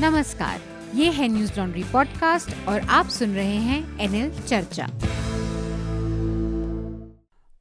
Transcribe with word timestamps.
नमस्कार, 0.00 0.60
ये 0.94 1.10
है 1.10 1.26
न्यूज़ 1.28 1.58
लॉन्ड्री 1.58 1.82
पॉडकास्ट 1.84 2.68
और 2.68 2.80
आप 2.80 3.06
सुन 3.06 3.34
रहे 3.34 3.56
हैं 3.56 4.00
एनएल 4.00 4.30
चर्चा। 4.40 4.84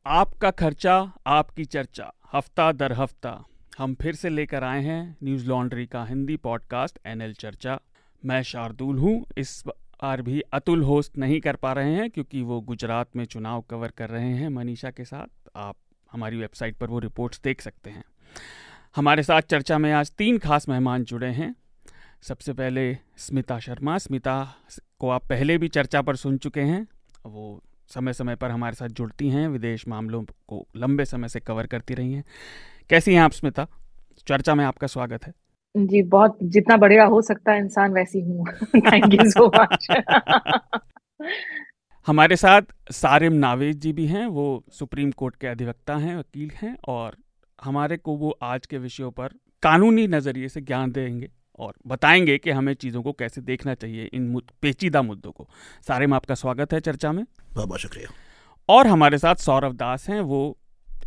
आपका 0.06 0.52
खर्चा, 0.52 0.96
आपकी 1.28 1.66
चर्चा, 1.66 2.12
हफ़्ता 2.34 2.72
दर 2.72 2.94
हफ़्ता। 2.94 3.46
हम 3.78 3.94
फिर 3.94 4.16
से 4.16 4.30
लेकर 4.30 4.64
आए 4.64 4.82
हैं 4.84 5.18
न्यूज़ 5.24 5.46
लॉन्ड्री 5.48 5.86
का 5.86 6.04
हिंदी 6.06 6.38
पॉडकास्ट 6.38 7.00
एनएल 7.06 7.34
चर्चा। 7.34 7.80
मैं 8.24 8.42
शार्दुल 8.44 8.98
हूँ, 8.98 9.26
इस 9.38 9.64
बार 9.68 10.22
भी 10.22 10.42
अतुल 10.54 10.84
होस्ट 10.84 11.18
नहीं 11.18 11.42
कर 11.42 11.56
पा 11.56 11.74
रहे 11.74 11.96
हैं 11.96 12.10
क्योंकि 12.10 12.42
वो 12.42 12.62
गुजरात 12.62 13.16
में 13.16 13.26
चुनाव 13.26 13.62
कवर 13.62 13.92
कर 13.98 14.10
रहे 14.10 14.34
हैं 14.34 14.50
मनीषा 14.50 14.92
के 14.92 15.06
साथ। 15.06 15.50
आप 15.56 15.76
हमारी 16.12 16.38
वेबसाइट 16.38 16.78
पर 16.78 16.88
वो 16.88 17.00
रिपोर्ट्स 17.00 17.42
देख 17.44 17.62
सकते 17.62 17.90
हैं। 17.90 18.04
हमारे 18.96 19.24
साथ 19.24 19.42
चर्चा 19.42 19.78
में 19.78 19.92
आज 19.94 20.12
तीन 20.12 20.38
खास 20.38 20.70
मेहमान 20.70 21.04
जुड़े 21.04 21.28
हैं। 21.28 21.56
सबसे 22.24 22.54
पहले 22.54 22.98
स्मिता 23.18 23.60
शर्मा। 23.60 23.98
स्मिता 23.98 24.56
को 25.00 25.10
आप 25.10 25.24
पहले 25.30 25.58
भी 25.58 25.68
चर्चा 25.68 26.02
पर 26.02 26.16
सुन 26.16 26.38
चुके 26.38 26.62
हैं। 26.62 26.88
वो 27.26 27.62
समय 27.88 28.14
समय 28.14 28.36
पर 28.36 28.52
हमारे 28.52 28.76
साथ 28.76 28.90
जुड़ती 28.90 29.30
हैं 29.30 29.48
विदेश 29.48 29.88
मामलों 29.88 30.24
को 30.48 30.66
लंबे 30.78 31.06
समय 31.06 31.28
से 31.28 31.40
कवर 31.40 31.68
करती 31.68 31.94
रही 31.94 32.14
हैं। 32.14 32.24
कैसी 32.90 33.14
हैं 33.14 33.22
आप 33.22 33.32
स्मिता? 33.32 33.68
चर्चा 34.28 34.56
में 34.56 34.66
आपका 34.66 34.88
स्वागत 34.88 35.26
है। 35.26 35.34
जी 35.76 36.02
बहुत 36.02 36.38
जितना 36.44 36.78
बढ़िया 36.78 37.06
हो 37.06 37.22
सकता 37.22 37.52
है 37.52 37.60
इंसान 37.60 37.94
वैसी 37.94 38.22
हूँ। 38.22 38.46
थैंक 38.76 39.14
यू 39.14 39.30
सो 39.32 39.52
मच 39.56 39.88
हमारे 42.08 42.36
साथ 42.36 42.62
सारिम 42.92 43.34
नावेद 43.34 43.80
जी 43.80 43.94
भी 43.94 44.08
हैं। 44.08 44.26
वो 44.26 44.64
सुप्रीम 44.72 45.12
कोर्ट 45.12 45.36
के 45.36 45.48
अधिवक्ता 45.48 45.96
हैं 45.98 46.18
वकील 46.18 46.52
हैं 46.56 46.76
और 46.88 47.18
हमारे 47.64 47.98
को 47.98 48.16
वो 48.16 48.38
आज 48.42 48.66
के 48.66 48.78
विषयों 48.78 49.12
पर 49.12 49.40
कानूनी 49.64 50.08
नज़रिए 50.08 50.50
से 50.50 50.62
ज्ञान 50.62 50.92
देंगे। 50.92 51.30
और 51.60 51.74
बताएँगे 51.88 52.38
कि 52.38 52.52
हमें 52.52 52.74
चीज़ों 52.74 53.02
को 53.04 53.12
कैसे 53.14 53.42
देखना 53.42 53.74
चाहिए 53.74 54.06
इन 54.06 54.28
मुद, 54.30 54.52
पेचीदा 54.62 55.02
मुद्दों 55.02 55.32
को। 55.32 55.50
सारे 55.88 56.08
में 56.08 56.16
आपका 56.16 56.36
स्वागत 56.36 56.74
है 56.74 56.80
चर्चा 56.80 57.12
में। 57.12 57.24
बहुत 57.54 57.68
बहुत 57.68 57.80
शुक्रिया। 57.80 58.10
और 58.70 58.88
हमारे 58.88 59.18
साथ 59.18 59.36
सौरभ 59.36 59.76
दास 59.76 60.10
हैं 60.10 60.20
वो 60.22 60.58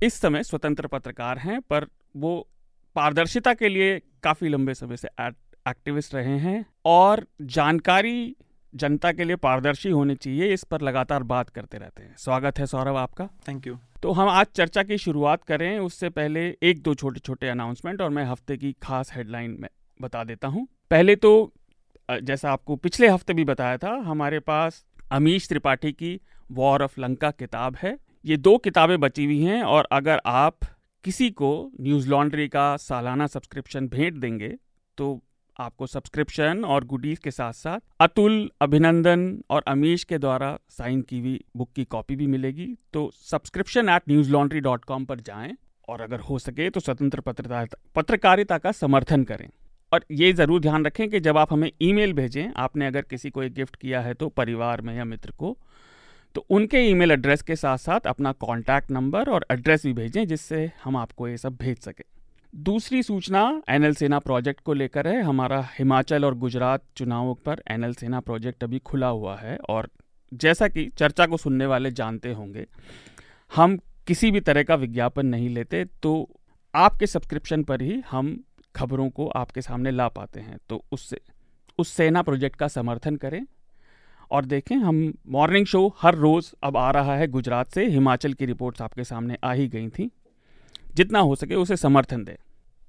इस 0.03 0.15
समय 0.15 0.43
स्वतंत्र 0.43 0.87
पत्रकार 0.87 1.39
हैं 1.39 1.61
पर 1.61 1.87
वो 2.17 2.49
पारदर्शिता 2.97 3.55
के 3.55 3.69
लिए 3.69 3.99
काफ़ी 4.23 4.49
लंबे 4.49 4.75
समय 4.75 4.97
से 4.97 5.09
एक्टिविस्ट 5.69 6.15
रहे 6.15 6.39
हैं 6.39 6.65
और 6.85 7.27
जानकारी 7.43 8.37
जनता 8.75 9.13
के 9.13 9.25
लिए 9.25 9.37
पारदर्शी 9.37 9.91
होनी 9.91 10.15
चाहिए 10.15 10.53
इस 10.53 10.65
पर 10.65 10.81
लगातार 10.81 11.23
बात 11.23 11.49
करते 11.49 11.79
रहते 11.79 12.03
हैं। 12.03 12.15
स्वागत 12.19 12.59
है 12.59 12.67
सौरभ 12.67 12.97
आपका। 12.97 13.29
थैंक 13.49 13.67
यू 13.67 13.79
तो 14.03 14.13
हम 14.13 14.29
आज 14.29 14.47
चर्चा 14.47 14.83
की 14.83 14.99
शुरुआत 14.99 15.45
करें 15.45 15.79
उससे 15.79 16.09
पहले 16.09 16.47
एक 16.63 16.83
दो 16.83 16.95
छोटे 16.95 17.21
छोटे 17.21 17.49
अनाउंसमेंट 17.49 18.01
और 18.01 18.11
मैं 18.11 18.25
हफ़्ते 18.25 18.57
की 18.57 18.73
खास 18.83 19.13
हेडलाइन 19.15 19.57
में 19.61 19.69
बता 20.01 20.25
देता 20.25 20.49
हूँ। 20.49 20.67
पहले 20.91 21.17
तो 21.17 21.53
जैसा 22.09 22.51
आपको 22.51 22.77
पिछले 22.77 23.09
हफ़्ते 23.09 23.35
भी 23.35 23.45
बताया 23.45 23.77
था, 23.77 23.95
हमारे 24.03 24.39
पास 24.41 24.85
अमीश 25.13 25.49
त्रिपाठी 25.49 25.93
की 25.93 26.19
वॉर 26.51 26.83
ऑफ़ 26.83 27.01
लंका 27.01 27.31
किताब 27.33 27.77
है। 27.77 27.97
ये 28.25 28.37
दो 28.39 28.57
किताबें 28.59 28.99
बची 29.01 29.25
हुई 29.25 29.41
हैं 29.41 29.63
और 29.65 29.89
अगर 29.93 30.21
आप 30.27 30.59
किसी 31.05 31.31
को 31.33 31.51
न्यूज़ 31.81 32.09
लॉन्ड्री 32.09 32.49
का 32.49 32.77
सालाना 32.79 33.27
सब्सक्रिप्शन 33.27 33.89
भेंट 33.89 34.15
देंगे 34.15 34.49
तो 34.99 35.21
आपको 35.57 35.87
सब्सक्रिप्शन 35.87 36.65
और 36.65 36.85
गुडीज 36.85 37.19
के 37.19 37.31
साथ 37.31 37.53
साथ 37.53 37.81
अतुल, 38.01 38.51
अभिनंदन 38.61 39.43
और 39.51 39.63
अमीश 39.69 40.05
के 40.05 40.19
द्वारा 40.19 40.57
साइन 40.71 41.01
की 41.03 41.19
हुई 41.21 41.39
बुक 41.57 41.73
की 41.73 41.85
कॉपी 41.87 42.17
भी 42.17 42.27
मिलेगी। 42.29 42.67
तो 42.93 43.11
subscription 43.23 43.89
at 43.89 44.09
Newslaundry 44.33 44.61
dot 44.61 44.85
com 44.85 45.05
पर 45.05 45.21
जाएँ 45.23 45.57
और 45.89 46.01
अगर 46.01 46.21
हो 46.21 46.39
सके 46.39 46.69
तो 46.71 46.81
स्वतंत्र 46.81 47.21
पत्रकारिता 47.97 48.59
का 48.59 48.73
समर्थन 48.75 49.25
करें। 49.25 49.49
और 49.93 50.05
ये 50.11 50.33
ज़रूर 50.33 50.61
ध्यान 50.61 50.85
रखें 50.85 51.09
कि 51.11 51.21
जब 51.21 51.37
आप 51.39 51.53
हमें 51.53 51.71
ईमेल 51.83 52.13
भेजें, 52.13 52.49
आपने 52.57 52.87
अगर 52.87 53.03
किसी 53.03 53.31
को 53.31 53.43
एक 53.43 53.53
गिफ्ट 53.55 53.77
किया 53.77 54.01
है 54.01 54.15
तो 54.15 54.29
परिवार 54.29 54.81
में 54.81 54.95
या 54.97 55.05
मित्र 55.05 55.31
को 55.33 55.57
तो 56.35 56.45
उनके 56.51 56.79
ईमेल 56.81 57.11
एड्रेस 57.11 57.43
के 57.43 57.57
साथ 57.57 57.79
साथ 57.79 58.07
अपना 58.07 58.33
कॉन्टैक्ट 58.41 58.91
नंबर 58.91 59.29
और 59.31 59.47
एड्रेस 59.51 59.85
भी 59.87 59.93
भेजें 59.93 60.27
जिससे 60.27 60.71
हम 60.85 60.97
आपको 60.97 61.29
ये 61.29 61.37
सब 61.37 61.57
भेज 61.57 61.79
सकें। 61.79 62.05
दूसरी 62.53 63.03
सूचना 63.03 63.41
एनएल 63.69 63.95
सेना 63.95 64.19
प्रोजेक्ट 64.19 64.61
को 64.61 64.75
लेकर 64.75 65.07
है। 65.09 65.21
हमारा 65.23 65.61
हिमाचल 65.79 66.25
और 66.25 66.35
गुजरात 66.35 66.83
चुनावों 66.97 67.35
पर 67.37 67.63
एनएल 67.71 67.95
सेना 67.95 68.21
प्रोजेक्ट 68.21 68.65
अभी 68.65 68.79
खुला 68.81 69.09
हुआ 69.09 69.37
है 69.37 69.57
और 69.69 69.89
जैसा 70.33 70.69
कि 70.69 70.85
चर्चा 70.99 71.27
को 71.27 71.37
सुनने 71.37 71.67
वाले 71.67 71.91
जानते 71.93 72.33
होंगे, 72.33 72.67
हम 73.53 73.79
किसी 74.07 74.31
भी 74.31 74.41
तरह 74.41 74.63
का 74.63 74.75
विज्ञापन 74.75 75.27
नहीं 75.27 75.49
लेते 75.51 75.85
तो 76.03 76.29
आपके 76.75 77.07
सब्सक्रिप्शन 77.07 77.63
पर 77.63 77.83
ही 77.83 78.03
हम 78.11 78.39
खबरों 78.77 79.09
को 79.11 79.27
आपके 79.37 79.63
सामने 79.63 79.91
ला 79.91 80.09
पाते 80.11 80.41
हैं। 80.41 80.59
तो 80.69 80.83
उससे, 80.93 81.21
उस 81.79 81.89
सेना 81.89 82.23
प्रोजेक्ट 82.23 82.57
का 82.57 82.69
समर्थन 82.69 83.17
करें 83.17 83.41
और 84.31 84.45
देखें, 84.45 84.77
हम 84.77 85.13
मॉर्निंग 85.29 85.67
शो 85.67 85.87
हर 85.99 86.15
रोज़ 86.17 86.53
अब 86.63 86.77
आ 86.77 86.91
रहा 86.91 87.17
है 87.17 87.27
गुजरात 87.29 87.69
से। 87.69 87.87
हिमाचल 87.87 88.33
की 88.33 88.47
रिपोर्ट्स 88.47 88.83
आपके 88.83 89.05
सामने 89.05 89.37
आ 89.45 89.53
ही 89.53 89.69
गई 89.69 89.89
थी। 89.89 90.11
जितना 90.95 91.19
हो 91.21 91.35
सके 91.37 91.55
उसे 91.55 91.77
समर्थन 91.77 92.25
दें। 92.25 92.37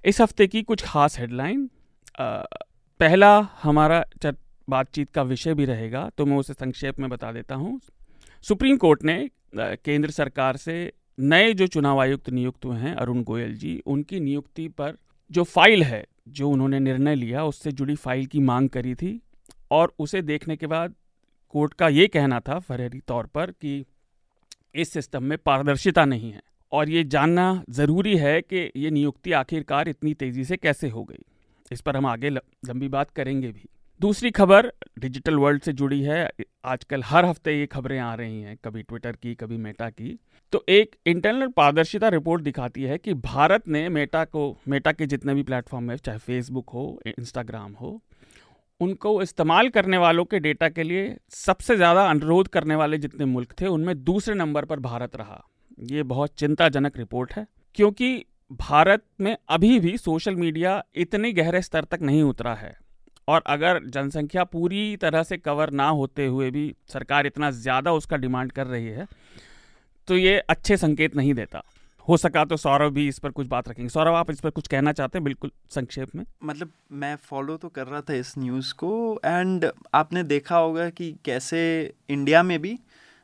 इस 0.05 0.21
हफ़्ते 0.21 0.47
की 0.47 0.61
कुछ 0.63 0.83
खास 0.83 1.19
हेडलाइन 1.19 1.69
पहला 2.19 3.37
हमारा 3.61 4.03
बातचीत 4.67 5.09
का 5.11 5.21
विषय 5.23 5.53
भी 5.53 5.65
रहेगा 5.65 6.09
तो 6.17 6.25
मैं 6.25 6.37
उसे 6.37 6.53
संक्षेप 6.53 6.99
में 6.99 7.09
बता 7.09 7.31
देता 7.31 7.55
हूँ। 7.55 7.79
सुप्रीम 8.43 8.77
कोर्ट 8.77 9.03
ने 9.03 9.29
केंद्र 9.55 10.09
सरकार 10.11 10.57
से 10.57 10.75
नए 11.17 11.53
जो 11.53 11.67
चुनाव 11.67 11.99
आयुक्त 12.01 12.29
नियुक्त 12.29 12.65
हुए 12.65 12.77
हैं, 12.77 12.93
अरुण 12.95 13.21
गोयल 13.23 13.55
जी, 13.55 13.81
उनकी 13.85 14.19
नियुक्ति 14.19 14.67
पर 14.69 14.97
जो 15.31 15.43
फ़ाइल 15.43 15.83
है, 15.83 16.03
जो 16.27 16.49
उन्होंने 16.49 16.79
निर्णय 16.79 17.15
लिया, 17.15 17.43
उससे 17.45 17.71
जुड़ी 17.71 17.95
फ़ाइल 17.95 18.25
की 18.25 18.39
मांग 18.39 18.69
करी 18.69 18.95
थी 18.95 19.19
और 19.71 19.93
उसे 19.99 20.21
देखने 20.21 20.55
के 20.57 20.67
बाद 20.67 20.95
कोर्ट 21.49 21.73
का 21.73 21.87
ये 21.87 22.07
कहना 22.07 22.39
था 22.39 22.59
फरहरी 22.59 22.99
तौर 22.99 23.25
पर 23.25 23.51
कि 23.51 23.85
इस 24.75 24.91
सिस्टम 24.91 25.23
में 25.23 25.37
पारदर्शिता 25.37 26.05
नहीं 26.05 26.31
है 26.31 26.41
और 26.71 26.89
ये 26.89 27.03
जानना 27.03 27.63
ज़रूरी 27.69 28.17
है 28.17 28.41
कि 28.41 28.71
ये 28.75 28.89
नियुक्ति 28.91 29.31
आखिरकार 29.31 29.89
इतनी 29.89 30.13
तेज़ी 30.13 30.45
से 30.45 30.57
कैसे 30.57 30.89
हो 30.89 31.03
गई। 31.03 31.23
इस 31.71 31.81
पर 31.81 31.97
हम 31.97 32.05
आगे 32.05 32.29
लंबी 32.29 32.87
बात 32.87 33.11
करेंगे 33.11 33.51
भी। 33.51 33.69
दूसरी 34.01 34.29
खबर 34.31 34.71
डिजिटल 34.99 35.35
वर्ल्ड 35.35 35.61
से 35.63 35.71
जुड़ी 35.73 36.01
है। 36.01 36.29
आजकल 36.65 37.03
हर 37.03 37.25
हफ़्ते 37.25 37.53
ये 37.53 37.65
खबरें 37.65 37.97
आ 37.99 38.13
रही 38.15 38.41
हैं, 38.41 38.57
कभी 38.65 38.83
ट्विटर 38.83 39.11
की, 39.13 39.33
कभी 39.35 39.57
मेटा 39.57 39.89
की। 39.89 40.17
तो 40.53 40.63
एक 40.69 40.95
इंटरनल 41.05 41.47
पारदर्शिता 41.47 42.09
रिपोर्ट 42.09 42.41
दिखाती 42.43 42.83
है 42.83 42.97
कि 42.97 43.13
भारत 43.15 43.67
ने 43.67 43.87
मेटा 43.89 44.23
को, 44.25 44.55
मेटा 44.67 44.91
के 44.91 45.05
जितने 45.05 45.33
भी 45.33 45.43
प्लेटफॉर्म 45.43 45.91
है, 45.91 45.97
चाहे 45.97 46.17
फेसबुक 46.19 46.69
हो, 46.69 47.01
इंस्टाग्राम 47.07 47.73
हो, 47.73 47.99
उनको 48.81 49.21
इस्तेमाल 49.21 49.69
करने 49.69 49.97
वालों 49.97 50.25
के 50.25 50.39
डेटा 50.39 50.69
के 50.69 50.83
लिए 50.83 51.15
सबसे 51.31 51.75
ज़्यादा 51.75 52.07
अनुरोध 52.09 52.47
करने 52.47 52.75
वाले 52.75 52.97
जितने 52.97 53.25
मुल्क 53.25 53.59
थे, 53.61 53.67
उनमें 53.67 54.03
दूसरे 54.03 54.35
नंबर 54.35 54.65
पर 54.65 54.79
भारत 54.81 55.15
रहा। 55.15 55.43
ये 55.81 56.03
बहुत 56.05 56.39
चिंताजनक 56.39 56.97
रिपोर्ट 56.97 57.33
है, 57.33 57.47
क्योंकि 57.75 58.25
भारत 58.51 59.03
में 59.21 59.37
अभी 59.49 59.79
भी 59.79 59.97
सोशल 59.97 60.35
मीडिया 60.35 60.83
इतने 60.95 61.31
गहरे 61.33 61.61
स्तर 61.61 61.83
तक 61.83 62.01
नहीं 62.01 62.21
उतरा 62.23 62.53
है। 62.55 62.77
और 63.27 63.43
अगर 63.47 63.79
जनसंख्या 63.85 64.43
पूरी 64.45 64.95
तरह 64.97 65.23
से 65.23 65.37
कवर 65.37 65.69
ना 65.71 65.87
होते 65.91 66.25
हुए 66.25 66.49
भी 66.51 66.73
सरकार 66.89 67.27
इतना 67.27 67.51
ज़्यादा 67.53 67.91
उसका 67.93 68.17
डिमांड 68.17 68.51
कर 68.51 68.67
रही 68.67 68.87
है 68.87 69.07
तो 70.07 70.17
ये 70.17 70.37
अच्छे 70.39 70.77
संकेत 70.77 71.15
नहीं 71.15 71.33
देता। 71.33 71.61
हो 72.07 72.17
सका 72.17 72.43
तो 72.45 72.57
सौरभ 72.57 72.93
भी 72.93 73.07
इस 73.07 73.17
पर 73.19 73.29
कुछ 73.29 73.47
बात 73.47 73.67
रखेंगे। 73.69 73.89
सौरभ, 73.89 74.13
आप 74.13 74.29
इस 74.31 74.39
पर 74.39 74.49
कुछ 74.49 74.67
कहना 74.67 74.91
चाहते 74.91 75.17
हैं? 75.17 75.23
बिल्कुल 75.23 75.51
संक्षेप 75.71 76.15
में। 76.15 76.23
मतलब 76.43 76.71
मैं 76.93 77.15
फॉलो 77.23 77.57
तो 77.57 77.69
कर 77.69 77.87
रहा 77.87 78.01
था 78.01 78.13
इस 78.13 78.33
न्यूज़ 78.37 78.73
को 78.73 79.19
एंड 79.25 79.65
आपने 79.93 80.23
देखा 80.25 80.57
होगा 80.57 80.89
कि 80.89 81.11
कैसे 81.25 81.59
इंडिया 82.09 82.43
में 82.43 82.59
भी 82.61 82.77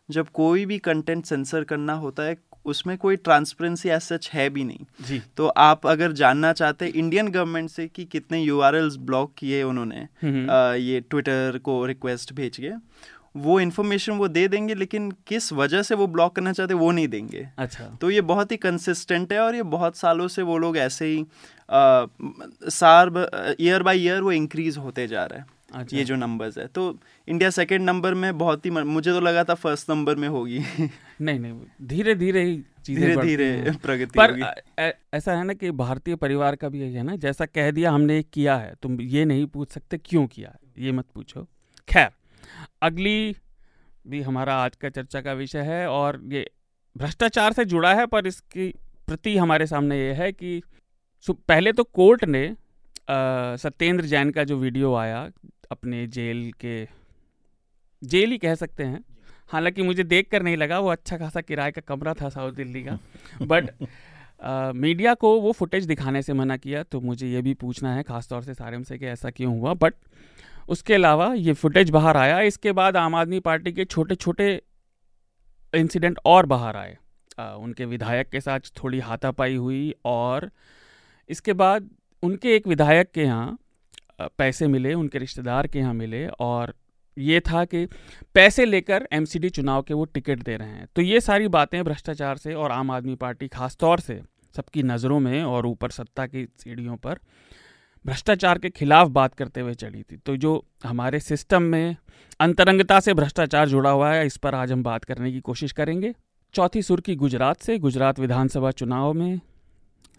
जब 0.09 0.29
कोई 0.33 0.65
भी 0.65 0.77
कंटेंट 0.79 1.25
सेंसर 1.25 1.63
करना 1.63 1.93
होता 1.95 2.23
है 2.23 2.35
उसमें 2.65 2.97
कोई 2.97 3.15
ट्रांसपेरेंसी 3.15 3.89
एज 3.89 4.01
सच 4.01 4.29
है 4.33 4.49
भी 4.49 4.63
नहीं। 4.63 4.85
जी। 5.07 5.21
तो 5.37 5.47
आप 5.47 5.87
अगर 5.87 6.11
जानना 6.11 6.53
चाहते 6.53 6.85
हैं 6.85 6.93
इंडियन 6.93 7.27
गवर्नमेंट 7.27 7.69
से 7.69 7.87
कि 7.87 8.05
कितने 8.05 8.41
यू 8.41 8.61
ब्लॉक 8.97 9.33
किए 9.37 9.63
उन्होंने 9.63 10.01
आ, 10.47 10.73
ये 10.73 10.99
ट्विटर 11.09 11.59
को 11.63 11.85
रिक्वेस्ट 11.85 12.33
भेज 12.33 12.57
के 12.57 12.71
वो 13.35 13.59
इन्फॉर्मेशन 13.59 14.13
वो 14.13 14.27
दे 14.27 14.47
देंगे 14.47 14.75
लेकिन 14.75 15.11
किस 15.27 15.53
वजह 15.53 15.81
से 15.81 15.95
वो 15.95 16.07
ब्लॉक 16.07 16.35
करना 16.35 16.51
चाहते 16.51 16.73
वो 16.73 16.91
नहीं 16.91 17.07
देंगे। 17.07 17.47
अच्छा। 17.57 17.83
तो 18.01 18.09
ये 18.09 18.21
बहुत 18.21 18.51
ही 18.51 18.57
कंसिस्टेंट 18.57 19.33
है 19.33 19.39
और 19.39 19.55
ये 19.55 19.63
बहुत 19.63 19.97
सालों 19.97 20.27
से 20.27 20.41
वो 20.41 20.57
लोग 20.57 20.77
ऐसे 20.77 21.05
ही 21.05 21.21
आ, 21.69 22.05
सार 22.69 23.55
ईयर 23.59 23.83
बाय 23.83 23.97
ईयर 23.97 24.21
वो 24.21 24.31
इंक्रीज 24.31 24.77
होते 24.77 25.07
जा 25.07 25.25
रहा 25.25 25.39
है। 25.39 25.45
अच्छा। 25.73 25.97
ये 25.97 26.03
जो 26.03 26.15
नंबर्स 26.15 26.57
है। 26.57 26.65
तो 26.67 26.99
इंडिया 27.27 27.49
सेकंड 27.49 27.85
नंबर 27.85 28.13
में 28.13 28.37
बहुत 28.37 28.65
ही 28.65 28.71
मुझे 28.71 29.11
तो 29.11 29.19
लगा 29.19 29.43
था 29.43 29.53
फ़र्स्ट 29.55 29.89
नंबर 29.89 30.15
में 30.15 30.27
होगी। 30.27 30.59
नहीं 31.21 31.39
नहीं 31.39 31.87
धीरे 31.87 32.15
धीरे 32.15 32.43
ही 32.43 32.55
धीरे 32.87 33.15
धीरे 33.17 33.71
प्रगति 33.83 34.19
पर 34.19 34.39
ऐसा 35.13 35.33
है 35.33 35.43
ना 35.43 35.53
कि 35.53 35.71
भारतीय 35.73 36.15
परिवार 36.15 36.55
का 36.55 36.69
भी 36.69 36.81
यही 36.81 36.93
है 36.93 37.03
ना 37.03 37.15
जैसा 37.17 37.45
कह 37.45 37.71
दिया 37.71 37.91
हमने 37.91 38.21
किया 38.23 38.55
है 38.57 38.73
तुम 38.81 38.99
ये 39.01 39.25
नहीं 39.25 39.45
पूछ 39.47 39.71
सकते 39.71 39.97
क्यों 39.99 40.25
किया 40.27 40.55
ये 40.79 40.91
मत 40.91 41.05
पूछो। 41.15 41.47
खैर 41.87 42.09
अगली 42.81 43.35
भी 44.07 44.21
हमारा 44.21 44.55
आज 44.55 44.75
का 44.75 44.89
चर्चा 44.89 45.21
का 45.21 45.33
विषय 45.33 45.61
है 45.61 45.87
और 45.89 46.19
ये 46.27 46.49
भ्रष्टाचार 46.95 47.53
से 47.53 47.65
जुड़ा 47.65 47.93
है 47.93 48.05
पर 48.05 48.27
इसकी 48.27 48.67
प्रति 49.07 49.37
हमारे 49.37 49.67
सामने 49.67 49.97
ये 49.97 50.13
है 50.13 50.31
कि 50.31 50.61
पहले 51.27 51.71
तो 51.73 51.83
कोर्ट 51.83 52.23
ने 52.25 52.43
सत्येंद्र 53.07 54.05
जैन 54.05 54.31
का 54.31 54.43
जो 54.43 54.57
वीडियो 54.57 54.93
आया 54.95 55.29
अपने 55.71 56.05
जेल 56.07 56.51
के 56.61 56.87
जेल 58.01 58.31
ही 58.31 58.37
कह 58.37 58.55
सकते 58.55 58.83
हैं। 58.83 59.03
हालाँकि 59.49 59.81
मुझे 59.81 60.03
देख 60.03 60.29
कर 60.31 60.41
नहीं 60.41 60.57
लगा 60.57 60.79
वो 60.79 60.89
अच्छा 60.89 61.17
खासा 61.17 61.41
किराए 61.41 61.71
का 61.71 61.81
कमरा 61.81 62.13
था 62.13 62.29
साउथ 62.29 62.53
दिल्ली 62.53 62.83
का। 62.83 62.97
बट 63.41 63.69
मीडिया 64.75 65.13
को 65.13 65.39
वो 65.41 65.51
फुटेज 65.51 65.85
दिखाने 65.85 66.21
से 66.21 66.33
मना 66.33 66.57
किया 66.57 66.83
तो 66.83 67.01
मुझे 67.01 67.27
ये 67.27 67.41
भी 67.41 67.53
पूछना 67.53 67.93
है 67.95 68.03
खासतौर 68.03 68.43
से 68.43 68.53
सारे 68.53 68.83
से 68.83 68.97
कि 68.97 69.05
ऐसा 69.05 69.29
क्यों 69.29 69.59
हुआ? 69.59 69.73
बट 69.73 69.93
उसके 70.69 70.93
अलावा 70.93 71.33
ये 71.33 71.53
फुटेज 71.53 71.89
बाहर 71.89 72.17
आया 72.17 72.39
इसके 72.41 72.71
बाद 72.71 72.97
आम 72.97 73.15
आदमी 73.15 73.39
पार्टी 73.39 73.71
के 73.71 73.85
छोटे 73.85 74.15
छोटे 74.15 74.61
इंसिडेंट 75.73 76.19
और 76.25 76.45
बाहर 76.45 76.75
आए। 76.75 76.97
आ, 77.39 77.53
उनके 77.53 77.85
विधायक 77.85 78.29
के 78.29 78.41
साथ 78.41 78.59
थोड़ी 78.83 78.99
हाथापाई 78.99 79.55
हुई 79.55 79.93
और 80.05 80.49
इसके 81.29 81.53
बाद 81.53 81.89
उनके 82.23 82.55
एक 82.55 82.67
विधायक 82.67 83.11
के 83.11 83.21
यहाँ 83.21 83.57
पैसे 84.37 84.67
मिले, 84.67 84.93
उनके 84.93 85.19
रिश्तेदार 85.19 85.67
के 85.67 85.79
यहाँ 85.79 85.93
मिले 85.93 86.27
और 86.27 86.73
ये 87.17 87.39
था 87.41 87.63
कि 87.65 87.85
पैसे 88.35 88.65
लेकर 88.65 89.07
एमसीडी 89.13 89.49
चुनाव 89.49 89.81
के 89.81 89.93
वो 89.93 90.05
टिकट 90.05 90.39
दे 90.39 90.55
रहे 90.57 90.67
हैं। 90.67 90.87
तो 90.95 91.01
ये 91.01 91.19
सारी 91.21 91.47
बातें 91.47 91.83
भ्रष्टाचार 91.83 92.37
से 92.37 92.53
और 92.53 92.71
आम 92.71 92.91
आदमी 92.91 93.15
पार्टी 93.15 93.47
खास 93.47 93.75
तौर 93.77 93.99
से 93.99 94.21
सबकी 94.55 94.83
नज़रों 94.83 95.19
में 95.19 95.43
और 95.43 95.65
ऊपर 95.65 95.91
सत्ता 95.91 96.25
की 96.27 96.45
सीढ़ियों 96.59 96.95
पर 96.97 97.19
भ्रष्टाचार 98.05 98.57
के 98.57 98.69
खिलाफ 98.69 99.07
बात 99.09 99.35
करते 99.35 99.61
हुए 99.61 99.73
चढ़ी 99.73 100.01
थी। 100.01 100.17
तो 100.17 100.35
जो 100.37 100.63
हमारे 100.83 101.19
सिस्टम 101.19 101.61
में 101.63 101.95
अंतरंगता 102.39 102.99
से 102.99 103.13
भ्रष्टाचार 103.13 103.69
जुड़ा 103.69 103.89
हुआ 103.89 104.11
है, 104.13 104.25
इस 104.25 104.37
पर 104.37 104.55
आज 104.55 104.71
हम 104.71 104.83
बात 104.83 105.03
करने 105.05 105.31
की 105.31 105.39
कोशिश 105.41 105.71
करेंगे। 105.71 106.13
चौथी 106.53 106.81
सुर्खी 106.81 107.15
गुजरात 107.15 107.61
से, 107.61 107.77
गुजरात 107.77 108.19
विधानसभा 108.19 108.71
चुनाव 108.71 109.13
में 109.13 109.39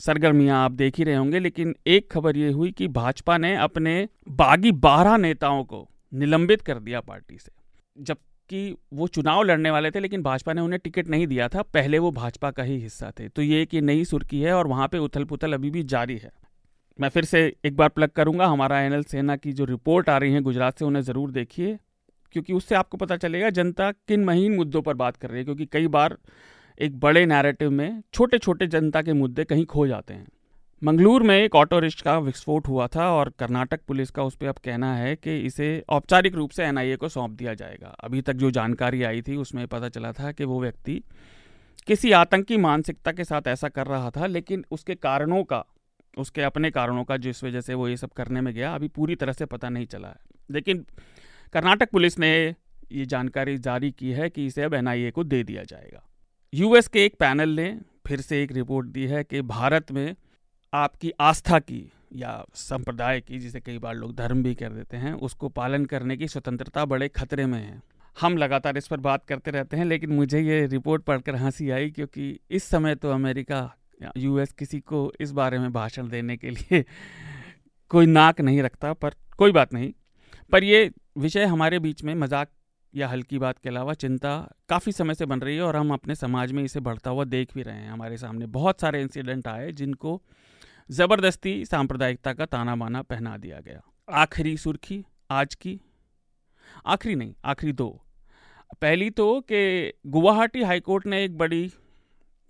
सरगर्मियाँ 0.01 0.65
आप 0.65 0.73
देख 0.73 0.99
ही 0.99 1.05
रहे 1.05 1.15
होंगे, 1.15 1.39
लेकिन 1.39 1.75
एक 1.87 2.11
खबर 2.13 2.37
ये 2.37 2.51
हुई 2.51 2.71
कि 2.73 2.89
भाजपा 2.91 3.39
ने 3.39 3.55
अपने 3.59 3.97
बागी 4.31 4.73
बारह 4.73 5.17
नेताओं 5.17 5.65
को 5.65 5.89
निलंबित 6.13 6.63
कर 6.63 6.79
दिया 6.79 7.01
पार्टी 7.01 7.39
से, 7.39 7.51
जबकि 7.97 8.77
वो 8.93 9.07
चुनाव 9.09 9.43
लड़ने 9.43 9.71
वाले 9.71 9.91
थे, 9.91 10.01
लेकिन 10.01 10.23
भाजपा 10.23 10.53
ने 10.53 10.61
उन्हें 10.61 10.81
टिकट 10.85 11.09
नहीं 11.09 11.27
दिया 11.27 11.49
था, 11.49 11.63
पहले 11.65 11.99
वो 11.99 12.11
भाजपा 12.13 12.51
का 12.51 12.63
ही 12.63 12.79
हिस्सा 12.79 13.13
थे। 13.21 13.29
तो 13.29 13.43
ये 13.43 13.63
एक 13.63 13.75
नई 13.75 14.05
सुर्खी 14.05 14.41
है 14.41 14.53
और 14.53 14.67
वहाँ 14.67 14.89
पे 14.89 14.99
उथल 14.99 15.25
पुथल 15.25 15.53
अभी 15.53 15.71
भी 15.71 15.83
जारी 15.85 16.17
है। 16.19 16.31
मैं 16.99 17.09
फिर 17.09 17.25
से 17.25 17.41
एक 17.65 17.77
बार 17.77 17.89
प्लग 17.89 18.11
करूँगा, 18.11 18.47
हमारा 18.47 18.81
एनएल 18.81 19.03
सेना 19.05 19.37
की 19.37 19.53
जो 19.53 19.65
रिपोर्ट 19.65 20.09
आ 20.09 20.17
रही 20.19 20.33
है 20.33 20.41
गुजरात 20.41 20.79
से, 20.79 20.85
उन्हें 20.85 21.03
ज़रूर 21.03 21.31
देखिए, 21.31 21.79
क्योंकि 22.35 22.53
उससे 22.53 22.75
आपको 22.75 22.97
पता 22.97 23.17
चलेगा, 23.17 23.51
जनता 23.51 23.91
किन 24.09 24.25
महीन 24.25 24.55
मुद्दों 24.57 24.83
पर 24.83 24.95
बात 24.95 25.17
कर 25.17 25.31
रही 25.31 25.39
है, 25.39 25.45
क्योंकि 25.45 25.67
कई 25.67 25.87
बार 25.89 26.17
एक 26.81 27.01
बड़े 27.01 27.27
नैरेटिव 27.27 27.71
में 27.71 28.03
छोटे 28.13 28.39
छोटे 28.39 28.67
जनता 28.67 29.03
के 29.03 29.13
मुद्दे 29.13 29.45
कहीं 29.45 29.65
खो 29.65 29.87
जाते 29.87 30.15
हैं। 30.15 30.27
मंगलूर 30.85 31.23
में 31.23 31.37
एक 31.37 31.55
ऑटो 31.55 31.79
रिक्शा 31.79 32.03
का 32.05 32.19
विस्फोट 32.19 32.69
हुआ 32.69 32.87
था 32.87 33.11
और 33.11 33.33
कर्नाटक 33.39 33.81
पुलिस 33.89 34.11
का 34.11 34.23
उस 34.23 34.37
पर 34.37 34.47
अब 34.47 34.55
कहना 34.55 34.97
है 34.97 35.17
कि 35.17 35.39
इसे 35.39 35.85
औपचारिक 35.89 36.35
रूप 36.35 36.51
से 36.51 36.65
एनआईए 36.65 36.97
को 36.97 37.09
सौंप 37.09 37.31
दिया 37.31 37.55
जाएगा। 37.55 37.87
अभी 37.87 38.23
तक 38.23 38.33
जो 38.33 38.51
जानकारी 38.51 39.03
आई 39.03 39.23
थी, 39.23 39.37
उसमें 39.37 39.67
पता 39.67 39.89
चला 39.89 40.13
था 40.13 40.33
कि 40.33 40.45
वो 40.45 40.61
व्यक्ति 40.61 41.03
किसी 41.87 42.13
आतंकी 42.13 42.57
मानसिकता 42.57 43.13
के 43.13 43.25
साथ 43.25 43.43
ऐसा 43.47 43.69
कर 43.69 43.87
रहा 43.87 44.11
था, 44.11 44.27
लेकिन 44.27 44.65
उसके 44.71 44.95
कारणों 44.95 45.45
का, 45.45 45.65
उसके 46.19 46.43
अपने 46.43 46.71
कारणों 46.71 47.05
का 47.05 47.17
जिस 47.17 47.45
वजह 47.45 47.61
से 47.61 47.75
वो 47.75 47.89
ये 47.89 47.97
सब 47.97 48.11
करने 48.11 48.41
में 48.41 48.55
गया, 48.55 48.75
अभी 48.75 48.89
पूरी 48.89 49.15
तरह 49.15 49.33
से 49.33 49.45
पता 49.45 49.69
नहीं 49.69 49.87
चला 49.87 50.09
है। 50.09 50.17
लेकिन 50.51 50.87
कर्नाटक 51.53 51.91
पुलिस 51.91 52.19
ने 52.19 52.55
ये 52.93 53.07
जानकारी 53.07 53.59
जारी 53.59 53.91
की 53.91 54.11
है 54.11 54.31
कि 54.31 54.47
इसे 54.47 54.63
अब 54.63 54.75
एनआईए 54.75 55.11
को 55.11 55.25
दे 55.25 55.43
दिया 55.43 55.63
जाएगा। 55.63 56.11
यूएस 56.55 56.89
के 56.89 57.05
एक 57.05 57.15
पैनल 57.15 57.49
ने 57.49 57.81
फिर 58.07 58.21
से 58.21 58.43
एक 58.43 58.53
रिपोर्ट 58.53 58.87
दी 58.87 59.07
है 59.07 59.25
कि 59.25 59.41
भारत 59.43 59.91
में 59.93 60.15
आपकी 60.73 61.11
आस्था 61.21 61.59
की 61.59 61.93
या 62.17 62.45
संप्रदाय 62.55 63.21
की, 63.21 63.39
जिसे 63.39 63.61
कई 63.61 63.79
बार 63.79 63.95
लोग 63.95 64.15
धर्म 64.17 64.43
भी 64.43 64.55
कर 64.55 64.73
देते 64.73 64.97
हैं, 64.97 65.13
उसको 65.13 65.49
पालन 65.49 65.85
करने 65.85 66.17
की 66.17 66.29
स्वतंत्रता 66.29 66.85
बड़े 66.85 67.09
खतरे 67.09 67.47
में 67.47 67.59
है। 67.59 67.83
हम 68.21 68.37
लगातार 68.37 68.77
इस 68.77 68.87
पर 68.87 68.97
बात 68.97 69.25
करते 69.25 69.51
रहते 69.51 69.77
हैं, 69.77 69.85
लेकिन 69.85 70.13
मुझे 70.13 70.41
ये 70.41 70.67
रिपोर्ट 70.67 71.03
पढ़कर 71.03 71.35
हँसी 71.35 71.71
आई 71.71 71.91
क्योंकि 71.91 72.39
इस 72.51 72.65
समय 72.65 72.95
तो 72.95 73.11
अमेरिका 73.11 73.77
यूएस 74.17 74.53
किसी 74.53 74.81
को 74.81 75.13
इस 75.21 75.33
बारे 75.33 75.59
में 75.59 75.73
भाषण 75.73 76.09
देने 76.09 76.37
के 76.37 76.51
लिए 76.51 76.85
कोई 77.91 78.07
नाक 78.07 78.41
नहीं 78.41 78.63
रखता, 78.63 78.93
पर 78.93 79.15
कोई 79.39 79.53
बात 79.53 79.75
नहीं। 79.75 79.93
पर 80.53 80.65
ये 80.65 80.91
विषय 81.19 81.45
हमारे 81.45 81.79
बीच 81.79 82.05
में 82.05 82.15
मज़ाक 82.15 82.49
या 82.97 83.09
हल्की 83.09 83.39
बात 83.39 83.59
के 83.59 83.69
अलावा 83.69 83.95
चिंता 83.95 84.37
काफ़ी 84.69 84.93
समय 84.93 85.15
से 85.15 85.27
बन 85.27 85.41
रही 85.41 85.57
है 85.57 85.63
और 85.63 85.77
हम 85.77 85.93
अपने 85.93 86.15
समाज 86.15 86.53
में 86.53 86.63
इसे 86.65 86.81
बढ़ता 86.81 87.11
हुआ 87.11 87.25
देख 87.25 87.55
भी 87.55 87.63
रहे 87.63 87.77
हैं। 87.77 87.91
हमारे 87.91 88.17
सामने 88.17 88.47
बहुत 88.47 88.81
सारे 88.81 89.01
इंसिडेंट 89.03 89.49
आए 89.49 89.73
जिनको 89.73 90.21
ज़बरदस्ती 90.91 91.65
सांप्रदायिकता 91.65 92.33
का 92.33 92.47
ताना 92.47 92.77
बाना 92.77 93.03
पहना 93.03 93.37
दिया 93.37 93.61
गया। 93.61 93.81
आखिरी 94.09 94.57
सुर्खी, 94.57 95.05
आज 95.31 95.55
की? 95.55 95.81
आखिरी 96.87 97.15
नहीं, 97.15 97.35
आखिरी 97.45 97.73
दो। 97.73 97.89
पहली 98.83 99.11
तो 99.11 99.41
कि 99.41 99.93
गुवाहाटी 100.07 100.63
हाईकोर्ट 100.63 101.07
ने 101.07 101.25
एक 101.25 101.37
बड़ी, 101.39 101.71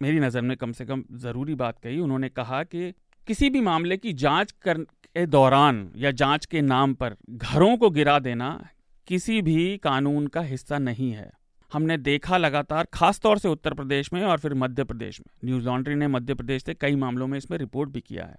मेरी 0.00 0.20
नज़र 0.20 0.40
में 0.40 0.56
कम 0.56 0.72
से 0.72 0.84
कम 0.84 1.04
ज़रूरी 1.12 1.54
बात 1.54 1.78
कही। 1.78 1.98
उन्होंने 2.00 2.28
कहा 2.28 2.62
कि 2.62 2.92
किसी 3.26 3.50
भी 3.50 3.60
मामले 3.60 3.96
की 3.96 4.12
जाँच 4.12 4.52
कर 4.62 4.78
के 4.78 5.26
दौरान 5.26 5.88
या 5.96 6.10
जाँच 6.10 6.46
के 6.46 6.60
नाम 6.60 6.94
पर 6.94 7.16
घरों 7.30 7.76
को 7.76 7.90
गिरा 7.90 8.18
देना 8.18 8.68
किसी 9.06 9.40
भी 9.42 9.76
कानून 9.78 10.26
का 10.26 10.40
हिस्सा 10.42 10.78
नहीं 10.78 11.10
है। 11.12 11.30
हमने 11.72 11.96
देखा 11.98 12.36
लगातार 12.36 12.86
खास 12.94 13.18
तौर 13.20 13.38
से 13.38 13.48
उत्तर 13.48 13.74
प्रदेश 13.74 14.12
में 14.12 14.22
और 14.22 14.38
फिर 14.38 14.54
मध्य 14.54 14.84
प्रदेश 14.84 15.20
में। 15.20 15.32
न्यूज़ 15.44 15.64
लॉन्ड्री 15.64 15.94
ने 15.94 16.08
मध्य 16.08 16.34
प्रदेश 16.34 16.64
से 16.64 16.74
कई 16.74 16.96
मामलों 16.96 17.26
में 17.26 17.36
इसमें 17.38 17.58
रिपोर्ट 17.58 17.90
भी 17.90 18.00
किया 18.00 18.24
है 18.24 18.36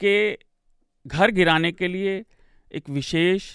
कि 0.00 0.38
घर 1.06 1.30
गिराने 1.30 1.72
के 1.72 1.88
लिए 1.88 2.24
एक 2.72 2.90
विशेष 2.90 3.50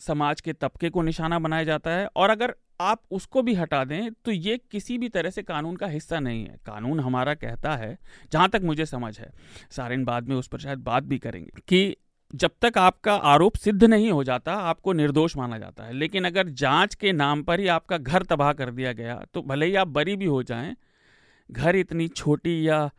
समाज 0.00 0.40
के 0.40 0.52
तबके 0.52 0.90
को 0.90 1.02
निशाना 1.02 1.38
बनाया 1.38 1.64
जाता 1.64 1.90
है 1.90 2.08
और 2.16 2.30
अगर 2.30 2.54
आप 2.80 3.02
उसको 3.10 3.42
भी 3.42 3.54
हटा 3.54 3.84
दें 3.84 4.10
तो 4.24 4.30
ये 4.30 4.56
किसी 4.70 4.96
भी 4.98 5.08
तरह 5.08 5.30
से 5.30 5.42
कानून 5.42 5.76
का 5.76 5.86
हिस्सा 5.86 6.20
नहीं 6.20 6.44
है। 6.44 6.56
कानून 6.66 7.00
हमारा 7.00 7.34
कहता 7.34 7.74
है, 7.76 7.98
जहाँ 8.32 8.48
तक 8.48 8.60
मुझे 8.64 8.86
समझ 8.86 9.18
है, 9.18 9.30
सारे 9.70 9.96
बाद 9.96 10.28
में 10.28 10.36
उस 10.36 10.48
पर 10.48 10.58
शायद 10.58 10.78
बात 10.78 11.02
भी 11.02 11.18
करेंगे, 11.18 11.50
कि 11.68 11.96
जब 12.30 12.50
तक 12.62 12.78
आपका 12.78 13.14
आरोप 13.14 13.56
सिद्ध 13.56 13.84
नहीं 13.84 14.10
हो 14.10 14.22
जाता, 14.24 14.54
आपको 14.54 14.92
निर्दोष 14.92 15.36
माना 15.36 15.58
जाता 15.58 15.84
है। 15.84 15.92
लेकिन 15.92 16.24
अगर 16.24 16.48
जाँच 16.48 16.94
के 16.94 17.12
नाम 17.12 17.42
पर 17.42 17.60
ही 17.60 17.66
आपका 17.68 17.98
घर 17.98 18.22
तबाह 18.22 18.52
कर 18.52 18.70
दिया 18.70 18.92
गया 18.92 19.20
तो 19.34 19.42
भले 19.42 19.66
ही 19.66 19.74
आप 19.74 19.88
बरी 19.88 20.16
भी 20.16 20.24
हो 20.26 20.42
जाएँ, 20.42 20.74
घर 21.50 21.76
इतनी 21.76 22.08
छोटी 22.08 22.68
या 22.68 22.90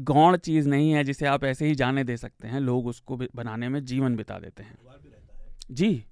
गौण 0.00 0.36
चीज़ 0.36 0.68
नहीं 0.68 0.90
है 0.92 1.04
जिसे 1.04 1.26
आप 1.26 1.44
ऐसे 1.44 1.66
ही 1.66 1.74
जाने 1.74 2.04
दे 2.04 2.16
सकते 2.16 2.48
हैं, 2.48 2.60
लोग 2.60 2.86
उसको 2.86 3.16
बनाने 3.16 3.68
में 3.68 3.84
जीवन 3.84 4.16
बिता 4.16 4.38
देते 4.38 4.62
हैं। 4.62 4.76
जी, 5.70 6.04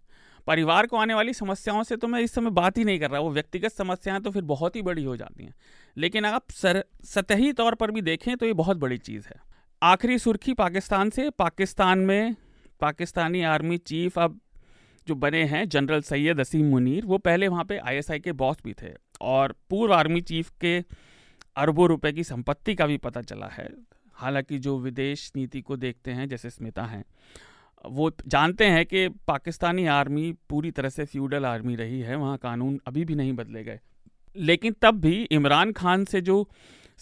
परिवार 0.47 0.87
को 0.87 0.97
आने 0.97 1.15
वाली 1.15 1.33
समस्याओं 1.35 1.83
से 1.83 1.97
तो 1.97 2.09
मैं 2.09 2.21
इस 2.21 2.33
समय 2.33 2.51
बात 2.51 2.79
ही 2.79 2.85
नहीं 2.85 3.01
कर 3.01 3.11
रहा, 3.11 3.21
वो 3.21 3.31
व्यक्तिगत 3.31 3.73
समस्याएँ 3.73 4.21
तो 4.21 4.31
फिर 4.31 4.43
बहुत 4.45 4.77
ही 4.77 4.83
बड़ी 4.83 5.05
हो 5.05 5.17
जाती 5.17 5.45
हैं। 5.45 5.55
लेकिन 5.97 6.25
आप 6.25 6.51
सर, 6.53 6.85
सतही 7.05 7.53
तौर 7.53 7.75
पर 7.75 7.91
भी 7.91 8.03
देखें 8.03 8.37
तो 8.37 8.47
ये 8.47 8.53
बहुत 8.55 8.77
बड़ी 8.77 8.99
चीज़ 8.99 9.29
है। 9.29 9.50
आखिरी 9.83 10.19
सुर्खी 10.19 10.53
पाकिस्तान 10.53 11.11
से। 11.11 11.31
पाकिस्तान 11.31 11.99
में 11.99 12.37
पाकिस्तानी 12.81 13.43
आर्मी 13.43 13.79
चीफ 13.79 14.19
अब 14.19 14.41
जो 15.09 15.15
बने 15.15 15.45
हैं, 15.45 15.69
जनरल 15.69 16.01
सैयद 16.01 16.41
असीम 16.41 16.67
मुनीर, 16.67 17.07
वो 17.07 17.19
पहले 17.19 17.49
वहाँ 17.49 17.65
पे 17.65 17.79
आईएसआई 17.79 18.21
के 18.21 18.33
बॉस 18.33 18.57
भी 18.65 18.73
थे 18.73 18.93
और 19.21 19.55
पूर्व 19.71 19.95
आर्मी 19.95 20.21
चीफ 20.21 20.51
के 20.61 20.85
अरबों 21.57 21.89
रुपए 21.89 22.13
की 22.13 22.25
संपत्ति 22.25 22.75
का 22.75 22.87
भी 22.87 22.97
पता 22.97 23.23
चला 23.23 23.47
है। 23.47 23.69
हालाँकि 24.15 24.59
जो 24.59 24.79
विदेश 24.79 25.33
नीति 25.37 25.61
को 25.61 25.77
देखते 25.77 26.11
हैं, 26.11 26.29
जैसे 26.29 26.51
स्मिता 26.51 26.85
हैं, 26.85 27.05
वो 27.87 28.13
जानते 28.27 28.65
हैं 28.65 28.87
कि 28.87 29.09
पाकिस्तानी 29.09 29.87
आर्मी 29.87 30.35
पूरी 30.49 30.71
तरह 30.71 30.89
से 30.89 31.05
फ्यूडल 31.05 31.47
आर्मी 31.47 31.77
रही 31.77 32.01
है, 32.01 32.17
वहाँ 32.17 32.39
कानून 32.39 32.81
अभी 32.87 33.05
भी 33.05 33.15
नहीं 33.15 33.33
बदले 33.33 33.65
गए। 33.65 33.81
लेकिन 34.37 34.77
तब 34.83 35.01
भी 35.01 35.23
इमरान 35.23 35.73
खान 35.73 36.05
से 36.05 36.21
जो 36.21 36.51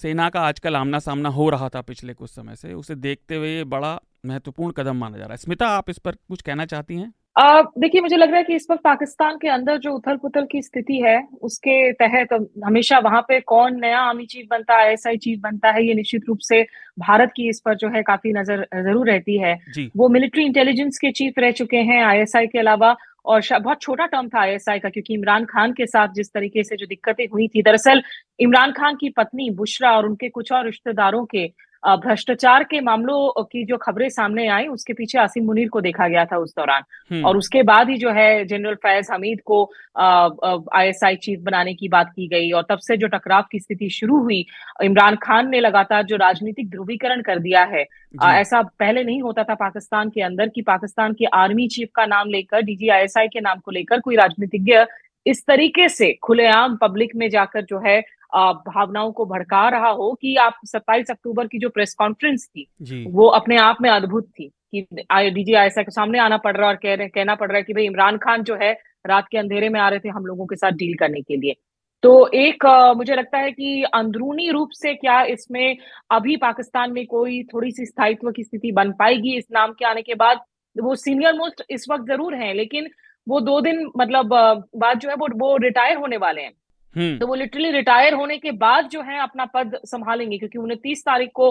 सेना 0.02 0.31
का 0.31 0.40
आजकल 0.40 0.76
आमना 0.76 0.99
सामना 0.99 1.28
हो 1.28 1.50
रहा 1.50 1.69
था 1.69 1.81
पिछले 1.81 2.14
कुछ 2.14 2.31
समय 2.31 2.57
से, 2.57 2.73
उसे 2.73 2.95
देखते 2.95 3.37
हुए 3.37 3.49
ये 3.49 3.64
बड़ा 3.64 4.00
महत्वपूर्ण 4.26 4.73
कदम 4.73 4.97
माना 4.97 5.17
जा 5.17 5.25
रहा 5.25 5.33
है। 5.33 5.37
स्मिता, 5.37 5.69
आप 5.69 5.90
इस 5.90 5.99
पर 5.99 6.12
कुछ 6.12 6.43
कहना 6.43 6.67
चाहती 6.67 6.97
हैं? 6.97 7.14
देखिए 7.38 8.00
मुझे 8.00 8.16
लग 8.16 8.28
रहा 8.28 8.38
है 8.38 8.45
कि 8.45 8.54
इस 8.54 8.66
वक्त 8.71 8.83
पाकिस्तान 8.85 9.37
के 9.38 9.49
अंदर 9.49 9.76
जो 9.78 9.92
उथल 9.92 10.16
पुथल 10.16 10.45
की 10.52 10.62
स्थिति 10.62 10.97
है 11.00 11.18
उसके 11.42 11.92
तहत 11.92 12.33
हमेशा 12.64 12.99
वहाँ 12.99 13.21
पे 13.28 13.38
कौन 13.42 13.78
नया 13.80 13.99
आर्मी 13.99 14.26
चीफ 14.26 14.47
बनता 14.50 14.76
है 14.76 14.92
एसआई 14.92 15.16
चीफ 15.16 15.40
बनता 15.42 15.71
है 15.71 15.87
ये 15.87 15.95
निश्चित 15.95 16.23
रूप 16.28 16.38
से 16.42 16.62
भारत 16.99 17.33
की 17.37 17.49
इस 17.49 17.61
पर 17.64 17.75
जो 17.75 17.88
है 17.88 18.02
काफ़ी 18.02 18.33
नज़र 18.33 18.66
ज़रूर 18.75 19.11
रहती 19.11 19.38
है। 19.38 19.54
वो 19.97 20.09
मिलिट्री 20.09 20.45
इंटेलिजेंस 20.45 20.99
के 20.99 21.11
चीफ 21.12 21.38
रह 21.38 21.50
चुके 21.52 21.83
हैं 21.90 22.02
आईएसआई 22.04 22.47
के 22.47 22.59
अलावा 22.59 22.97
और 23.26 23.40
बहुत 23.52 23.80
छोटा 23.83 24.07
टर्म 24.07 24.28
था 24.28 24.40
आईएसआई 24.40 24.78
का 24.78 24.88
क्योंकि 24.88 25.14
इमरान 25.14 25.45
खान 25.45 25.73
के 25.73 25.87
साथ 25.87 26.14
जिस 26.14 26.33
तरीके 26.33 26.64
से 26.64 26.76
जो 26.76 26.87
दिक्कतें 26.87 27.26
हुई 27.33 27.49
थी 27.49 27.62
दरअसल 27.62 28.02
इमरान 28.40 28.73
खान 28.73 28.97
की 28.97 29.09
पत्नी 29.16 29.50
बुशरा 29.54 29.97
और 29.97 30.07
उनके 30.07 30.28
कुछ 30.28 30.52
और 30.52 30.64
रिश्तेदारों 30.64 31.25
के 31.26 31.47
भ्रष्टाचार 31.83 32.65
के 32.65 32.81
मामलों 32.81 33.43
की 33.43 33.65
जो 33.65 33.77
खबरें 33.79 34.09
सामने 34.11 34.47
आई 34.49 34.67
उसके 34.69 34.93
पीछे 34.93 35.19
आसिम 35.19 35.45
मुनीर 35.45 35.69
को 35.69 35.81
देखा 35.81 36.09
गया 36.09 36.25
था 36.25 36.37
उस 36.39 36.55
दौरान 36.57 36.83
हम्म। 37.11 37.25
और 37.25 37.37
उसके 37.37 37.63
बाद 37.63 37.91
ही 37.91 37.97
जो 37.99 38.11
है 38.11 38.45
जनरल 38.47 38.75
फैज 38.77 39.09
हमीद 39.13 39.41
को 39.45 39.63
आईएसआई 39.99 41.17
चीफ 41.19 41.41
बनाने 41.41 41.75
की 41.75 41.89
बात 41.89 42.11
की 42.11 42.29
गई 42.29 42.51
और 42.53 42.67
तब 42.71 42.79
से 42.79 42.97
जो 42.97 43.07
टकराव 43.09 43.45
की 43.53 43.61
स्थिति 43.61 43.91
शुरू 43.91 44.19
हुई 44.21 44.45
इमरान 44.83 45.17
खान 45.19 45.49
ने 45.51 45.61
लगातार 45.61 46.03
जो 46.05 46.17
राजनीतिक 46.19 46.71
ध्रुवीकरण 46.71 47.23
कर 47.23 47.39
दिया 47.39 47.65
है 47.67 47.87
आ, 48.15 48.35
ऐसा 48.35 48.63
पहले 48.63 49.05
नहीं 49.05 49.23
होता 49.23 49.45
था 49.45 49.55
पाकिस्तान 49.57 50.11
के 50.11 50.23
अंदर 50.23 50.49
कि 50.49 50.63
पाकिस्तान 50.65 51.13
के 51.13 51.25
आर्मी 51.37 51.69
चीफ 51.69 51.89
का 51.95 52.07
नाम 52.07 52.29
लेकर 52.29 52.63
डीजी 52.63 52.89
आईएसआई 52.91 53.29
के 53.29 53.41
नाम 53.41 53.59
को 53.59 53.71
लेकर 53.71 54.01
कोई 54.01 54.17
राजनीतिज्ञ 54.17 54.85
इस 55.27 55.45
तरीके 55.47 55.89
से 55.89 56.13
खुलेआम 56.23 56.77
पब्लिक 56.77 57.11
में 57.17 57.29
जाकर 57.31 57.65
जो 57.65 57.79
है 57.81 58.01
भावनाओं 58.33 59.13
को 59.13 59.25
भड़का 59.25 59.69
रहा 59.69 59.89
हो 59.89 60.13
कि 60.23 60.35
आप 60.37 60.59
27 60.67 61.11
अक्टूबर 61.11 61.47
की 61.47 61.59
जो 61.59 61.69
प्रेस 61.69 61.95
कॉन्फ्रेंस 61.95 62.47
थी 62.47 62.67
वो 63.11 63.27
अपने 63.29 63.57
आप 63.57 63.77
में 63.83 63.91
अद्भुत 63.91 64.29
थी 64.31 64.51
कि 64.75 64.87
डीजी 65.31 65.55
आईएसआई 65.55 65.85
के 65.85 65.91
सामने 65.91 66.19
आना 66.19 66.37
पड़ 66.37 66.57
रहा 66.57 66.69
और 66.69 66.77
कह 66.77 66.95
रहे 66.95 67.09
कहना 67.09 67.35
पड़ 67.35 67.49
रहा 67.49 67.57
है 67.57 67.63
कि 67.63 67.73
भाई 67.73 67.85
इमरान 67.85 68.17
खान 68.17 68.43
जो 68.43 68.57
है 68.57 68.73
रात 69.07 69.29
के 69.31 69.39
अंधेरे 69.39 69.69
में 69.69 69.81
आ 69.81 69.89
रहे 69.89 69.99
थे 69.99 70.09
हम 70.09 70.27
लोगों 70.27 70.47
के 70.47 70.57
साथ 70.57 70.73
डील 70.73 70.95
करने 70.95 71.21
के 71.21 71.37
लिए 71.37 71.55
तो 72.03 72.11
एक 72.35 72.67
मुझे 72.97 73.15
लगता 73.15 73.39
है 73.39 73.51
कि 73.53 73.83
अंदरूनी 73.95 74.51
रूप 74.51 74.71
से 74.73 74.95
क्या 74.95 75.23
इसमें 75.23 75.77
अभी 76.11 76.37
पाकिस्तान 76.37 76.93
में 76.93 77.07
कोई 77.07 77.43
थोड़ी 77.45 77.71
सी 77.71 77.87
स्थायित्व 77.87 78.31
की 78.31 78.45
स्थिति 78.45 78.73
बन 78.73 78.93
पाएगी 78.93 79.37
इस 79.37 79.47
नाम 79.53 79.73
के 79.73 79.85
आने 79.85 80.03
के 80.03 80.15
बाद 80.15 80.41
वो 80.77 80.95
सीनियर 80.95 81.35
मोस्ट 81.35 81.63
इस 81.71 81.87
वक्त 81.91 82.05
ज़रूर 82.07 82.35
हैं 82.35 82.55
लेकिन 82.55 82.89
वो 83.27 83.41
दो 83.41 83.61
दिन 83.61 83.91
मतलब 83.97 84.35
बाद 84.77 84.99
जो 84.99 85.09
है 85.09 85.15
वो 85.15 85.29
वो 85.37 85.57
रिटायर 85.57 85.97
होने 85.97 86.17
वाले 86.17 86.43
हैं। 86.43 86.53
तो 86.99 87.26
वो 87.26 87.35
लिटरली 87.35 87.71
रिटायर 87.71 88.14
होने 88.14 88.37
के 88.38 88.50
बाद 88.55 88.88
जो 88.88 89.02
है 89.02 89.19
अपना 89.21 89.45
पद 89.47 89.78
संभालेंगे, 89.87 90.38
क्योंकि 90.38 90.59
उनतीस 90.59 91.02
तारीख 91.02 91.31
को 91.35 91.50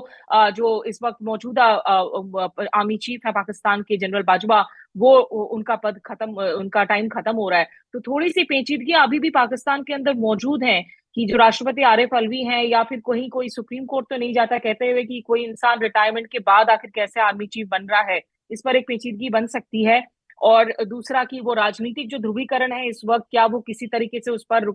जो 0.52 0.84
इस 0.84 1.00
वक्त 1.04 1.18
मौजूदा 1.24 1.64
आर्मी 1.64 2.98
चीफ 3.00 3.26
है 3.26 3.32
पाकिस्तान 3.34 3.82
के 3.82 3.98
जनरल 3.98 4.24
बाजवा, 4.24 4.66
वो 4.98 5.18
उनका 5.18 5.76
पद 5.78 6.00
खत्म 6.06 6.46
उनका 6.54 6.84
टाइम 6.86 7.08
खत्म 7.10 7.36
हो 7.36 7.50
रहा 7.50 7.60
है। 7.60 7.68
तो 7.94 8.00
थोड़ी 8.02 8.30
सी 8.30 8.44
पेचीदगियाँ 8.46 9.04
अभी 9.04 9.20
भी 9.20 9.30
पाकिस्तान 9.32 9.84
के 9.84 9.94
अंदर 9.94 10.14
मौजूद 10.18 10.64
है 10.64 10.82
कि 11.16 11.26
जो 11.26 11.38
राष्ट्रपति 11.38 11.84
आरिफ 11.86 12.14
अलवी 12.16 12.44
हैं 12.44 12.64
या 12.64 12.84
फिर 12.84 13.00
कोई 13.02 13.28
कोई 13.30 13.50
सुप्रीम 13.50 13.86
कोर्ट 13.86 14.06
तो 14.10 14.18
नहीं 14.18 14.34
जाता, 14.34 14.58
कहते 14.58 14.92
हुए 14.92 15.04
कि 15.04 15.22
कोई 15.28 15.46
इंसान 15.46 15.80
रिटायरमेंट 15.82 16.28
के 16.32 16.40
बाद 16.42 16.70
आखिर 16.70 16.92
कैसे 16.96 17.22
आर्मी 17.22 17.48
चीफ 17.48 17.68
बन 17.68 17.88
रहा 17.92 18.02
है, 18.04 18.22
इस 18.52 18.62
पर 18.66 18.76
एक 18.76 18.86
पेचीदगी 18.88 19.30
बन 19.30 19.48
सकती 19.48 19.84
है। 19.86 20.00
और 20.42 20.74
दूसरा 20.86 21.24
कि 21.24 21.40
वो 21.40 21.54
राजनीतिक 21.54 22.08
जो 22.10 22.18
ध्रुवीकरण 22.18 22.72
है 22.72 22.88
इस 22.90 23.02
वक्त 23.06 23.26
क्या 23.32 23.46
वो 23.46 23.60
किसी 23.60 23.88
तरीके 23.88 24.20
से 24.20 24.32
उस 24.32 24.46
पर 24.50 24.66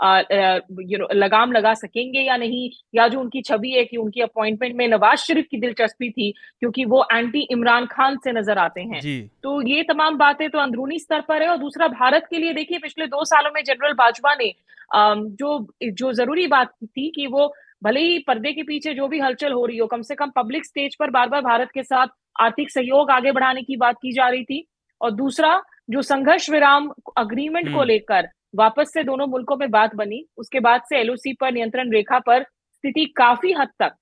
यू 0.00 0.98
नो 0.98 1.06
लगाम 1.14 1.52
लगा 1.52 1.72
सकेंगे 1.74 2.20
या 2.20 2.36
नहीं? 2.36 2.70
या 2.94 3.06
जो 3.08 3.20
उनकी 3.20 3.42
छवि 3.42 3.70
है 3.70 3.84
कि 3.84 3.96
उनकी 3.96 4.20
अपॉइंटमेंट 4.20 4.74
में 4.76 4.86
नवाज़ 4.88 5.20
शरीफ 5.20 5.46
की 5.50 5.60
दिलचस्पी 5.60 6.10
थी 6.10 6.30
क्योंकि 6.60 6.84
वो 6.84 7.04
एंटी 7.12 7.46
इमरान 7.50 7.86
खान 7.86 8.16
से 8.24 8.32
नज़र 8.32 8.58
आते 8.58 8.80
हैं। 8.80 9.00
तो 9.42 9.60
ये 9.68 9.82
तमाम 9.82 10.18
बातें 10.18 10.48
तो 10.50 10.58
अंदरूनी 10.58 10.98
स्तर 10.98 11.20
पर 11.20 11.42
है 11.42 11.48
और 11.48 11.58
दूसरा 11.58 11.88
भारत 11.88 12.26
के 12.30 12.38
लिए 12.38 12.52
देखिए 12.52 12.78
पिछले 12.78 13.06
दो 13.06 13.24
सालों 13.24 13.50
में 13.50 13.62
जनरल 13.64 13.92
बाजवा 13.92 14.34
ने 14.34 14.52
जो 14.94 15.66
जो 15.82 16.12
ज़रूरी 16.12 16.46
बात 16.46 16.72
थी 16.82 17.10
कि 17.10 17.26
वो 17.26 17.52
भले 17.84 18.00
ही 18.00 18.18
पर्दे 18.18 18.52
के 18.52 18.62
पीछे 18.62 18.94
जो 18.94 19.08
भी 19.08 19.18
हलचल 19.20 19.52
हो 19.52 19.64
रही 19.66 19.78
हो 19.78 19.86
कम 19.86 20.02
से 20.02 20.14
कम 20.14 20.30
पब्लिक 20.30 20.66
स्टेज 20.66 20.94
पर 20.94 21.10
बार 21.10 21.28
बार 21.28 21.40
भारत 21.40 21.70
के 21.74 21.82
साथ 21.82 22.06
आर्थिक 22.40 22.70
सहयोग 22.70 23.10
आगे 23.10 23.32
बढ़ाने 23.32 23.62
की 23.62 23.76
बात 23.76 23.96
की 24.02 24.12
जा 24.12 24.28
रही 24.28 24.44
थी 24.44 24.66
और 25.02 25.10
दूसरा 25.12 25.60
जो 25.90 26.02
संघर्ष 26.02 26.48
विराम 26.50 26.90
अग्रीमेंट 27.18 27.66
को 27.66 27.70
हम्म। 27.70 27.84
लेकर 27.84 28.28
वापस 28.54 28.92
से 28.92 29.02
दोनों 29.04 29.26
मुल्कों 29.26 29.56
में 29.56 29.70
बात 29.70 29.94
बनी 29.94 30.24
उसके 30.38 30.60
बाद 30.60 30.82
से 30.88 30.98
एलओसी 30.98 31.32
पर 31.34 31.52
नियंत्रण 31.52 31.92
रेखा 31.92 32.18
पर 32.20 32.42
स्थिति 32.42 33.04
काफ़ी 33.16 33.52
हद 33.52 33.68
तक 33.80 33.96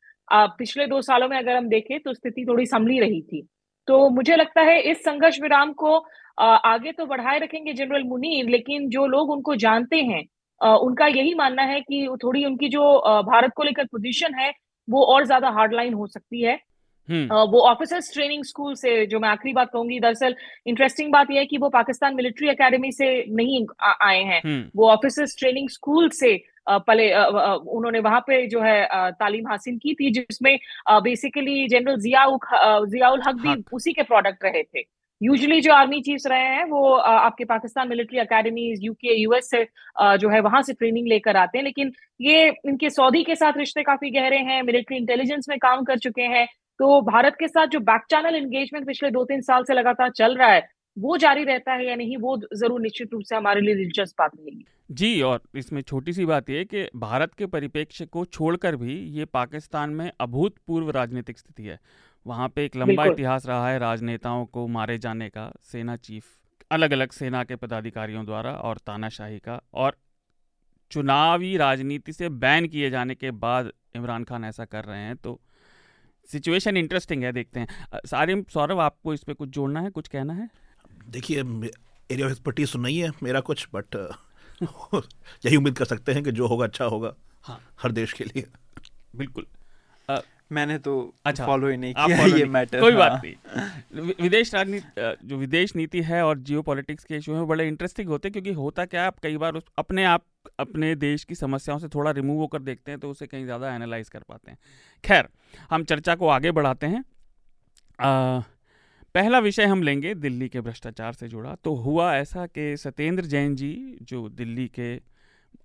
पिछले 0.59 0.87
दो 0.87 1.01
सालों 1.03 1.29
में 1.29 1.37
अगर 1.39 1.57
हम 1.57 1.69
देखें 1.69 1.99
तो 2.01 2.15
स्थिति 2.15 2.45
थोड़ी 2.49 2.67
संभली 2.67 2.99
रही 3.01 3.21
थी 3.23 3.47
तो 3.89 4.09
मुझे 4.11 4.37
लगता 4.37 4.63
है 4.63 4.81
इस 4.83 4.99
संघर्ष 5.01 5.41
विराम 5.43 5.73
को 5.75 5.97
आगे 6.39 6.93
तो 6.93 7.07
बढ़ाए 7.07 7.39
रखेंगे 7.39 7.73
जनरल 7.75 8.03
मुनीर 8.05 8.49
लेकिन 8.49 8.89
जो 8.89 9.07
लोग 9.07 9.31
उनको 9.31 9.55
जानते 9.59 10.03
हैं 10.03 10.25
उनका 10.61 11.07
यही 11.09 11.35
मानना 11.35 11.63
है 11.63 11.81
कि 11.81 12.07
थोड़ी 12.25 12.45
उनकी 12.45 12.69
जो 12.69 12.83
भारत 13.25 13.53
को 13.57 13.63
लेकर 13.63 13.85
पोजीशन 13.87 14.35
है 14.35 14.53
वो 14.89 15.05
और 15.05 15.25
ज़्यादा 15.27 15.51
हार्डलाइन 15.51 15.95
हो 15.95 16.07
सकती 16.07 16.43
है 16.43 16.59
हम्म। 17.11 17.41
वो 17.53 17.61
ऑफिसर्स 17.69 18.13
ट्रेनिंग 18.13 18.45
स्कूल 18.45 18.75
से 18.75 19.07
जो 19.07 19.21
मैं 19.21 19.29
आखिरी 19.29 19.53
बात 19.53 19.71
कहूँगी 19.73 19.99
दरअसल 20.01 20.35
इंटरेस्टिंग 20.67 21.13
बात 21.13 21.31
यह 21.31 21.39
है 21.39 21.47
कि 21.47 21.59
वो 21.59 21.69
पाकिस्तान 21.71 22.15
मिलिट्री 22.15 22.49
एकेडमी 22.49 22.93
से 22.93 23.09
नहीं 23.31 23.65
आए 23.83 24.23
हैं। 24.23 24.41
हम्म। 24.45 24.71
वो 24.77 24.89
ऑफिसर्स 24.91 25.37
ट्रेनिंग 25.39 25.69
स्कूल 25.71 26.09
से 26.11 26.37
पले 26.89 27.13
उन्होंने 27.15 28.01
वहाँ 28.01 28.21
पे 28.21 28.47
जो 28.47 28.61
है 28.61 28.87
तालीम 29.13 29.49
हासिल 29.49 29.77
की 29.79 29.95
थी 29.95 30.11
जिसमें 30.11 30.57
बेसिकली 31.03 31.67
जनरल 31.69 31.97
जियाउल 32.01 32.39
जियाउल 32.89 33.23
हक 33.27 33.41
भी 33.43 33.63
उसी 33.73 33.93
के 33.93 34.03
प्रोडक्ट 34.03 34.45
रहे 34.45 34.63
थे। 34.63 34.85
यूजुअली 35.21 35.61
जो 35.61 35.73
आर्मी 35.73 36.01
चीफ्स 36.01 36.27
रहे 36.27 36.45
हैं 36.47 36.65
वो 36.65 36.93
आपके 36.95 37.45
Pakistan 37.45 37.89
military 37.89 38.19
academy 38.19 38.63
UK 38.83 39.15
US 39.15 39.51
से 39.51 39.65
जो 40.19 40.29
है 40.29 40.41
वहाँ 40.41 40.63
से 40.63 40.73
ट्रेनिंग 40.73 41.09
लेकर 41.09 41.37
आते 41.37 41.59
हैं। 41.59 41.65
लेकिन 41.65 41.93
ये 42.21 42.49
इनके 42.49 42.91
सऊदी 42.91 43.23
के 43.23 43.35
साथ 43.35 43.59
रिश्ते 43.59 43.83
काफ़ी 43.83 44.11
गहरे 44.11 44.39
हैं 44.39 44.63
मिलिट्री 44.63 44.97
इंटेलिजेंस 44.97 45.49
में 45.49 45.59
काम 45.59 45.85
कर 45.85 45.99
चुके 45.99 46.23
हैं। 46.35 46.47
तो 46.81 47.01
भारत 47.03 47.35
के 47.39 47.47
साथ 47.49 47.67
जो 47.67 47.79
बैक 47.83 48.03
चैनल 48.11 48.35
एंगेजमेंट 48.37 48.87
पिछले 48.87 49.09
दो 49.11 49.25
तीन 49.25 49.41
साल 49.43 49.65
से 49.65 49.75
लगातार 49.75 50.11
चल 50.13 50.37
रहा 50.37 50.49
है 50.49 50.61
वो 50.97 51.17
जारी 51.17 51.43
रहता 51.45 51.73
है 51.73 51.87
या 51.87 51.95
नहीं 51.97 52.17
वो 52.17 52.37
ज़रूर 52.55 52.81
निश्चित 52.81 53.09
रूप 53.13 53.23
से 53.23 53.37
हमारे 53.37 53.61
लिए 53.61 53.75
दिलचस्प 53.75 54.15
बात 54.19 54.31
रहेगी। 54.37 54.65
जी 54.93 55.21
और 55.23 55.43
इसमें 55.55 55.81
छोटी 55.83 56.13
सी 56.13 56.25
बात 56.27 56.49
यह 56.51 56.65
कि 56.65 56.87
भारत 56.97 57.35
के 57.35 57.47
परिप्रेक्ष्य 57.49 58.07
को 58.07 58.25
छोड़कर 58.27 58.77
भी 58.77 58.95
ये 59.17 59.25
पाकिस्तान 59.31 59.91
में 59.91 60.11
अभूतपूर्व 60.21 60.91
राजनीतिक 60.91 61.39
स्थिति 61.39 61.63
है। 61.65 61.79
वहाँ 62.27 62.49
पे 62.49 62.65
एक 62.65 62.77
लंबा 62.77 63.05
इतिहास 63.07 63.47
रहा 63.47 63.69
है 63.69 63.79
राजनेताओं 63.79 64.45
को 64.47 64.67
मारे 64.69 64.99
जाने 64.99 65.29
का 65.29 65.51
सेना 65.63 65.97
चीफ 65.99 66.25
अलग 66.71 66.93
अलग 66.93 67.13
सेना 67.13 67.45
के 67.45 67.57
पदाधिकारियों 67.57 68.25
द्वारा 68.25 68.53
और 68.53 68.79
तानाशाही 68.87 69.39
का 69.41 69.61
और 69.75 69.97
चुनावी 70.93 71.57
राजनीति 71.57 72.13
से 72.13 72.29
बैन 72.41 72.69
किए 72.69 72.91
जाने 72.91 73.15
के 73.15 73.31
बाद 73.39 73.71
इमरान 73.97 74.25
खान 74.25 74.45
ऐसा 74.45 74.65
कर 74.67 74.85
रहे 74.85 75.01
हैं 75.01 75.17
तो 75.19 75.41
सिचुएशन 76.33 76.77
इंटरेस्टिंग 76.77 77.25
है 77.25 77.33
देखते 77.33 77.61
हैं। 77.61 77.69
सारे 78.07 78.45
सौरभ 78.53 78.81
आपको 78.81 79.15
इस 79.15 79.25
पर 79.25 79.33
कुछ 79.33 79.49
जोड़ना 79.49 79.81
है 79.81 79.91
कुछ 79.91 80.09
कहना 80.09 80.33
है? 80.33 80.49
देखिए 81.09 81.41
एरिया 81.41 82.27
ऑफ़ 82.27 82.33
एक्सपर्टीज 82.33 82.73
तो 82.73 82.79
नहीं 82.79 82.99
है 82.99 83.11
मेरा 83.23 83.41
कुछ 83.41 83.67
बट 83.75 83.97
यही 85.47 85.57
उम्मीद 85.57 85.77
कर 85.77 85.85
सकते 85.85 86.13
हैं 86.13 86.23
कि 86.25 86.33
जो 86.33 86.47
होगा 86.47 86.65
अच्छा 86.65 86.85
होगा 86.85 87.15
हाँ। 87.43 87.61
हर 87.83 87.93
देश 87.93 88.13
के 88.13 88.25
लिए। 88.25 88.47
बिल्कुल। 89.17 89.47
मैंने 90.53 90.79
तो 90.79 90.93
अच्छा 91.25 91.47
फॉलो 91.47 91.69
ही 91.69 91.77
नहीं 91.77 91.95
किया 91.95 92.25
ये 92.27 92.45
मैटर 92.47 92.81
कोई 92.81 92.93
हाँ। 92.93 92.99
बात 93.01 93.23
नहीं। 93.25 94.13
विदेश 94.21 94.55
राजनीति 94.55 95.15
जो 95.25 95.37
विदेश 95.37 95.75
नीति 95.77 96.03
है 96.03 96.23
और 96.25 96.39
जियो 96.41 96.63
पॉलिटिक्स 96.63 97.05
के 97.05 97.17
इशू 97.17 97.35
हैं 97.35 97.47
बड़े 97.49 97.67
इंटरेस्टिंग 97.69 98.09
होते 98.09 98.29
हैं 98.29 98.33
क्योंकि 98.33 98.53
होता 98.53 98.85
क्या 98.85 99.01
है 99.01 99.07
आप 99.07 99.19
कई 99.19 99.37
बार 99.37 99.55
उस 99.55 99.65
अपने 99.79 100.05
आप 100.05 100.25
अपने 100.59 100.95
देश 100.97 101.25
की 101.25 101.35
समस्याओं 101.35 101.79
से 101.79 101.89
थोड़ा 101.89 102.11
रिमूव 102.11 102.39
होकर 102.39 102.63
देखते 102.63 102.91
हैं 102.91 103.01
तो 103.01 103.11
उसे 103.11 103.27
कहीं 103.27 103.45
ज़्यादा 103.45 103.75
एनालाइज 103.75 104.09
कर 104.09 104.21
पाते 104.21 104.51
हैं। 104.51 104.59
खैर 105.05 105.29
हम 105.71 105.85
चर्चा 105.85 106.15
को 106.15 106.29
आगे 106.29 106.51
बढ़ाते 106.53 106.87
हैं। 106.87 107.05
आ, 107.99 108.41
पहला 109.15 109.39
विषय 109.39 109.65
हम 109.65 109.83
लेंगे 109.83 110.15
दिल्ली 110.17 110.49
के 110.49 110.61
भ्रष्टाचार 110.61 111.13
से 111.13 111.29
जुड़ा। 111.29 111.55
तो 111.65 111.75
हुआ 111.77 112.15
ऐसा 112.17 112.47
कि 112.49 112.77
सत्येंद्र 112.77 113.25
जैन 113.27 113.55
जी 113.57 113.73
जो 114.03 114.29
दिल्ली 114.31 114.67
के 114.69 114.95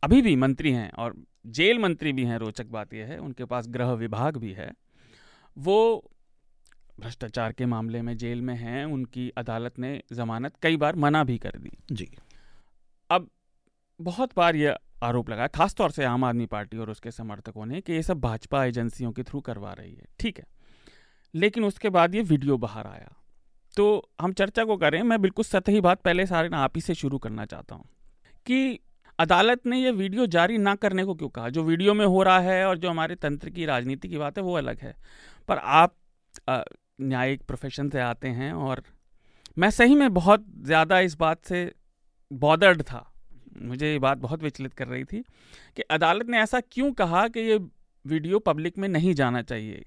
अभी 0.04 0.22
भी 0.22 0.36
मंत्री 0.36 0.72
हैं 0.72 0.92
और 0.92 1.16
जेल 1.46 1.80
मंत्री 1.80 2.14
भी 2.14 2.24
हैं 2.26 2.38
रोचक 2.38 2.66
बात 2.66 2.94
यह 2.94 3.06
है 3.06 3.18
उनके 3.18 3.46
पास 3.46 3.68
गृह 3.68 3.92
विभाग 3.92 4.38
भी 4.38 4.52
है। 4.52 4.72
वो 5.58 6.12
भ्रष्टाचार 7.00 7.52
के 7.52 7.66
मामले 7.66 8.02
में 8.02 8.18
जेल 8.18 8.42
में 8.42 8.56
हैं 8.56 8.86
उनकी 8.86 9.30
अदालत 9.30 9.80
ने 9.80 10.02
जमानत 10.14 10.56
कई 10.62 10.78
बार 10.78 10.96
मना 10.96 11.24
भी 11.24 11.38
कर 11.38 11.58
दी। 11.58 11.72
जी। 11.92 12.10
अब 13.10 13.30
बहुत 14.02 14.36
बार 14.38 14.56
यह 14.56 14.78
आरोप 15.04 15.30
लगा 15.30 15.48
खासतौर 15.48 15.92
से 15.92 16.04
आम 16.04 16.24
आदमी 16.24 16.46
पार्टी 16.46 16.78
और 16.78 16.90
उसके 16.90 17.12
समर्थकों 17.12 17.66
ने 17.66 17.82
कि 17.82 17.94
ये 17.94 18.04
सब 18.04 18.20
भाजपा 18.20 18.66
एजेंसियों 18.66 19.12
के 19.12 19.24
थ्रू 19.24 19.42
करवा 19.42 19.74
रही 19.74 19.94
है 19.94 20.06
ठीक 20.20 20.38
है। 20.38 20.46
लेकिन 21.34 21.66
उसके 21.66 21.90
बाद 21.90 22.16
ये 22.16 22.22
वीडियो 22.22 22.58
बाहर 22.58 22.88
आया। 22.88 23.14
तो 23.78 24.10
हम 24.22 24.34
चर्चा 24.34 24.64
को 24.64 24.78
करें 24.78 25.04
मैं 25.04 25.22
बिल्कुल 25.22 25.46
सतही 25.46 25.82
बात 25.82 26.02
पहले 26.02 26.26
सारे 26.26 26.50
ना 26.50 26.58
आप 26.58 26.72
ही 26.76 26.82
से 26.82 26.94
शुरू 26.96 27.18
करना 27.18 27.46
चाहता 27.46 27.76
हूँ 27.76 27.86
कि 28.46 28.80
अदालत 29.20 29.66
ने 29.66 29.80
ये 29.80 29.92
वीडियो 29.92 30.26
जारी 30.28 30.58
ना 30.58 30.74
करने 30.76 31.04
को 31.06 31.14
क्यों 31.16 31.30
कहा? 31.30 31.50
जो 31.50 31.64
वीडियो 31.64 31.94
में 31.94 32.06
हो 32.06 32.24
रहा 32.24 32.40
है 32.40 32.66
और 32.68 32.78
जो 32.78 32.90
हमारे 32.90 33.16
तंत्र 33.16 33.50
की 33.50 33.66
राजनीति 33.66 34.08
की 34.08 34.18
बात 34.18 34.38
है, 34.38 34.44
वो 34.44 34.54
अलग 34.54 34.80
है। 34.80 34.96
पर 35.50 35.58
आप 35.58 35.96
न्यायिक 37.02 37.44
प्रोफेशन 37.44 37.90
से 37.90 38.00
आते 38.00 38.28
हैं 38.30 38.52
और 38.54 38.84
मैं 39.58 39.70
सही 39.70 39.96
में 39.96 40.14
बहुत 40.14 40.46
ज़्यादा 40.62 41.00
इस 41.00 41.16
बात 41.16 41.46
से 41.46 41.72
बॉदर्ड 42.32 42.82
था। 42.82 43.06
मुझे 43.62 43.92
ये 43.92 44.00
बात 44.00 44.18
बहुत 44.18 44.44
विचलित 44.44 44.74
कर 44.74 44.88
रही 44.88 45.04
थी 45.04 45.22
कि 45.78 45.82
अदालत 45.82 46.30
ने 46.30 46.40
ऐसा 46.40 46.60
क्यों 46.62 46.92
कहा 46.94 47.28
कि 47.28 47.40
ये 47.40 47.58
वीडियो 48.06 48.40
पब्लिक 48.40 48.78
में 48.78 48.88
नहीं 48.90 49.14
जाना 49.14 49.42
चाहिए? 49.42 49.86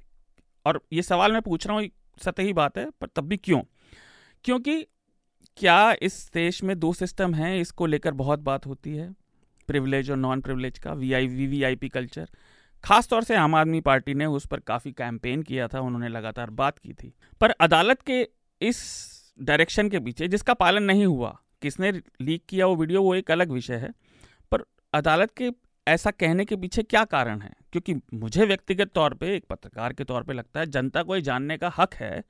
और 0.66 0.80
ये 0.92 1.02
सवाल 1.02 1.32
मैं 1.32 1.42
पूछ 1.42 1.66
रहा 1.66 1.76
हूँ 1.76 1.88
सतही 2.18 2.52
बात 2.52 2.78
है, 2.78 2.88
पर 2.90 3.06
तब 3.06 3.24
भी 3.24 3.36
क्यों? 3.36 3.60
क्योंकि 4.44 4.80
क्या 5.56 5.92
इस 6.02 6.30
देश 6.34 6.62
में 6.62 6.78
दो 6.78 6.92
सिस्टम 6.92 7.34
हैं, 7.34 7.56
इसको 7.60 7.86
लेकर 7.86 8.12
बहुत 8.14 8.38
बात 8.40 8.66
होती 8.66 8.94
है। 8.96 9.12
प्रिविलेज 9.68 10.10
और 10.10 10.16
नॉन 10.16 10.40
प्रिविलेज 10.40 10.78
का 10.78 10.92
V 10.92 11.12
I 11.12 11.26
V 11.26 11.46
V 11.46 11.62
I 11.62 11.76
P 11.76 11.88
culture 11.88 12.28
खास 12.84 13.08
तौर 13.08 13.24
से 13.24 13.36
आम 13.36 13.54
आदमी 13.54 13.80
पार्टी 13.80 14.14
ने 14.14 14.26
उस 14.26 14.46
पर 14.46 14.60
काफ़ी 14.60 14.92
कैंपेन 14.92 15.42
किया 15.42 15.68
था, 15.68 15.80
उन्होंने 15.80 16.08
लगातार 16.08 16.50
बात 16.50 16.78
की 16.78 16.92
थी। 16.92 17.12
पर 17.40 17.50
अदालत 17.50 18.02
के 18.02 18.28
इस 18.62 18.78
डायरेक्शन 19.42 19.88
के 19.88 19.98
पीछे, 19.98 20.28
जिसका 20.28 20.54
पालन 20.54 20.82
नहीं 20.82 21.06
हुआ, 21.06 21.38
किसने 21.62 21.92
लीक 22.20 22.42
किया 22.48 22.66
वो 22.66 22.76
वीडियो 22.76 23.02
वो 23.02 23.14
एक 23.14 23.30
अलग 23.30 23.50
विषय 23.50 23.74
है। 23.74 23.90
पर 24.52 24.64
अदालत 24.94 25.32
के 25.36 25.50
ऐसा 25.88 26.10
कहने 26.10 26.44
के 26.44 26.56
पीछे 26.56 26.82
क्या 26.82 27.04
कारण 27.04 27.40
है? 27.40 27.52
क्योंकि 27.72 27.94
मुझे 28.14 28.44
व्यक्तिगत 28.44 28.90
तौर 28.94 29.14
पे, 29.14 29.34
एक 29.36 29.44
पत्रकार 29.50 29.92
के 29.92 30.04
तौर 30.04 30.22
पे 30.22 30.32
लगता 30.32 30.60
है, 30.60 30.66
जनता 30.66 31.02
को 31.02 31.16
ये 31.16 31.22
जानने 31.22 31.58
का 31.58 31.72
हक 31.78 31.94
है 31.94 32.22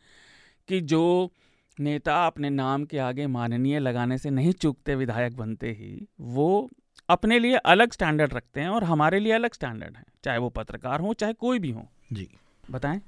कि 0.69 0.81
जो 0.81 1.33
नेता 1.81 2.27
अपने 2.27 2.51
नाम 2.51 2.85
के 2.85 2.99
आगे 2.99 3.27
माननीय 3.27 3.79
लगाने 3.79 4.19
से 4.19 4.31
नहीं 4.31 4.53
चूकते 4.53 4.95
विधायक 4.95 5.37
बनते 5.37 5.71
ही, 5.73 6.09
वो 6.21 6.71
अपने 7.09 7.39
लिए 7.39 7.57
अलग 7.57 7.93
स्टैंडर्ड 7.93 8.35
रखते 8.35 8.61
हैं 8.61 8.69
और 8.69 8.85
हमारे 8.85 9.19
लिए 9.21 9.33
अलग 9.33 9.55
स्टैंडर्ड 9.55 9.97
है 9.97 10.05
चाहे 10.25 10.39
वो 10.39 10.49
पत्रकार 10.49 11.01
हो 11.01 11.13
चाहे 11.15 11.33
कोई 11.33 11.59
भी 11.59 11.71
हो। 11.71 11.87
जी। 12.13 12.29
बताएँ। 12.71 13.01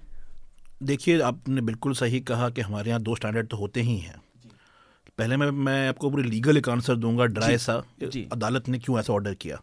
देखिए 0.83 1.21
आपने 1.21 1.61
बिल्कुल 1.61 1.95
सही 1.95 2.21
कहा 2.21 2.49
कि 2.51 2.61
हमारे 2.61 2.91
यहाँ 2.91 3.03
दो 3.03 3.15
स्टैंडर्ड 3.17 3.49
तो 3.49 3.57
होते 3.57 3.81
ही 3.81 3.97
हैं। 3.99 4.21
पहले 5.19 5.37
मैं 5.37 5.51
मैं 5.51 5.89
आपको 5.89 6.11
पूरी 6.11 6.23
लीगल 6.23 6.57
एक 6.57 6.69
आंसर 6.69 6.97
दूँगा 6.97 7.25
ड्राई 7.27 7.59
सा 7.59 7.75
अदालत 8.33 8.69
ने 8.69 8.79
क्यों 8.79 8.99
ऐसा 9.01 9.13
ऑर्डर 9.13 9.35
किया? 9.35 9.61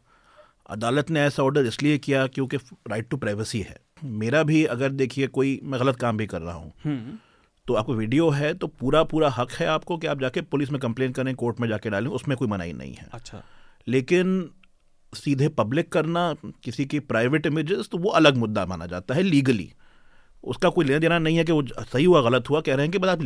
अदालत 0.70 1.10
ने 1.10 1.22
ऐसा 1.22 1.44
ऑर्डर 1.44 1.66
इसलिए 1.66 1.98
किया 1.98 2.26
क्योंकि 2.28 2.58
राइट 2.88 3.10
टू 3.10 3.18
प्राइवेसी 3.18 3.62
है। 3.62 3.78
मेरा 4.04 4.44
भी 4.44 4.64
अगर 4.66 4.90
देखिए 4.92 5.28
कोई 5.28 5.60
मैं 5.64 5.80
गलत 5.80 5.96
काम 5.96 6.18
भी 6.18 6.28
कर 6.28 6.42
रहा 6.42 6.56
हूँ। 6.56 6.74
हम्म। 6.84 7.18
तो 7.68 7.74
आपको 7.74 7.94
वीडियो 7.94 8.30
है 8.30 8.54
तो 8.54 8.68
पूरा 8.70 9.04
पूरा 9.04 9.30
हक 9.30 9.52
है 9.52 9.68
आपको 9.68 9.98
कि 9.98 10.08
आप 10.08 10.20
जाके 10.22 10.42
पुलिस 10.42 10.72
में 10.72 10.80
कंप्लेन 10.82 11.12
करें 11.12 11.34
कोर्ट 11.36 11.60
में 11.60 11.68
जाके 11.70 11.90
डालें 11.90 12.10
उसमें 12.10 12.38
कोई 12.38 12.48
मनाही 12.48 12.74
नहीं 12.74 12.94
है। 12.94 13.08
अच्छा। 13.14 13.44
लेकिन 13.88 14.50
सीधे 15.14 15.48
पब्लिक 15.50 15.92
करना 15.92 16.34
किसी 16.64 16.86
की 16.86 17.00
प्राइवेट 17.02 17.46
इमेजेस 17.46 17.90
तो 17.92 17.98
वो 17.98 18.10
अलग 18.12 18.38
मुद्दा 18.38 18.66
माना 18.66 18.86
जाता 18.86 19.16
है 19.16 19.24
लीगली 19.24 19.72
उसका 20.44 20.70
कोई 20.70 20.86
लेना 20.86 21.00
देना 21.00 21.20
नहीं 21.20 21.38
है 21.38 21.44
कि 21.44 21.52
वो 21.52 21.64
सही 21.84 22.04
हुआ 22.06 22.22
गलत 22.22 22.50
हुआ 22.50 22.62
कह 22.62 22.76
रहे 22.76 22.86
हैं 22.86 22.92
कि 22.92 23.00
बस 23.00 23.10
आप 23.10 23.20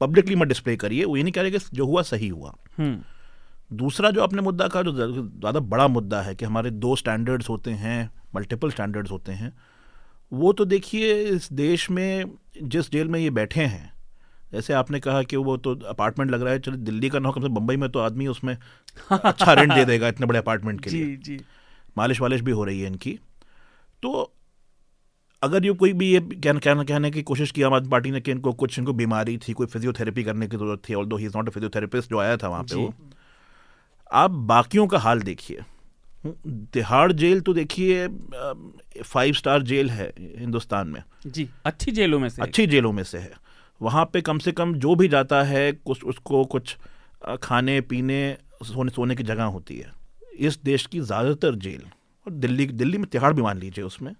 पब्लिकली 0.00 0.36
मत 0.36 0.48
डिस्प्ले 0.48 0.76
करिए 0.76 1.04
वो 1.04 1.16
ये 1.16 1.22
नहीं 1.22 1.32
कह 1.32 1.42
रहे 1.42 1.50
कि 1.50 1.58
जो 1.72 1.86
हुआ 1.86 2.02
सही 2.02 2.28
हुआ 2.28 2.54
हम्म। 2.78 3.76
दूसरा 3.76 4.10
जो 4.10 4.22
आपने 4.22 4.42
मुद्दा 4.42 4.68
कहा 4.68 4.82
जो 4.82 4.92
ज़्यादा 4.92 5.60
बड़ा 5.60 5.86
मुद्दा 5.88 6.20
है 6.22 6.34
कि 6.34 6.44
हमारे 6.44 6.70
दो 6.70 6.94
स्टैंडर्ड्स 6.96 7.48
होते 7.48 7.70
हैं 7.70 8.10
मल्टीपल 8.34 8.70
स्टैंडर्ड्स 8.70 9.10
होते 9.10 9.32
हैं 9.32 9.52
वो 10.32 10.52
तो 10.52 10.64
देखिए 10.64 11.14
इस 11.22 11.52
देश 11.52 11.90
में 11.90 12.24
जिस 12.62 12.90
जेल 12.90 13.08
में 13.08 13.18
ये 13.20 13.30
बैठे 13.30 13.64
हैं 13.64 13.93
जैसे 14.54 14.72
आपने 14.72 15.00
कहा 15.00 15.22
कि 15.22 15.36
वो 15.36 15.56
तो 15.56 15.74
अपार्टमेंट 15.88 16.30
लग 16.30 16.42
रहा 16.42 16.52
है 16.52 16.58
चलो 16.58 16.76
दिल्ली 16.76 17.08
का 17.08 17.18
ना 17.18 17.28
हो 17.28 17.32
कम 17.34 17.42
से 17.42 17.48
बम्बई 17.48 17.76
में 17.76 17.88
तो 17.90 17.98
आदमी 17.98 18.26
उसमें 18.26 18.56
अच्छा 19.10 19.52
रेंट 19.52 19.72
दे 19.72 19.84
देगा 19.84 20.08
इतने 20.08 20.26
बड़े 20.26 20.38
अपार्टमेंट 20.38 20.80
के 20.80 20.90
लिए। 20.96 21.16
जी। 21.16 21.40
मालिश 21.98 22.20
वालिश 22.20 22.40
भी 22.40 22.50
हो 22.50 22.64
रही 22.64 22.80
है 22.80 22.86
इनकी। 22.86 23.18
तो 24.02 24.32
अगर 25.42 25.64
ये 25.66 25.72
कोई 25.72 25.92
भी 25.92 26.06
ये 26.12 26.20
कहना 26.20 26.58
कहना 26.58 26.84
कहने 26.84 27.10
की 27.10 27.22
कोशिश 27.22 27.50
की 27.50 27.62
आम 27.62 27.74
आदमी 27.74 27.88
पार्टी 27.88 28.10
ने 28.10 28.20
कि 28.20 28.30
इनको 28.30 28.52
कुछ 28.52 28.78
इनको 28.78 28.92
बीमारी 28.92 29.36
थी 29.38 29.52
कोई 29.52 29.66
फिजियोथेरेपी 29.66 30.24
करने 30.24 30.46
की 30.48 30.56
ज़रूरत 30.56 30.82
थी 30.88 30.94
although 31.06 31.16
he 31.16 31.26
is 31.26 31.36
not 31.36 31.48
a 31.48 31.52
physiotherapist 31.52 32.10
जो 32.10 32.18
आया 32.18 32.36
था 32.36 32.48
वहाँ 32.48 32.62
पे 32.64 32.74
वो। 32.76 32.94
आप 34.12 34.30
बाकियों 34.30 34.86
का 34.86 34.98
हाल 34.98 35.22
देखिए। 35.22 35.62
तिहाड़ 36.74 37.12
जेल 37.12 37.40
तो 37.40 37.52
देखिए 37.54 38.08
फाइव 39.04 39.34
स्टार 39.34 39.62
जेल 39.62 39.90
है 39.90 40.12
हिंदुस्तान 40.18 40.88
में। 40.88 41.02
जी 41.26 41.48
अच्छी 41.66 41.92
जेलों 41.92 42.18
में 42.18 42.28
से 42.28 42.42
अच्छी 42.42 42.66
जेलों 42.66 42.92
में 42.92 43.02
से 43.04 43.18
है। 43.18 43.32
वहाँ 43.80 44.04
पे 44.12 44.20
कम 44.22 44.38
से 44.38 44.52
कम 44.52 44.74
जो 44.76 44.94
भी 44.94 45.08
जाता 45.08 45.42
है 45.44 45.70
कुछ 45.74 46.04
उसको 46.04 46.44
कुछ 46.46 46.76
खाने 47.42 47.80
पीने 47.82 48.36
सोने 48.64 48.90
सोने 48.90 49.14
की 49.16 49.22
जगह 49.22 49.44
होती 49.46 49.76
है। 49.76 49.92
इस 50.38 50.58
देश 50.64 50.86
की 50.86 51.00
ज़्यादातर 51.02 51.54
जेल 51.56 51.82
और 52.26 52.32
दिल्ली 52.34 52.66
दिल्ली 52.68 52.98
में 52.98 53.06
तिहाड़ 53.06 53.32
भी 53.32 53.42
मान 53.42 53.58
लीजिए 53.58 53.84
उसमें 53.84 54.14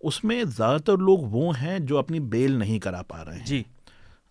उसमें 0.00 0.44
ज़्यादातर 0.44 0.96
लोग 0.98 1.30
वो 1.32 1.50
हैं 1.52 1.84
जो 1.86 1.96
अपनी 1.96 2.20
बेल 2.28 2.58
नहीं 2.58 2.78
करा 2.80 3.02
पा 3.02 3.22
रहे 3.22 3.36
हैं। 3.36 3.44
जी। 3.44 3.60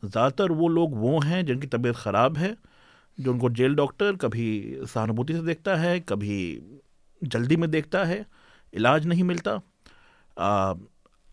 ज़्यादातर 0.03 0.51
वो 0.51 0.67
लोग 0.69 0.95
वो 0.97 1.19
हैं 1.21 1.45
जिनकी 1.45 1.67
तबीयत 1.67 1.95
ख़राब 1.95 2.37
है 2.37 2.55
जो 3.17 3.31
उनको 3.31 3.49
जेल 3.51 3.75
डॉक्टर 3.75 4.15
कभी 4.15 4.47
सहानुभूति 4.83 5.33
से 5.33 5.41
देखता 5.41 5.75
है 5.75 5.99
कभी 6.01 6.37
जल्दी 7.21 7.55
में 7.55 7.69
देखता 7.71 8.03
है 8.03 8.25
इलाज 8.73 9.05
नहीं 9.07 9.23
मिलता। 9.23 9.59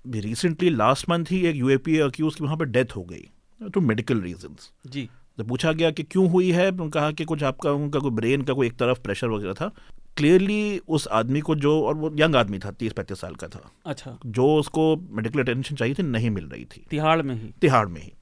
रिसेंटली 0.06 0.70
लास्ट 0.70 1.10
मंथ 1.10 1.24
ही 1.30 1.46
एक 1.46 1.56
यू 1.56 1.70
ए 1.70 1.76
पी 1.76 1.98
अक्यूज 1.98 2.34
की 2.34 2.44
वहाँ 2.44 2.56
पर 2.56 2.64
डेथ 2.64 2.96
हो 2.96 3.02
गई 3.04 3.28
टू 3.74 3.80
मेडिकल 3.80 4.20
रीजंस 4.20 4.72
जी। 4.86 5.08
जब 5.38 5.48
पूछा 5.48 5.72
गया 5.72 5.90
कि 5.90 6.02
क्यों 6.02 6.30
हुई 6.30 6.50
है? 6.50 6.76
तो 6.76 6.88
कहा 6.88 7.10
कि 7.12 7.24
कुछ 7.24 7.42
आपका 7.42 7.72
उनका 7.72 7.98
कोई 7.98 8.10
ब्रेन 8.10 8.42
का 8.42 8.52
कोई 8.52 8.66
एक 8.66 8.76
तरफ़ 8.76 9.00
प्रेशर 9.00 9.28
वगैरह 9.28 9.52
था। 9.52 9.70
क्लियरली 10.16 10.78
उस 10.78 11.06
आदमी 11.06 11.40
को 11.40 11.54
जो 11.54 11.82
और 11.82 11.94
वो 11.94 12.10
यंग 12.14 12.36
आदमी 12.36 12.58
था 12.58 12.70
तीस 12.70 12.92
पैंतीस 12.92 13.20
साल 13.20 13.34
का 13.34 13.48
था। 13.48 13.70
अच्छा। 13.86 14.18
जो 14.26 14.54
उसको 14.56 14.96
मेडिकल 14.96 15.40
अटेंशन 15.40 15.76
चाहिए 15.76 15.94
थी 15.94 16.02
नहीं 16.02 16.30
मिल 16.30 16.44
रही 16.44 16.64
थी। 16.64 16.86
तिहाड़ 16.90 17.22
में 17.22 17.34
ही। 17.34 17.52
तिहाड़ 17.60 17.88
में 17.88 18.02
ही। 18.02 18.12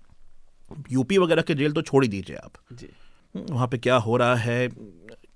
यूपी 0.93 1.19
वगैरह 1.19 1.43
के 1.43 1.55
जेल 1.55 1.73
तो 1.73 1.83
छोड़ 1.83 2.05
ही 2.05 2.09
दीजिए 2.09 2.37
आप। 2.37 2.53
जी। 2.73 2.89
वहाँ 3.37 3.69
पे 3.69 3.79
क्या 3.79 3.97
हो 3.97 4.17
रहा 4.17 4.35
है? 4.35 4.69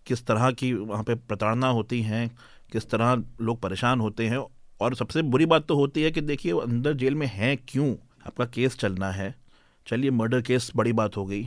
किस 0.06 0.26
तरह 0.26 0.50
की 0.50 0.72
वहाँ 0.72 1.04
पे 1.04 1.14
प्रताड़ना 1.14 1.68
होती 1.68 2.02
हैं? 2.02 2.36
किस 2.72 2.90
तरह 2.90 3.24
लोग 3.40 3.60
परेशान 3.60 4.00
होते 4.00 4.26
हैं? 4.28 4.46
और 4.84 4.94
सबसे 4.94 5.22
बुरी 5.22 5.46
बात 5.46 5.66
तो 5.66 5.76
होती 5.76 6.02
है 6.02 6.10
कि 6.10 6.20
देखिए 6.20 6.52
अंदर 6.52 6.92
जेल 6.92 7.14
में 7.14 7.26
हैं 7.26 7.56
क्यों? 7.68 7.94
आपका 8.26 8.44
केस 8.44 8.76
चलना 8.78 9.10
है। 9.10 9.34
चलिए, 9.86 10.10
मर्डर 10.10 10.42
केस 10.42 10.70
बड़ी 10.76 10.92
बात 10.92 11.16
हो 11.16 11.24
गई। 11.26 11.46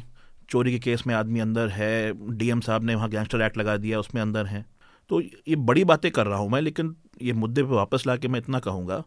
चोरी 0.49 0.71
के 0.71 0.79
केस 0.79 1.03
में 1.07 1.15
आदमी 1.15 1.39
अंदर 1.39 1.69
है, 1.69 2.13
डीएम 2.37 2.59
साहब 2.59 2.83
ने 2.83 2.95
वहाँ 2.95 3.09
गैंगस्टर 3.09 3.41
एक्ट 3.41 3.57
लगा 3.57 3.77
दिया, 3.77 3.99
उसमें 3.99 4.21
अंदर 4.21 4.45
हैं। 4.45 4.65
तो 5.09 5.21
ये 5.21 5.55
बड़ी 5.55 5.83
बातें 5.83 6.11
कर 6.11 6.27
रहा 6.27 6.39
हूँ 6.39 6.49
मैं, 6.49 6.61
लेकिन 6.61 6.95
ये 7.21 7.33
मुद्दे 7.33 7.63
पे 7.63 7.69
वापस 7.69 8.03
ला 8.07 8.15
के 8.17 8.27
मैं 8.27 8.39
इतना 8.39 8.59
कहूँगा 8.59 9.03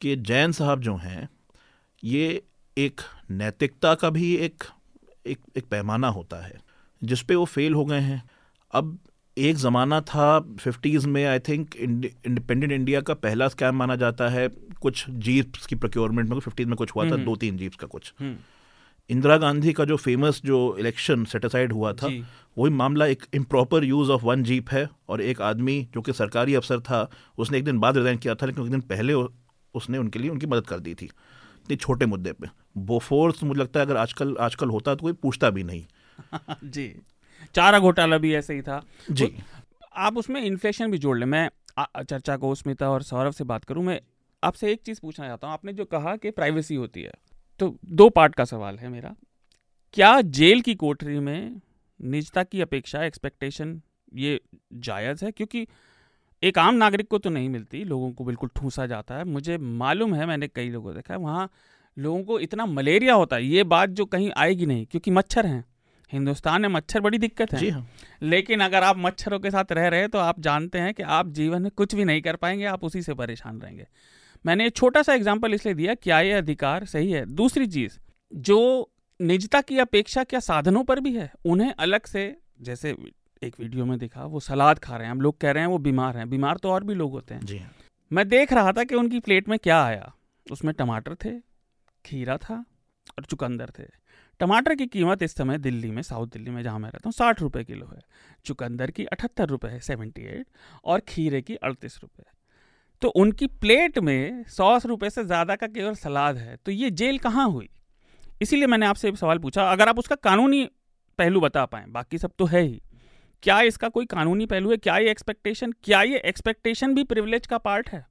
कि 0.00 0.16
जैन 0.16 0.52
साहब 0.52 0.80
जो 0.80 0.96
हैं, 0.96 1.28
ये 2.04 2.42
एक 2.78 3.00
नैतिकता 3.30 3.94
का 3.94 4.10
भी 4.10 4.34
एक 4.34 4.64
एक 5.26 5.38
एक 5.56 5.64
पैमाना 5.64 6.08
होता 6.08 6.36
है, 6.36 6.60
जिस 7.04 7.22
पे 7.22 7.34
वो 7.34 7.44
फेल 7.44 7.74
हो 7.74 7.84
गए 7.84 8.00
हैं। 8.00 8.22
अब 8.72 8.98
एक 9.38 9.56
ज़माना 9.56 10.00
था 10.00 10.40
फिफ्टीज़ 10.40 11.08
में 11.08 11.24
आई 11.26 11.38
थिंक 11.38 11.76
इंडिपेंडेंट 11.76 12.72
इंडिया 12.72 13.00
का 13.00 13.14
पहला 13.14 13.48
स्कैम 13.48 13.74
माना 13.74 13.96
जाता 13.96 14.28
है 14.28 14.48
कुछ 14.80 15.10
जीप्स 15.10 15.66
की 15.66 15.74
प्रोक्योरमेंट 15.74 16.28
में 16.28 16.40
फिफ्टीज़ 16.40 16.68
में 16.68 16.76
कुछ 16.76 16.90
हुआ 16.96 17.04
था। 17.04 17.16
दो 17.16 17.36
तीन 17.36 17.56
जीप्स 17.56 17.76
का 17.76 17.86
कुछ। 17.86 18.14
हम्म। 18.20 18.36
इंदिरा 19.10 19.36
गांधी 19.36 19.72
का 19.72 19.84
जो 19.84 19.96
फ़ेमस 19.96 20.42
जो 20.44 20.76
इलेक्शन 20.78 21.24
सेटिसाइड 21.24 21.72
हुआ 21.72 21.92
था 21.92 22.06
वही 22.58 22.72
मामला 22.72 23.06
एक 23.06 23.22
improper 23.34 23.84
use 23.84 24.10
of 24.10 24.24
one 24.24 24.42
jeep 24.42 24.70
है 24.70 24.88
और 25.08 25.20
एक 25.20 25.40
आदमी 25.40 25.88
जो 25.94 26.02
कि 26.02 26.12
सरकारी 26.12 26.54
अफसर 26.54 26.80
था 26.80 27.10
उसने 27.38 27.58
एक 27.58 27.64
दिन 27.64 27.78
बाद 27.78 27.96
रिजाइन 27.96 28.18
किया 28.18 28.34
था 28.34 28.46
लेकिन 28.46 28.64
एक 28.64 28.70
दिन 28.70 28.80
पहले 28.80 29.14
उसने 29.74 29.98
उनके 29.98 30.18
लिए 30.18 30.30
उनकी 30.30 30.46
मदद 30.46 30.66
कर 30.66 30.80
दी 30.80 30.94
थी 30.94 31.06
इतने 31.06 31.76
छोटे 31.76 32.06
मुद्दे 32.06 32.32
पे। 32.32 32.46
बोफोर्स 32.78 33.42
मुझे 33.42 33.60
लगता 33.60 33.80
है 33.80 33.86
अगर 33.86 33.96
आजकल 33.96 34.36
आजकल 34.40 34.68
होता 34.68 34.94
तो 34.94 35.02
कोई 35.02 35.12
पूछता 35.12 35.50
भी 35.50 35.64
नहीं। 35.64 35.84
जी। 36.64 37.00
चारा 37.54 37.78
घोटाला 37.78 38.18
भी 38.18 38.34
ऐसे 38.34 38.54
ही 38.54 38.62
था। 38.62 38.82
जी। 39.10 39.32
आप 39.96 40.16
उसमें 40.16 40.40
इन्फ्लेशन 40.42 40.90
भी 40.90 40.98
जोड़ 40.98 41.18
लें। 41.18 41.26
मैं 41.26 41.48
चर्चा 41.78 42.36
को 42.36 42.54
स्मिता 42.54 42.90
और 42.90 43.02
सौरभ 43.02 43.32
से 43.32 43.44
बात 43.44 43.64
करूँ। 43.64 43.84
मैं 43.84 44.00
आपसे 44.42 44.72
एक 44.72 44.82
चीज़ 44.82 45.00
पूछना 45.00 45.26
चाहता 45.26 45.46
हूँ। 45.46 45.54
आपने 45.54 45.72
जो 45.72 45.84
कहा 45.84 46.16
कि 46.16 46.30
प्राइवेसी 46.30 46.74
होती 46.74 47.02
है 47.02 47.12
तो 47.60 47.76
दो 47.86 48.08
पार्ट 48.08 48.34
का 48.34 48.44
सवाल 48.44 48.78
है 48.78 48.88
मेरा। 48.88 49.14
क्या 49.96 50.20
जेल 50.20 50.60
की 50.60 50.74
कोठरी 50.74 51.18
में 51.20 51.60
निजता 52.00 52.42
की 52.42 52.60
अपेक्षा 52.60 53.04
एक्सपेक्टेशन 53.04 53.80
ये 54.14 54.40
जायज़ 54.74 55.24
है? 55.24 55.30
क्योंकि 55.30 55.66
एक 56.42 56.58
आम 56.58 56.74
नागरिक 56.74 57.08
को 57.08 57.18
तो 57.18 57.30
नहीं 57.30 57.48
मिलती 57.48 57.84
लोगों 57.84 58.10
को 58.12 58.24
बिल्कुल 58.24 58.50
ठूसा 58.56 58.86
जाता 58.86 59.14
है। 59.14 59.24
मुझे 59.24 59.56
मालूम 59.58 60.14
है 60.14 60.26
मैंने 60.26 60.48
कई 60.48 60.68
लोगों 60.70 60.94
देखा 60.94 61.14
है 61.14 61.20
वहाँ 61.20 61.48
लोगों 61.96 62.22
को 62.24 62.38
इतना 62.40 62.66
मलेरिया 62.66 63.14
होता 63.14 63.36
है 63.36 63.44
ये 63.44 63.62
बात 63.64 63.90
जो 63.90 64.04
कहीं 64.04 64.30
आएगी 64.36 64.66
नहीं 64.66 64.86
क्योंकि 64.86 65.10
मच्छर 65.10 65.46
हैं। 65.46 65.64
हिंदुस्तान 66.12 66.62
में 66.62 66.68
मच्छर 66.68 67.00
बड़ी 67.00 67.18
दिक्कत 67.18 67.52
है। 67.52 67.58
जी 67.58 67.68
हाँ। 67.70 67.86
लेकिन 68.22 68.60
अगर 68.60 68.82
आप 68.82 68.96
मच्छरों 68.98 69.38
के 69.40 69.50
साथ 69.50 69.72
रह 69.72 69.88
रहे 69.88 70.00
हैं 70.00 70.08
तो 70.08 70.18
आप 70.18 70.40
जानते 70.40 70.78
हैं 70.78 70.92
कि 70.94 71.02
आप 71.02 71.28
जीवन 71.32 71.62
में 71.62 71.70
कुछ 71.72 71.94
भी 71.94 72.04
नहीं 72.04 72.22
कर 72.22 72.36
पाएँगे 72.36 72.64
आप 72.66 72.84
उसी 72.84 73.02
से 73.02 73.14
परेशान 73.14 73.60
रहेंगे। 73.60 73.86
मैंने 74.44 74.68
छोटा 74.70 75.02
सा 75.02 75.14
एग्ज़ाम्पल 75.14 75.54
इसलिए 75.54 75.74
दिया 75.74 75.94
क्या 75.96 76.20
ये 76.20 76.32
अधिकार 76.34 76.84
सही 76.86 77.10
है? 77.10 77.24
दूसरी 77.26 77.66
चीज़ 77.68 77.98
जो 78.32 78.90
निजता 79.20 79.60
की 79.60 79.78
अपेक्षा 79.78 80.24
क्या 80.24 80.40
साधनों 80.42 80.84
पर 80.84 81.00
भी 81.00 81.14
है? 81.14 81.30
उन्हें 81.44 81.72
अलग 81.72 82.06
से 82.06 82.36
जैसे 82.62 82.96
एक 83.42 83.60
वीडियो 83.60 83.84
में 83.84 83.98
दिखा 83.98 84.24
वो 84.24 84.40
सलाद 84.40 84.78
खा 84.78 84.96
रहे 84.96 85.06
हैं 85.06 85.10
हम 85.10 85.20
लोग 85.20 85.38
कह 85.40 85.50
रहे 85.50 85.62
हैं 85.62 85.70
वो 85.70 85.78
बीमार 85.80 86.16
हैं। 86.16 86.28
बीमार 86.30 86.56
तो 86.56 86.70
और 86.70 86.84
भी 86.84 86.94
लोग 86.94 87.12
होते 87.12 87.34
हैं। 87.34 87.44
जी 87.44 87.58
हाँ। 87.58 87.72
मैं 88.10 88.28
देख 88.28 88.52
रहा 88.52 88.72
था 88.72 88.84
कि 88.84 88.94
उनकी 88.94 89.20
प्लेट 89.20 89.48
में 89.48 89.58
क्या 89.58 89.82
आया। 89.84 90.12
उसमें 90.46 90.72
टमाटर 90.74 91.14
थे 91.14 91.30
खीरा 92.04 92.36
था 92.38 92.64
और 93.18 93.24
चुकंदर 93.24 93.70
थे। 93.78 93.84
टमाटर 94.40 94.74
की 94.74 94.86
कीमत 94.86 95.22
इस 95.22 95.34
समय 95.34 95.58
दिल्ली 95.58 95.90
में, 95.90 96.02
साउथ 96.02 96.26
दिल्ली 96.28 96.50
में 96.50 96.62
जहाँ 96.62 96.78
मैं 96.78 96.88
रहता 96.88 97.06
हूँ, 97.06 97.12
साठ 97.12 97.40
रुपये 97.42 97.64
किलो 97.64 97.86
है। 97.86 98.00
चुकंदर 98.46 98.90
की 98.90 99.04
अठहत्तर 99.06 99.48
रुपये 99.48 99.70
है, 99.70 99.80
सेवेंटी 99.80 100.22
एट 100.22 100.46
और 100.84 101.00
खीरे 101.08 101.42
की 101.42 101.54
अड़तीस 101.56 101.98
रुपये 102.02 102.34
तो 103.02 103.08
उनकी 103.10 103.46
प्लेट 103.46 103.98
में 103.98 104.44
सौ 104.48 104.76
रुपये 104.86 105.10
से 105.10 105.24
ज़्यादा 105.24 105.54
का 105.56 105.66
केवल 105.68 105.94
सलाद 105.94 106.36
है। 106.36 106.56
तो 106.56 106.72
ये 106.72 106.90
जेल 106.92 107.18
कहाँ 107.18 107.48
हुई? 107.48 107.68
इसीलिए 108.42 108.66
मैंने 108.66 108.86
आपसे 108.86 109.12
सवाल 109.16 109.38
पूछा। 109.38 109.70
अगर 109.72 109.88
आप 109.88 109.98
उसका 109.98 110.14
कानूनी 110.16 110.64
पहलू 111.18 111.40
बता 111.40 111.64
पाएँ, 111.66 111.86
बाकी 111.88 112.18
सब 112.18 112.32
तो 112.38 112.44
है 112.46 112.62
ही। 112.62 112.80
क्या 113.42 113.60
इसका 113.62 113.88
कोई 113.88 114.06
कानूनी 114.06 114.46
पहलू 114.46 114.70
है? 114.70 114.76
क्या 114.76 114.96
ये 114.98 115.10
एक्सपेक्टेशन 115.10 115.72
क्या 115.84 116.02
ये 116.02 116.18
एक्सपेक्टेशन 116.26 116.94
भी 116.94 117.04
प्रिविलेज 117.04 117.46
का 117.46 117.58
पार्ट 117.58 117.88
है? 117.88 118.04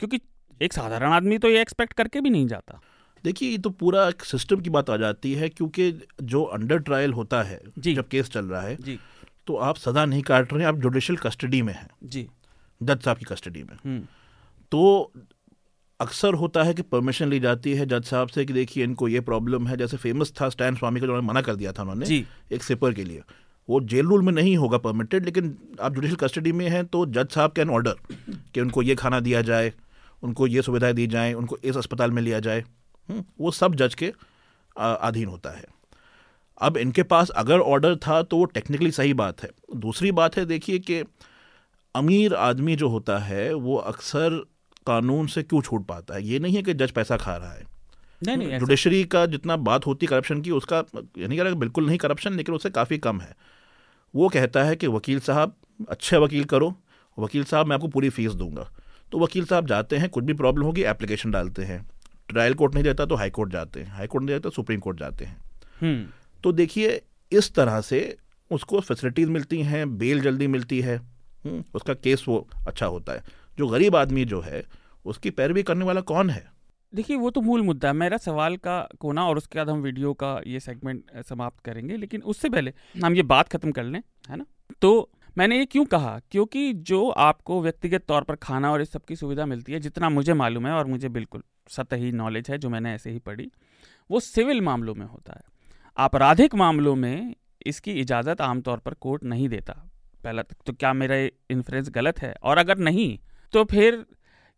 क्योंकि 0.00 0.20
एक 0.60 0.72
साधारण 0.72 1.12
आदमी 1.12 1.38
तो 1.38 1.48
ये 1.48 1.60
एक्सपेक्ट 1.60 1.92
करके 1.92 2.20
भी 2.20 2.30
नहीं 2.30 2.46
जाता। 2.46 2.80
देखिए 3.24 3.50
ये 3.50 3.58
तो 3.58 3.70
पूरा 3.70 4.08
एक 4.08 4.24
सिस्टम 4.24 4.60
की 4.60 4.70
बात 4.70 4.90
आ 4.90 4.96
जाती 4.96 5.32
है 5.32 5.48
क्योंकि 5.48 5.92
जो 6.22 6.42
अंडर 6.42 6.78
ट्रायल 6.78 7.12
होता 7.12 7.42
है। 7.42 7.60
जब 7.78 8.08
केस 8.08 8.30
चल 8.30 8.44
रहा 8.44 8.60
है 8.60 8.76
जी। 8.76 8.98
तो 9.46 9.56
आप 9.56 9.76
सजा 9.76 10.04
नहीं 10.04 10.22
काट 10.22 10.52
रहे 10.52 10.62
हैं 10.62 10.68
आप 10.68 10.78
जुडिशल 10.78 11.16
कस्टडी 11.16 11.62
में 11.62 11.74
हैं। 11.74 11.88
जी। 12.04 12.26
जज 12.82 13.00
साहब 13.00 13.16
की 13.16 13.24
कस्टडी 13.24 13.62
में। 13.62 13.76
हम्म। 13.84 14.00
तो 14.72 15.12
अक्सर 16.00 16.34
होता 16.34 16.62
है 16.62 16.74
कि 16.74 16.82
परमिशन 16.82 17.28
ली 17.28 17.38
जाती 17.40 17.72
है 17.74 17.86
जज 17.86 18.04
साहब 18.04 18.28
से 18.28 18.44
कि 18.44 18.52
देखिए 18.52 18.84
इनको 18.84 19.08
ये 19.08 19.20
प्रॉब्लम 19.20 19.66
है 19.68 19.76
जैसे 19.76 19.96
फ़ेमस 19.96 20.32
था 20.40 20.48
स्टैन 20.48 20.76
स्वामी 20.76 21.00
का 21.00 21.06
जो 21.06 21.20
मना 21.22 21.40
कर 21.40 21.54
दिया 21.54 21.72
था 21.72 21.82
उन्होंने 21.82 22.24
एक 22.52 22.62
सिपर 22.62 22.94
के 22.94 23.04
लिए। 23.04 23.22
वो 23.68 23.80
जेल 23.80 24.06
रूल 24.06 24.22
में 24.22 24.32
नहीं 24.32 24.56
होगा 24.56 24.78
परमिटेड 24.78 25.24
लेकिन 25.24 25.56
आप 25.80 25.94
जुडिशल 25.94 26.14
कस्टडी 26.14 26.52
में 26.52 26.68
हैं 26.68 26.84
तो 26.86 27.06
जज 27.06 27.28
साहब 27.28 27.52
कैन 27.52 27.70
ऑर्डर 27.70 27.94
कि 28.54 28.60
उनको 28.60 28.82
ये 28.82 28.94
खाना 28.94 29.20
दिया 29.20 29.42
जाए 29.42 29.72
उनको 30.22 30.46
ये 30.46 30.62
सुविधाएँ 30.62 30.94
दी 30.94 31.06
जाएँ 31.06 31.34
उनको 31.34 31.58
इस 31.64 31.76
अस्पताल 31.76 32.10
में 32.10 32.22
लिया 32.22 32.40
जाए। 32.40 32.64
वो 33.08 33.50
सब 33.50 33.74
जज 33.74 33.94
के 33.94 34.12
अधीन 34.76 35.28
होता 35.28 35.50
है। 35.50 35.64
अब 36.60 36.76
इनके 36.76 37.02
पास 37.02 37.30
अगर 37.30 37.60
ऑर्डर 37.60 37.96
था 37.96 38.22
तो 38.22 38.36
वो 38.36 38.44
टेक्निकली 38.44 38.90
सही 38.90 39.14
बात 39.14 39.42
है। 39.42 39.50
दूसरी 39.76 40.12
बात 40.12 40.36
है 40.36 40.44
देखिए 40.46 40.78
कि 40.80 41.02
अमीर 41.94 42.34
आदमी 42.34 42.76
जो 42.76 42.88
होता 42.88 43.18
है 43.18 43.52
वो 43.54 43.76
अक्सर 43.76 44.44
कानून 44.86 45.26
से 45.26 45.42
क्यों 45.42 45.60
छूट 45.62 45.86
पाता 45.86 46.14
है? 46.14 46.24
ये 46.24 46.38
नहीं 46.38 46.56
है 46.56 46.62
कि 46.62 46.74
जज 46.74 46.90
पैसा 46.90 47.16
खा 47.16 47.36
रहा 47.36 47.52
है। 47.52 47.66
नहीं 48.22 48.36
नहीं 48.36 48.58
जुडिशरी 48.58 49.04
का 49.04 49.24
जितना 49.26 49.56
बात 49.58 49.86
होती 49.86 50.06
करप्शन 50.06 50.40
की 50.42 50.50
उसका 50.50 50.78
ये 50.78 51.26
नहीं 51.28 51.38
कह 51.38 51.44
रहा 51.44 51.54
बिल्कुल 51.54 51.86
नहीं 51.86 51.98
करप्शन 51.98 52.32
लेकिन 52.32 52.54
उससे 52.54 52.70
काफ़ी 52.70 52.98
कम 52.98 53.20
है। 53.20 53.34
वो 54.14 54.28
कहता 54.28 54.62
है 54.64 54.76
कि 54.76 54.86
वकील 54.86 55.20
साहब 55.20 55.56
अच्छे 55.90 56.16
वकील 56.16 56.44
करो। 56.44 56.74
वकील 57.18 57.44
साहब 57.44 57.66
मैं 57.66 57.76
आपको 57.76 57.88
पूरी 57.88 58.08
फ़ीस 58.10 58.32
दूँगा। 58.32 58.68
तो 59.12 59.18
वकील 59.18 59.44
साहब 59.44 59.66
जाते 59.66 59.96
हैं 59.96 60.08
कुछ 60.08 60.24
भी 60.24 60.34
प्रॉब्लम 60.34 60.64
होगी 60.64 60.82
एप्लीकेशन 60.84 61.30
डालते 61.30 61.64
हैं। 61.64 61.80
ट्रायल 62.28 62.54
कोर्ट 62.54 62.74
नहीं 62.74 62.84
देता 62.84 63.06
तो 63.06 63.14
हाई 63.14 63.30
कोर्ट 63.30 63.52
जाते 63.52 63.80
हैं। 63.80 63.92
हाई 63.92 64.06
कोर्ट 64.06 64.24
नहीं 64.24 64.36
देता 64.36 64.42
तो 64.42 64.50
सुप्रीम 64.50 64.80
कोर्ट 64.80 65.00
जाते 65.00 65.24
हैं। 65.24 65.36
हम्म। 65.80 66.06
तो 66.44 66.52
देखिए 66.52 67.02
इस 67.32 67.54
तरह 67.54 67.80
से 67.80 68.16
उसको 68.50 68.80
फैसिलिटीज़ 68.80 69.30
मिलती 69.30 69.62
हैं 69.62 69.98
बेल 69.98 70.20
जल्दी 70.20 70.46
मिलती 70.46 70.80
है। 70.80 70.96
हम्म, 71.44 71.64
उसका 71.74 71.94
केस 71.94 72.24
वो 72.28 72.48
अच्छा 72.68 72.86
होता 72.86 73.12
है। 73.12 73.24
जो 73.58 73.66
गरीब 73.66 73.96
आदमी 73.96 74.24
जो 74.24 74.40
है 74.40 74.64
उसकी 75.04 75.30
पैरवी 75.30 75.62
करने 75.62 75.84
वाला 75.84 76.00
कौन 76.00 76.30
है? 76.30 76.52
देखिए 76.94 77.16
वो 77.16 77.30
तो 77.30 77.40
मूल 77.40 77.62
मुद्दा 77.62 77.88
है। 77.88 77.94
मेरा 77.94 78.16
सवाल 78.16 78.56
का 78.56 78.88
कोना 79.00 79.28
और 79.28 79.36
उसके 79.36 79.58
बाद 79.58 79.70
हम 79.70 79.80
वीडियो 79.82 80.12
का 80.12 80.40
ये 80.46 80.60
सेगमेंट 80.60 81.04
समाप्त 81.24 81.64
करेंगे। 81.64 81.96
लेकिन 81.96 82.22
उससे 82.22 82.48
पहले 82.48 82.72
हम 83.04 83.14
ये 83.14 83.22
बात 83.22 83.48
खत्म 83.48 83.72
कर 83.72 83.84
लें 83.84 84.02
है 84.30 84.36
ना? 84.36 84.46
तो 84.80 85.10
मैंने 85.38 85.58
ये 85.58 85.64
क्यों 85.64 85.84
कहा? 85.84 86.20
क्योंकि 86.30 86.72
जो 86.72 87.08
आपको 87.08 87.62
व्यक्तिगत 87.62 88.04
तौर 88.08 88.22
पर 88.22 88.34
खाना 88.34 88.72
और 88.72 88.82
इस 88.82 88.92
सब 88.92 89.04
की 89.04 89.16
सुविधा 89.16 89.46
मिलती 89.46 89.72
है 89.72 89.80
जितना 89.80 90.08
मुझे 90.10 90.34
मालूम 90.34 90.66
है 90.66 90.72
और 90.72 90.86
मुझे 90.86 91.08
बिल्कुल 91.08 91.42
सतही 91.68 92.12
नॉलेज 92.12 92.50
है, 92.50 92.58
जो 92.58 92.70
मैंने 92.70 92.94
ऐसे 92.94 93.10
ही 93.10 93.18
पढ़ी, 93.18 93.50
वो 94.10 94.20
सिविल 94.20 94.60
मामलों 94.60 94.94
में 94.94 95.06
होता 95.06 95.32
है। 95.32 95.42
आपराधिक 95.96 96.54
मामलों 96.54 96.94
में 96.96 97.34
इसकी 97.66 97.92
इजाज़त 97.92 98.40
आमतौर 98.40 98.78
पर 98.78 98.94
कोर्ट 98.94 99.24
नहीं 99.24 99.48
देता। 99.48 99.90
पहला 100.24 100.42
तक 100.42 100.56
तो 100.66 100.72
क्या 100.72 100.92
मेरा 100.92 101.16
इन्फ्रेंस 101.50 101.90
गलत 101.90 102.18
है? 102.18 102.34
और 102.42 102.58
अगर 102.58 102.78
नहीं 102.78 103.18
तो 103.52 103.64
फिर 103.64 104.06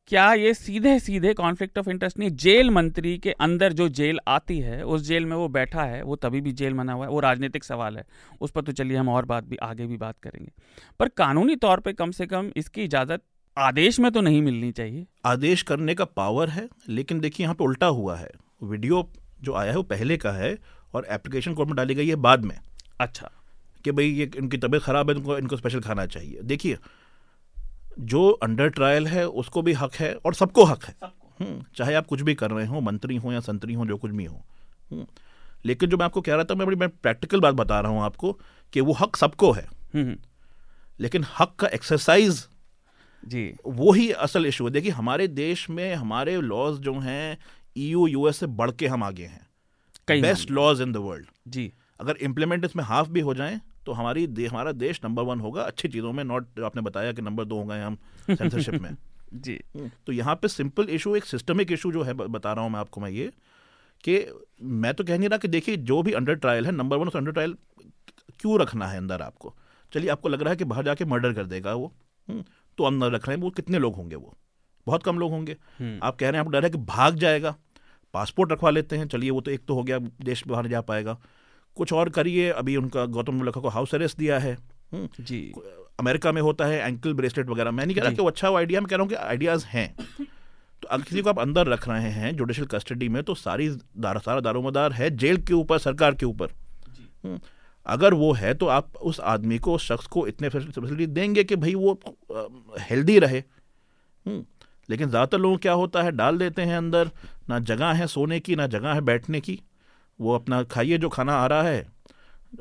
क्या 0.07 0.33
ये 0.35 0.55
सीधे 0.55 0.99
सीधे 0.99 1.35
कॉन्फ्लिक्ट 1.35 1.79
ऑफ़ 1.79 1.91
इंटरेस्ट 1.91 2.19
नहीं, 2.19 2.31
जेल 2.31 2.71
मंत्री 2.71 3.19
के 3.19 3.31
अंदर 3.31 3.73
जो 3.73 3.89
जेल 3.89 4.19
आती 4.29 4.59
है, 4.59 4.83
उस 4.85 5.03
जेल 5.03 5.27
में 5.27 5.37
वो 5.37 5.49
बैठा 5.49 5.83
है, 5.83 6.03
वो 6.03 6.17
तभी 6.17 6.41
भी 6.41 6.53
जेल 6.53 6.75
मना 6.75 6.93
हुआ 6.93 7.05
है, 7.05 7.11
वो 7.11 7.21
राजनीतिक 7.21 7.65
सवाल 7.65 7.97
है। 7.97 8.05
उस 8.41 8.51
पर 8.51 8.63
तो 8.63 8.73
चलिए 8.73 8.97
हम 8.97 9.09
और 9.09 9.25
बात 9.25 9.45
भी, 9.45 9.57
आगे 9.57 9.87
भी 9.87 9.97
बात 9.97 10.19
करेंगे। 10.23 10.53
पर 10.99 11.09
कानूनी 11.09 11.57
तौर 11.57 11.81
पे 11.81 11.93
कम 11.93 12.11
से 12.11 12.27
कम 12.27 12.53
इसकी 12.57 12.85
इजाज़त 12.85 13.23
आदेश 13.57 13.99
में 14.01 14.11
तो 14.13 14.21
नहीं 14.21 14.41
मिलनी 14.43 14.71
चाहिए। 14.73 15.07
आदेश 15.25 15.63
करने 15.63 15.95
का 15.95 16.05
पावर 16.05 16.49
है 16.49 16.69
लेकिन 16.89 17.21
देखिए 17.21 17.45
यहाँ 17.45 17.55
पे 17.55 17.65
उल्टा 17.65 17.87
हुआ 17.87 18.17
है। 18.17 18.31
वीडियो 18.63 19.09
जो 19.43 19.55
आया 19.55 19.71
है 19.71 19.77
वो 19.77 19.83
पहले 19.83 20.17
का 20.17 20.31
है 20.33 20.57
और 20.95 21.07
एप्लीकेशन 21.11 21.55
कोर्ट 21.55 21.69
में 21.69 21.77
डाली 21.77 21.95
गई 21.95 22.09
है 22.09 22.17
बाद 22.17 22.45
में। 22.45 22.59
अच्छा। 23.01 23.31
कि 23.85 23.93
भाई 23.93 24.07
ये 24.07 24.31
इनकी 24.37 24.57
तबीयत 24.57 24.83
खराब 24.83 25.11
है 25.11 25.17
इनको 25.17 25.37
इनको 25.39 25.57
स्पेशल 25.57 25.81
खाना 25.81 26.07
चाहिए। 26.07 26.41
देखिए 26.43 26.79
जो 28.01 28.29
अंडर 28.43 28.69
ट्रायल 28.69 29.07
है 29.07 29.27
उसको 29.29 29.63
भी 29.63 29.73
हक 29.73 29.95
है 29.95 30.15
और 30.15 30.35
सबको 30.35 30.65
हक 30.65 30.85
है। 30.85 30.95
हम्म, 31.03 31.65
चाहे 31.77 31.95
आप 31.95 32.07
कुछ 32.07 32.21
भी 32.21 32.35
कर 32.35 32.51
रहे 32.51 32.67
हो 32.67 32.81
मंत्री 32.81 33.17
हो 33.17 33.33
या 33.33 33.41
संतरी 33.41 33.75
हो 33.75 33.87
जो 33.87 33.97
कुछ 33.97 34.11
भी 34.11 34.25
हो। 34.25 34.43
हम्म, 34.91 35.07
लेकिन 35.65 35.91
जो 35.91 35.97
मैं 35.97 36.05
आपको 36.05 36.21
कह 36.21 36.35
रहा 36.35 36.45
था 36.45 36.55
मैं 36.55 36.67
बड़ी 36.67 36.77
मैं 36.77 36.89
प्रैक्टिकल 36.89 37.41
बात 37.41 37.55
बता 37.55 37.81
रहा 37.81 37.93
हूँ 37.93 38.03
आपको 38.03 38.33
कि 38.73 38.81
वो 38.81 38.93
हक 38.93 39.17
सबको 39.17 39.53
है। 39.53 39.67
हम्म, 39.95 40.17
लेकिन 41.01 41.25
हक 41.39 41.55
का 41.59 41.67
एक्सरसाइज 41.67 42.47
जी। 43.29 43.55
वो 43.67 43.93
ही 43.93 44.11
असल 44.11 44.47
इशू 44.47 44.65
है। 44.65 44.71
देखिए 44.71 44.91
हमारे 44.91 45.29
देश 45.29 45.71
में 45.71 45.95
हमारे 45.95 46.41
लॉज 46.41 46.79
जो 46.79 46.99
हैं 46.99 47.39
ईयू 47.77 48.07
यूएस 48.07 48.37
से 48.37 48.47
बढ़ 48.47 48.71
के 48.71 48.87
हम 48.87 49.05
आगे 49.05 49.25
हैं। 49.25 49.47
Best 50.21 50.51
laws 50.51 50.81
in 50.81 50.93
the 50.93 50.97
world 50.97 51.27
जी। 51.49 51.73
अगर 52.01 52.17
इम्प्लीमेंट 52.17 52.65
इसमें 52.65 52.85
हाफ़ 52.85 53.09
भी 53.09 53.21
हो 53.21 53.35
जाएँ 53.35 53.61
तो 53.87 53.93
हमारी 53.93 54.27
दे, 54.27 54.47
हमारा 54.47 54.73
देश 54.73 55.01
नंबर 55.05 55.23
वन 55.23 55.41
होगा। 55.41 55.63
अच्छी 55.63 55.89
चीज़ों 55.89 56.13
में 56.13 56.25
नॉट 56.25 56.61
आपने 56.61 56.83
बताया 56.83 57.13
कि 57.13 57.23
नंबर 57.23 57.45
दो 57.45 57.57
हो 57.57 57.65
गए 57.65 57.81
हम 57.81 57.99
सेंसरशिप 58.31 58.75
में। 58.75 58.97
जी। 59.35 59.61
तो 60.07 60.13
यहाँ 60.13 60.35
पे 60.35 60.49
सिंपल 60.49 60.85
इशू 60.85 61.17
एक 61.17 61.25
सिस्टमिक 61.25 61.73
इशू 61.73 61.93
जो 61.93 62.03
है 62.03 62.13
बता 62.13 62.53
रहा 62.53 62.65
हूँ 62.65 62.73
मैं 62.73 62.81
आपको 62.81 63.01
मैं 63.01 63.11
ये 63.11 63.33
कि 64.05 64.27
मैं 64.63 64.95
तो 64.95 65.05
कह 65.05 65.19
नहीं 65.19 65.29
रहा 65.29 65.39
कि 65.39 65.49
देखिए 65.49 65.77
जो 65.77 66.03
भी 66.03 66.13
अंडर 66.13 66.35
ट्रायल 66.35 66.67
है 66.67 66.73
नंबर 66.73 66.97
वन 66.97 67.09
उस 67.09 67.17
अंडर 67.17 67.33
ट्रायल 67.33 67.57
क्यों 68.41 68.61
रखना 68.61 68.87
है 68.87 68.99
अंदर 68.99 69.23
आपको? 69.23 69.55
चलिए 69.93 70.11
आपको 70.11 70.29
लग 70.29 70.43
रहा 70.43 70.51
है 70.51 70.57
कि 70.57 70.65
बाहर 70.65 70.85
जाके 70.85 71.05
मर्डर 71.05 71.33
कर 71.33 71.45
देगा 71.45 71.75
वो। 71.75 71.93
हम्म, 72.29 72.45
तो 72.79 72.85
अंदर 72.85 73.11
रख 73.11 73.29
रहे 73.29 73.37
हैं 73.37 73.43
वो 73.45 73.51
कितने 73.51 73.79
लोग 73.79 73.97
होंगे 73.97 74.17
वो? 74.17 74.37
बहुत 74.87 75.03
कम 75.03 75.19
लोग 75.19 75.31
होंगे। 75.31 75.57
हम्म, 75.79 76.01
आप 76.03 76.17
कह 76.17 76.27
रहे 76.27 76.33
हैं 76.33 76.41
आपको 76.41 76.51
डर 76.51 76.65
है 76.65 76.71
कि 76.71 76.79
भाग 76.79 77.17
जाएगा 77.17 77.55
पासपोर्ट 78.15 78.53
रखवा 78.53 78.71
लेते 78.71 78.97
हैं 78.97 79.09
चलिए 79.09 79.31
वो 79.31 79.41
तो 79.41 79.51
एक 79.51 79.65
तो 79.69 79.75
हो 79.75 79.83
गया 79.83 79.99
देश 79.99 80.47
बाहर 80.47 80.67
जा 80.67 80.81
पाएगा। 80.81 81.19
कुछ 81.77 81.93
और 81.93 82.09
करिए 82.09 82.51
अभी 82.51 82.77
उनका 82.77 83.05
गौतम 83.07 83.39
बुल्लखा 83.39 83.61
को 83.61 83.69
हाउस 83.69 83.95
अरेस्ट 83.95 84.19
दिया 84.19 84.39
है। 84.39 84.55
हम्म, 84.93 85.09
जी। 85.21 85.53
अमेरिका 86.01 86.33
में 86.33 86.43
होता 86.43 86.65
है 86.65 86.81
एंकल 86.81 87.13
ब्रेसलेट 87.13 87.49
वगैरह। 87.49 87.71
मैं 87.71 87.87
नहीं 87.87 87.97
कह 87.97 88.03
रहा। 88.03 88.13
कि 88.13 88.23
वो 88.23 88.29
अच्छा 88.29 88.49
वो 88.49 88.57
आइडिया 88.57 88.81
मैं 88.81 88.89
कह 88.89 88.97
रहा 88.97 89.03
हूँ 89.03 89.09
कि 89.09 89.15
आइडियाज़ 89.15 89.65
हैं। 89.67 89.95
तो 90.83 90.89
अगर 90.89 91.03
किसी 91.03 91.23
को 91.23 91.31
आप 91.31 91.39
अंदर 91.39 91.67
रख 91.67 91.89
रहे 91.89 92.11
हैं 92.11 92.37
जुडिशल 92.37 92.65
कस्टडी 92.65 93.09
में 93.09 93.23
तो 93.23 93.35
सारी 93.35 93.69
दार, 93.69 94.19
सारा 94.19 94.41
दारोमदार 94.41 94.93
है 94.93 95.11
जेल 95.17 95.37
के 95.37 95.55
ऊपर 95.55 95.79
सरकार 95.79 96.15
के 96.15 96.27
ऊपर। 96.27 96.47
अगर 97.87 98.15
वो 98.15 98.33
है 98.33 98.53
तो 98.55 98.67
आप 98.67 98.97
उस 99.03 99.21
आदमी 99.21 99.59
को 99.59 99.75
उस 99.75 99.87
शख्स 99.89 100.07
को 100.07 100.27
इतने 100.27 100.49
फैसिलिटी 100.49 101.07
देंगे 101.09 101.45
कि 101.45 101.57
भाई 101.57 101.75
वो 101.75 101.99
हेल्दी 102.81 103.19
रहे। 103.19 103.39
हम्म, 103.39 104.45
लेकिन 104.89 105.09
ज़्यादातर 105.09 105.39
लोग 105.39 105.59
क्या 105.61 105.73
होता 105.73 106.03
है 106.03 106.13
डाल 106.13 106.39
देते 106.39 106.63
हैं 106.63 106.77
अंदर 106.77 107.11
ना 107.49 107.59
जगह 107.63 107.93
है 107.93 108.07
सोने 108.07 108.41
की 108.41 108.57
ना 108.57 108.67
जगह 108.67 108.93
है 108.93 109.01
बैठने 109.01 109.41
की। 109.41 109.61
वो 110.21 110.35
अपना 110.35 110.63
खाइए 110.63 110.99
जो 110.99 111.09
खाना 111.09 111.35
आ 111.35 111.47
रहा 111.47 111.63
है 111.63 111.87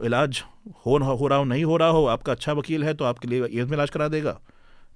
इलाज 0.03 0.41
हो 0.86 0.97
हो 0.97 1.27
रहा 1.27 1.38
हो 1.38 1.43
नहीं 1.43 1.63
हो 1.63 1.77
रहा 1.77 1.88
हो 1.89 2.05
आपका 2.05 2.31
अच्छा 2.31 2.53
वकील 2.53 2.83
है 2.83 2.93
तो 2.93 3.05
आपके 3.05 3.27
लिए 3.27 3.43
एम्स 3.43 3.69
में 3.69 3.77
इलाज 3.77 3.89
करा 3.89 4.07
देगा। 4.07 4.39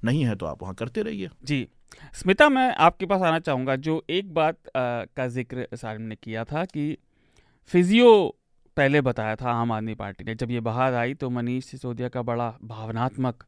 नहीं 0.05 0.23
है 0.25 0.35
तो 0.35 0.45
आप 0.45 0.61
वहाँ 0.61 0.73
करते 0.75 1.01
रहिए। 1.01 1.29
जी 1.43 1.67
स्मिता 2.13 2.47
मैं 2.49 2.73
आपके 2.77 3.05
पास 3.05 3.21
आना 3.21 3.39
चाहूँगा 3.39 3.75
जो 3.77 4.03
एक 4.09 4.33
बात 4.33 4.55
अ, 4.55 4.71
का 4.75 5.27
ज़िक्र 5.27 5.67
सालिम 5.75 6.01
ने 6.01 6.15
किया 6.15 6.43
था 6.43 6.65
कि 6.65 6.97
फिजियो 7.71 8.35
पहले 8.77 9.01
बताया 9.01 9.35
था 9.35 9.51
आम 9.51 9.71
आदमी 9.71 9.93
पार्टी 9.95 10.23
ने, 10.23 10.35
जब 10.35 10.51
ये 10.51 10.59
बाहर 10.61 10.93
आई 10.95 11.13
तो 11.15 11.29
मनीष 11.29 11.65
सिसोदिया 11.65 12.09
का 12.09 12.21
बड़ा 12.23 12.53
भावनात्मक 12.65 13.43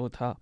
वो 0.00 0.08
था 0.10 0.36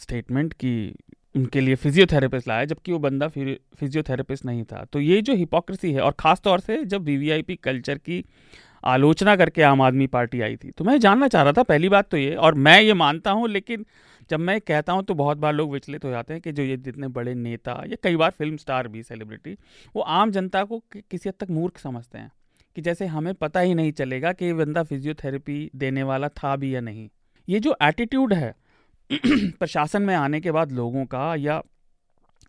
स्टेटमेंट 0.00 0.52
कि 0.54 0.94
उनके 1.34 1.60
लिए 1.60 1.74
फिजियोथेरेपिस्ट 1.76 2.48
लाया, 2.48 2.64
जबकि 2.64 2.92
वो 2.92 2.98
बंदा 2.98 3.28
फिर 3.28 3.58
फिजियोथेरेपिस्ट 3.78 4.44
नहीं 4.44 4.64
था। 4.64 4.84
तो 4.84 5.00
ये 5.00 5.20
जो 5.22 5.34
हिपोक्रेसी 5.36 5.92
है, 5.92 6.00
और 6.00 6.12
ख़ास 6.20 6.40
तौर 6.40 6.60
से 6.60 6.84
जब 6.84 7.04
वीवीआईपी 7.04 7.56
कल्चर 7.64 7.98
की 7.98 8.24
आलोचना 8.84 9.34
करके 9.36 9.62
आम 9.62 9.82
आदमी 9.82 10.06
पार्टी 10.08 10.40
आई 10.40 10.56
थी 10.56 10.70
तो 10.70 10.84
मैं 10.84 10.98
जानना 11.00 11.28
चाह 11.28 11.42
रहा 11.42 11.52
था, 11.52 11.62
पहली 11.64 11.88
बात 11.88 12.08
तो 12.10 12.16
ये, 12.16 12.34
और 12.36 12.54
मैं 12.56 12.80
ये 12.82 12.94
मानता 12.94 13.30
हूँ, 13.30 13.48
लेकिन 13.48 13.86
जब 14.30 14.40
मैं 14.40 14.60
कहता 14.60 14.92
हूँ 14.92 15.02
तो 15.04 15.14
बहुत 15.14 15.38
बार 15.38 15.52
लोग 15.52 15.72
विचलित 15.72 16.04
हो 16.04 16.10
जाते 16.10 16.32
हैं 16.34 16.42
कि 16.42 16.52
जो 16.52 16.62
ये 16.62 16.76
जितने 16.78 17.08
बड़े 17.10 17.34
नेता 17.36 17.82
या 17.88 17.96
कई 18.02 18.16
बार 18.16 18.30
फ़िल्म 18.30 18.56
स्टार 18.56 18.88
भी 18.88 19.02
सेलिब्रिटी 19.02 19.56
वो 19.96 20.02
आम 20.02 20.30
जनता 20.30 20.64
को 20.64 20.78
कि- 20.92 21.02
किसी 21.10 21.28
हद 21.28 21.34
तक 21.40 21.50
मूर्ख 21.50 21.78
समझते 21.78 22.18
हैं। 22.18 22.30
कि 22.76 22.82
जैसे 22.82 23.06
हमें 23.06 23.34
पता 23.34 23.60
ही 23.60 23.74
नहीं 23.74 23.92
चलेगा 23.92 24.32
कि 24.32 24.44
ये 24.44 24.52
बंदा 24.52 24.82
फिजियोथेरेपी 24.82 25.70
देने 25.76 26.02
वाला 26.02 26.28
था 26.28 26.56
भी 26.56 26.74
या 26.74 26.80
नहीं। 26.80 27.08
ये 27.48 27.60
जो 27.60 27.76
एटीट्यूड 27.82 28.32
है, 28.32 28.54
प्रशासन 29.32 30.02
में 30.02 30.14
आने 30.14 30.40
के 30.40 30.50
बाद 30.50 30.72
लोगों 30.72 31.04
का 31.04 31.34
या 31.34 31.62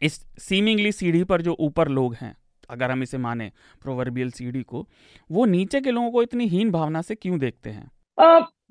इस 0.02 0.26
सीमिंगली 0.40 0.92
सीढ़ी 0.92 1.24
पर 1.24 1.42
जो 1.42 1.58
ऊपर 1.60 1.88
लोग 1.88 2.16
हैं, 2.16 2.36
अगर 2.70 2.92
हम 2.92 3.04
इसे 3.04 3.18
माने 3.18 3.52
प्रोवर्बियल 3.82 4.32
सीढ़ी 4.32 4.64
को, 4.64 4.88
वो 5.32 5.46
नीचे 5.46 5.82
के 5.82 5.92
लोगों 5.92 6.12
को 6.12 6.24
इतनी 6.24 6.48
हीन 6.48 6.72
भावना 6.72 7.02
से 7.02 7.16
क्यों 7.16 7.40
देखते 7.40 7.70
हैं? 7.70 7.92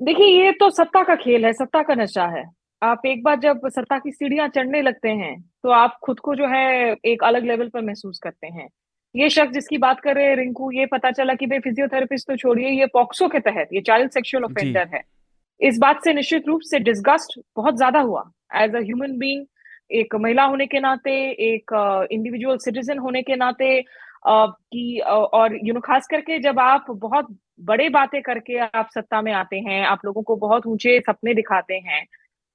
देखिए, 0.02 0.44
ये 0.44 0.52
तो 0.52 0.70
सत्ता 0.70 1.02
का 1.02 1.14
खेल 1.14 1.44
है, 1.44 1.52
सत्ता 1.52 1.82
का 1.82 1.94
नशा 1.94 2.26
है। 2.38 2.44
आप 2.82 3.06
एक 3.06 3.22
बार 3.22 3.38
जब 3.38 3.60
सत्ता 3.66 3.98
की 3.98 4.10
सीढ़ियाँ 4.10 4.48
चढ़ने 4.48 4.82
लगते 4.82 5.08
हैं 5.08 5.50
तो 5.62 5.70
आप 5.70 5.98
खुद 6.02 6.20
को 6.20 6.34
जो 6.34 6.46
है 6.46 6.96
एक 7.04 7.24
अलग 7.24 7.44
लेवल 7.44 7.68
पर 7.68 7.82
महसूस 7.82 8.20
करते 8.22 8.46
हैं। 8.46 8.68
ये 9.14 9.28
शख्स 9.30 9.52
जिसकी 9.52 9.78
बात 9.78 10.00
कर 10.00 10.14
रहे 10.14 10.26
हैं 10.26 10.36
रिंकू 10.36 10.70
ये 10.72 10.86
पता 10.86 11.10
चला 11.12 11.34
कि 11.34 11.46
भाई 11.46 11.58
फिजियोथेरेपिस्ट 11.60 12.28
तो 12.28 12.36
छोड़िए 12.36 12.70
ये 12.70 12.86
पॉक्सो 12.94 13.28
के 13.28 13.40
तहत 13.40 13.68
ये 13.72 13.80
चाइल्ड 13.82 14.10
सेक्सुअल 14.10 14.44
ऑफेंडर 14.44 14.88
है। 14.94 15.02
इस 15.60 15.78
बात 15.78 16.00
से 16.04 16.12
निश्चित 16.14 16.48
रूप 16.48 16.60
से 16.62 16.78
डिस्गस्ट 16.80 17.38
बहुत 17.56 17.76
ज़्यादा 17.76 18.00
हुआ। 18.00 18.22
एज 18.54 18.74
अ 18.74 18.80
ह्यूमन 18.80 19.16
बीइंग 19.18 19.44
एक 19.92 20.14
महिला 20.16 20.44
होने 20.44 20.66
के 20.66 20.80
नाते 20.80 21.12
एक 21.46 21.72
इंडिविजुअल 22.12 22.58
सिटीजन 22.58 22.98
होने 22.98 23.22
के 23.22 23.36
नाते 23.36 23.80
कि 24.26 24.98
और 25.00 25.56
यू 25.64 25.74
नो 25.74 25.80
खास 25.80 26.06
करके 26.10 26.38
जब 26.40 26.58
आप 26.60 26.86
बहुत 26.90 27.26
बड़े 27.62 27.88
बातें 27.90 28.20
करके 28.22 28.58
आप 28.58 28.88
सत्ता 28.94 29.20
में 29.22 29.32
आते 29.34 29.56
हैं 29.60 29.84
आप 29.86 30.04
लोगों 30.04 30.22
को 30.22 30.36
बहुत 30.36 30.66
ऊँचे 30.66 30.98
सपने 31.00 31.34
दिखाते 31.34 31.74
हैं 31.86 32.04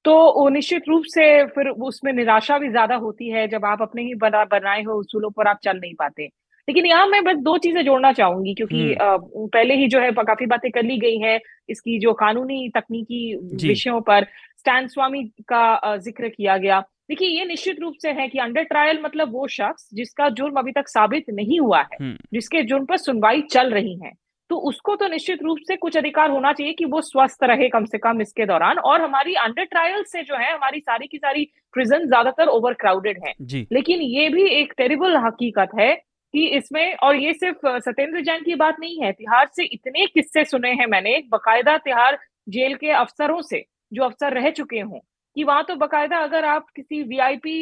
तो 0.05 0.47
निश्चित 0.49 0.87
रूप 0.89 1.03
से 1.05 1.23
फिर 1.45 1.67
उसमें 1.87 2.11
निराशा 2.13 2.57
भी 2.57 2.69
ज़्यादा 2.69 2.95
होती 2.97 3.29
है 3.29 3.47
जब 3.47 3.65
आप 3.65 3.81
अपने 3.81 4.03
ही 4.03 4.13
बना 4.17 4.43
बनाए 4.51 4.83
हुए 4.83 4.95
उसूलों 4.95 5.29
पर 5.29 5.47
आप 5.47 5.59
चल 5.63 5.79
नहीं 5.79 5.93
पाते। 5.95 6.27
लेकिन 6.69 6.85
यहाँ 6.85 7.05
मैं 7.07 7.23
बस 7.23 7.35
दो 7.41 7.57
चीज़ें 7.57 7.83
जोड़ना 7.85 8.11
चाहूँगी 8.13 8.53
क्योंकि 8.53 8.81
हम्म। 8.93 9.47
पहले 9.47 9.75
ही 9.75 9.87
जो 9.87 9.99
है 9.99 10.11
काफ़ी 10.13 10.45
बातें 10.45 10.69
कर 10.71 10.83
ली 10.83 10.97
गई 10.97 11.17
है 11.17 11.39
इसकी 11.69 11.97
जो 11.99 12.13
कानूनी 12.13 12.69
तकनीकी 12.69 13.21
विषयों 13.63 14.01
पर। 14.01 14.25
स्टैन 14.59 14.87
स्वामी 14.87 15.23
का 15.49 15.95
ज़िक्र 15.97 16.27
किया 16.29 16.57
गया। 16.57 16.79
देखिए 17.09 17.27
ये 17.29 17.45
निश्चित 17.45 17.79
रूप 17.79 17.93
से 18.01 18.09
है 18.11 18.27
कि 18.27 18.39
अंडर 18.39 18.63
ट्रायल 18.65 18.99
मतलब 19.03 19.31
वो 19.33 19.47
शख्स 19.47 19.89
जिसका 19.93 20.29
जुर्म 20.31 20.59
अभी 20.59 20.71
तक 20.71 20.87
साबित 20.87 21.29
नहीं 21.31 21.59
हुआ 21.59 21.79
है 21.81 21.97
हम्म। 22.01 22.17
जिसके 22.33 22.61
जुर्म 22.63 22.85
पर 22.85 22.97
सुनवाई 22.99 23.41
चल 23.51 23.71
रही 23.73 23.95
है 24.03 24.11
तो 24.49 24.57
उसको 24.69 24.95
तो 24.95 25.07
निश्चित 25.07 25.41
रूप 25.43 25.57
से 25.67 25.75
कुछ 25.75 25.97
अधिकार 25.97 26.29
होना 26.29 26.51
चाहिए 26.53 26.73
कि 26.73 26.85
वो 26.85 27.01
स्वस्थ 27.01 27.43
रहे 27.43 27.69
कम 27.69 27.85
से 27.85 27.97
कम 27.97 28.21
इसके 28.21 28.45
दौरान। 28.45 28.77
और 28.79 29.01
हमारी 29.01 29.33
अंडर 29.37 29.63
ट्रायल 29.65 30.03
से 30.03 30.23
जो 30.23 30.35
है 30.35 30.53
हमारी 30.53 30.79
सारी 30.79 31.07
की 31.07 31.17
सारी 31.17 31.47
प्रिजन 31.73 32.05
ज़्यादातर 32.07 32.47
ओवर 32.49 32.73
क्राउडेड 32.75 33.19
है 33.25 33.33
लेकिन 33.71 34.01
ये 34.01 34.29
भी 34.29 34.47
एक 34.51 34.73
टेरिबल 34.77 35.17
हकीकत 35.17 35.69
है 35.79 35.91
कि 36.33 36.45
इसमें, 36.49 36.93
और 36.95 37.15
ये 37.15 37.33
सिर्फ़ 37.35 37.67
सत्येंद्र 37.79 38.21
जैन 38.21 38.43
की 38.43 38.55
बात 38.55 38.75
नहीं 38.79 39.01
है 39.01 39.11
तिहाड़ 39.13 39.47
से 39.49 39.63
इतने 39.65 40.05
किस्से 40.07 40.43
सुने 40.45 40.71
हैं 40.71 40.87
मैंने 40.87 41.17
बकायदा 41.31 41.77
तिहाड़ 41.79 42.15
जेल 42.47 42.75
के 42.75 42.91
अफसरों 42.93 43.41
से, 43.43 43.63
जो 43.91 44.03
अफसर 44.03 44.33
रह 44.33 44.49
चुके 44.51 44.79
हों, 44.79 44.99
कि 45.35 45.43
वहाँ 45.43 45.63
तो 45.63 45.75
बकायदा 45.77 46.17
अगर 46.19 46.45
आप 46.47 46.65
किसी 46.75 47.01
VIP 47.03 47.57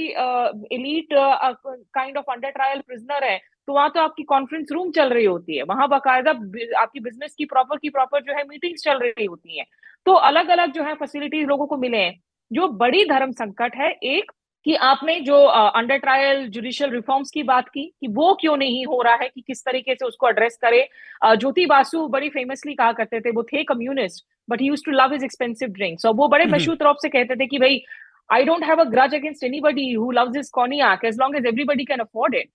elite 0.74 1.08
kind 1.14 2.18
of 2.18 2.32
under 2.32 2.50
trial 2.52 2.80
prisoner 2.82 3.24
है 3.24 3.40
तो 3.68 3.74
वहाँ 3.74 3.90
तो 3.90 4.00
आपकी 4.00 4.24
कॉन्फ्रेंस 4.26 4.68
रूम 4.72 4.92
चल 4.92 5.10
रही 5.10 5.26
होती 5.26 5.58
है, 5.58 5.64
वहाँ 5.64 5.88
बाकायदा 5.90 6.32
आपकी 6.78 7.00
बिज़नेस 7.00 7.34
की 7.38 7.46
प्रॉपर 7.46 7.78
की 7.78 7.90
प्रॉपर 7.90 8.22
जो 8.24 8.34
है 8.34 8.44
मीटिंग्स 8.46 8.84
चल 8.84 9.00
रही 9.00 9.26
होती 9.26 9.58
हैं। 9.58 9.66
तो 10.06 10.14
अलग 10.14 10.50
अलग 10.50 10.72
जो 10.74 10.84
है 10.84 10.94
फैसिलिटीज़ 10.96 11.48
लोगों 11.48 11.66
को 11.68 11.78
मिले 11.78 11.98
हैं, 11.98 12.14
जो 12.52 12.68
बड़ी 12.70 13.04
धर्म 13.06 13.32
संकट 13.34 13.76
है, 13.76 13.90
एक 13.94 14.32
कि 14.68 14.74
आपने 14.76 15.20
जो 15.20 15.36
अंडर 15.48 15.98
ट्रायल 15.98 16.48
जुडिशियल 16.50 16.90
रिफॉर्म्स 16.92 17.30
की 17.32 17.44
बात 17.44 17.68
की 17.70 17.84
कि 18.02 18.08
वो 18.08 18.34
क्यों 18.42 18.56
नहीं 18.58 18.86
हो 18.86 19.02
रहा 19.02 19.16
है 19.16 19.28
कि 19.28 19.42
किस 19.42 19.64
तरीके 19.66 19.94
से 19.96 20.06
उसको 20.06 20.30
एड्रेस 20.30 20.58
करे। 20.62 20.82
ज्योति 21.24 21.66
बासु 21.66 22.08
बड़ी 22.08 22.30
फेमसली 22.30 22.74
कहा 22.74 22.92
करते 22.94 23.20
थे 23.20 23.32
वो 23.32 23.44
थे 23.44 23.64
communist 23.64 24.26
but 24.50 24.62
he 24.62 24.68
used 24.68 24.84
to 24.86 24.92
love 24.92 25.14
his 25.14 25.24
expensive 25.26 25.70
drinks 25.70 26.06
और 26.06 26.14
वो 26.16 26.28
बड़े 26.28 26.44
हम्म। 26.44 26.56
मशहूर 26.56 26.76
तौर 26.76 26.96
से 27.02 27.10
कहते 27.10 27.36
थे 27.36 27.48
कि 27.48 27.60
भाई 27.60 27.82
I 28.30 28.44
don't 28.44 28.64
have 28.64 28.82
a 28.82 28.84
grudge 28.90 29.16
against 29.16 29.44
anybody 29.44 29.92
who 29.94 30.12
loves 30.12 30.36
his 30.38 30.50
cognac 30.54 31.06
as 31.06 31.20
long 31.20 31.38
as 31.38 31.46
everybody 31.46 31.86
can 31.86 32.00
afford 32.00 32.36
it 32.36 32.50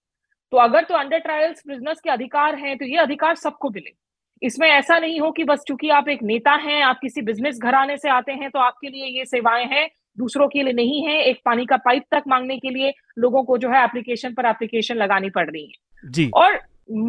तो 0.52 0.58
अगर 0.58 0.84
तो 0.84 0.94
अंडर 0.94 1.18
ट्रायल्स 1.20 1.62
प्रिजनर्स 1.62 2.00
के 2.00 2.10
अधिकार 2.10 2.58
हैं 2.58 2.76
तो 2.78 2.84
ये 2.84 2.98
अधिकार 2.98 3.34
सबको 3.36 3.70
मिले। 3.70 3.94
इसमें 4.42 4.68
ऐसा 4.68 4.98
नहीं 4.98 5.18
हो 5.20 5.30
कि 5.30 5.44
बस 5.44 5.64
चूँकि 5.68 5.88
आप 5.96 6.08
एक 6.08 6.22
नेता 6.24 6.54
हैं 6.60 6.82
आप 6.82 6.98
किसी 7.02 7.22
बिज़नेस 7.22 7.58
घराने 7.62 7.96
से 7.96 8.08
आते 8.10 8.32
हैं 8.32 8.50
तो 8.50 8.58
आपके 8.58 8.88
लिए 8.88 9.06
ये 9.18 9.24
सेवाएँ 9.24 9.66
हैं 9.66 9.88
दूसरों 10.18 10.48
के 10.48 10.62
लिए 10.62 10.72
नहीं 10.72 11.02
है 11.04 11.20
एक 11.20 11.40
पानी 11.44 11.64
का 11.66 11.76
पाइप 11.76 12.04
तक 12.10 12.22
मांगने 12.28 12.56
के 12.58 12.70
लिए 12.70 12.92
लोगों 13.18 13.42
को 13.44 13.58
जो 13.58 13.70
है 13.70 13.84
एप्लीकेशन 13.84 14.34
पर 14.34 14.46
एप्लीकेशन 14.46 14.96
लगानी 14.96 15.30
पड़ 15.30 15.48
रही 15.50 15.64
है। 15.64 16.10
जी। 16.10 16.30
और 16.34 16.60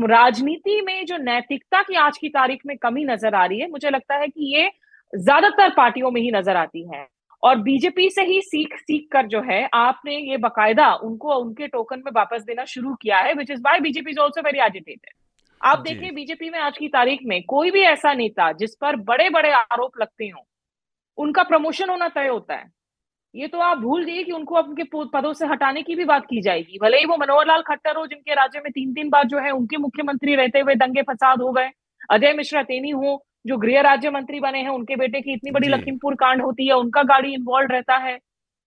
राजनीति 0.10 0.82
में 0.82 1.06
जो 1.06 1.18
नैतिकता 1.20 1.82
की 1.82 1.96
आज 1.98 2.18
की 2.18 2.30
तारीख 2.30 2.62
में 2.66 2.76
कमी 2.78 3.06
नज़र 3.06 3.36
आ 3.36 3.46
रही 3.46 3.60
है 3.60 3.70
मुझे 3.70 3.90
लगता 3.90 4.16
है 4.16 4.28
कि 4.28 4.54
ये 4.56 4.70
ज़्यादातर 5.14 5.70
पार्टियों 5.70 6.12
में 6.12 6.22
ही 6.22 6.32
नज़र 6.32 6.56
आती 6.58 6.88
है। 6.90 7.08
और 7.44 7.56
बीजेपी 7.62 8.10
से 8.10 8.24
ही 8.24 8.40
सीख 8.42 8.76
सीख 8.78 9.08
कर 9.12 9.26
जो 9.28 9.42
है 9.42 9.68
आपने 9.74 10.18
ये 10.20 10.38
बकायदा 10.38 10.94
उनको 11.04 11.36
उनके 11.36 11.68
टोकन 11.68 12.02
में 12.06 12.12
वापस 12.16 12.44
देना 12.44 12.66
शुरू 12.66 12.94
किया 12.94 13.18
है 13.18 13.34
which 13.34 13.52
is 13.52 13.62
by 13.62 13.80
BJP 13.80 14.12
is 14.12 14.20
also 14.20 14.42
very 14.42 14.60
agitated 14.60 15.12
आप 15.62 15.80
देखिए 15.80 16.12
बीजेपी 16.12 16.50
में 16.50 16.60
आज 16.60 16.78
की 16.78 16.88
तारीख 16.90 17.20
में 17.24 17.42
कोई 17.44 17.72
भी 17.72 17.82
ऐसा 17.82 18.14
नेता 18.14 18.52
जिस 18.52 18.76
पर 18.76 18.96
बड़े 19.04 19.30
बड़े 19.30 19.52
आरोप 19.52 20.00
लगते 20.02 20.28
हो 20.28 20.46
उनका 21.18 21.44
प्रमोशन 21.44 21.90
होना 21.90 22.08
तय 22.10 22.28
होता 22.28 22.56
है। 22.56 22.66
ये 23.36 23.48
तो 23.48 23.60
आप 23.60 23.78
भूल 23.78 24.06
जाइए 24.06 24.24
कि 24.24 24.32
उनको 24.32 24.58
उनके 24.58 24.84
पदों 25.14 25.32
से 25.34 25.46
हटाने 25.48 25.82
की 25.84 25.96
भी 25.96 26.06
बात 26.06 26.26
की 26.26 26.42
जाएगी। 26.42 26.78
भले 26.82 26.98
ही 26.98 27.06
वो 27.06 27.16
मनोहर 27.18 27.48
लाल 27.48 27.62
खट्टर 27.62 27.96
हो 27.98 28.06
जिनके 28.08 28.34
राज्य 28.36 28.60
में 28.60 28.72
तीन 28.72 28.94
तीन 28.94 29.10
बार 29.10 29.28
जो 29.28 29.40
है 29.40 29.52
उनके 29.52 29.78
मुख्यमंत्री 29.78 30.36
रहते 30.36 30.60
हुए 30.60 30.76
दंगे 30.76 31.02
फसाद 31.02 31.42
हो 31.42 31.52
गए 31.52 31.70
अजय 32.10 32.34
मिश्रा 32.34 32.64
तेनी 32.64 32.90
हो 32.92 33.24
जो 33.48 33.58
गृह 33.58 33.82
राज्य 33.82 34.10
मंत्री 34.10 34.40
बने 34.40 34.60
हैं 34.60 34.70
उनके 34.70 34.96
बेटे 34.96 35.22
की 35.22 35.34
इतनी 35.34 35.52
बड़ी 35.52 35.68
लखीमपुर 35.68 36.16
कांड 36.16 36.42
होती 36.42 36.68
है 36.68 36.74
उनका 36.74 37.04
गाड़ी 37.04 37.34
इन्वॉल्व 37.34 37.72
रहता 37.72 37.96
है। 37.98 38.18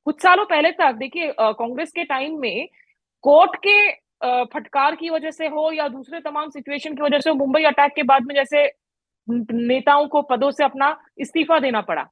कुछ 0.07 0.21
सालों 0.23 0.45
पहले 0.45 0.71
तक 0.73 0.95
देखिए 0.95 1.33
कांग्रेस 1.39 1.93
के 1.93 2.05
टाइम 2.05 2.39
में 2.41 2.69
कोर्ट 3.25 3.57
के 3.67 3.91
फटकार 4.45 4.95
की 4.97 5.11
वजह 5.11 5.31
से 5.31 5.47
हो 5.47 5.71
या 5.73 5.89
दूसरे 5.89 6.21
तमाम 6.21 6.51
सिचुएशन 6.51 6.95
की 6.95 7.03
वजह 7.03 7.19
से 7.19 7.33
मुंबई 7.35 7.63
अटैक 7.65 7.93
के 7.95 8.03
बाद 8.03 8.27
में 8.27 8.35
जैसे 8.35 8.67
नेताओं 9.29 10.07
को 10.09 10.23
पदों 10.25 10.51
से 10.51 10.65
अपना 10.65 10.97
इस्तीफा 11.19 11.59
देना 11.59 11.81
पड़ा। 11.81 12.07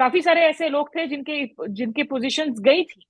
काफ़ी 0.00 0.20
सारे 0.22 0.40
ऐसे 0.40 0.68
लोग 0.68 0.88
थे 0.88 1.06
जिनके 1.06 1.44
जिनके 1.68 2.02
पोजीशंस 2.02 2.60
गई 2.60 2.82
थी। 2.82 3.06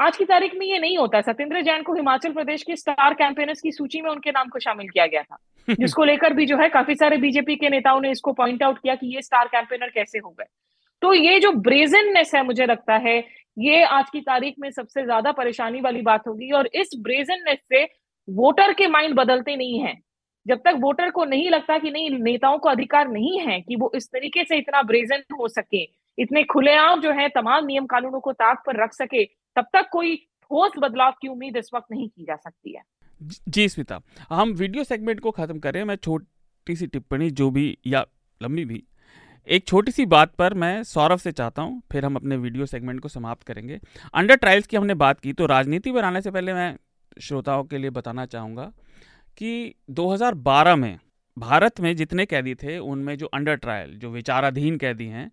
आज 0.00 0.16
की 0.16 0.24
तारीख 0.24 0.54
में 0.54 0.66
ये 0.66 0.78
नहीं 0.78 0.96
होता। 0.98 1.20
सत्येंद्र 1.20 1.60
जैन 1.62 1.82
को 1.82 1.94
हिमाचल 1.94 2.32
प्रदेश 2.32 2.62
के 2.62 2.76
स्टार 2.76 3.14
कैंपेनर्स 3.14 3.60
की 3.60 3.72
सूची 3.72 4.00
में 4.00 4.10
उनके 4.10 4.30
नाम 4.30 4.48
को 4.48 4.58
शामिल 4.58 4.88
किया 4.88 5.06
गया 5.06 5.22
था। 5.22 5.36
जिसको 5.80 6.04
लेकर 6.04 6.32
भी 6.32 6.46
जो 6.46 6.56
है 6.56 6.68
काफ़ी 6.68 6.94
सारे 6.94 7.16
बीजेपी 7.16 7.56
के 7.56 7.68
नेताओं 7.68 8.00
ने 8.00 8.10
इसको 8.10 8.32
पॉइंट 8.32 8.62
आउट 8.62 8.78
किया 8.78 8.94
कि 8.94 9.14
ये 9.14 9.22
स्टार 9.22 9.48
कैंपेनर 9.48 9.88
कैसे 9.88 10.18
हो 10.18 10.30
गए। 10.30 10.46
तो 11.02 11.12
ये 11.14 11.38
जो 11.40 11.52
ब्रेजननेस 11.52 12.34
है 12.34 12.42
मुझे 12.44 12.66
लगता 12.66 12.96
है 12.96 13.18
ये 13.56 13.82
आज 13.82 14.10
की 14.10 14.20
तारीख 14.20 14.54
में 14.58 14.70
सबसे 14.70 15.04
ज़्यादा 15.04 15.32
परेशानी 15.32 15.80
वाली 15.80 16.02
बात 16.02 16.26
होगी। 16.28 16.50
और 16.50 16.66
इस 16.74 16.90
ब्रेजननेस 16.98 17.58
से 17.68 17.84
वोटर 18.28 18.72
के 18.72 18.86
माइंड 18.86 19.14
बदलते 19.14 19.56
नहीं 19.56 19.80
है। 19.80 19.94
जब 20.46 20.58
तक 20.58 20.74
वोटर 20.76 21.10
को 21.10 21.24
नहीं 21.24 21.50
लगता 21.50 21.78
कि 21.78 21.90
नहीं 21.90 22.10
नेताओं 22.10 22.58
को 22.58 22.68
अधिकार 22.68 23.08
नहीं 23.08 23.38
है 23.40 23.60
कि 23.60 23.76
वो 23.76 23.92
इस 23.96 24.08
तरीके 24.08 24.44
से 24.44 24.56
इतना 24.56 24.82
ब्रेजन 24.82 25.22
हो 25.40 25.48
सके 25.48 25.84
इतने 26.18 26.42
खुलेआम 26.44 27.00
जो 27.00 27.12
है, 27.12 27.28
तमाम 27.28 27.66
नियम 27.66 27.86
कानूनों 27.86 28.20
को 28.20 28.32
ताक 28.32 28.62
पर 28.66 28.82
रख 28.82 28.92
सके, 28.92 29.24
तब 29.24 29.66
तक 29.72 29.88
कोई 29.92 30.16
ठोस 30.16 30.72
बदलाव 30.78 31.12
की 31.22 31.28
उम्मीद 31.28 31.56
इस 31.56 31.70
वक्त 31.74 31.86
नहीं 31.92 32.08
की 32.08 32.24
जा 32.24 32.36
सकती 32.36 32.76
है। 32.76 32.82
जी 33.48 33.68
स्मिता, 33.68 34.00
हम 34.30 34.52
वीडियो 34.52 34.84
सेगमेंट 34.84 35.20
को 35.20 35.30
खत्म 35.30 35.58
करें, 35.58 35.82
मैं 35.84 35.96
छोटी 35.96 36.76
सी 36.76 36.86
टिप्पणी 36.86 37.30
जो 37.30 37.50
भी 37.50 37.76
या 37.86 38.04
लंबी 38.40 38.64
भी, 38.64 38.82
एक 39.48 39.66
छोटी 39.66 39.92
सी 39.92 40.06
बात 40.06 40.34
पर 40.34 40.54
मैं 40.54 40.82
सौरभ 40.82 41.18
से 41.18 41.32
चाहता 41.32 41.62
हूँ, 41.62 41.82
फिर 41.92 42.04
हम 42.04 42.16
अपने 42.16 42.36
वीडियो 42.36 42.66
सेगमेंट 42.66 43.00
को 43.00 43.08
समाप्त 43.08 43.42
करेंगे। 43.42 43.78
अंडर 44.14 44.36
ट्रायल्स 44.36 44.66
की 44.66 44.76
हमने 44.76 44.94
बात 44.96 45.20
की 45.20 45.32
तो 45.32 45.46
राजनीति 45.46 45.92
पर 45.92 46.04
आने 46.04 46.22
से 46.22 46.30
पहले 46.30 46.54
मैं 46.54 46.76
श्रोताओं 47.20 47.64
के 47.64 47.78
लिए 47.78 47.90
बताना 47.90 48.26
चाहूँगा 48.26 48.72
कि 49.38 49.74
2012 49.90 50.76
में, 50.76 50.98
भारत 51.36 51.80
में 51.80 51.94
जितने 51.96 52.26
कैदी 52.26 52.54
थे, 52.54 52.78
उनमें 52.78 53.16
जो 53.18 53.26
अंडर 53.26 53.56
ट्रायल, 53.56 53.96
जो 53.98 54.10
विचाराधीन 54.10 54.76
कैदी 54.76 55.06
हैं 55.06 55.30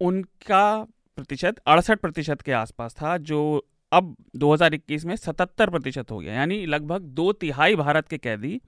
उनका 0.00 0.82
प्रतिशत 1.18 1.58
अड़सठ 1.66 2.00
प्रतिशत 2.00 2.40
के 2.40 2.52
आसपास 2.52 2.94
था, 2.94 3.16
जो 3.16 3.66
अब 3.92 4.14
2021 4.36 5.04
में 5.04 5.14
77 5.16 5.70
प्रतिशत 5.70 6.10
हो 6.10 6.18
गया। 6.18 6.34
यानी 6.34 6.64
लगभग 6.66 7.02
दो 7.02 7.32
तिहाई 7.32 7.76
भारत 7.76 8.08
के 8.08 8.18
कैदी, 8.18 8.60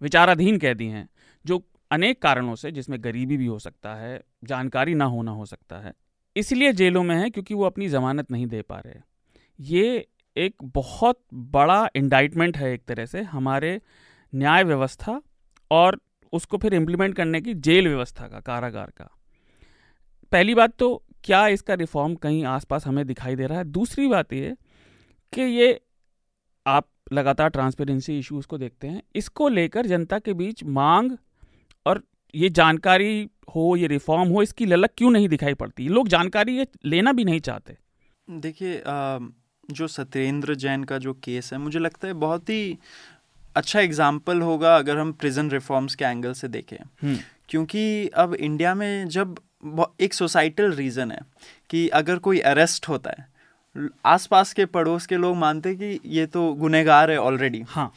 विचाराधीन 0.00 0.58
कैदी 0.58 0.86
हैं, 0.86 1.08
जो 1.44 1.62
अनेक 1.90 2.22
कारणों 2.22 2.54
से, 2.54 2.70
जिसमें 2.72 3.02
गरीबी 3.04 3.36
भी 3.36 3.46
हो 3.46 3.58
सकता 3.58 3.94
है, 3.94 4.20
जानकारी 4.44 4.94
ना 4.94 5.04
होना 5.04 5.30
हो 5.30 5.44
सकता 5.46 5.78
है, 5.78 5.92
इसलिए 6.36 6.72
जेलों 6.72 7.02
में 7.02 7.16
है 7.16 7.30
क्योंकि 7.30 7.54
वो 7.54 7.64
अपनी 7.64 7.88
ज़मानत 7.88 8.30
नहीं 8.30 8.46
दे 8.46 8.62
पा 8.62 8.78
रहे 8.78 9.00
ये 9.58 10.06
एक 10.36 10.54
बहुत 10.64 11.20
बड़ा 11.34 11.88
इंडाइटमेंट 11.96 12.56
है 12.56 12.72
एक 12.72 12.84
तरह 12.84 13.06
से, 13.06 13.22
हमारे 13.22 13.80
न्याय 14.32 14.64
व्यवस्था 14.64 15.20
और 15.70 16.00
उसको 16.32 16.58
फिर 16.58 16.74
इम्प्लीमेंट 16.74 17.14
करने 17.16 17.40
की 17.40 17.54
जेल 17.54 17.88
व्यवस्था 17.88 18.28
का, 18.28 18.40
कारागार 18.40 18.90
का। 18.90 19.10
पहली 20.32 20.54
बात 20.54 20.74
तो 20.78 21.02
क्या 21.24 21.46
इसका 21.48 21.74
रिफॉर्म 21.74 22.14
कहीं 22.14 22.44
आसपास 22.46 22.86
हमें 22.86 23.06
दिखाई 23.06 23.36
दे 23.36 23.46
रहा 23.46 23.58
है? 23.58 23.64
दूसरी 23.64 24.06
बात 24.08 24.32
ये 24.32 24.54
कि 25.32 25.42
ये 25.42 25.80
आप 26.66 26.86
लगातार 27.12 27.48
ट्रांसपेरेंसी 27.48 28.18
इश्यूज़ 28.18 28.46
को 28.46 28.58
देखते 28.58 28.88
हैं। 28.88 29.02
इसको 29.16 29.48
लेकर 29.48 29.86
जनता 29.86 30.18
के 30.18 30.32
बीच 30.34 30.64
मांग 30.64 31.16
और 31.86 32.02
ये 32.34 32.48
जानकारी 32.50 33.28
हो 33.54 33.74
ये 33.76 33.86
रिफॉर्म 33.86 34.28
हो 34.28 34.42
इसकी 34.42 34.66
ललक 34.66 34.90
क्यों 34.98 35.10
नहीं 35.10 35.28
दिखाई 35.28 35.54
पड़ती? 35.54 35.88
लोग 35.88 36.08
जानकारी 36.08 36.56
ये 36.58 36.66
लेना 36.84 37.12
भी 37.12 37.24
नहीं 37.24 37.40
चाहते। 37.40 37.76
देखिए 38.28 38.82
जो 39.68 39.86
सत्येंद्र 39.88 40.54
जैन 40.56 40.84
का 40.84 40.98
जो 40.98 41.12
केस 41.24 41.52
है 41.52 41.58
मुझे 41.58 41.78
लगता 41.78 42.08
है 42.08 42.14
बहुत 42.14 42.50
ही 42.50 42.78
अच्छा 43.56 43.80
एग्ज़ाम्पल 43.80 44.40
होगा 44.40 44.76
अगर 44.76 44.98
हम 44.98 45.12
प्रिजन 45.12 45.50
रिफॉर्म्स 45.50 45.94
के 45.94 46.04
एंगल 46.04 46.32
से 46.32 46.48
देखें। 46.48 46.76
हम्म। 46.76 47.16
क्योंकि 47.48 48.08
अब 48.08 48.34
इंडिया 48.34 48.74
में 48.74 49.08
जब 49.08 49.38
एक 50.00 50.14
सोसाइटल 50.14 50.72
रीज़न 50.72 51.10
है 51.10 51.20
कि 51.70 51.88
अगर 51.88 52.18
कोई 52.18 52.40
अरेस्ट 52.40 52.88
होता 52.88 53.14
है 53.18 53.88
आसपास 54.06 54.52
के 54.52 54.64
पड़ोस 54.64 55.06
के 55.06 55.16
लोग 55.16 55.36
मानते 55.36 55.68
हैं 55.68 55.78
कि 55.78 56.00
ये 56.08 56.26
तो 56.26 56.52
गुनेगार 56.54 57.10
है 57.10 57.18
ऑलरेडी 57.18 57.62
हाँ। 57.68 57.92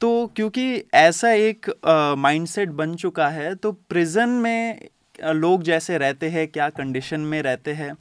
तो 0.00 0.26
क्योंकि 0.36 0.84
ऐसा 0.94 1.30
एक 1.30 1.70
माइंडसेट 2.18 2.68
बन 2.68 2.94
चुका 2.94 3.28
है 3.28 3.54
तो 3.54 3.72
प्रिजन 3.72 4.28
में 4.28 4.88
लोग 5.24 5.62
जैसे 5.62 5.98
रहते 5.98 6.28
हैं 6.28 6.46
क्या 6.48 6.68
कंडीशन 6.68 7.20
में 7.20 7.40
रहते 7.42 7.72
हैं 7.72 7.92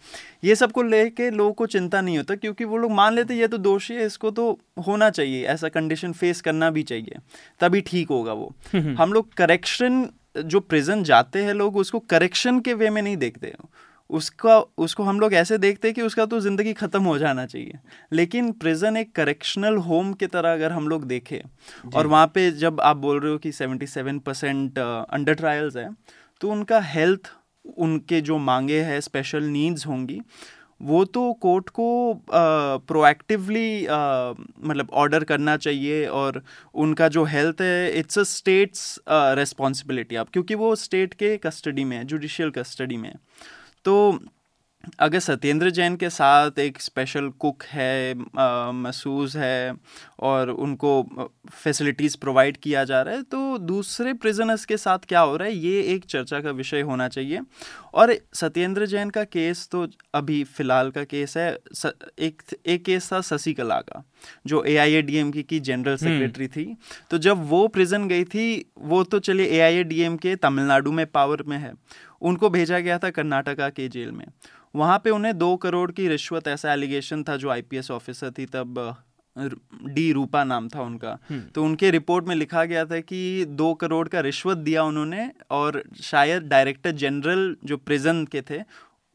ये 0.43 0.55
सबको 0.55 0.81
लेके 0.83 1.29
लोगों 1.31 1.53
को 1.53 1.65
चिंता 1.65 2.01
नहीं 2.01 2.17
होता 2.17 2.35
क्योंकि 2.35 2.63
वो 2.63 2.77
लोग 2.77 2.91
मान 2.91 3.13
लेते 3.13 3.35
ये 3.35 3.47
तो 3.47 3.57
दोषी 3.57 3.93
है 3.93 4.05
इसको 4.05 4.31
तो 4.31 4.59
होना 4.87 5.09
चाहिए 5.09 5.45
ऐसा 5.45 5.69
कंडीशन 5.69 6.13
फेस 6.13 6.41
करना 6.41 6.69
भी 6.71 6.83
चाहिए 6.83 7.19
तभी 7.59 7.81
ठीक 7.81 8.09
होगा 8.09 8.33
वो। 8.33 8.53
हम 8.75 9.13
लोग 9.13 9.33
करेक्शन 9.33 10.07
जो 10.41 10.59
प्रिजन 10.59 11.03
जाते 11.03 11.43
हैं 11.43 11.53
लोग 11.53 11.77
उसको 11.77 11.99
करेक्शन 12.09 12.59
के 12.59 12.73
वे 12.73 12.89
में 12.89 13.01
नहीं 13.01 13.17
देखते 13.17 13.53
उसका 14.09 14.57
उसको 14.77 15.03
हम 15.03 15.19
लोग 15.19 15.33
ऐसे 15.33 15.57
देखते 15.57 15.87
हैं 15.87 15.95
कि 15.95 16.01
उसका 16.01 16.25
तो 16.25 16.39
ज़िंदगी 16.39 16.73
ख़त्म 16.73 17.03
हो 17.03 17.17
जाना 17.17 17.45
चाहिए। 17.45 17.79
लेकिन 18.11 18.51
प्रिजन 18.53 18.97
एक 18.97 19.11
करेक्शनल 19.15 19.75
होम 19.77 20.13
की 20.13 20.27
तरह 20.27 20.53
अगर 20.53 20.71
हम 20.71 20.87
लोग 20.87 21.03
देखें 21.07 21.91
और 21.95 22.07
वहाँ 22.07 22.27
पे 22.27 22.49
जब 22.53 22.81
आप 22.81 22.97
बोल 22.97 23.19
रहे 23.19 23.31
हो 23.31 23.37
कि 23.37 23.51
seventy 23.51 23.87
seven 23.87 24.19
percent 24.19 24.79
under 24.79 25.33
trials 25.33 25.75
हैं 25.77 25.95
तो 26.41 26.51
उनका 26.51 26.79
हेल्थ 26.85 27.31
उनके 27.77 28.21
जो 28.21 28.37
मांगे 28.39 28.81
हैं 28.81 28.99
स्पेशल 29.01 29.43
नीड्स 29.45 29.85
होंगी। 29.87 30.19
वो 30.81 31.03
तो 31.05 31.31
कोर्ट 31.33 31.69
को 31.69 31.87
प्रोएक्टिवली 32.27 33.83
मतलब 33.83 34.89
ऑर्डर 34.93 35.23
करना 35.23 35.55
चाहिए 35.57 36.05
और 36.07 36.41
उनका 36.73 37.07
जो 37.07 37.23
हेल्थ 37.23 37.61
है 37.61 37.99
इट्स 37.99 38.19
अ 38.19 38.23
स्टेट्स 38.23 38.99
रेस्पॉन्सिबिलिटी 39.09 40.15
आप 40.15 40.29
क्योंकि 40.29 40.55
वो 40.55 40.75
स्टेट 40.75 41.13
के 41.13 41.35
कस्टडी 41.37 41.83
में 41.83 41.97
है 41.97 42.03
जुडिशियल 42.03 42.51
कस्टडी 42.51 42.97
में 42.97 43.13
तो 43.85 44.19
अगर 44.99 45.19
सत्येंद्र 45.19 45.69
जैन 45.69 45.95
के 45.95 46.09
साथ 46.09 46.59
एक 46.59 46.81
स्पेशल 46.81 47.29
कुक 47.39 47.63
है 47.63 48.13
महसूस 48.73 49.35
है 49.35 49.73
और 50.19 50.49
उनको 50.49 50.91
फैसिलिटीज़ 51.53 52.17
प्रोवाइड 52.17 52.57
किया 52.57 52.83
जा 52.83 53.01
रहा 53.01 53.15
है 53.15 53.23
तो 53.23 53.57
दूसरे 53.57 54.13
प्रिजनर्स 54.13 54.65
के 54.65 54.77
साथ 54.77 55.05
क्या 55.07 55.19
हो 55.19 55.37
रहा 55.37 55.47
है 55.47 55.55
ये 55.55 55.81
एक 55.93 56.05
चर्चा 56.05 56.39
का 56.39 56.51
विषय 56.51 56.81
होना 56.81 57.07
चाहिए। 57.07 57.39
और 57.93 58.15
सत्येंद्र 58.33 58.85
जैन 58.85 59.09
का 59.09 59.23
केस 59.23 59.67
तो 59.71 59.87
अभी 60.15 60.43
फ़िलहाल 60.43 60.91
का 60.91 61.03
केस 61.03 61.37
है 61.37 61.57
स, 61.73 61.91
एक 62.19 62.41
एक 62.65 62.83
केस 62.85 63.11
था 63.13 63.21
शशिकला 63.21 63.79
का 63.81 64.03
जो 64.47 64.63
A 64.63 64.75
I 64.77 64.93
A 64.93 65.01
D 65.01 65.17
M 65.17 65.31
की 65.31 65.59
जनरल 65.59 65.95
सेक्रेटरी 65.97 66.47
थी। 66.47 66.75
तो 67.11 67.17
जब 67.17 67.47
वो 67.49 67.67
प्रिजन 67.67 68.07
गई 68.07 68.23
थी 68.25 68.71
वो 68.77 69.03
तो 69.03 69.19
चलिए 69.19 69.45
ए 69.47 69.59
आई 69.59 69.75
ए 69.75 69.83
डी 69.83 70.01
एम 70.01 70.17
के 70.17 70.35
तमिलनाडु 70.37 70.91
में 70.91 71.05
पावर 71.07 71.43
में 71.47 71.57
है। 71.57 71.73
उनको 72.21 72.49
भेजा 72.49 72.79
गया 72.79 72.97
था 72.97 73.09
कर्नाटका 73.09 73.69
के 73.69 73.87
जेल 73.89 74.11
में। 74.11 74.25
वहाँ 74.75 74.97
पे 75.03 75.09
उन्हें 75.09 75.37
दो 75.37 75.55
करोड़ 75.57 75.91
की 75.91 76.07
रिश्वत 76.07 76.47
ऐसा 76.47 76.73
एलिगेशन 76.73 77.23
था 77.23 77.37
जो 77.37 77.49
आईपीएस 77.49 77.91
ऑफिसर 77.91 78.31
थी 78.31 78.45
तब 78.45 78.97
डी 79.85 80.11
रूपा 80.11 80.43
नाम 80.43 80.67
था 80.67 80.81
उनका। 80.81 81.17
हम्म। 81.29 81.41
तो 81.55 81.63
उनके 81.63 81.91
रिपोर्ट 81.91 82.25
में 82.25 82.35
लिखा 82.35 82.63
गया 82.65 82.85
था 82.85 82.99
कि 82.99 83.45
दो 83.47 83.73
करोड़ 83.73 84.07
का 84.07 84.19
रिश्वत 84.19 84.57
दिया 84.57 84.83
उन्होंने 84.83 85.29
और 85.51 85.83
शायद 86.01 86.43
डायरेक्टर 86.43 86.91
जनरल 86.91 87.55
जो 87.65 87.77
प्रिजन 87.77 88.25
के 88.25 88.41
थे 88.41 88.61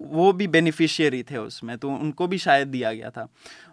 वो 0.01 0.33
भी 0.33 0.47
बेनिफिशियरी 0.49 1.23
थे 1.23 1.37
उसमें 1.37 1.77
तो 1.79 1.91
उनको 1.91 2.27
भी 2.27 2.39
शायद 2.39 2.69
दिया 2.69 2.93
गया 2.93 3.11
था। 3.11 3.27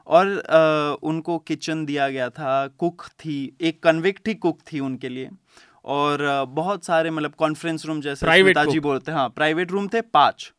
और 0.07 0.27
आ, 0.39 1.07
उनको 1.07 1.37
किचन 1.37 1.85
दिया 1.85 2.09
गया 2.09 2.29
था 2.29 2.67
कुक 2.67 3.05
थी 3.19 3.57
एक 3.61 3.81
कन्विक्ट 3.83 4.27
ही 4.27 4.33
कुक 4.35 4.59
थी 4.73 4.79
उनके 4.79 5.09
लिए। 5.09 5.29
और 5.85 6.45
बहुत 6.49 6.85
सारे 6.85 7.11
मतलब 7.11 7.33
कॉन्फ्रेंस 7.37 7.85
रूम 7.85 8.01
जैसे 8.01 8.25
बोलते 8.79 9.11
हैं 9.11 9.17
हाँ 9.17 9.29
प्राइवेट 9.29 9.71
रूम 9.71 9.87
थे 9.87 10.01
पाँच। 10.01 10.51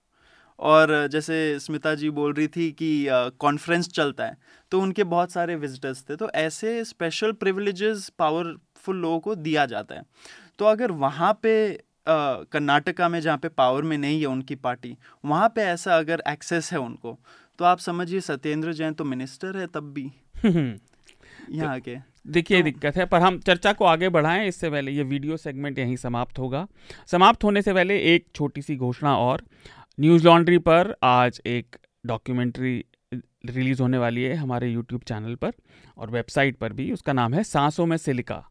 और 0.62 0.90
जैसे 1.12 1.36
स्मिता 1.60 1.94
जी 1.94 2.10
बोल 2.10 2.32
रही 2.34 2.48
थी 2.48 2.70
कि 2.72 3.06
कॉन्फ्रेंस 3.40 3.88
चलता 3.88 4.24
है 4.24 4.36
तो 4.72 4.80
उनके 4.80 5.04
बहुत 5.04 5.32
सारे 5.32 5.56
विजिटर्स 5.56 6.04
थे 6.10 6.16
तो 6.16 6.30
ऐसे 6.36 6.84
स्पेशल 6.84 7.32
प्रिविलेजेस 7.34 8.08
पावरफुल 8.18 8.96
लोगों 8.96 9.18
को 9.20 9.34
दिया 9.36 9.66
जाता 9.66 9.94
है। 9.94 10.02
तो 10.58 10.64
अगर 10.64 10.90
वहाँ 10.92 11.32
पे 11.42 11.54
कर्नाटका 12.06 13.08
में 13.08 13.20
जहाँ 13.20 13.38
पे 13.38 13.48
पावर 13.48 13.82
में 13.82 13.96
नहीं 13.98 14.20
है 14.20 14.26
उनकी 14.26 14.54
पार्टी 14.56 14.96
वहाँ 15.24 15.48
पे 15.48 15.62
ऐसा 15.62 15.96
अगर 15.98 16.22
एक्सेस 16.28 16.72
है 16.72 16.78
उनको 16.78 17.18
तो 17.58 17.64
आप 17.64 17.78
समझिए 17.78 18.20
सत्येंद्र 18.20 18.72
जैन 18.72 18.94
तो 18.94 19.04
मिनिस्टर 19.04 19.56
है 19.56 19.66
तब 19.66 19.92
भी। 19.92 20.10
यहाँ 21.50 21.78
के। 21.80 21.96
देखिए 22.26 22.58
तो, 22.58 22.64
दिक्कत 22.64 22.96
है 22.96 23.04
पर 23.06 23.20
हम 23.20 23.38
चर्चा 23.40 23.72
को 23.72 23.84
आगे 23.84 24.08
बढ़ाएँ 24.08 24.48
इससे 24.48 24.70
पहले 24.70 24.90
ये 24.92 25.02
वीडियो 25.04 25.36
सेगमेंट 25.36 25.78
यहीं 25.78 25.96
समाप्त 25.96 26.38
होगा। 26.38 26.66
समाप्त 27.06 27.44
होने 27.44 27.62
से 27.62 27.74
पहले 27.74 27.98
एक 28.14 28.26
छोटी 28.34 28.62
सी 28.62 28.76
घोषणा 28.76 29.16
और 29.18 29.42
न्यूज़ 29.98 30.24
लॉन्ड्री 30.24 30.58
पर 30.58 30.94
आज 31.02 31.40
एक 31.46 31.76
डॉक्यूमेंट्री 32.06 32.84
रिलीज़ 33.46 33.80
होने 33.82 33.98
वाली 33.98 34.22
है 34.22 34.34
हमारे 34.34 34.68
यूट्यूब 34.68 35.02
चैनल 35.02 35.34
पर 35.34 35.52
और 35.98 36.10
वेबसाइट 36.10 36.56
पर 36.56 36.72
भी। 36.72 36.90
उसका 36.92 37.12
नाम 37.12 37.34
है 37.34 37.42
सांसों 37.44 37.86
में 37.86 37.96
सिलिका। 37.96 38.42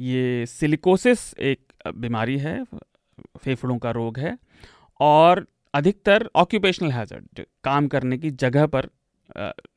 ये 0.00 0.46
सिलिकोसिस 0.46 1.34
एक 1.34 1.72
बीमारी 1.96 2.38
है, 2.38 2.64
फेफड़ों 3.38 3.78
का 3.78 3.90
रोग 3.90 4.18
है 4.18 4.36
और 5.00 5.46
अधिकतर 5.74 6.28
ऑक्यूपेशनल 6.36 6.92
हैजर्ड 6.92 7.44
काम 7.64 7.88
करने 7.88 8.18
की 8.18 8.30
जगह 8.30 8.66
पर 8.66 8.88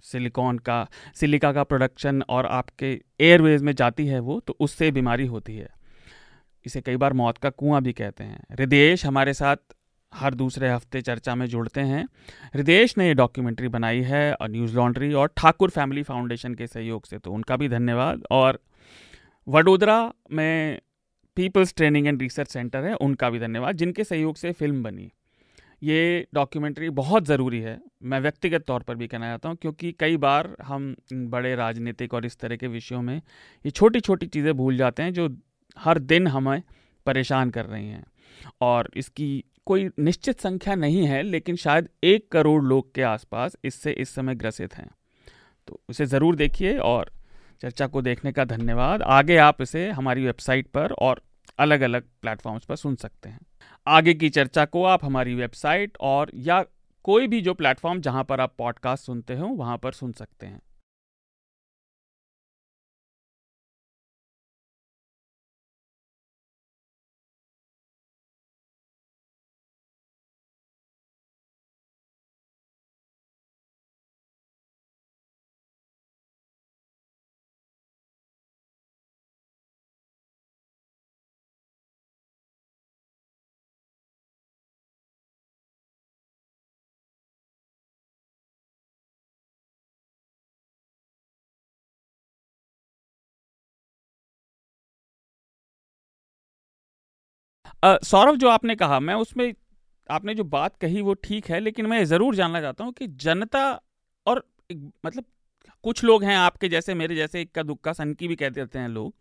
सिलिकॉन 0.04 0.58
का, 0.60 0.88
सिलिका 1.16 1.54
का 1.54 1.64
प्रोडक्शन 1.64 2.22
और 2.30 2.46
आपके 2.46 3.00
एयरवेज 3.20 3.62
में 3.62 3.74
जाती 3.76 4.08
है 4.08 4.20
वो 4.22 4.40
तो 4.40 4.58
उससे 4.60 4.92
बीमारी 4.92 5.26
होती 5.28 5.56
है। 5.56 5.70
इसे 6.66 6.82
कई 6.82 6.98
बार 6.98 7.14
मौत 7.14 7.38
का 7.38 7.50
कुआँ 7.50 7.82
भी 7.82 7.94
कहते 7.94 8.24
हैं। 8.24 8.44
हृदयेश 8.52 9.06
हमारे 9.06 9.34
साथ 9.34 9.58
हर 10.14 10.34
दूसरे 10.34 10.70
हफ़्ते 10.70 11.02
चर्चा 11.02 11.36
में 11.36 11.46
जुड़ते 11.48 11.82
हैं। 11.82 12.06
हृदयेश 12.56 12.98
ने 12.98 13.08
ये 13.08 13.14
डॉक्यूमेंट्री 13.14 13.68
बनाई 13.68 14.02
है, 14.02 14.34
और 14.34 14.50
न्यूज़ 14.50 14.76
लॉन्ड्री 14.76 15.12
और 15.14 15.32
ठाकुर 15.38 15.70
फैमिली 15.70 16.04
फाउंडेशन 16.04 16.54
के 16.54 16.68
सहयोग 16.68 17.06
से 17.06 17.18
तो 17.18 17.32
उनका 17.32 17.58
भी 17.58 17.70
धन्यवाद। 17.70 18.24
और 18.32 18.60
वडोदरा 19.48 20.14
में 20.32 20.80
people's 21.38 21.74
training 21.76 22.08
and 22.08 22.22
research 22.22 22.50
centre 22.50 22.84
है, 22.84 22.94
उनका 22.96 23.30
भी 23.30 23.40
धन्यवाद, 23.40 23.76
जिनके 23.76 24.04
सहयोग 24.04 24.36
से 24.36 24.52
फ़िल्म 24.52 24.84
बनी। 24.84 25.12
ये 25.84 26.28
डॉक्यूमेंट्री 26.34 26.90
बहुत 26.92 27.26
ज़रूरी 27.26 27.60
है। 27.60 27.80
मैं 28.04 28.20
व्यक्तिगत 28.20 28.64
तौर 28.68 28.84
पर 28.84 28.96
भी 28.96 29.08
कहना 29.08 29.28
चाहता 29.28 29.50
हूँ, 29.50 29.58
क्योंकि 29.58 29.92
कई 29.92 30.18
बार 30.18 30.56
हम 30.64 30.96
बड़े 31.14 31.56
राजनीतिक 31.56 32.14
और 32.14 32.26
इस 32.26 32.38
तरह 32.38 32.56
के 32.56 32.68
विषयों 32.68 33.02
में 33.02 33.16
ये 33.16 33.72
छोटी 33.72 34.00
छोटी 34.00 34.26
चीज़ें 34.28 34.54
भूल 34.54 34.78
जाते 34.78 35.04
हैं, 35.04 35.14
जो 35.14 35.30
हर 35.78 36.00
दिन 36.00 36.28
हमें 36.28 36.62
परेशान 37.06 37.50
कर 37.50 37.66
रही 37.66 37.88
हैं। 37.88 38.06
और 38.62 38.90
इसकी 38.96 39.44
कोई 39.66 39.90
निश्चित 40.00 40.40
संख्या 40.40 40.76
नहीं 40.76 41.06
है, 41.08 41.22
लेकिन 41.24 41.56
शायद 41.56 41.90
एक 42.04 42.32
करोड़ 42.32 42.64
लोग 42.64 42.94
के 42.96 43.02
आसपास 43.02 43.56
इससे 43.64 43.92
इस 43.92 44.10
समय 44.10 44.36
ग्रसित 44.36 44.76
हैं। 44.76 44.90
तो 45.68 45.80
उसे 45.90 46.06
ज़रूर 46.06 46.36
देखिए 46.36 46.78
और 46.78 47.12
चर्चा 47.62 47.88
को 47.88 48.02
देखने 48.02 48.32
का 48.32 48.46
धन्यवाद। 48.46 49.02
आगे 49.02 49.38
आप 49.38 49.62
इसे 49.62 49.90
हमारी 49.90 50.26
वेबसाइट 50.26 50.68
पर 50.68 50.92
और 50.92 51.22
अलग 51.60 51.82
अलग 51.82 52.04
प्लेटफॉर्म्स 52.22 52.66
पर 52.66 52.76
सुन 52.76 52.96
सकते 52.96 53.30
हैं। 53.30 53.40
आगे 53.88 54.14
की 54.14 54.30
चर्चा 54.30 54.66
को 54.66 54.84
आप 54.84 55.06
हमारी 55.06 55.36
वेबसाइट 55.36 55.98
और 56.02 56.32
या 56.36 56.64
कोई 57.06 57.28
भी 57.28 57.42
जो 57.42 57.54
प्लेटफॉर्म 57.54 58.02
जहाँ 58.02 58.24
पर 58.24 58.42
आप 58.42 58.54
पॉडकास्ट 58.58 59.06
सुनते 59.06 59.36
हो, 59.36 59.48
वहाँ 59.48 59.78
पर 59.78 59.92
सुन 59.92 60.12
सकते 60.12 60.46
हैं। 60.46 60.62
सौरभ 97.84 98.36
जो 98.36 98.50
आपने 98.50 98.76
कहा, 98.76 99.00
मैं 99.00 99.16
उसमें 99.16 99.54
आपने 100.10 100.34
जो 100.36 100.44
बात 100.46 100.76
कही 100.78 101.02
वो 101.02 101.14
ठीक 101.24 101.50
है, 101.50 101.60
लेकिन 101.60 101.86
मैं 101.86 102.04
ज़रूर 102.06 102.36
जानना 102.36 102.62
चाहता 102.62 102.84
हूँ 102.84 102.94
कि 102.94 103.08
जनता 103.08 103.64
और 104.26 104.44
मतलब 105.06 105.26
कुछ 105.84 106.04
लोग 106.04 106.24
हैं 106.24 106.36
आपके 106.38 106.70
जैसे, 106.70 106.94
मेरे 106.94 107.16
जैसे 107.16 107.42
इक्का 107.42 107.64
दुक्का 107.64 107.94
सनकी 107.94 108.28
भी 108.28 108.36
कह 108.36 108.50
देते 108.52 108.80
हैं 108.80 108.88
लोग 108.90 109.14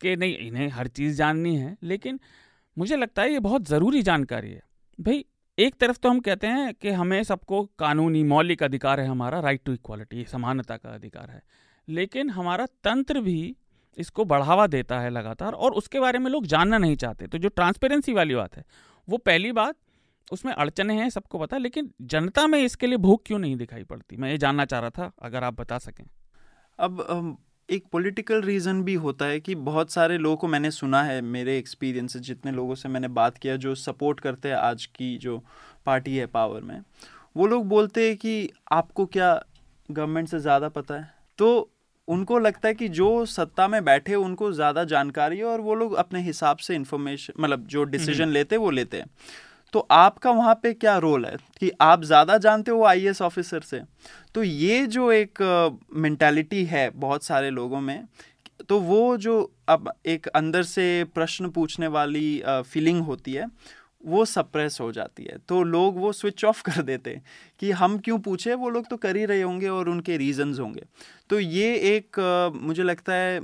कि 0.00 0.16
नहीं, 0.16 0.36
इन्हें 0.38 0.68
हर 0.68 0.86
चीज़ 0.88 1.16
जाननी 1.16 1.56
है, 1.56 1.76
लेकिन 1.82 2.20
मुझे 2.76 2.96
लगता 2.96 3.22
है 3.22 3.32
ये 3.32 3.38
बहुत 3.40 3.68
ज़रूरी 3.68 4.02
जानकारी 4.02 4.50
है। 4.50 4.62
भाई, 4.98 5.24
एक 5.58 5.74
तरफ़ 5.74 5.98
तो 5.98 6.08
हम 6.08 6.20
कहते 6.20 6.46
हैं 6.46 6.72
कि 6.74 6.90
हमें 6.90 7.22
सबको 7.24 7.62
कानूनी 7.78 8.22
मौलिक 8.24 8.62
अधिकार 8.62 9.00
है 9.00 9.06
हमारा 9.06 9.40
राइट 9.40 9.62
टू 9.64 9.72
इक्वालिटी 9.72 10.24
समानता 10.24 10.76
का 10.76 10.90
अधिकार 10.90 11.30
है, 11.30 11.42
लेकिन 11.88 12.30
हमारा 12.30 12.66
तंत्र 12.84 13.20
भी 13.20 13.56
इसको 14.00 14.24
बढ़ावा 14.24 14.66
देता 14.66 15.00
है 15.00 15.10
लगातार 15.10 15.52
और 15.52 15.72
उसके 15.72 16.00
बारे 16.00 16.18
में 16.18 16.30
लोग 16.30 16.46
जानना 16.46 16.78
नहीं 16.78 16.96
चाहते। 16.96 17.26
तो 17.26 17.38
जो 17.38 17.48
ट्रांसपेरेंसी 17.50 18.12
वाली 18.12 18.34
बात 18.34 18.56
है, 18.56 18.64
वो 19.08 19.16
पहली 19.18 19.52
बात, 19.52 19.74
उसमें 20.28 20.52
अड़चने 20.52 20.94
हैं, 20.94 21.08
सबको 21.10 21.38
पता, 21.38 21.58
लेकिन 21.58 21.90
जनता 22.02 22.46
में 22.46 22.58
इसके 22.58 22.86
लिए 22.86 22.96
भूख 22.98 23.22
क्यों 23.26 23.38
नहीं 23.38 23.56
दिखाई 23.56 23.84
पड़ती? 23.84 24.16
मैं 24.16 24.30
ये 24.30 24.38
जानना 24.38 24.64
चाह 24.64 24.80
रहा 24.80 24.90
था, 24.90 25.10
अगर 25.22 25.44
आप 25.44 25.60
बता 25.60 25.78
सकें। 25.80 26.04
अब 26.78 27.36
एक 27.68 27.84
पॉलिटिकल 27.92 28.40
रीज़न 28.42 28.82
भी 28.82 28.94
होता 28.96 29.24
है 29.24 29.40
कि 29.40 29.54
बहुत 29.54 29.90
सारे 29.90 30.18
लोगों 30.18 30.36
को 30.36 30.48
मैंने 30.48 30.70
सुना 30.70 31.02
है, 31.02 31.20
मेरे 31.22 31.56
एक्सपीरियंस 31.58 32.16
जितने 32.18 32.52
लोगों 32.52 32.74
से 32.74 32.88
मैंने 32.88 33.08
बात 33.10 33.38
किया, 33.38 33.56
जो 33.56 33.74
सपोर्ट 33.74 34.20
करते 34.20 34.48
हैं 34.48 34.56
आज 34.56 34.86
की 34.86 35.16
जो 35.18 35.38
पार्टी 35.86 36.16
है 36.16 36.26
पावर 36.26 36.60
में, 36.60 36.82
वो 37.36 37.46
लोग 37.46 37.66
बोलते 37.66 38.06
हैं 38.08 38.16
कि 38.16 38.50
आपको 38.72 39.06
क्या 39.06 39.32
गवर्नमेंट 39.88 40.28
से 40.28 40.38
ज़्यादा 40.40 40.68
पता 40.68 40.94
है? 40.94 41.12
तो 41.38 41.70
उनको 42.08 42.38
लगता 42.38 42.68
है 42.68 42.74
कि 42.74 42.88
जो 42.90 43.24
सत्ता 43.26 43.66
में 43.68 43.84
बैठे 43.84 44.14
उनको 44.14 44.50
ज़्यादा 44.52 44.84
जानकारी 44.84 45.38
है 45.38 45.44
और 45.44 45.60
वो 45.60 45.74
लोग 45.74 45.94
अपने 45.94 46.20
हिसाब 46.22 46.56
से 46.58 46.74
इंफॉर्मेशन 46.74 47.32
मतलब 47.40 47.66
जो 47.66 47.84
डिसीज़न। 47.84 48.28
लेते 48.28 48.56
वो 48.56 48.70
लेते 48.70 48.96
हैं। 48.96 49.06
तो 49.74 49.86
आपका 49.90 50.30
वहाँ 50.30 50.54
पे 50.62 50.72
क्या 50.74 50.96
रोल 50.98 51.24
है? 51.24 51.36
कि 51.60 51.70
आप 51.80 52.04
ज़्यादा 52.04 52.36
जानते 52.38 52.70
हो 52.70 52.84
आई 52.84 53.08
ऑफिसर 53.22 53.60
से? 53.60 53.80
तो 54.34 54.42
ये 54.42 54.86
जो 54.86 55.10
एक 55.12 55.82
मेंटालिटी 55.96 56.64
है 56.64 56.88
बहुत 56.96 57.24
सारे 57.24 57.50
लोगों 57.50 57.80
में 57.80 58.04
तो 58.68 58.78
वो 58.80 59.16
जो 59.16 59.40
अब 59.68 59.90
एक 60.06 60.26
अंदर 60.28 60.62
से 60.62 61.04
प्रश्न 61.14 61.48
पूछने 61.50 61.86
वाली 61.88 62.42
फीलिंग 62.46 63.00
होती 63.02 63.32
है 63.32 63.46
वो 64.04 64.24
सप्रेस 64.24 64.78
हो 64.80 64.90
जाती 64.92 65.24
है। 65.24 65.36
तो 65.48 65.62
लोग 65.64 65.98
वो 65.98 66.12
स्विच 66.12 66.44
ऑफ़ 66.44 66.62
कर 66.62 66.82
देते 66.82 67.10
हैं 67.10 67.22
कि 67.60 67.70
हम 67.72 67.98
क्यों 67.98 68.18
पूछे? 68.20 68.54
वो 68.54 68.70
लोग 68.70 68.88
तो 68.90 68.96
कर 68.96 69.16
ही 69.16 69.24
रहे 69.24 69.42
होंगे 69.42 69.68
और 69.68 69.88
उनके 69.88 70.16
रीजंस 70.16 70.58
होंगे। 70.60 70.82
तो 71.30 71.40
ये 71.40 71.74
एक 71.88 72.18
मुझे 72.54 72.82
लगता 72.82 73.14
है 73.14 73.40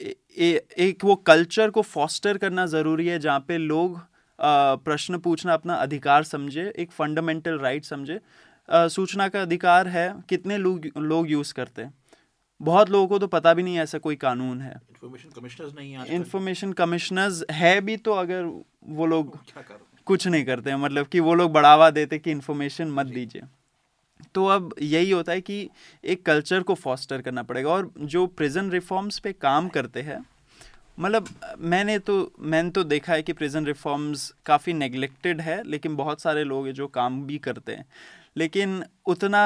ए, 0.00 0.66
एक 0.78 1.04
वो 1.04 1.14
कल्चर 1.16 1.70
को 1.70 1.82
फॉस्टर 1.82 2.38
करना 2.38 2.66
ज़रूरी 2.66 3.06
है 3.06 3.18
जहाँ 3.18 3.40
पे 3.48 3.58
लोग 3.58 4.00
प्रश्न 4.38 5.18
पूछना 5.18 5.54
अपना 5.54 5.74
अधिकार 5.74 6.22
समझे 6.24 6.72
एक 6.78 6.90
फंडामेंटल 6.92 7.58
राइट 7.58 7.84
समझे। 7.84 8.18
सूचना 8.68 9.28
का 9.28 9.42
अधिकार 9.42 9.88
है 9.88 10.08
कितने 10.28 10.58
लोग 10.58 10.86
लोग 10.98 11.30
यूज़ 11.30 11.54
करते 11.54 11.82
हैं। 11.82 11.94
बहुत 12.60 12.90
लोगों 12.90 13.06
को 13.08 13.18
तो 13.18 13.26
पता 13.26 13.54
भी 13.54 13.62
नहीं 13.62 13.78
ऐसा 13.78 13.98
कोई 13.98 14.16
कानून 14.16 14.60
है। 14.60 14.70
इन्फॉर्मेशन 14.70 15.30
कमिश्नर्स 15.30 15.74
नहीं 15.74 15.92
है 15.92 16.14
इन्फॉर्मेशन 16.14 16.72
कमिश्नर्स 16.74 17.44
है 17.52 17.80
भी 17.80 17.96
तो 17.98 18.12
अगर 18.14 18.44
वो 18.90 19.06
लोग 19.06 19.38
कुछ 20.06 20.26
नहीं 20.26 20.44
करते 20.44 20.70
हैं। 20.70 20.76
मतलब 20.76 21.06
कि 21.06 21.20
वो 21.20 21.34
लोग 21.34 21.52
बढ़ावा 21.52 21.90
देते 21.90 22.18
कि 22.18 22.30
इन्फॉर्मेशन 22.30 22.90
मत 22.90 23.06
दीजिए। 23.06 23.42
तो 24.34 24.46
अब 24.46 24.74
यही 24.82 25.10
होता 25.10 25.32
है 25.32 25.40
कि 25.40 25.68
एक 26.04 26.24
कल्चर 26.26 26.62
को 26.62 26.74
फॉस्टर 26.74 27.22
करना 27.22 27.42
पड़ेगा 27.42 27.70
और 27.70 27.90
जो 27.98 28.26
प्रिजन 28.26 28.70
रिफॉर्म्स 28.70 29.18
पे 29.18 29.32
काम 29.32 29.68
करते 29.68 30.02
हैं 30.02 30.24
मतलब 31.00 31.28
मैंने 31.58 31.98
तो 31.98 32.14
मैंने 32.40 32.70
तो 32.70 32.84
देखा 32.84 33.12
है 33.12 33.22
कि 33.22 33.32
प्रिजन 33.32 33.66
रिफॉर्म्स 33.66 34.30
काफ़ी 34.46 34.72
नेग्लेक्टेड 34.72 35.40
है 35.40 35.62
लेकिन 35.64 35.96
बहुत 35.96 36.20
सारे 36.20 36.44
लोग 36.44 36.68
जो 36.70 36.86
काम 36.86 37.22
भी 37.22 37.38
करते 37.38 37.72
हैं। 37.72 37.84
लेकिन 38.36 38.82
उतना 39.06 39.42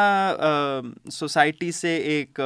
सोसाइटी 1.11 1.73
से 1.73 1.97
एक 2.11 2.41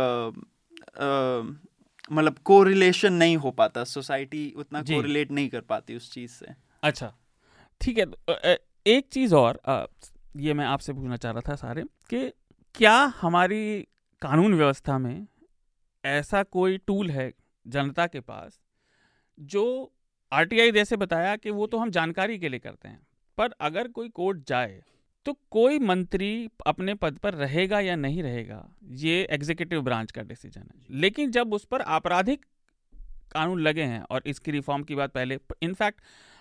मतलब 2.13 2.39
कोरिलेशन 2.45 3.13
नहीं 3.13 3.37
हो 3.37 3.51
पाता। 3.51 3.85
सोसाइटी 3.85 4.53
उतना 4.57 4.83
कोरिलेट 4.83 5.31
नहीं 5.31 5.49
कर 5.49 5.61
पाती 5.61 5.97
उस 5.97 6.13
चीज़ 6.13 6.31
से। 6.31 6.47
अच्छा 6.83 7.13
ठीक 7.81 7.99
है 7.99 8.57
एक 8.87 9.09
चीज़ 9.13 9.35
और 9.35 9.61
ये 10.37 10.55
मैं 10.55 10.65
आपसे 10.67 10.93
पूछना 10.93 11.17
चाह 11.17 11.33
रहा 11.33 11.43
था 11.49 11.55
सारे, 11.57 11.83
कि 11.83 12.31
क्या 12.75 12.97
हमारी 13.21 13.89
कानून 14.23 14.55
व्यवस्था 14.55 14.99
में 14.99 15.27
ऐसा 16.05 16.43
कोई 16.43 16.79
टूल 16.79 17.11
है 17.11 17.33
जनता 17.67 18.07
के 18.07 18.21
पास 18.21 18.61
जो 19.39 19.93
आरटीआई 20.33 20.73
जैसे 20.73 20.97
बताया 20.97 21.37
कि 21.37 21.51
वो 21.51 21.67
तो 21.67 21.79
हम 21.79 21.91
जानकारी 21.91 22.39
के 22.39 22.49
लिए 22.49 22.61
करते 22.61 22.89
हैं, 22.89 23.01
पर 23.39 23.55
अगर 23.61 23.89
कोई 23.89 24.09
कोर्ट 24.11 24.47
जाए 24.49 24.83
तो 25.27 25.33
कोई 25.51 25.79
मंत्री 25.81 26.49
अपने 26.67 26.95
पद 26.95 27.19
पर 27.19 27.35
रहेगा 27.35 27.81
या 27.81 27.95
नहीं 27.97 28.23
रहेगा, 28.23 28.69
ये 28.85 29.23
एग्जीक्यूटिव 29.31 29.83
ब्रांच 29.83 30.11
का 30.13 30.23
डिसीज़न 30.23 30.61
है। 30.61 30.99
लेकिन 31.01 31.31
जब 31.31 31.55
उस 31.55 31.65
पर 31.65 31.83
आपराधिक 31.83 32.45
कानून 33.33 33.61
लगे 33.61 33.83
हैं 33.83 34.03
और 34.03 34.23
इसकी 34.27 34.51
रिफॉर्म 34.51 34.83
की 34.83 34.95
बात 34.95 35.13
पहले 35.13 35.39
इनफैक्ट 35.63 36.01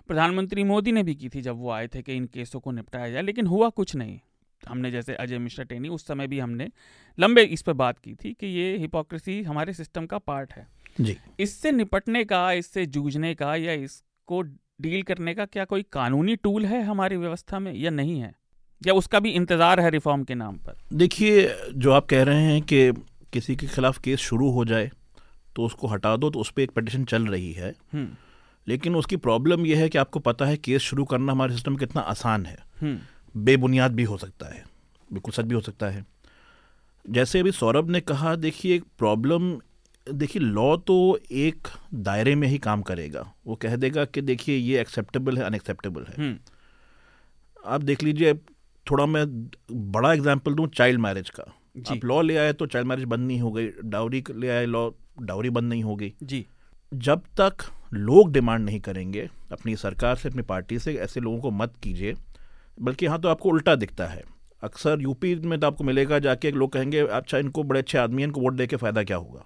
प्रधानमंत्री 0.10 0.64
मोदी 0.64 0.91
ने 0.91 1.04
भी 1.04 1.16
की 1.16 1.30
थी 1.30 1.41
जब 1.41 1.58
वो 1.58 1.70
आए 1.72 1.88
थे 1.88 2.01
कि 2.01 2.16
इन 2.16 2.26
केसों 2.26 2.60
को 2.60 2.72
निपटाया 2.72 3.10
जाए 3.10 3.22
लेकिन 3.22 3.47
हुआ 3.47 3.70
कुछ 3.70 3.95
नहीं। 3.95 4.20
हमने 4.62 4.91
जैसे 4.91 5.16
अजय 5.16 5.38
मिश्रा 5.38 5.64
टेनी 5.66 5.89
उस 5.89 6.06
समय 6.08 6.28
भी 6.28 6.39
हमने 6.39 6.68
लंबे 7.18 7.41
इस 7.43 7.62
पर 7.62 7.74
बात 7.74 7.99
की 7.99 8.14
थी 8.16 8.34
कि 8.34 8.47
ये 8.47 8.76
हिपोक्रेसी 8.78 9.41
हमारे 9.43 9.74
सिस्टम 9.74 10.06
का 10.06 10.18
पार्ट 10.18 10.54
है। 10.54 10.68
जी। 11.01 11.18
इससे 11.39 11.72
निपटने 11.72 12.24
का 12.24 12.51
इससे 12.54 12.86
जूझने 12.88 13.34
का 13.36 13.56
या 13.56 13.74
इसको 13.74 14.41
डील 14.82 15.01
करने 15.01 15.34
का 15.34 15.45
क्या 15.45 15.66
कोई 15.66 15.84
कानूनी 15.91 16.36
टूल 16.36 16.66
है 16.66 16.84
हमारी 16.84 17.18
व्यवस्था 17.18 17.60
में 17.60 17.74
या 17.74 17.91
नहीं 17.91 18.20
है? 18.20 18.34
या 18.82 18.93
उसका 18.93 19.20
भी 19.20 19.30
इंतज़ार 19.32 19.80
है 19.80 19.89
रिफॉर्म 19.89 20.24
के 20.24 20.36
नाम 20.36 20.58
पर? 20.58 20.78
देखिए 20.93 21.47
जो 21.76 21.91
आप 21.91 22.06
कह 22.06 22.24
रहे 22.24 22.43
हैं 22.43 22.62
कि 22.62 22.91
किसी 23.34 23.56
के 23.56 23.68
खिलाफ 23.68 23.97
केस 23.97 24.20
शुरू 24.20 24.49
हो 24.51 24.66
जाए 24.66 24.89
तो 25.56 25.66
उसको 25.66 25.88
हटा 25.88 26.16
दो 26.18 26.30
तो 26.30 26.39
उस 26.39 26.51
पर 26.51 26.62
एक 26.62 26.72
पटिशन 26.72 27.06
चल 27.06 27.28
रही 27.28 27.51
है। 27.54 27.74
हम्म। 27.93 28.08
लेकिन 28.68 28.95
उसकी 28.95 29.18
प्रॉब्लम 29.18 29.66
यह 29.66 29.80
है 29.80 29.89
कि 29.89 29.97
आपको 29.97 30.20
पता 30.22 30.45
है 30.45 30.57
केस 30.57 30.82
शुरू 30.82 31.05
करना 31.05 31.32
हमारे 31.32 31.53
सिस्टम 31.53 31.76
कितना 31.76 32.01
आसान 32.03 32.45
है। 32.45 32.57
हम्म। 32.82 33.43
बेबुनियाद 33.43 33.93
भी 33.93 34.03
हो 34.03 34.18
सकता 34.18 34.53
है 34.53 34.64
बिल्कुल 35.09 35.34
सच 35.34 35.45
भी 35.45 35.55
हो 35.55 35.61
सकता 35.61 35.89
है। 35.89 36.05
जैसे 37.05 37.39
अभी 37.39 37.51
सौरभ 37.51 37.89
ने 37.89 38.01
कहा 38.01 38.36
देखिए 38.38 38.76
एक 38.76 38.84
प्रॉब्लम 38.97 39.55
देखिए 40.07 40.41
लॉ 40.41 40.76
तो 40.78 40.95
एक 41.32 41.68
दायरे 41.95 42.36
में 42.36 42.47
ही 42.47 42.57
काम 42.57 42.82
करेगा। 42.82 43.26
वो 43.47 43.55
कह 43.55 43.76
देगा 43.76 44.05
कि 44.05 44.22
देखिए 44.22 44.55
ये 44.57 44.80
एक्सेप्टेबल 44.82 45.38
है 45.38 45.43
अनएक्सेप्टेबल 45.43 46.05
है। 46.09 46.16
हम्म। 46.18 46.38
आप 47.66 47.82
देख 47.82 48.03
लीजिए 48.03 48.34
थोड़ा 48.86 49.05
मैं 49.05 49.26
बड़ा 49.91 50.14
एग्ज़ाम्पल 50.14 50.53
दूँ 50.53 50.68
चाइल्ड 50.68 51.01
मैरिज 51.01 51.30
का। 51.30 51.43
आप 51.91 52.05
लॉ 52.05 52.22
ले 52.22 52.38
आए 52.38 52.53
तो 52.53 52.66
चाइल्ड 52.66 52.89
मैरिज 52.89 53.05
बंद 53.05 53.28
नहीं 53.28 53.39
हो 53.41 53.51
गई 53.51 53.70
डाउरी 53.84 54.24
ले 54.32 54.49
आए 54.49 54.66
लॉ 54.66 54.89
डाउरी 55.22 55.49
बंद 55.49 55.70
नहीं 55.70 55.84
हो 55.84 55.95
गई। 55.95 56.14
जी। 56.24 56.45
जब 56.96 57.22
तक 57.39 57.64
लोग 57.94 58.32
डिमांड 58.34 58.66
नहीं 58.66 58.80
करेंगे 58.80 59.30
अपनी 59.52 59.76
सरकार 59.76 60.16
से 60.16 60.30
अपनी 60.30 60.41
पार्टी 60.44 60.80
से 60.80 60.94
ऐसे 60.96 61.20
लोगों 61.20 61.39
को 61.39 61.52
मत 61.52 61.74
कीजिए 61.84 62.16
बल्कि 62.78 63.06
यहाँ 63.06 63.20
तो 63.22 63.30
आपको 63.30 63.50
उल्टा 63.50 63.76
दिखता 63.76 64.08
है। 64.08 64.24
अक्सर 64.64 65.02
यूपी 65.02 65.34
में 65.36 65.60
तो 65.60 65.68
आपको 65.68 65.84
मिलेगा 65.84 66.20
जाके 66.20 66.52
लोग 66.52 66.72
कहेंगे 66.74 67.00
अच्छा 67.00 67.38
इनको 67.38 67.64
बड़े 67.64 67.80
अच्छे 67.80 67.98
आदमी 67.98 68.24
इनको 68.24 68.41
वोट 68.41 68.54
दे 68.54 68.68
के 68.68 68.76
फ़ायदा 68.76 69.04
क्या 69.04 69.18
होगा? 69.18 69.46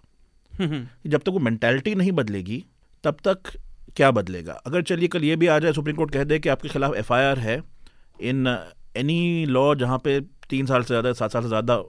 हम्म, 0.53 0.73
हम्म। 0.73 1.09
जब 1.09 1.21
तक 1.21 1.29
वो 1.29 1.39
मैंटेलिटी 1.39 1.95
नहीं 1.95 2.11
बदलेगी 2.11 2.63
तब 3.03 3.17
तक 3.23 3.51
क्या 3.95 4.11
बदलेगा? 4.11 4.53
अगर 4.53 4.81
चलिए 4.83 5.07
कल 5.07 5.23
ये 5.23 5.35
भी 5.35 5.47
आ 5.47 5.57
जाए 5.59 5.73
सुप्रीम 5.73 5.95
कोर्ट 5.95 6.11
कह 6.13 6.23
दे 6.23 6.39
कि 6.39 6.49
आपके 6.49 6.69
खिलाफ 6.69 6.95
एफआईआर 6.95 7.39
है 7.39 7.61
इन 8.21 8.47
एनी 8.97 9.45
लॉ 9.47 9.73
जहाँ 9.75 9.97
पे 10.03 10.19
तीन 10.49 10.65
साल 10.65 10.83
से 10.83 10.87
ज़्यादा 10.87 11.13
सात 11.13 11.31
साल 11.31 11.41
से 11.41 11.47
ज़्यादा 11.47 11.81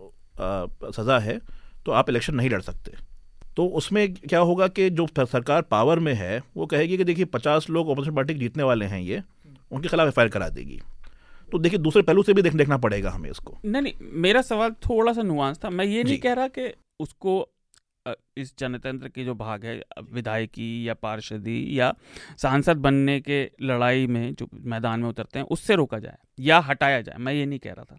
सज़ा 0.93 1.19
है 1.19 1.39
तो 1.87 1.93
आप 1.93 2.11
इलेक्शन 2.11 2.35
नहीं 2.35 2.51
लड़ 2.51 2.61
सकते। 2.63 2.93
तो 3.59 3.67
उसमें 3.79 4.15
क्या 4.15 4.41
होगा 4.41 4.67
कि 4.69 4.89
जो 4.91 5.07
सरकार 5.17 5.63
पावर 5.63 5.99
में 5.99 6.13
है 6.15 6.41
वो 6.57 6.67
कहेगी 6.67 6.97
कि 6.97 7.05
देखिए 7.05 7.25
पचास 7.25 7.69
लोग 7.71 7.89
अपोजिशन 7.91 8.15
पार्टी 8.15 8.35
जीतने 8.35 8.63
वाले 8.63 8.85
हैं 8.85 9.01
ये 9.01 9.23
उनके 9.73 9.89
खिलाफ 9.89 10.09
एफआईआर 10.09 10.29
करा 10.29 10.49
देगी। 10.49 10.79
तो 11.49 11.59
देखिए 11.59 11.79
दूसरे 11.79 12.03
पहलू 12.03 12.23
से 12.23 12.35
भी 12.35 12.43
देख 12.43 12.55
देखना 12.55 12.77
पड़ेगा 12.77 13.11
हमें 13.11 13.31
इसको। 13.31 13.57
नहीं 13.65 13.83
नहीं 13.83 14.11
मेरा 14.23 14.43
सवाल 14.43 14.71
थोड़ा 14.83 15.13
सा 15.13 15.23
नुआंस 15.23 15.59
था। 15.65 15.71
मैं 15.71 15.85
ये 15.85 16.05
नहीं 16.05 16.19
कह 16.19 16.33
रहा 16.33 16.49
कि 16.49 16.73
उसको 17.01 17.35
इस 18.37 18.55
जनतंत्र 18.59 19.09
की 19.09 19.25
जो 19.25 19.35
भाग 19.35 19.65
है 19.65 19.75
विधायकी 20.13 20.89
या 20.89 20.95
पार्षदी 20.95 21.59
या 21.79 21.93
सांसद 22.39 22.77
बनने 22.77 23.19
के 23.21 23.43
लड़ाई 23.63 24.07
में 24.07 24.35
जो 24.35 24.49
मैदान 24.67 25.01
में 25.01 25.09
उतरते 25.09 25.39
हैं 25.39 25.47
उससे 25.49 25.75
रोका 25.75 25.99
जाए 25.99 26.17
या 26.41 26.59
हटाया 26.61 27.01
जाए 27.01 27.19
मैं 27.19 27.33
ये 27.33 27.47
नहीं 27.47 27.59
कह 27.59 27.73
रहा 27.73 27.85
था। 27.85 27.99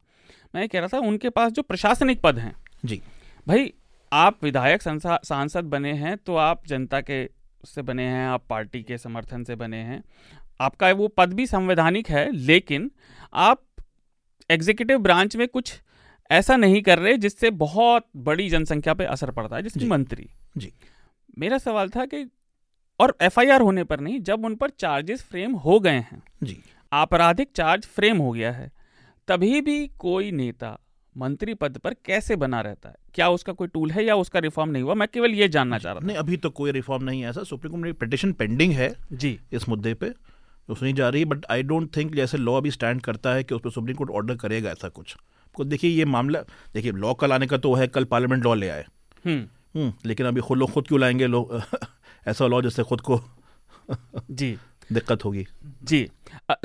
मैं 0.55 0.62
ये 0.62 0.68
कह 0.68 0.80
रहा 0.80 0.88
था 0.88 0.99
उनके 1.07 1.30
पास 1.32 1.51
जो 1.51 1.62
प्रशासनिक 1.64 2.22
पद 2.22 2.39
हैं 2.39 2.55
जी। 2.86 3.01
भाई 3.47 3.74
आप 4.12 4.43
विधायक 4.43 4.82
सांसद 4.82 5.66
बने 5.66 5.91
हैं 5.93 6.16
तो 6.18 6.36
आप 6.36 6.66
जनता 6.68 7.01
के 7.01 7.28
से 7.66 7.82
बने 7.82 8.03
हैं 8.03 8.28
आप 8.28 8.43
पार्टी 8.49 8.82
के 8.84 8.97
समर्थन 8.97 9.43
से 9.43 9.55
बने 9.55 9.78
हैं। 9.78 10.03
आपका 10.62 10.91
वो 10.91 11.07
पद 11.07 11.34
भी 11.34 11.45
संवैधानिक 11.47 12.10
है 12.10 12.32
लेकिन 12.32 12.89
आप 13.34 13.64
एग्जीक्यूटिव 14.49 14.99
ब्रांच 14.99 15.36
में 15.36 15.47
कुछ 15.47 15.74
ऐसा 16.30 16.55
नहीं 16.57 16.82
कर 16.82 16.99
रहे 16.99 17.18
जिससे 17.18 17.49
बहुत 17.49 18.07
बड़ी 18.18 18.49
जनसंख्या 18.49 18.93
पे 18.93 19.05
असर 19.05 19.32
पड़ता 19.32 19.55
है 19.55 19.64
जिसमें 19.64 19.88
मंत्री। 19.88 20.30
जी। 20.57 20.72
मेरा 21.39 21.57
सवाल 21.57 21.89
था 21.89 22.05
कि 22.05 22.26
और 22.99 23.16
एफआईआर 23.22 23.62
होने 23.62 23.84
पर 23.84 23.99
नहीं 23.99 24.20
जब 24.22 24.45
उन 24.45 24.55
पर 24.55 24.70
चार्जेस 24.70 25.24
फ्रेम 25.24 25.53
हो 25.55 25.80
गए 25.80 25.99
हैं 26.01 26.22
जी। 26.43 26.57
आपराधिक 26.91 27.49
चार्ज 27.55 27.86
फ्रेम 27.86 28.18
हो 28.18 28.32
गया 28.32 28.51
है 28.51 28.72
तभी 29.28 29.62
भी 29.62 29.88
कोई 29.99 30.32
नेता 30.32 30.78
मंत्री 31.20 31.53
पद 31.53 31.78
पर 31.78 31.93
कैसे 31.93 32.36
बना 32.36 32.61
रहता 32.61 32.89
है? 32.89 32.95
क्या 33.13 33.30
उसका 33.30 33.53
कोई 33.53 33.67
टूल 33.67 33.91
है 33.91 34.05
या 34.05 34.15
उसका 34.15 34.39
रिफॉर्म 34.39 34.70
नहीं 34.70 34.84
हुआ? 34.84 34.93
मैं 34.93 35.07
केवल 35.13 35.32
ये 35.32 35.47
जानना 35.49 35.78
चाह 35.78 35.93
रहा 35.93 36.07
नहीं 36.07 36.17
अभी 36.17 36.38
तो 36.38 36.49
कोई 36.49 36.72
रिफॉर्म 36.72 37.03
नहीं 37.03 37.22
है 37.22 37.30
ऐसा। 37.30 37.43
सुप्रीम 37.43 37.72
कोर्ट 37.72 37.84
में 37.84 37.93
पिटिशन 37.93 38.34
पेंडिंग 38.34 38.74
है 38.74 38.95
जी। 39.13 39.39
इस 39.53 39.70
मुद्दे 39.70 39.93
पे 39.93 40.09
तो 40.67 40.76
सुनी 40.76 40.93
जा 40.93 41.09
रही 41.09 41.22
है 41.22 41.26
बट 41.26 41.45
आई 41.51 41.63
डोंट 41.63 41.97
थिंक 41.97 42.15
जैसे 42.15 42.38
लॉ 42.38 42.57
अभी 42.57 42.72
स्टैंड 42.72 43.01
करता 43.01 43.34
है 43.34 43.43
कि 43.43 43.55
उस 43.55 43.61
पर 43.61 43.70
सुप्रीम 43.70 43.95
कोर्ट 43.95 44.09
ऑर्डर 44.09 44.36
करेगा 44.36 44.72
ऐसा 44.72 44.89
कुछ। 44.89 45.15
को 45.53 45.63
देखिए 45.63 45.91
ये 45.91 46.05
मामला 46.05 46.39
देखिए 46.74 46.91
लॉ 46.91 47.13
कल 47.13 47.34
आने 47.34 47.47
का 47.47 47.57
तो 47.57 47.74
है 47.74 47.88
कल 47.88 48.03
पार्लियामेंट 48.03 48.43
लॉ 48.43 48.53
ले 48.53 48.70
आए। 48.70 48.86
हम्म, 49.26 49.47
हम्म 49.80 49.93
लेकिन 50.05 50.26
अभी 50.26 50.41
खुद 50.41 50.57
लोग 50.57 50.72
खुद 50.72 50.88
क्यों 50.88 50.99
लाएँगे 50.99 51.28
लोग? 51.28 51.61
ऐसा 52.28 52.47
लॉ 52.47 52.61
जिससे 52.61 52.84
खुद 52.84 53.01
को 53.01 53.22
जी। 54.32 54.57
दिक्कत 54.91 55.26
होगी। 55.26 55.45
जी। 55.84 56.09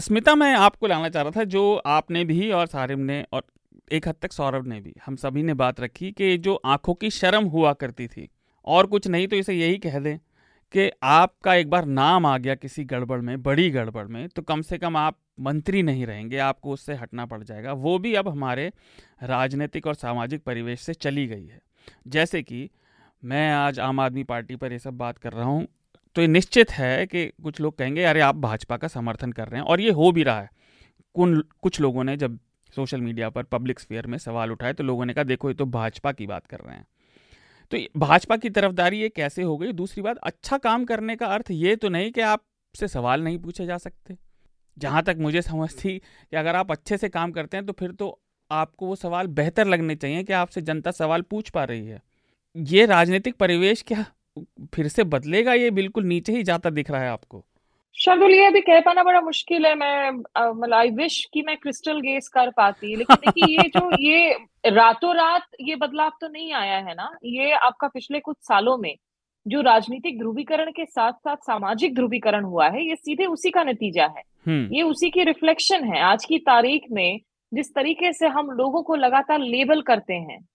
स्मिता 0.01 0.35
मैं 0.35 0.55
आपको 0.55 0.87
लाना 0.87 1.09
चाह 1.09 1.23
रहा 1.23 1.33
था 1.37 1.45
जो 1.45 1.83
आपने 1.87 2.25
भी 2.25 2.51
और 2.51 2.67
सारिम 2.67 3.01
ने 3.01 3.27
और 3.33 3.43
एक 3.93 4.09
हद 4.09 4.15
तक 4.23 4.33
सौरभ 4.33 4.67
ने 4.67 4.81
भी, 4.81 4.95
हम 5.07 5.17
सभी 5.17 5.43
ने 5.43 5.55
बात 5.55 5.81
रखी 5.81 6.11
कि 6.13 6.37
जो 6.39 6.55
आँखों 6.55 6.95
की 6.95 7.11
शर्म 7.11 7.45
हुआ 7.45 7.73
करती 7.73 8.07
थी। 8.09 8.29
और 8.65 8.87
कुछ 8.87 9.07
नहीं 9.07 9.27
तो 9.29 9.37
इसे 9.37 9.55
यही 9.55 9.79
कह 9.79 9.99
दें 9.99 10.19
कि 10.75 10.91
आपका 11.03 11.55
एक 11.55 11.71
बार 11.71 11.85
नाम 11.85 12.27
आ 12.27 12.39
गया 12.39 12.55
किसी 12.55 12.85
गड़बड़ 12.85 13.21
में, 13.21 13.43
बड़ी 13.43 13.71
गड़बड़ 13.71 14.07
में 14.07 14.29
तो 14.29 14.43
कम 14.43 14.63
से 14.63 14.79
कम 14.79 14.97
आप 14.97 15.19
मंत्री 15.41 15.83
नहीं 15.83 16.07
रहेंगे, 16.07 16.39
आपको 16.39 16.73
उससे 16.73 16.95
हटना 16.95 17.27
पड़ 17.27 17.43
जाएगा। 17.43 17.73
वो 17.73 17.99
भी 17.99 18.15
अब 18.15 18.29
हमारे 18.29 18.73
राजनीतिक 19.23 19.87
और 19.87 19.95
सामाजिक 19.95 20.43
परिवेश 20.43 20.81
से 20.81 20.95
चली 20.95 21.27
गई 21.27 21.47
है। 21.47 21.61
जैसे 22.09 22.43
कि 22.43 22.71
मैं 23.25 23.53
आज 23.53 23.81
आम 23.81 24.01
आदमी 24.01 24.25
पार्टी 24.25 24.57
पर 24.57 24.73
ये 24.73 24.79
सब 24.79 24.95
बात 24.95 25.19
कर 25.19 25.33
रहा 25.33 25.45
हूँ 25.45 25.67
तो 26.15 26.21
ये 26.21 26.29
निश्चित 26.29 26.71
है 26.71 27.07
कि 27.07 27.27
कुछ 27.27 27.61
लोग 27.61 27.79
कहेंगे, 27.79 28.05
अरे, 28.05 28.21
आप 28.21 28.37
भाजपा 28.37 28.77
का 28.77 28.89
समर्थन 28.89 29.33
कर 29.33 29.49
रहे 29.49 29.61
हैं। 29.61 29.67
और 29.67 29.81
ये 29.81 29.91
हो 29.91 30.13
भी 30.13 30.23
रहा 30.23 30.41
है। 30.41 30.51
कुन, 31.15 31.45
कुछ 31.63 31.81
लोगों 31.81 32.05
ने 32.05 32.17
जब 32.17 32.39
सोशल 32.77 33.01
मीडिया 33.01 33.29
पर 33.31 33.43
पब्लिक 33.45 33.81
स्फीयर 33.81 34.07
में 34.07 34.19
सवाल 34.19 34.51
उठाए 34.53 34.73
तो 34.73 34.85
लोगों 34.85 35.05
ने 35.07 35.15
कहा, 35.15 35.25
देखो, 35.25 35.49
ये 35.49 35.55
तो 35.55 35.67
भाजपा 35.67 36.13
की 36.13 36.27
बात 36.27 36.47
कर 36.47 36.61
रहे 36.61 36.77
हैं। 36.77 36.87
तो 37.73 37.79
भाजपा 37.97 38.37
की 38.37 38.51
तरफदारी 38.51 39.01
ये 39.01 39.09
कैसे 39.09 39.43
हो 39.43 39.57
गई? 39.57 39.73
दूसरी 39.73 40.03
बात 40.03 40.19
अच्छा 40.23 40.59
काम 40.59 40.85
करने 40.85 41.17
का 41.17 41.27
अर्थ 41.27 41.51
ये 41.51 41.77
तो 41.77 41.89
नहीं 41.89 42.11
कि 42.13 42.21
आपसे 42.23 42.89
सवाल 42.89 43.23
नहीं 43.25 43.39
पूछे 43.39 43.67
जा 43.67 43.79
सकते। 43.79 44.17
जहाँ 44.77 45.03
तक 45.03 45.17
मुझे 45.19 45.43
समझ 45.43 45.71
थी 45.75 45.99
कि 45.99 46.37
अगर 46.37 46.57
आप 46.57 46.71
अच्छे 46.73 46.97
से 46.97 47.09
काम 47.09 47.33
करते 47.33 47.57
हैं 47.57 47.67
तो 47.67 47.73
फिर 47.73 47.93
तो 47.93 48.19
आपको 48.51 48.87
वो 48.87 48.97
सवाल 48.97 49.27
बेहतर 49.27 49.67
लगने 49.67 49.95
चाहिए 49.97 50.23
कि 50.25 50.33
आपसे 50.33 50.61
जनता 50.63 50.91
सवाल 50.91 51.23
पूछ 51.23 51.51
पा 51.51 51.65
रही 51.65 51.87
है। 51.87 52.01
ये 52.57 52.87
राजनीतिक 52.87 53.35
परिवेश 53.35 53.83
क्या 53.83 54.05
फिर 54.75 54.89
से 54.89 55.05
बदलेगा? 55.05 55.53
ये 55.55 55.71
बिल्कुल 55.71 56.05
नीचे 56.05 56.33
ही 56.33 56.43
जाता 56.43 56.71
दिख 56.71 56.91
रहा 56.91 57.03
है 57.03 57.11
आपको। 57.11 57.45
शार्दुल 57.99 58.31
ये 58.35 58.47
अभी 58.47 58.61
कह 58.61 58.81
पाना 58.81 59.03
बड़ा 59.03 59.21
मुश्किल 59.21 59.67
है 59.67 59.75
मैं 59.75 60.11
मतलब 60.11 60.75
आई 60.75 60.91
विश 60.91 61.25
कि 61.35 61.43
मैं 61.43 61.57
क्रिस्टल 61.57 62.01
गेस 62.01 62.29
कर 62.29 62.51
पाती 62.51 62.97
लेकिन 62.97 63.17
देखिए 63.17 63.57
ये 63.57 63.69
जो 63.69 63.91
ये 64.01 64.37
रातों 64.71 65.15
रात 65.17 65.47
ये 65.61 65.77
बदलाव 65.77 66.11
तो 66.21 66.29
नहीं 66.29 66.53
आया 66.53 66.79
है 66.79 66.95
ना? 66.95 67.19
ये 67.25 67.53
आपका 67.53 67.89
पिछले 67.89 68.21
कुछ 68.21 68.37
सालों 68.37 68.77
में 68.79 68.95
जो 69.47 69.61
राजनीतिक 69.61 70.19
ध्रुवीकरण 70.19 70.71
के 70.71 70.85
साथ 70.85 71.13
साथ 71.13 71.37
सामाजिक 71.37 71.95
ध्रुवीकरण 71.95 72.45
हुआ 72.45 72.69
है 72.69 72.89
ये 72.89 72.97
सीधे 72.97 73.27
उसी 73.27 73.51
का 73.51 73.65
नतीजा 73.65 74.05
है। 74.05 74.23
हम्म। 74.47 74.75
ये 74.75 74.83
उसी 74.83 75.11
की 75.11 75.25
रिफ्लेक्शन 75.25 75.85
है। 75.85 76.01
आज 76.01 76.25
की 76.25 76.39
तारीख 76.39 76.87
में 76.91 77.21
जिस 77.55 77.75
तरीके 77.75 78.13
से 78.13 78.27
हम 78.27 78.51
लोगों 78.51 78.83
को 78.83 78.95
लगातार 78.95 79.39
लेबल 79.39 79.83
करते 79.83 80.15
हैं 80.15 80.49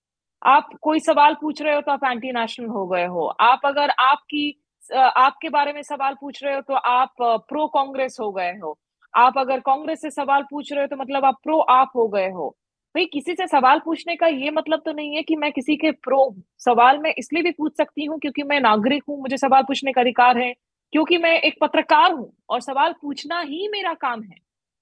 आप 0.44 0.70
कोई 0.82 1.00
सवाल 1.00 1.34
पूछ 1.34 1.62
रहे 1.62 1.76
हो 1.76 1.82
तो 1.82 1.92
आप 1.92 2.04
एंटी 2.04 2.32
नेशनल 2.32 2.68
हो 2.68 2.88
गए 2.88 3.06
हो 3.06 3.26
आप 3.26 3.62
अगर 3.66 3.90
आपकी 3.90 4.62
आपके 4.92 5.50
बारे 5.50 5.74
में 5.74 5.82
सवाल 5.84 6.16
पूछ 6.22 6.44
रहे 6.44 6.56
हो 6.56 6.62
तो 6.62 6.74
आप 6.74 7.14
प्रो 7.22 7.68
कांग्रेस 7.68 8.18
हो 8.22 8.32
गए 8.32 8.52
हो। 8.54 8.78
आप 9.14 9.38
अगर 9.38 9.60
कांग्रेस 9.60 10.02
से 10.02 10.10
सवाल 10.12 10.44
पूछ 10.50 10.72
रहे 10.74 10.82
हो 10.82 10.88
तो 10.88 10.96
मतलब 10.96 11.26
आप 11.26 11.36
प्रो 11.44 11.60
आप 11.72 11.92
हो 11.96 12.08
गए 12.08 12.30
हो। 12.30 12.50
भाई, 12.96 13.06
किसी 13.06 13.34
से 13.36 13.48
सवाल 13.48 13.80
पूछने 13.80 14.16
का 14.16 14.28
ये 14.28 14.52
मतलब 14.52 14.82
तो 14.86 14.92
नहीं 14.94 15.16
है 15.16 15.22
कि 15.24 15.36
मैं 15.36 15.52
किसी 15.52 15.76
के 15.78 15.92
प्रो 15.94 16.36
सवाल 16.60 16.98
में 16.98 17.14
इसलिए 17.18 17.44
भी 17.44 17.52
पूछ 17.52 17.78
सकती 17.78 18.06
हूँ 18.06 18.20
क्योंकि 18.20 18.44
मैं 18.44 18.60
नागरिक 18.62 19.04
हूँ, 19.10 19.20
मुझे 19.22 19.38
सवाल 19.38 19.64
पूछने 19.64 19.92
का 19.92 20.02
अधिकार 20.02 20.38
है, 20.38 20.54
क्योंकि 20.94 21.18
मैं 21.18 21.40
एक 21.40 21.58
पत्रकार 21.62 22.12
हूँ 22.14 22.32
और 22.50 22.62
सवाल 22.62 22.94
पूछना 23.02 23.40
ही 23.42 23.68
मेरा 23.72 23.94
काम 23.96 24.24
है। 24.24 24.36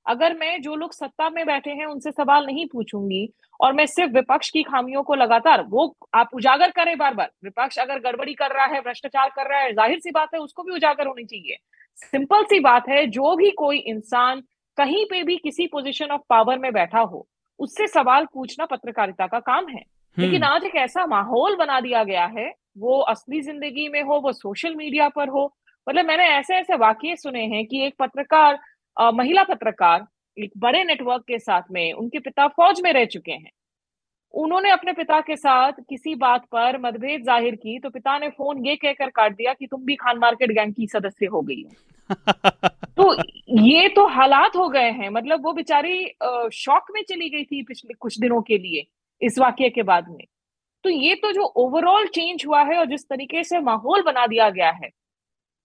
अगर 0.08 0.34
मैं 0.34 0.62
जो 0.62 0.76
लोग 0.76 0.94
सत्ता 0.94 1.30
में 1.30 1.46
बैठे 1.46 1.72
हैं 1.72 1.86
उनसे 1.86 2.12
सवाल 2.12 2.46
नहीं 2.46 2.66
पूछूँगी 2.66 3.28
और 3.60 3.74
मैं 3.74 3.86
सिर्फ़ 3.86 4.12
विपक्ष 4.14 4.50
की 4.50 4.64
खामियों 4.64 5.04
को 5.04 5.16
लगातार 5.16 5.64
वो 5.70 5.96
आप 6.16 6.30
उजागर 6.34 6.72
करें 6.72 6.98
बार 6.98 7.14
बार 7.14 7.32
विपक्ष 7.44 7.80
अगर 7.80 8.00
गड़बड़ी 8.00 8.34
कर 8.34 8.56
रहा 8.56 8.66
है 8.66 8.82
भ्रष्टाचार 8.82 9.30
कर 9.30 9.50
रहा 9.50 9.60
है 9.60 9.74
ज़ाहिर 9.74 10.00
सी 10.00 10.12
बात 10.12 10.34
है 10.34 10.40
उसको 10.40 10.64
भी 10.64 10.74
उजागर 10.74 11.08
होनी 11.08 11.24
चाहिए। 11.24 11.58
सिंपल 11.98 12.44
सी 12.44 12.60
बात 12.60 12.90
है 12.90 13.06
जो 13.10 13.36
भी 13.36 13.50
कोई 13.58 13.78
इंसान 13.88 14.44
कहीं 14.78 15.06
पे 15.06 15.24
भी 15.24 15.38
किसी 15.38 15.68
पोजीशन 15.68 16.12
ऑफ़ 16.12 16.22
पावर 16.30 16.60
में 16.60 16.72
बैठा 16.74 17.00
हो 17.02 17.26
उससे 17.60 17.88
सवाल 17.88 18.26
पूछना 18.34 18.66
पत्रकारिता 18.66 19.28
का 19.28 19.40
काम 19.42 19.68
है। 19.68 19.84
लेकिन 20.18 20.44
हम्म। 20.44 20.54
आज 20.54 20.64
एक 20.64 20.76
ऐसा 20.76 21.06
माहौल 21.08 21.56
बना 21.56 21.80
दिया 21.80 22.04
गया 22.04 22.26
है 22.28 22.54
वो 22.78 23.00
असली 23.02 23.42
ज़िंदगी 23.42 23.88
में 23.90 24.02
हो 24.02 24.20
वो 24.20 24.32
सोशल 24.34 24.76
मीडिया 24.76 25.10
पर 25.10 25.30
हो 25.30 25.46
मतलब 25.88 26.06
मैंने 26.06 26.24
ऐसे 26.30 26.56
ऐसे 26.56 26.76
वाक्य 26.78 27.16
सुने 27.16 27.44
हैं 27.48 27.66
कि 27.66 27.86
एक 27.86 27.96
पत्रकार 28.00 28.60
महिला 28.98 29.44
पत्रकार 29.44 30.06
एक 30.38 30.52
बड़े 30.58 30.84
नेटवर्क 30.84 31.24
के 31.28 31.40
साथ 31.40 31.62
में 31.72 31.94
उनके 31.94 32.20
पिता 32.20 32.48
फौज 32.48 32.82
में 32.82 32.92
रह 32.94 33.06
चुके 33.06 33.32
हैं। 33.32 33.52
उन्होंने 34.34 34.70
अपने 34.70 34.94
पिता 34.94 35.20
के 35.22 35.36
साथ 35.36 35.74
किसी 35.90 36.16
बात 36.16 36.46
पर 36.52 36.78
मतभेद 36.78 37.24
ज़ाहिर 37.24 37.56
की 37.56 37.78
तो 37.80 37.90
पिता 37.90 38.18
ने 38.20 38.30
फ़ोन 38.30 38.66
ये 38.66 38.76
कहकर 38.76 39.10
काट 39.10 39.36
दिया 39.36 39.54
कि 39.54 39.68
तुम 39.68 39.84
भी 39.86 39.96
खान 39.96 40.18
मार्केट 40.18 40.52
गैंग 40.52 40.74
की 40.74 40.88
सदस्य 40.88 41.26
हो 41.26 41.42
गई 41.42 41.62
हो। 41.64 42.16
तो 42.98 43.14
ये 43.62 43.88
तो 43.90 44.08
हालात 44.08 44.56
हो 44.56 44.68
गए 44.70 44.90
हैं 44.92 45.10
मतलब 45.10 45.46
वो 45.46 45.54
बेचारी 45.54 46.06
शॉक 46.54 46.92
में 46.92 47.02
चली 47.04 47.30
गई 47.30 47.44
थी 47.44 47.62
पिछले 47.64 47.94
कुछ 47.94 48.20
दिनों 48.20 48.42
के 48.42 48.58
लिए 48.58 48.86
इस 49.22 49.40
वाक्य 49.40 49.70
के 49.70 49.84
बाद 49.84 50.10
में। 50.10 50.26
तो 50.84 50.90
ये 50.90 51.16
तो 51.16 51.32
जो 51.32 51.44
ओवरऑल 51.58 52.08
चेंज 52.08 52.46
हुआ 52.48 52.62
है 52.64 52.78
और 52.78 52.86
जिस 52.86 53.08
तरीके 53.10 53.44
से 53.44 53.60
माहौल 53.62 54.04
बना 54.04 54.26
दिया 54.28 54.50
गया 54.50 54.70
है 54.74 54.90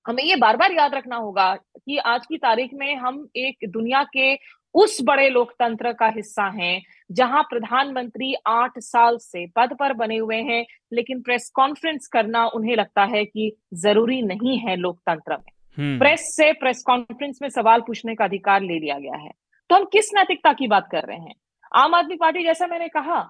हमें 0.06 0.22
ये 0.22 0.36
बार 0.36 0.56
बार 0.56 0.72
याद 0.72 0.94
रखना 0.94 1.16
होगा 1.16 1.54
कि 1.54 1.96
आज 2.06 2.26
की 2.26 2.36
तारीख 2.38 2.70
में 2.74 2.94
हम 2.96 3.26
एक 3.36 3.68
दुनिया 3.70 4.02
के 4.16 4.34
उस 4.74 4.98
बड़े 5.02 5.28
लोकतंत्र 5.30 5.92
का 5.92 6.06
हिस्सा 6.06 6.46
हैं 6.52 6.80
जहाँ 7.10 7.42
प्रधानमंत्री 7.42 8.34
आठ 8.46 8.78
साल 8.78 9.18
से 9.20 9.46
पद 9.56 9.76
पर 9.78 9.92
बने 9.92 10.16
हुए 10.16 10.36
हैं 10.42 10.64
लेकिन 10.92 11.20
प्रेस 11.20 11.50
कॉन्फ्रेंस 11.54 12.08
करना 12.12 12.46
उन्हें 12.54 12.76
लगता 12.76 13.04
है 13.06 13.24
कि 13.24 13.50
ज़रूरी 13.74 14.20
नहीं 14.22 14.58
है 14.58 14.76
लोकतंत्र 14.76 15.36
में 15.36 15.52
हम्म। 15.78 15.98
प्रेस 15.98 16.32
से 16.36 16.52
प्रेस 16.52 16.82
कॉन्फ्रेंस 16.86 17.38
में 17.42 17.48
सवाल 17.48 17.80
पूछने 17.80 18.14
का 18.14 18.24
अधिकार 18.24 18.62
ले 18.62 18.78
लिया 18.78 18.98
गया 18.98 19.16
है 19.16 19.30
तो 19.70 19.76
हम 19.76 19.84
किस 19.84 20.10
नैतिकता 20.14 20.52
की 20.52 20.66
बात 20.66 20.88
कर 20.92 21.04
रहे 21.04 21.18
हैं 21.18 21.34
आम 21.74 21.94
आदमी 21.94 22.16
पार्टी 22.16 22.44
जैसा 22.44 22.66
मैंने 22.66 22.88
कहा 22.88 23.20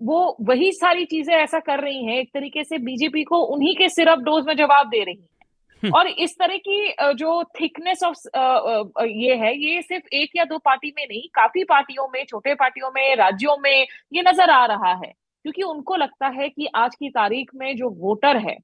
वो 0.00 0.36
वही 0.40 0.72
सारी 0.72 1.04
चीज़ें 1.04 1.34
ऐसा 1.34 1.58
कर 1.58 1.80
रही 1.80 2.04
है 2.04 2.18
एक 2.18 2.28
तरीके 2.34 2.64
से 2.64 2.78
बीजेपी 2.78 3.22
को 3.24 3.40
उन्हीं 3.54 3.74
के 3.76 3.88
सिर्फ़ 3.88 4.20
डोज 4.20 4.44
में 4.46 4.56
जवाब 4.56 4.88
दे 4.88 5.02
रही 5.04 5.14
है। 5.14 5.35
और 5.92 6.06
इस 6.08 6.34
तरह 6.38 6.56
की 6.58 6.94
जो 7.14 7.42
थिकनेस 7.60 8.02
ऑफ़ 8.04 8.16
ये 9.06 9.34
है, 9.36 9.52
ये 9.58 9.82
सिर्फ़ 9.82 10.06
एक 10.14 10.30
या 10.36 10.44
दो 10.44 10.58
पार्टी 10.58 10.92
में 10.96 11.04
नहीं, 11.04 11.22
काफ़ी 11.34 11.64
पार्टियों 11.64 12.08
में, 12.08 12.24
छोटे 12.24 12.54
पार्टियों 12.54 12.90
में, 12.90 13.14
राज्यों 13.16 13.56
में 13.58 13.86
ये 14.12 14.22
नज़र 14.22 14.50
आ 14.50 14.64
रहा 14.66 14.92
है। 14.96 15.12
क्योंकि 15.44 15.62
उनको 15.64 15.96
लगता 15.96 16.28
है 16.30 16.48
कि 16.48 16.66
आज 16.76 16.94
की 16.94 17.10
तारीख 17.10 17.50
में 17.54 17.76
जो 17.76 17.90
वोटर 17.98 18.36
है, 18.38 18.56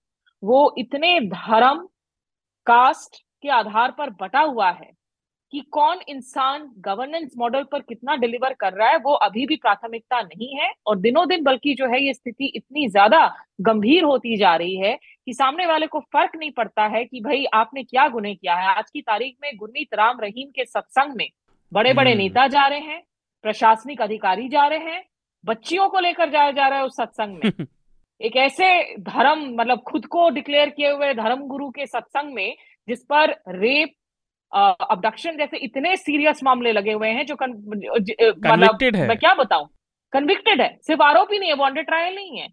वो 0.43 0.75
इतने 0.79 1.19
धर्म 1.23 1.87
कास्ट 2.67 3.23
के 3.43 3.49
आधार 3.51 3.91
पर 3.99 4.11
बटा 4.21 4.41
हुआ 4.43 4.71
है 4.71 4.91
कि 5.53 5.61
कौन 5.73 5.99
इंसान 6.09 6.63
गवर्नेंस 6.81 7.33
मॉडल 7.39 7.63
पर 7.73 7.81
कितना 7.81 8.15
डिलीवर 8.17 8.53
कर 8.55 8.73
रहा 8.73 8.89
है, 8.89 8.97
वो 8.99 9.15
अभी 9.17 9.47
भी 9.47 9.57
प्राथमिकता 9.57 10.21
नहीं 10.23 10.55
है। 10.57 10.73
और 10.87 10.99
दिनों 10.99 11.27
दिन 11.29 11.43
बल्कि 11.45 11.75
जो 11.75 11.87
है 11.89 12.03
ये 12.05 12.15
स्थिति 12.15 12.53
इतनी 12.57 12.89
ज़्यादा 12.89 13.27
गंभीर 13.63 14.05
होती 14.05 14.37
जा 14.39 14.55
रही 14.57 14.77
है 14.79 14.99
कि 15.27 15.35
सामने 15.35 15.67
वाले 15.67 15.87
को 15.87 16.01
फ़र्क 16.01 16.31
नहीं 16.37 16.51
पड़ता 16.51 16.87
है 16.87 17.05
कि 17.05 17.21
भाई 17.21 17.45
आपने 17.45 17.83
क्या 17.85 18.09
गुने 18.09 18.35
किया 18.35 18.55
है। 18.55 18.75
आज 18.75 18.91
की 18.91 19.01
तारीख 19.01 19.37
में 19.43 19.51
गुरमीत 19.57 19.95
राम 19.95 20.21
रहीम 20.21 20.49
के 20.49 20.65
सत्संग 20.65 21.15
में 21.17 21.29
बड़े 21.73 21.93
बड़े 21.93 22.11
हम्म। 22.11 22.23
नेता 22.23 22.47
जा 22.47 22.67
रहे 22.67 22.81
हैं 22.81 23.03
प्रशासनिक 23.43 24.03
अधिकारी 24.03 24.49
जा 24.49 24.67
रहे 24.67 24.79
हैं 24.79 25.05
बच्चियों 25.45 25.89
को 25.89 26.01
लेकर 26.01 26.31
जाया 26.31 26.51
जा 26.51 26.69
रहा 26.69 26.79
है 26.79 26.85
उस 26.85 26.97
सत्संग 26.97 27.39
में। 27.45 27.53
एक 28.21 28.37
ऐसे 28.37 28.97
धर्म 28.97 29.55
मतलब 29.55 29.79
खुद 29.79 30.07
को 30.07 30.31
डिक्लेयर 30.31 30.71
किए 30.71 30.91
हुए 30.91 31.15
धर्म 31.15 31.41
गुरु 31.41 31.71
के 31.71 31.87
सत्संग 31.87 32.35
में 32.35 32.57
जिस 32.89 33.05
पर 33.05 33.31
रेप 33.49 33.95
अबडक्शन 34.55 35.37
जैसे 35.37 35.57
इतने 35.57 35.97
सीरियस 35.97 36.43
मामले 36.45 36.73
लगे 36.73 36.93
हुए 36.93 37.09
हैं 37.09 37.27
जो 37.27 37.35
मतलब 37.35 38.79
मैं 38.83 39.19
क्या 39.19 39.35
बताऊँ? 39.35 39.69
कन्विक्टेड 40.13 40.61
है। 40.61 40.79
सिर्फ़ 40.83 41.03
आरोपी 41.03 41.39
नहीं 41.39 41.49
है 41.49 41.57
वॉन्टेड 41.57 41.87
ट्रायल 41.87 42.15
नहीं 42.15 42.39
है। 42.39 42.49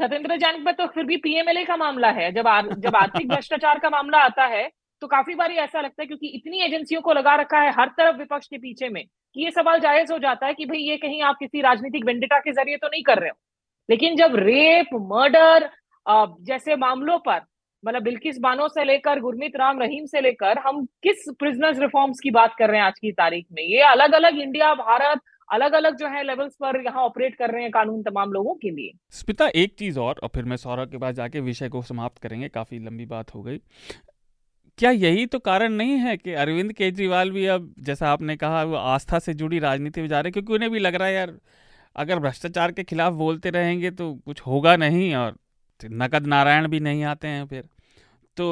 सत्येंद्र 0.00 0.36
जैन 0.36 0.64
पे 0.64 0.72
तो 0.72 0.86
फिर 0.86 1.04
भी 1.04 1.16
पीएमएलए 1.16 1.64
का 1.64 1.76
मामला 1.76 2.10
है। 2.10 2.30
जब 2.32 2.46
आ, 2.48 2.60
जब 2.62 2.96
आर्थिक 2.96 3.28
भ्रष्टाचार 3.32 3.78
का 3.78 3.90
मामला 3.90 4.18
आता 4.18 4.44
है 4.46 4.68
तो 5.02 5.06
काफ़ी 5.06 5.34
बार 5.34 5.52
ऐसा 5.52 5.80
लगता 5.80 6.02
है 6.02 6.06
क्योंकि 6.06 6.26
इतनी 6.26 6.60
एजेंसियों 6.62 7.00
को 7.00 7.12
लगा 7.12 7.34
रखा 7.36 7.58
है 7.58 7.70
हर 7.72 7.88
तरफ़ 7.88 8.16
विपक्ष 8.16 8.46
के 8.46 8.58
पीछे 8.58 8.88
में 8.88 9.04
कि 9.04 9.44
ये 9.44 9.50
सवाल 9.50 9.80
जायज़ 9.80 10.12
हो 10.12 10.18
जाता 10.18 10.46
है 10.46 10.54
कि 10.54 10.64
भाई 10.66 10.78
ये 10.78 10.96
कहीं 10.96 11.22
आप 11.22 11.36
किसी 11.40 11.60
राजनीतिक 11.60 12.04
वेंडिटा 12.04 12.38
के 12.38 12.52
ज़रिए 12.52 12.76
तो 12.76 12.86
नहीं 12.86 13.02
कर 13.02 13.18
रहे 13.18 13.30
हो। 13.30 13.36
लेकिन 13.88 14.16
जब 14.16 14.34
रेप 14.36 14.94
मर्डर 14.94 15.68
जैसे 16.42 16.76
मामलों 16.76 17.18
पर 17.18 17.40
मतलब 17.84 18.02
बिल्किस 18.02 18.38
बानो 18.38 18.68
से 18.68 18.84
लेकर 18.84 19.20
गुरमीत 19.20 19.56
राम 19.56 19.80
रहीम 19.80 20.04
से 20.06 20.20
लेकर 20.20 20.58
हम 20.58 20.84
किस 21.02 21.24
प्रिजनर्स 21.38 21.78
रिफॉर्म्स 21.78 22.20
की 22.20 22.30
बात 22.30 22.54
कर 22.58 22.68
रहे 22.68 22.80
हैं 22.80 22.86
आज 22.86 22.98
की 22.98 23.12
तारीख 23.12 23.46
में? 23.52 23.62
ये 23.62 23.80
अलग 23.82 24.12
अलग 24.14 24.38
इंडिया 24.38 24.74
भारत 24.74 25.20
अलग 25.50 25.72
अलग 25.72 25.96
जो 25.96 26.08
है 26.08 26.22
लेवल्स 26.24 26.54
पर 26.54 26.80
यहाँ 26.84 27.02
ऑपरेट 27.02 27.34
कर 27.34 27.50
रहे 27.50 27.62
हैं 27.62 27.70
कानून 27.70 28.02
तमाम 28.02 28.32
लोगों 28.32 28.54
के 28.54 28.70
लिए। 28.70 28.92
स्मिता, 29.10 29.48
एक 29.48 29.74
चीज़ 29.78 29.98
और 29.98 30.20
और 30.22 30.30
फिर 30.34 30.44
मैं 30.44 30.56
सौरभ 30.56 30.90
के 30.90 30.98
पास 30.98 31.14
जाके 31.14 31.40
विषय 31.40 31.68
को 31.68 31.82
समाप्त 31.82 32.18
करेंगे, 32.18 32.48
काफ़ी 32.48 32.78
लंबी 32.78 33.06
बात 33.06 33.34
हो 33.34 33.42
गई। 33.42 33.58
क्या 34.78 34.90
यही 34.90 35.26
तो 35.26 35.38
कारण 35.40 35.72
नहीं 35.72 35.96
है 35.98 36.16
कि 36.16 36.32
अरविंद 36.34 36.72
केजरीवाल 36.72 37.30
भी 37.30 37.46
अब, 37.46 37.74
जैसा 37.78 38.08
आपने 38.08 38.36
कहा, 38.36 38.62
वो 38.64 38.76
आस्था 38.76 39.18
से 39.18 39.34
जुड़ी 39.34 39.58
राजनीति 39.58 40.00
में 40.00 40.08
जा 40.08 40.20
रहे 40.20 40.32
क्योंकि 40.32 40.52
उन्हें 40.52 40.70
भी 40.70 40.78
लग 40.78 40.94
रहा 40.94 41.08
है, 41.08 41.14
यार, 41.14 41.34
अगर 41.96 42.18
भ्रष्टाचार 42.18 42.72
के 42.72 42.82
खिलाफ 42.84 43.12
बोलते 43.14 43.50
रहेंगे 43.50 43.90
तो 43.90 44.12
कुछ 44.16 44.40
होगा 44.40 44.76
नहीं 44.76 45.14
और 45.14 45.36
नकद 45.80 46.26
नारायण 46.26 46.68
भी 46.68 46.80
नहीं 46.80 47.02
आते 47.04 47.28
हैं 47.28 47.46
फिर। 47.46 47.64
तो 48.36 48.46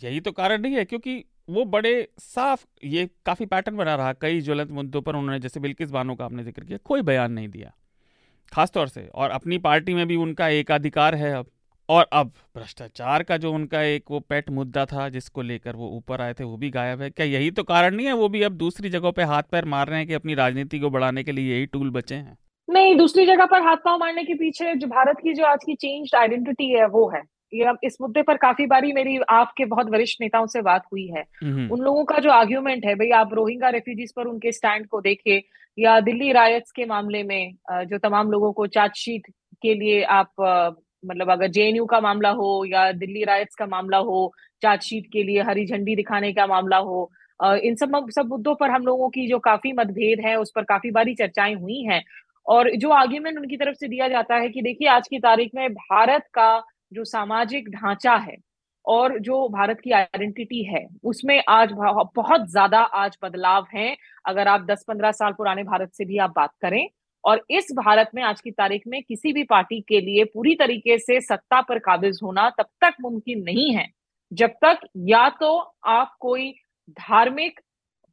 यही 0.00 0.20
तो 0.20 0.32
कारण 0.32 0.60
नहीं 0.62 0.74
है, 0.74 0.84
क्योंकि 0.84 1.24
वो 1.50 1.64
बड़े 1.64 2.08
साफ़, 2.18 2.64
ये 2.84 3.10
काफ़ी 3.26 3.46
पैटर्न 3.46 3.76
बना 3.76 3.94
रहा, 3.94 4.12
कई 4.12 4.40
ज्वलंत 4.40 4.70
मुद्दों 4.70 5.02
पर 5.02 5.16
उन्होंने, 5.16 5.38
जैसे 5.40 5.60
बिल्किस 5.60 5.90
बानो 5.90 6.14
का 6.14 6.24
आपने 6.24 6.44
ज़िक्र 6.44 6.64
किया, 6.64 6.78
कोई 6.84 7.02
बयान 7.02 7.32
नहीं 7.32 7.48
दिया। 7.48 7.72
खासतौर 8.52 8.88
से, 8.88 9.06
और 9.14 9.30
अपनी 9.30 9.58
पार्टी 9.58 9.94
में 9.94 10.06
भी 10.06 10.16
उनका 10.16 10.48
एकाधिकार 10.48 11.14
है 11.14 11.32
अब, 11.34 11.46
और 11.88 12.08
अब 12.12 12.32
भ्रष्टाचार 12.56 13.22
का 13.22 13.36
जो 13.36 13.52
उनका 13.52 13.82
एक 13.82 14.04
वो 14.10 14.20
पेट 14.20 14.50
मुद्दा 14.50 14.84
था, 14.86 15.08
जिसको 15.08 15.42
लेकर 15.42 15.76
वो 15.76 15.88
ऊपर 15.88 16.20
आए 16.20 16.34
थे, 16.34 16.44
वो 16.44 16.56
भी 16.56 16.70
गायब 16.70 17.02
है। 17.02 17.10
क्या 17.10 17.26
यही 17.26 17.50
तो 17.50 17.62
कारण 17.62 17.96
नहीं 17.96 18.06
है, 18.06 18.12
वो 18.12 18.28
भी 18.28 18.42
अब 18.42 18.52
दूसरी 18.52 18.90
जगहों 18.90 19.12
पे 19.12 19.22
हाथ 19.22 19.42
पैर 19.42 19.64
मार 19.64 19.88
रहे 19.88 19.98
हैं 19.98 20.06
कि 20.08 20.14
अपनी 20.14 20.34
राजनीति 20.34 20.78
को 20.78 20.90
बढ़ाने 20.90 21.24
के 21.24 21.32
लिए 21.32 21.54
यही 21.54 21.66
टूल 21.66 21.90
बचे 21.90 22.14
हैं? 22.14 22.38
नहीं, 22.68 22.96
दूसरी 22.96 23.26
जगह 23.26 23.46
पर 23.46 23.62
हाथ 23.62 23.76
पाँव 23.76 23.98
मारने 23.98 24.24
के 24.24 24.34
पीछे 24.34 24.74
जो 24.74 24.86
भारत 24.86 25.16
की 25.16 25.34
जो 25.34 25.44
आज 25.44 25.58
की 25.66 25.74
चेंज 25.74 26.14
आइडेंटिटी 26.14 26.70
है, 26.70 26.86
वो 26.86 27.10
है। 27.14 27.22
ये 27.52 27.72
इस 27.84 27.96
मुद्दे 28.00 28.22
पर 28.22 28.36
काफ़ी 28.36 28.66
बारी 28.66 28.92
मेरी 28.92 29.16
आपके 29.30 29.64
बहुत 29.64 29.90
वरिष्ठ 29.90 30.20
नेताओं 30.20 30.46
से 30.46 30.62
बात 30.62 30.82
हुई 30.92 31.06
है। 31.06 31.24
उन 31.42 31.80
लोगों 31.80 32.04
का 32.04 32.18
जो 32.18 32.30
आर्ग्यूमेंट 32.30 32.84
है 32.86 32.94
भाई 32.94 33.10
आप 33.10 33.34
रोहिंगा 33.34 33.68
रेफ्यूजीज 33.68 34.12
पर 34.12 34.26
उनके 34.26 34.52
स्टैंड 34.52 34.86
को 34.86 35.00
देखे 35.00 35.42
या 35.78 35.98
दिल्ली 36.00 36.32
रायट्स 36.32 36.72
के 36.72 36.84
मामले 36.84 37.22
में 37.22 37.54
जो 37.72 37.98
तमाम 37.98 38.30
लोगों 38.30 38.52
को 38.52 38.66
चार्जशीट 38.68 39.26
के 39.62 39.74
लिए 39.74 40.02
आप 40.02 40.32
मतलब 41.04 41.30
अगर 41.30 41.48
जेएनयू 41.48 41.84
का 41.86 42.00
मामला 42.00 42.30
हो 42.30 42.64
या 42.64 42.90
दिल्ली 42.92 43.24
रायट्स 43.24 43.54
का 43.54 43.66
मामला 43.66 43.98
हो 43.98 44.32
चार्जशीट 44.62 45.06
के 45.12 45.22
लिए 45.22 45.42
हरी 45.42 45.66
झंडी 45.66 45.96
दिखाने 45.96 46.32
का 46.32 46.46
मामला 46.46 46.76
हो 46.78 47.10
इन 47.40 47.74
सब 47.74 48.08
सब 48.10 48.26
मुद्दों 48.26 48.54
पर 48.54 48.70
हम 48.70 48.82
लोगों 48.86 49.08
की 49.10 49.26
जो 49.28 49.38
काफ़ी 49.38 49.72
मतभेद 49.72 50.20
है 50.20 50.36
उस 50.36 50.52
पर 50.56 50.62
काफ़ी 50.64 50.90
बारी 50.90 51.14
चर्चाएँ 51.14 51.54
हुई 51.54 51.82
हैं। 51.82 52.02
और 52.46 52.70
जो 52.76 52.90
आर्ग्यूमेंट 52.90 53.38
उनकी 53.38 53.56
तरफ़ 53.56 53.76
से 53.76 53.88
दिया 53.88 54.08
जाता 54.08 54.36
है 54.36 54.48
कि 54.48 54.62
देखिए 54.62 54.88
आज 54.88 55.08
की 55.08 55.18
तारीख 55.18 55.50
में 55.54 55.72
भारत 55.72 56.24
का 56.34 56.50
जो 56.92 57.04
सामाजिक 57.06 57.68
ढांचा 57.70 58.14
है 58.18 58.36
और 58.84 59.18
जो 59.20 59.48
भारत 59.48 59.80
की 59.80 59.90
आइडेंटिटी 59.92 60.62
है, 60.64 60.86
उसमें 61.04 61.42
आज 61.48 61.72
बहुत 62.16 62.48
ज़्यादा 62.50 62.78
आज 62.78 63.16
बदलाव 63.22 63.66
है। 63.74 63.96
अगर 64.24 64.48
आप 64.48 64.66
10-15 64.66 65.12
साल 65.12 65.32
पुराने 65.32 65.62
भारत 65.64 65.92
से 65.94 66.04
भी 66.04 66.18
आप 66.18 66.32
बात 66.36 66.50
करें 66.62 66.88
और 67.24 67.44
इस 67.50 67.72
भारत 67.76 68.10
में 68.14 68.22
आज 68.22 68.40
की 68.40 68.50
तारीख 68.52 68.82
में 68.86 69.02
किसी 69.02 69.32
भी 69.32 69.42
पार्टी 69.44 69.80
के 69.80 70.00
लिए 70.00 70.24
पूरी 70.26 70.54
तरीके 70.56 70.98
से 70.98 71.20
सत्ता 71.20 71.60
पर 71.62 71.78
काबिज 71.80 72.18
होना 72.22 72.48
तब 72.50 72.66
तक 72.82 72.94
मुमकिन 73.02 73.42
नहीं 73.42 73.72
है, 73.74 73.86
जब 74.32 74.50
तक 74.64 74.86
या 75.08 75.28
तो 75.30 75.56
आप 75.86 76.16
कोई 76.20 76.50
धार्मिक, 76.90 77.60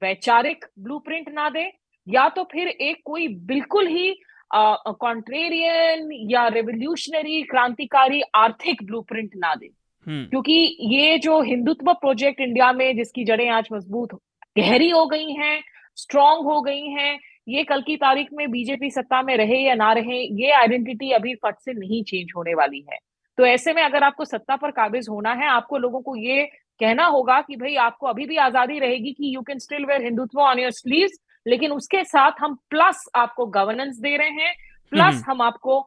वैचारिक 0.01 0.65
ब्लूप्रिंट 0.79 1.29
ना 1.29 1.49
दे 1.49 1.71
या 2.07 2.27
तो 2.29 2.43
फिर 2.43 2.67
एक 2.67 3.01
कोई 3.05 3.27
बिल्कुल 3.45 3.87
ही 3.87 4.13
कॉन्ट्रेरियन 4.51 6.09
या 6.29 6.47
रेवोल्यूशनरी 6.49 7.41
क्रांतिकारी 7.43 8.21
आर्थिक 8.35 8.83
ब्लूप्रिंट 8.83 9.31
ना 9.35 9.53
दे 9.55 9.69
हम्म। 10.07 10.25
क्योंकि 10.25 10.77
ये 10.91 11.17
जो 11.19 11.41
हिंदुत्व 11.43 11.93
प्रोजेक्ट 11.95 12.39
इंडिया 12.41 12.71
में 12.73 12.95
जिसकी 12.95 13.25
जड़ें 13.25 13.49
आज 13.51 13.67
मज़बूत 13.73 14.13
गहरी 14.57 14.89
हो 14.89 15.05
गई 15.07 15.33
हैं 15.33 15.59
स्ट्रांग 15.97 16.45
हो 16.45 16.61
गई 16.61 16.87
हैं 16.89 17.17
ये 17.47 17.63
कल 17.63 17.81
की 17.81 17.95
तारीख 17.97 18.27
में 18.33 18.49
बीजेपी 18.51 18.89
सत्ता 18.91 19.21
में 19.21 19.35
रहे 19.37 19.59
या 19.59 19.75
ना 19.75 19.91
रहे 19.93 20.21
ये 20.41 20.51
आइडेंटिटी 20.53 21.11
अभी 21.11 21.35
फट 21.35 21.59
से 21.59 21.73
नहीं 21.73 22.03
चेंज 22.03 22.31
होने 22.35 22.53
वाली 22.53 22.85
है 22.91 22.97
तो 23.37 23.45
ऐसे 23.45 23.73
में 23.73 23.81
अगर 23.83 24.03
आपको 24.03 24.25
सत्ता 24.25 24.55
पर 24.55 24.71
काबिज 24.71 25.07
होना 25.09 25.33
है 25.33 25.47
आपको 25.49 25.77
लोगों 25.77 26.01
को 26.01 26.15
ये 26.15 26.43
कहना 26.79 27.05
होगा 27.07 27.39
कि 27.41 27.55
भाई 27.55 27.75
आपको 27.81 28.07
अभी 28.07 28.25
भी 28.25 28.37
आज़ादी 28.39 28.79
रहेगी 28.79 29.11
कि 29.13 29.35
you 29.35 29.41
can 29.41 29.59
still 29.59 29.85
wear 29.85 30.03
Hindutva 30.03 30.39
on 30.41 30.59
your 30.59 30.71
sleeves 30.71 31.19
लेकिन 31.47 31.71
उसके 31.71 32.03
साथ 32.05 32.41
हम 32.41 32.55
प्लस 32.69 33.03
आपको 33.15 33.45
गवर्नेंस 33.53 33.99
दे 33.99 34.15
रहे 34.17 34.29
हैं 34.41 34.53
प्लस 34.91 35.13
हम्म। 35.13 35.31
हम 35.31 35.41
आपको 35.41 35.85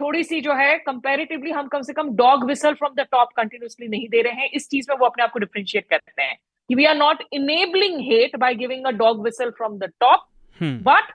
थोड़ी 0.00 0.22
सी 0.24 0.40
जो 0.40 0.54
है 0.54 0.76
कंपेरेटिवली 0.78 1.50
हम 1.50 1.68
कम 1.68 1.82
से 1.82 1.92
कम 1.92 2.10
dog 2.16 2.44
whistle 2.46 2.74
from 2.74 2.94
the 2.94 3.06
top 3.12 3.28
continuously 3.36 3.88
नहीं 3.88 4.08
दे 4.08 4.22
रहे 4.22 4.32
हैं। 4.34 4.50
इस 4.50 4.68
चीज़ 4.70 4.90
में 4.90 4.96
वो 4.98 5.06
अपने 5.06 5.24
आप 5.24 5.30
को 5.32 5.38
डिफ्रेंशिएट 5.38 5.86
करते 5.90 6.22
हैं 6.22 6.36
कि 6.70 6.74
we 6.74 6.84
are 6.84 6.96
not 6.96 7.22
enabling 7.32 8.00
hate 8.02 8.36
by 8.36 8.54
giving 8.56 8.84
a 8.86 8.90
dog 8.98 9.24
whistle 9.24 9.50
from 9.50 9.78
the 9.78 9.90
top 10.00 10.26
but 10.60 11.12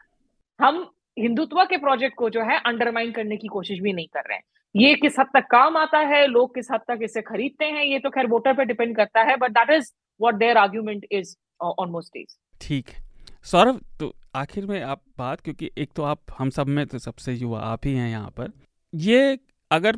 हम 0.60 0.88
हिंदुत्व 1.18 1.64
के 1.66 1.78
प्रोजेक्ट 1.78 2.16
को 2.18 2.30
जो 2.30 2.42
है 2.44 2.60
अंडरमाइन 2.66 3.12
करने 3.12 3.38
की 3.38 3.48
कोशिश 3.50 3.80
भी 3.80 3.94
नहीं 3.94 4.08
कर 4.08 4.30
रहे 4.30 4.38
हैं। 4.38 4.44
ये 4.76 4.94
किस 4.96 5.20
हद 5.20 5.28
तक 5.34 5.48
काम 5.52 5.78
आता 5.78 6.00
है 6.08 6.26
लोग 6.28 6.54
किस 6.56 6.72
हद 6.72 6.82
तक 6.88 7.00
इसे 7.04 7.22
खरीदते 7.24 7.66
हैं 7.68 7.84
ये 7.86 8.00
तो 8.00 8.10
खैर 8.10 8.28
वोटर 8.28 8.54
पे 8.54 8.66
डिपेंड 8.66 8.96
करता 8.96 9.24
है 9.24 9.36
but 9.38 9.52
that 9.52 9.70
is 9.72 9.92
what 10.20 10.36
their 10.36 10.58
argument 10.58 11.06
is 11.12 11.36
on 11.64 11.90
most 11.90 12.14
days 12.14 12.38
ठीक। 12.62 12.90
सौरभ 13.46 13.82
तो 14.00 14.14
आखिर 14.36 14.66
में 14.66 14.82
आप 14.82 15.02
बात, 15.18 15.42
क्योंकि 15.42 15.70
एक 15.78 15.90
तो 15.96 16.04
आप, 16.04 16.20
हम 16.38 16.50
सब 16.50 16.68
में 16.68 16.86
तो 16.88 17.00
सबसे 17.00 17.34
युवा 17.34 17.60
आप 17.62 17.86
ही 17.86 17.94
हैं 17.94 18.10
यहाँ 18.10 18.30
पर। 18.30 18.52
ये 18.94 19.38
अगर 19.72 19.98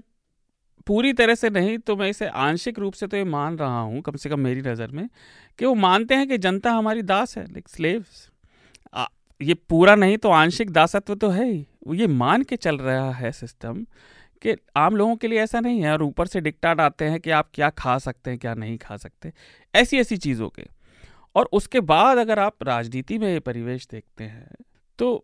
पूरी 0.87 1.11
तरह 1.13 1.35
से 1.35 1.49
नहीं 1.49 1.77
तो 1.79 1.95
मैं 1.95 2.09
इसे 2.09 2.27
आंशिक 2.27 2.79
रूप 2.79 2.93
से 2.93 3.07
तो 3.07 3.17
ये 3.17 3.23
मान 3.25 3.57
रहा 3.57 3.79
हूँ, 3.79 4.01
कम 4.01 4.15
से 4.15 4.29
कम 4.29 4.39
मेरी 4.39 4.61
नज़र 4.61 4.91
में, 4.91 5.07
कि 5.59 5.65
वो 5.65 5.73
मानते 5.75 6.15
हैं 6.15 6.27
कि 6.27 6.37
जनता 6.37 6.71
हमारी 6.71 7.01
दास 7.03 7.37
है 7.37 7.45
लाइक 7.45 7.69
स्लेव्स 7.69 8.29
ये 9.41 9.53
पूरा 9.69 9.93
नहीं 9.95 10.17
तो 10.17 10.29
आंशिक 10.31 10.69
दासत्व 10.71 11.15
तो 11.15 11.29
है 11.29 11.45
ही। 11.45 11.65
वो 11.87 11.93
ये 11.93 12.05
मान 12.09 12.43
के 12.43 12.55
चल 12.55 12.77
रहा 12.77 13.11
है 13.13 13.31
सिस्टम 13.31 13.83
कि 14.41 14.55
आम 14.77 14.95
लोगों 14.95 15.15
के 15.15 15.27
लिए 15.27 15.39
ऐसा 15.39 15.59
नहीं 15.59 15.81
है, 15.81 15.91
और 15.93 16.03
ऊपर 16.03 16.27
से 16.27 16.41
डिक्टाट 16.41 16.79
आते 16.79 17.05
हैं 17.05 17.19
कि 17.19 17.31
आप 17.31 17.49
क्या 17.53 17.69
खा 17.71 17.97
सकते 17.97 18.29
हैं, 18.29 18.39
क्या 18.39 18.53
नहीं 18.53 18.77
खा 18.77 18.97
सकते। 18.97 19.31
ऐसी 19.73 19.97
ऐसी 19.97 20.17
चीज़ों 20.17 20.49
के। 20.49 20.63
और 21.35 21.49
उसके 21.53 21.79
बाद 21.81 22.17
अगर 22.17 22.39
आप 22.39 22.63
राजनीति 22.63 23.17
में 23.17 23.31
ये 23.31 23.39
परिवेश 23.39 23.87
देखते 23.91 24.23
हैं 24.23 24.49
तो 24.99 25.23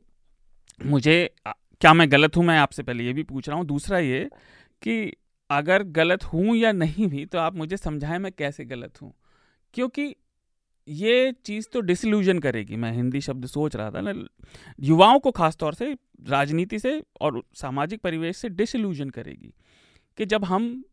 मुझे 0.81 1.29
क्या 1.47 1.93
मैं 1.93 2.11
गलत 2.11 2.37
हूँ? 2.37 2.43
मैं 2.45 2.57
आपसे 2.57 2.83
पहले 2.83 3.03
ये 3.03 3.13
भी 3.13 3.23
पूछ 3.23 3.49
रहा 3.49 3.57
हूँ। 3.57 3.65
दूसरा 3.65 3.99
ये 3.99 4.29
कि 4.81 5.13
अगर 5.49 5.83
गलत 5.83 6.23
हूँ 6.23 6.55
या 6.57 6.71
नहीं 6.71 7.07
भी 7.07 7.25
तो 7.25 7.37
आप 7.37 7.55
मुझे 7.55 7.77
समझाएँ 7.77 8.19
मैं 8.19 8.31
कैसे 8.31 8.65
गलत 8.65 9.01
हूँ। 9.01 9.13
क्योंकि 9.73 10.15
ये 10.87 11.31
चीज़ 11.45 11.67
तो 11.73 11.81
डिसल्यूजन 11.81 12.39
करेगी। 12.39 12.75
मैं 12.75 12.91
हिंदी 12.91 13.21
शब्द 13.21 13.45
सोच 13.45 13.75
रहा 13.75 13.91
था 13.91 14.01
ना, 14.01 14.13
युवाओं 14.79 15.19
को 15.19 15.31
खास 15.31 15.55
तौर 15.55 15.73
से 15.73 15.93
राजनीति 16.29 16.79
से 16.79 17.01
और 17.21 17.41
सामाजिक 17.55 18.01
परिवेश 18.01 18.37
से 18.37 18.49
डिसल्यूजन 18.49 19.09
करेगी 19.09 19.53
कि 20.17 20.25
जब 20.25 20.45
हम 20.45 20.83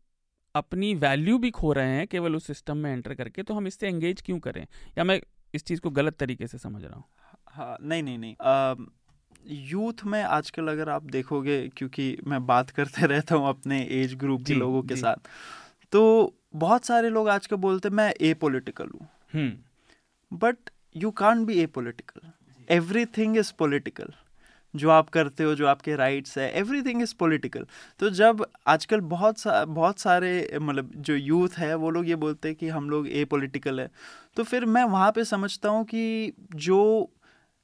अपनी 0.59 0.93
वैल्यू 0.95 1.37
भी 1.37 1.49
खो 1.51 1.71
रहे 1.73 1.95
हैं 1.95 2.07
केवल 2.07 2.35
उस 2.35 2.47
सिस्टम 2.47 2.77
में 2.77 2.91
एंटर 2.93 3.13
करके 3.13 3.43
तो 3.43 3.53
हम 3.53 3.67
इससे 3.67 3.87
एंगेज 3.87 4.21
क्यों 4.21 4.39
करें? 4.39 4.65
या 4.97 5.03
मैं 5.03 5.19
इस 5.53 5.63
चीज़ 5.65 5.81
को 5.81 5.89
गलत 5.89 6.17
तरीके 6.17 6.47
से 6.47 6.57
समझ 6.57 6.83
रहा 6.83 6.95
हूँ? 6.95 7.03
हाँ 7.47 7.77
नहीं 7.81 8.03
नहीं 8.03 8.17
नहीं 8.17 8.87
यूथ 9.69 10.03
में 10.05 10.21
आजकल 10.23 10.67
अगर 10.67 10.89
आप 10.89 11.03
देखोगे 11.11 11.57
क्योंकि 11.77 12.05
मैं 12.27 12.45
बात 12.45 12.69
करते 12.79 13.05
रहता 13.07 13.35
हूँ 13.35 13.47
अपने 13.49 13.81
एज 13.91 14.13
ग्रुप 14.15 14.43
के 14.47 14.53
लोगों 14.53 14.81
के 14.83 14.95
साथ 14.95 15.29
तो 15.91 16.01
बहुत 16.55 16.85
सारे 16.85 17.09
लोग 17.09 17.29
आजकल 17.29 17.55
बोलते 17.55 17.89
मैं 17.89 18.11
ए 18.21 18.33
पोलिटिकल 18.33 18.89
हूँ। 18.95 19.49
But 20.31 20.69
you 20.95 21.11
can 21.11 21.45
be 21.45 21.53
apolitical 21.65 22.31
everything 23.17 23.37
is 23.37 23.51
political 23.59 24.13
जो 24.75 24.89
आप 24.89 25.09
करते 25.09 25.43
हो 25.43 25.55
जो 25.55 25.67
आपके 25.67 25.95
राइट्स 25.95 26.37
है 26.37 26.51
एवरीथिंग 26.51 27.01
इज़ 27.01 27.15
पॉलिटिकल 27.19 27.65
तो 27.99 28.09
जब 28.09 28.45
आजकल 28.67 28.99
बहुत 28.99 29.39
सा 29.39 29.65
बहुत 29.65 29.99
सारे 29.99 30.59
मतलब 30.61 30.91
जो 30.95 31.15
यूथ 31.15 31.49
है 31.57 31.75
वो 31.75 31.89
लोग 31.89 32.09
ये 32.09 32.15
बोलते 32.15 32.47
हैं 32.47 32.57
कि 32.57 32.67
हम 32.69 32.89
लोग 32.89 33.07
ए 33.07 33.25
पॉलिटिकल 33.25 33.79
है। 33.79 33.89
तो 34.35 34.43
फिर 34.43 34.65
मैं 34.65 34.83
वहाँ 34.83 35.11
पे 35.11 35.23
समझता 35.25 35.69
हूँ 35.69 35.85
कि 35.85 36.33
जो 36.55 37.09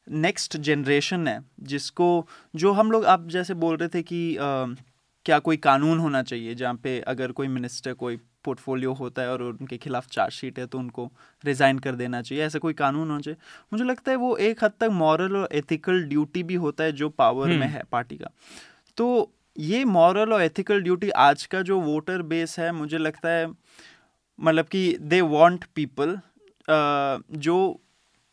नेक्स्ट 0.10 0.58
जनरेशन 0.58 1.28
है 1.28 1.40
जिसको 1.64 2.28
जो 2.56 2.72
हम 2.72 2.92
लोग 2.92 3.06
आप 3.06 3.28
जैसे 3.28 3.54
बोल 3.54 3.78
रहे 3.78 3.90
थे 3.90 4.04
कि 4.04 4.38
आ, 4.38 4.66
क्या 5.26 5.40
कोई 5.40 5.58
कानून 5.58 6.00
होना 6.00 6.24
चाहिए 6.24 6.56
जहाँ 6.56 6.76
पे 6.76 7.00
अगर 7.00 7.32
कोई 7.32 7.48
मिनिस्टर 7.48 7.94
कोई 7.94 8.18
पोर्टफोलियो 8.46 8.94
होता 8.96 9.22
है 9.22 9.32
और 9.32 9.42
उनके 9.44 9.78
खिलाफ 9.80 10.08
चार्जशीट 10.10 10.60
है 10.60 10.66
तो 10.68 10.80
उनको 10.80 11.10
रिज़ाइन 11.44 11.80
कर 11.80 11.96
देना 11.96 12.22
चाहिए 12.22 12.44
ऐसा 12.46 12.60
कोई 12.60 12.74
कानून 12.76 13.10
होना 13.10 13.20
चाहिए 13.20 13.38
मुझे 13.74 13.84
लगता 13.84 14.12
है 14.12 14.18
वो 14.18 14.36
एक 14.40 14.64
हद 14.64 14.74
तक 14.80 14.90
मॉरल 14.96 15.36
और 15.38 15.48
एथिकल 15.54 16.04
ड्यूटी 16.06 16.44
भी 16.44 16.56
होता 16.58 16.84
है 16.84 16.92
जो 16.94 17.10
पावर 17.16 17.48
में 17.48 17.56
हम्म। 17.58 17.68
है 17.68 17.84
पार्टी 17.92 18.18
का 18.18 18.30
तो 18.98 19.08
ये 19.56 19.84
मॉरल 19.88 20.34
और 20.34 20.42
एथिकल 20.42 20.82
ड्यूटी 20.82 21.10
आज 21.22 21.46
का 21.48 21.62
जो 21.64 21.80
वोटर 21.82 22.22
बेस 22.26 22.60
है 22.60 22.72
मुझे 22.74 22.98
लगता 23.00 23.30
है 23.30 23.48
मतलब 23.48 24.66
कि 24.68 24.98
दे 25.04 25.22
वांट 25.24 25.66
पीपल 25.76 26.18
जो 27.40 27.58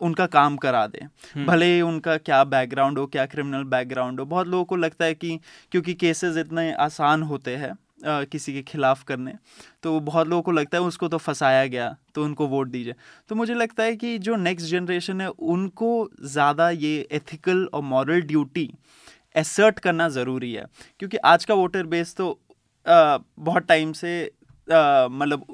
उनका 0.01 0.27
काम 0.29 0.57
करा 0.57 0.87
दे 0.87 1.05
हम्म। 1.27 1.47
भले 1.47 1.67
ही 1.67 1.81
उनका 1.83 2.17
क्या 2.19 2.43
बैकग्राउंड 2.47 2.99
हो 2.99 3.07
क्या 3.07 3.27
क्रिमिनल 3.27 3.65
बैकग्राउंड 3.67 4.21
हो 4.21 4.27
बहुत 4.27 4.47
लोगों 4.47 4.65
को 4.65 4.77
लगता 4.77 5.05
है 5.05 5.15
कि 5.15 5.39
क्योंकि 5.73 5.95
केसेस 5.97 6.37
इतने 6.37 6.73
आसान 6.81 7.23
होते 7.25 7.57
हैं 7.57 7.73
किसी 8.05 8.53
के 8.53 8.63
खिलाफ 8.63 9.03
करने। 9.05 9.35
तो 9.83 9.99
बहुत 10.03 10.29
लोगों 10.29 10.43
को 10.43 10.53
लगता 10.53 10.79
है 10.79 10.83
उसको 10.85 11.09
तो 11.09 11.19
फंसाया 11.19 11.67
गया 11.67 11.95
तो 12.15 12.25
उनको 12.25 12.47
वोट 12.49 12.69
दीजिए। 12.69 12.95
तो 13.29 13.35
मुझे 13.35 13.55
लगता 13.55 13.83
है 13.83 13.97
कि 13.97 14.19
जो 14.21 14.37
नेक्स्ट 14.39 14.69
जनरेशन 14.69 15.21
है 15.21 15.29
उनको 15.29 16.09
ज़्यादा 16.25 16.71
ये 16.71 16.95
एथिकल 17.13 17.65
और 17.65 17.83
मॉरल 17.85 18.23
ड्यूटी 18.23 18.69
एसर्ट 19.37 19.79
करना 19.79 20.09
ज़रूरी 20.11 20.53
है। 20.53 20.65
क्योंकि 21.01 21.17
आज 21.27 21.45
का 21.45 21.55
वोटर 21.55 21.87
बेस 21.87 22.15
तो 22.17 22.31
आ, 22.87 23.19
बहुत 23.39 23.67
टाइम 23.67 23.93
से 23.95 24.31
मतलब 24.69 25.47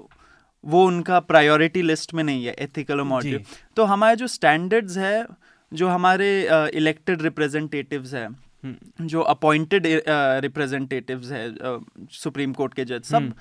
वो 0.65 0.85
उनका 0.87 1.19
प्रायोरिटी 1.23 1.83
लिस्ट 1.83 2.15
में 2.15 2.23
नहीं 2.25 2.45
है 2.45 2.55
एथिकल 2.61 3.01
और 3.01 3.07
मॉरल 3.07 3.41
तो 3.77 3.85
हमारे 3.85 4.17
जो 4.17 4.27
स्टैंडर्ड्स 4.29 4.97
है 4.99 5.27
जो 5.73 5.89
हमारे 5.89 6.29
इलेक्टेड 6.75 7.23
रिप्रेजेंटेटिव्स 7.23 8.15
है 8.15 8.29
जो 8.65 9.21
अपॉइंटेड 9.21 9.87
रिप्रेजेंटेटिव्स 10.43 11.31
है 11.33 11.49
सुप्रीम 12.13 12.53
कोर्ट 12.53 12.75
के 12.75 12.85
जज 12.85 13.03
सब 13.05 13.33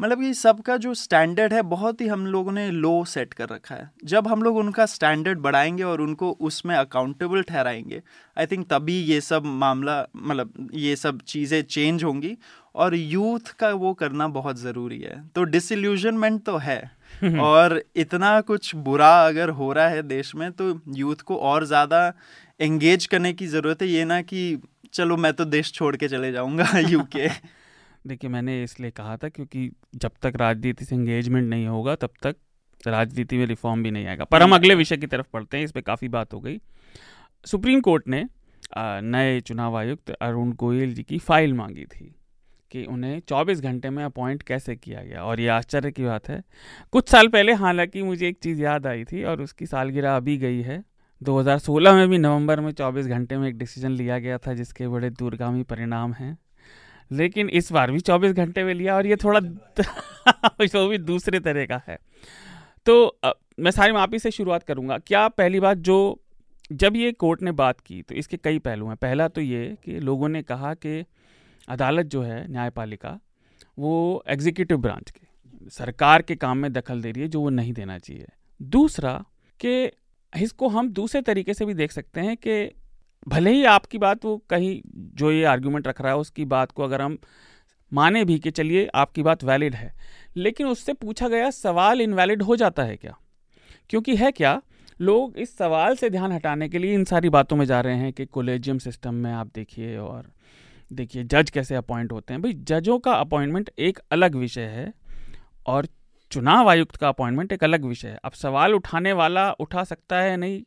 मतलब 0.00 0.20
कि 0.20 0.32
सबका 0.34 0.76
जो 0.76 0.92
स्टैंडर्ड 0.94 1.52
है 1.52 1.60
बहुत 1.62 2.00
ही 2.00 2.06
हम 2.06 2.26
लोगों 2.26 2.52
ने 2.52 2.70
लो 2.70 3.04
सेट 3.04 3.34
कर 3.34 3.48
रखा 3.48 3.74
है। 3.74 3.90
जब 4.04 4.28
हम 4.28 4.42
लोग 4.42 4.56
उनका 4.56 4.86
स्टैंडर्ड 4.86 5.38
बढ़ाएँगे 5.38 5.82
और 5.82 6.00
उनको 6.00 6.30
उसमें 6.40 6.74
अकाउंटेबल 6.76 7.42
ठहराएँगे 7.42 8.02
आई 8.38 8.46
थिंक 8.46 8.66
तभी 8.70 8.98
ये 9.02 9.20
सब 9.20 9.44
मामला 9.44 10.06
मतलब 10.16 10.68
ये 10.74 10.96
सब 10.96 11.20
चीज़ें 11.20 11.62
चेंज 11.62 12.04
होंगी 12.04 12.36
और 12.74 12.94
यूथ 12.94 13.52
का 13.58 13.70
वो 13.70 13.94
करना 13.94 14.28
बहुत 14.28 14.58
ज़रूरी 14.58 15.00
है। 15.00 15.22
तो 15.28 15.44
डिसल्यूजनमेंट 15.44 16.42
तो 16.44 16.56
है 16.56 16.90
और 17.40 17.82
इतना 17.96 18.40
कुछ 18.40 18.74
बुरा 18.76 19.14
अगर 19.26 19.48
हो 19.48 19.72
रहा 19.72 19.88
है 19.88 20.02
देश 20.02 20.34
में 20.34 20.50
तो 20.52 20.80
यूथ 20.88 21.16
को 21.16 21.36
और 21.36 21.64
ज़्यादा 21.64 22.12
एंगेज 22.60 23.06
करने 23.06 23.32
की 23.32 23.46
ज़रूरत 23.46 23.82
है, 23.82 23.88
ये 23.88 24.04
ना 24.04 24.20
कि 24.22 24.58
चलो 24.92 25.16
मैं 25.16 25.32
तो 25.32 25.44
देश 25.44 25.72
छोड़ 25.72 25.96
के 25.96 26.08
चले 26.08 26.32
जाऊँगा 26.32 26.78
यूके 26.78 27.28
देखिए, 28.06 28.30
मैंने 28.30 28.62
इसलिए 28.62 28.90
कहा 28.90 29.16
था 29.16 29.28
क्योंकि 29.28 29.70
जब 29.94 30.10
तक 30.22 30.32
राजनीति 30.36 30.84
से 30.84 30.94
एंगेजमेंट 30.96 31.48
नहीं 31.50 31.66
होगा, 31.66 31.94
तब 31.94 32.10
तक 32.22 32.36
राजनीति 32.86 33.36
में 33.38 33.46
रिफॉर्म 33.46 33.82
भी 33.82 33.90
नहीं 33.90 34.06
आएगा। 34.06 34.24
पर 34.24 34.42
हम 34.42 34.54
अगले 34.54 34.74
विषय 34.74 34.96
की 34.96 35.06
तरफ़ 35.06 35.26
पढ़ते 35.32 35.56
हैं, 35.56 35.64
इस 35.64 35.72
पर 35.72 35.80
काफ़ी 35.80 36.08
बात 36.08 36.34
हो 36.34 36.40
गई। 36.40 36.60
सुप्रीम 37.46 37.80
कोर्ट 37.80 38.08
ने 38.08 38.24
नए 38.76 39.40
चुनाव 39.40 39.76
आयुक्त 39.76 40.10
अरुण 40.10 40.52
गोयल 40.52 40.94
जी 40.94 41.02
की 41.02 41.18
फ़ाइल 41.18 41.54
मांगी 41.54 41.84
थी 41.84 42.14
कि 42.72 42.84
उन्हें 42.84 43.20
24 43.20 43.60
घंटे 43.60 43.90
में 43.90 44.04
अपॉइंट 44.04 44.42
कैसे 44.42 44.76
किया 44.76 45.02
गया। 45.02 45.22
और 45.24 45.40
ये 45.40 45.48
आश्चर्य 45.48 45.90
की 45.92 46.04
बात 46.04 46.28
है, 46.28 46.42
कुछ 46.92 47.08
साल 47.08 47.28
पहले 47.28 47.52
हालाँकि 47.52 48.02
मुझे 48.02 48.28
एक 48.28 48.38
चीज़ 48.42 48.62
याद 48.62 48.86
आई 48.86 49.04
थी 49.04 49.24
और 49.24 49.42
उसकी 49.42 49.66
सालगिरह 49.66 50.16
अभी 50.16 50.36
गई 50.36 50.60
है। 50.62 50.82
2016 51.22 51.94
में 51.94 52.08
भी 52.08 52.18
नवंबर 52.18 52.60
में 52.60 52.72
24 52.72 53.06
घंटे 53.06 53.36
में 53.36 53.48
एक 53.48 53.58
डिसीज़न 53.58 53.90
लिया 53.90 54.18
गया 54.18 54.38
था 54.38 54.54
जिसके 54.54 54.88
बड़े 54.88 55.10
दूरगामी 55.10 55.62
परिणाम 55.62 56.12
हैं। 56.12 56.38
लेकिन 57.12 57.48
इस 57.48 57.72
बार 57.72 57.90
भी 57.90 58.00
24 58.00 58.32
घंटे 58.32 58.64
में 58.64 58.74
लिया 58.74 58.96
और 58.96 59.06
ये 59.06 59.16
थोड़ा 59.16 59.40
वो 60.60 60.88
भी 60.88 60.98
दूसरे 60.98 61.40
तरह 61.40 61.66
का 61.66 61.82
है। 61.88 61.98
तो 62.86 63.18
आ, 63.24 63.32
मैं 63.60 63.70
सारी 63.70 63.92
मापी 63.92 64.18
से 64.18 64.30
शुरुआत 64.30 64.62
करूँगा। 64.62 64.98
क्या 64.98 65.28
पहली 65.28 65.60
बात 65.60 65.78
जो 65.78 66.20
जब 66.72 66.96
ये 66.96 67.12
कोर्ट 67.12 67.42
ने 67.42 67.52
बात 67.52 67.80
की 67.80 68.02
तो 68.02 68.14
इसके 68.14 68.36
कई 68.36 68.58
पहलू 68.58 68.86
हैं। 68.86 68.96
पहला 68.96 69.28
तो 69.28 69.40
ये 69.40 69.76
कि 69.84 70.00
लोगों 70.00 70.28
ने 70.28 70.42
कहा 70.42 70.74
कि 70.74 71.04
अदालत 71.68 72.06
जो 72.06 72.22
है 72.22 72.50
न्यायपालिका 72.50 73.20
वो 73.78 74.24
एग्जीक्यूटिव 74.28 74.76
ब्रांच 74.76 75.10
के 75.10 75.26
सरकार 75.70 76.22
के 76.22 76.36
काम 76.36 76.58
में 76.58 76.72
दखल 76.72 77.02
दे 77.02 77.10
रही 77.10 77.22
है 77.22 77.28
जो 77.28 77.40
वो 77.40 77.48
नहीं 77.50 77.72
देना 77.72 77.98
चाहिए। 77.98 78.26
दूसरा 78.62 79.24
कि 79.60 79.90
इसको 80.42 80.68
हम 80.68 80.88
दूसरे 80.88 81.20
तरीके 81.22 81.54
से 81.54 81.64
भी 81.64 81.74
देख 81.74 81.92
सकते 81.92 82.20
हैं 82.20 82.36
कि 82.36 82.70
भले 83.28 83.50
ही 83.50 83.64
आपकी 83.64 83.98
बात 83.98 84.24
वो 84.24 84.36
कहीं 84.50 84.80
जो 85.14 85.30
ये 85.32 85.44
आर्ग्यूमेंट 85.44 85.88
रख 85.88 86.00
रहा 86.00 86.12
है, 86.12 86.18
उसकी 86.18 86.44
बात 86.44 86.72
को 86.72 86.82
अगर 86.82 87.02
हम 87.02 87.18
माने 87.92 88.24
भी 88.24 88.38
कि 88.38 88.50
चलिए 88.50 88.86
आपकी 88.94 89.22
बात 89.22 89.44
वैलिड 89.44 89.74
है, 89.74 89.92
लेकिन 90.36 90.66
उससे 90.66 90.92
पूछा 90.92 91.28
गया 91.28 91.50
सवाल 91.50 92.00
इनवैलिड 92.00 92.42
हो 92.42 92.56
जाता 92.56 92.82
है 92.82 92.96
क्या? 92.96 93.16
क्योंकि 93.90 94.16
है 94.16 94.30
क्या, 94.32 94.60
लोग 95.00 95.36
इस 95.38 95.56
सवाल 95.58 95.96
से 95.96 96.10
ध्यान 96.10 96.32
हटाने 96.32 96.68
के 96.68 96.78
लिए 96.78 96.94
इन 96.94 97.04
सारी 97.04 97.28
बातों 97.28 97.56
में 97.56 97.64
जा 97.66 97.80
रहे 97.80 97.96
हैं 97.96 98.12
कि 98.12 98.26
कोलेजियम 98.26 98.78
सिस्टम 98.78 99.14
में 99.14 99.32
आप 99.32 99.50
देखिए 99.54 99.96
और 99.96 100.30
देखिए 100.92 101.24
जज 101.24 101.50
कैसे 101.50 101.74
अपॉइंट 101.74 102.12
होते 102.12 102.34
हैं। 102.34 102.42
भाई 102.42 102.52
जजों 102.52 102.98
का 102.98 103.12
अपॉइंटमेंट 103.12 103.70
एक 103.78 103.98
अलग 104.10 104.34
विषय 104.34 104.64
है 104.64 104.92
और 105.66 105.86
चुनाव 106.34 106.70
आयुक्त 106.70 106.96
का 106.96 107.08
अपॉइंटमेंट 107.08 107.52
एक 107.52 107.64
अलग 107.64 107.84
विषय 107.84 108.08
है। 108.08 108.18
अब 108.24 108.32
सवाल 108.32 108.74
उठाने 108.74 109.12
वाला 109.12 109.52
उठा 109.52 109.84
सकता 109.84 110.20
है 110.20 110.36
नहीं 110.36 110.62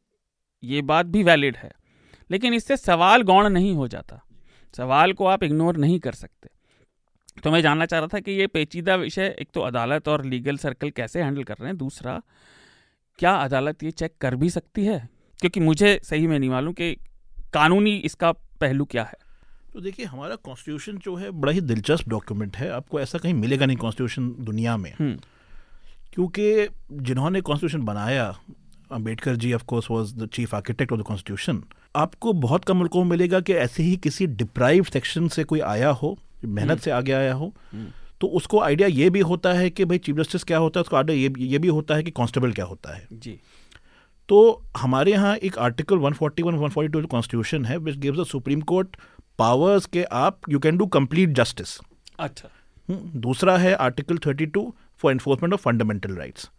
ये 0.64 0.82
बात 0.82 1.06
भी 1.06 1.24
वैलिड 1.24 1.58
है। 1.58 1.72
लेकिन 2.32 2.54
इससे 2.54 2.78
सवाल 2.78 3.22
गौण 3.22 3.50
नहीं 3.50 3.74
हो 3.74 3.88
जाता। 3.88 4.24
सवाल 4.78 5.14
को 5.14 5.26
आप 5.26 5.44
इग्नोर 5.44 5.78
नहीं 5.78 6.00
कर 6.00 6.12
सकते। 6.12 6.50
तो 7.44 7.52
मैं 7.52 7.62
जानना 7.62 7.86
चाह 7.86 8.00
रहा 8.00 8.08
था 8.14 8.20
कि 8.20 8.32
ये 8.32 8.48
पेचीदा 8.48 8.96
विषय 8.96 9.36
एक 9.40 9.50
तो 9.54 9.62
अदालत 9.62 10.08
और 10.08 10.26
लीगल 10.26 10.58
सर्कल 10.58 10.90
कैसे 10.90 11.22
हैंडल 11.22 11.44
कर 11.44 11.54
रहे 11.54 11.70
हैं? 11.70 11.78
दूसरा 11.78 12.22
क्या 13.20 13.36
अदालत 13.36 13.84
ये 13.84 13.92
चेक 13.92 14.14
कर 14.22 14.36
भी 14.36 14.50
सकती 14.50 14.86
है? 14.86 15.10
क्योंकि 15.40 15.60
मुझे 15.60 16.00
सही 16.04 16.28
में 16.28 16.40
नहीं 16.40 16.50
मालूम 16.50 16.74
कि 16.74 16.96
कानूनी 17.54 17.96
इसका 17.96 18.32
पहलू 18.32 18.86
क्या 18.86 19.04
है। 19.04 19.18
तो 19.74 19.82
देखिए 19.82 20.06
हमारा 20.06 20.36
कॉन्स्टिट्यूशन 20.36 20.98
जो 20.98 21.16
है 21.16 21.32
बड़ा 21.32 21.52
ही 21.52 21.62
दिलचस्प 21.62 22.10
डॉक्यूमेंट 22.10 22.58
है। 22.58 22.70
आपको 22.72 23.00
ऐसा 23.00 23.18
कहीं 23.18 23.34
मिलेगा 23.34 23.66
नहीं 23.66 23.78
कॉन्स्टिट्यूशन 23.78 24.36
दुनिया 24.40 24.78
में। 24.78 24.94
हम्म। 25.00 25.20
क्योंकि 26.14 26.68
जिन्होंने 26.92 27.42
कॉन्स्टिट्यूशन 27.42 27.86
बनाया 27.86 28.36
Ambedkar 28.92 29.36
ji 29.36 29.54
of 29.54 29.64
course 29.64 29.92
was 29.92 30.14
the 30.14 30.28
chief 30.34 30.56
architect 30.56 30.92
of 30.94 31.00
the 31.00 31.04
constitution 31.04 31.64
आपको 31.96 32.34
बहुत 32.34 32.66
कम 32.66 32.78
मुल्कों 32.78 33.04
में 33.04 33.10
मिलेगा 33.10 33.40
कि 33.40 33.54
ऐसे 33.54 33.84
ही 33.84 33.96
किसी 33.98 34.28
डिप्राइव 34.28 34.84
सेक्शन 34.84 35.28
से 35.28 35.44
कोई 35.44 35.60
आया 35.60 35.90
हो 35.90 36.18
मेहनत 36.46 36.70
हम्म। 36.70 36.80
से 36.80 36.92
आगे 36.92 37.12
आया 37.12 37.34
हो। 37.34 37.54
हम्म। 37.74 37.88
तो 38.22 38.28
उसको 38.28 38.60
आइडिया 38.60 38.88
ये 38.88 39.10
भी 39.10 39.20
होता 39.20 39.54
है 39.54 39.70
कि 39.70 39.86
भाई 39.86 39.98
चीफ 39.98 40.16
जस्टिस 40.16 40.44
क्या 40.44 40.58
होता 40.58 40.80
है 40.80 40.82
उसको 40.82 40.96
आइडिया 40.96 41.18
ये 41.18 41.48
ये 41.48 41.60
भी 41.60 41.68
होता 41.68 41.96
है 41.96 42.04
कि 42.04 42.12
कांस्टेबल 42.12 42.52
क्या 42.52 42.66
होता 42.66 42.96
है। 42.96 43.08
जी। 43.14 43.40
तो 44.30 44.64
हमारे 44.78 45.12
यहाँ 45.12 45.36
एक 45.38 45.58
आर्टिकल 45.58 45.98
141 45.98 46.44
142 46.44 47.06
कॉन्स्टिट्यूशन 47.06 47.66
है 47.66 47.78
which 47.78 47.98
gives 47.98 48.20
the 48.20 48.24
Supreme 48.24 48.62
Court 48.62 48.96
powers 49.40 49.86
के 49.86 50.04
आप 50.04 50.40
you 50.50 50.60
can 50.60 50.78
do 50.78 50.86
complete 50.86 51.30
justice 51.30 51.80
अच्छा। 52.20 52.50
हम्म, 52.90 53.20
दूसरा 53.20 53.58
है 53.58 53.74
article 53.74 54.18
32 54.18 54.72
for 55.00 55.12
enforcement 55.12 55.54
of 55.54 55.62
fundamental 55.62 56.16
rights 56.16 56.50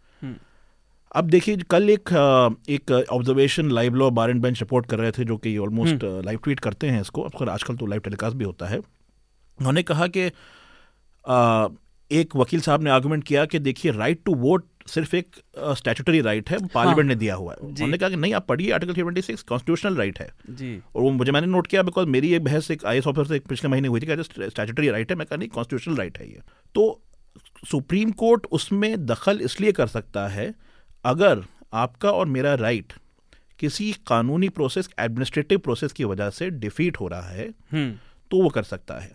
अब 1.12 1.28
देखिए 1.30 1.57
कल 1.70 1.91
एक 1.91 2.11
एक 2.70 2.91
observation 3.11 3.70
Live 3.70 3.95
Law 3.95 4.09
Bar 4.11 4.30
and 4.30 4.41
Bench 4.43 4.61
report 4.61 4.86
कर 4.86 4.99
रहे 4.99 5.11
थे 5.11 5.24
जो 5.24 5.36
कि 5.36 5.57
ऑलमोस्ट 5.59 6.05
लाइव 6.24 6.39
ट्वीट 6.45 6.61
करते 6.61 6.86
हैं 6.86 7.01
इसको। 7.01 7.22
आजकल 7.45 7.76
तो 7.76 7.86
लाइव 7.86 8.01
टेलीकास्ट 8.01 8.36
भी 8.36 8.45
होता 8.45 8.66
है। 8.66 8.78
उन्होंने 8.78 9.82
कहा 9.82 10.07
कि 10.09 10.26
एक 12.11 12.36
वकील 12.36 12.61
साहब 12.61 12.82
ने 12.82 12.91
आर्गूमेंट 12.91 13.24
किया 13.24 13.45
कि 13.47 13.59
देखिए 13.59 13.93
राइट 13.93 14.20
टू 14.24 14.34
वोट 14.36 14.66
सिर्फ़ 14.89 15.16
एक 15.16 15.36
स्टैचुटरी 15.78 16.20
राइट 16.20 16.51
है 16.51 16.59
पार्लियामेंट 16.59 16.99
हाँ, 16.99 17.09
ने 17.09 17.14
दिया 17.14 17.34
हुआ 17.34 17.53
है। 17.53 17.59
उन्होंने 17.59 17.99
कहा 17.99 18.09
कि 18.09 18.16
नहीं 18.16 18.34
आप 18.34 18.47
पढ़िए 18.49 18.70
article 18.72 18.95
twenty 18.95 19.22
six 19.22 19.43
constitutional 19.43 19.97
right 19.97 20.18
है। 20.20 20.30
जी। 20.51 20.76
और 20.95 21.03
वो 21.03 21.11
मुझे 21.11 21.32
मैंने 21.32 21.47
नोट 21.47 21.66
किया 21.66 21.82
बिकॉज़ 21.82 22.07
मेरी 22.09 22.32
एक 22.34 22.45
बहस 22.45 22.70
एक 22.70 22.84
आई 22.86 23.01
ऑफिसर 23.01 23.24
से 23.24 23.39
पिछले 23.49 23.70
महीने 23.70 23.89
हुई 23.89 24.01
थी 24.01 24.22
स्टैचुटरी 24.22 24.91
राइट 24.91 25.11
है। 25.11 25.16
मैं 25.16 25.26
कहा 25.26 25.36
नहीं 25.36 25.49
कॉन्स्टिट्यूशनल 25.49 25.97
राइट 25.97 26.18
है 26.18 26.30
ये। 26.30 26.41
तो 26.74 27.01
सुप्रीम 27.64 28.11
कोर्ट 28.14 28.47
उसमें 28.53 29.07
दखल 29.07 29.41
इसलिए 29.41 29.72
कर 29.72 29.86
सकता 29.89 30.26
है 30.28 30.53
अगर 31.05 31.43
आपका 31.74 32.11
और 32.11 32.26
मेरा 32.26 32.55
राइट 32.57 32.93
किसी 33.61 33.93
कानूनी 34.07 34.49
प्रोसेस 34.49 34.89
एडमिनिस्ट्रेटिव 34.99 35.59
प्रोसेस 35.59 35.93
की 35.93 36.05
वजह 36.05 36.30
से 36.30 36.51
डिफीट 36.51 37.01
हो 37.01 37.09
रहा 37.09 37.28
है 37.28 37.49
हम्म। 37.72 37.93
तो 38.30 38.43
वो 38.43 38.49
कर 38.49 38.62
सकता 38.64 38.99
है 38.99 39.11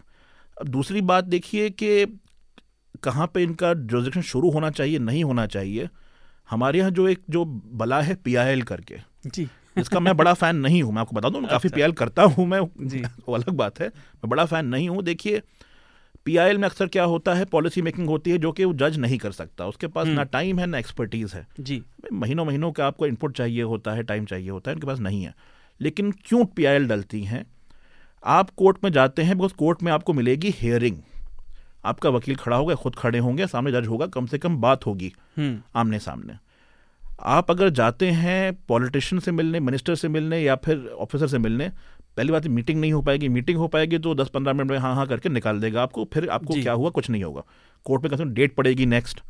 अब 0.58 0.68
दूसरी 0.68 1.02
बात 1.04 1.24
देखिए 1.26 1.70
कि 1.72 2.06
कहाँ 3.04 3.28
पे 3.34 3.44
इनका 3.44 3.74
जोजिक्शन 3.74 4.22
शुरू 4.24 4.50
होना 4.52 4.70
चाहिए 4.70 5.00
नहीं 5.00 5.24
होना 5.24 5.46
चाहिए 5.48 5.90
हमारे 6.50 6.80
यहाँ 6.80 6.92
जो 6.92 7.08
एक 7.08 7.22
जो 7.30 7.44
बला 7.76 8.02
है 8.02 8.16
पीआईएल 8.16 8.62
करके 8.64 8.98
जी 9.26 9.48
इसका 9.78 10.00
मैं 10.00 10.16
बड़ा 10.18 10.34
फ़ैन 10.34 10.56
नहीं 10.58 10.82
हूँ 10.84 10.94
मैं 10.94 11.02
आपको 11.02 11.16
बता 11.16 11.30
दूँ 11.30 11.42
मैं 11.42 11.50
काफ़ी 11.50 11.70
अच्छा। 11.70 11.88
पी 11.88 11.94
करता 11.94 12.24
हूँ 12.24 12.46
मैं 12.46 12.60
जी 12.80 13.02
वो 13.28 13.36
अलग 13.36 13.50
बात 13.56 13.80
है 13.82 13.88
मैं 13.88 14.30
बड़ा 14.30 14.46
फ़ैन 14.46 14.66
नहीं 14.66 14.90
हूँ 14.90 15.04
देखिए 15.04 15.42
पी 16.26 16.38
में 16.38 16.64
अक्सर 16.64 16.88
क्या 16.88 17.04
होता 17.04 17.34
है 17.34 17.46
पॉलिसी 17.46 17.82
मेकिंग 17.82 18.08
होती 18.08 18.32
है 18.32 18.38
जो 18.38 18.52
कि 18.52 18.66
वो 18.66 18.74
जज 18.74 18.98
नहीं 18.98 19.18
कर 19.18 19.32
सकता। 19.32 19.66
उसके 19.66 19.88
पास 19.88 20.06
हम्म। 20.06 20.16
ना 20.16 20.24
टाइम 20.24 20.60
है 20.60 20.66
ना 20.66 20.78
एक्सपर्टीज़ 20.78 21.36
है। 21.36 21.48
जी। 21.60 21.84
महीनों 22.14 22.46
महीनों 22.46 22.72
का 22.72 22.88
आपको 22.88 23.08
इनपुट 23.08 23.38
चाहिए 23.38 23.62
होता 23.62 23.92
है 23.92 24.04
टाइम 24.04 24.26
चाहिए 24.26 24.50
होता 24.50 24.72
है 24.72 24.76
उनके 24.76 24.88
पास 24.88 25.00
नहीं 25.00 25.24
है। 25.24 25.36
लेकिन 25.82 26.12
क्यों 26.12 26.46
पी 26.46 26.80
डलती 26.80 27.24
हैं? 27.24 27.46
आप 28.26 28.50
कोर्ट 28.50 28.78
में 28.84 28.92
जाते 28.92 29.22
हैं 29.22 29.38
बिकॉज़ 29.38 29.54
कोर्ट 29.54 29.84
में 29.84 29.92
आपको 29.92 30.14
मिलेगी 30.14 30.56
हेयरिंग 30.62 30.98
आपका 31.86 32.10
वकील 32.10 32.36
खड़ा 32.36 32.58
होगा 32.58 32.76
खुद 32.76 32.96
खड़े 32.96 33.20
होंगे 33.20 33.48
सामने 33.48 33.72
जज 33.72 33.88
होगा 33.88 34.06
कम 34.06 34.26
से 34.26 34.38
कम 34.38 34.58
बात 34.58 34.86
होगी 34.86 35.14
हम्म। 35.38 35.62
आमने 35.76 36.00
सामने 36.00 36.34
आप 37.22 37.52
अगर 37.52 37.70
जाते 37.70 38.10
हैं 38.10 38.54
पॉलिटिशियन 38.68 39.20
से 39.20 39.32
मिलने 39.32 39.60
मिनिस्टर 39.60 39.96
से 39.96 40.08
मिलने 40.08 40.40
या 40.40 40.56
फिर 40.56 40.88
ऑफिसर 40.88 41.28
से 41.28 41.38
मिलने 41.38 41.72
पहली 42.18 42.32
बात 42.32 42.48
मीटिंग 42.48 42.80
नहीं 42.82 42.94
हो 42.94 43.02
पाएगी। 43.02 43.30
मीटिंग 43.30 43.58
हो 43.58 43.68
पाएगी 43.68 43.98
तो 43.98 44.16
दस 44.16 44.30
पंद्रह 44.30 44.54
मिनट 44.54 44.72
में 44.72 44.78
हाँ 44.78 44.96
हाँ 44.96 45.08
करके 45.08 45.30
निकाल 45.30 45.60
देगा 45.60 45.84
आपको 45.84 46.08
फिर 46.14 46.30
आपको 46.30 46.54
क्या 46.54 46.74
हुआ 46.74 46.90
कुछ 46.90 47.10
नहीं 47.10 47.24
होगा। 47.24 47.44
कोर्ट 47.86 48.04
में 48.04 48.10
कहते 48.12 48.26
डेट 48.26 48.56
पड़ेगी 48.56 48.86
नेक्स्ट 48.86 49.22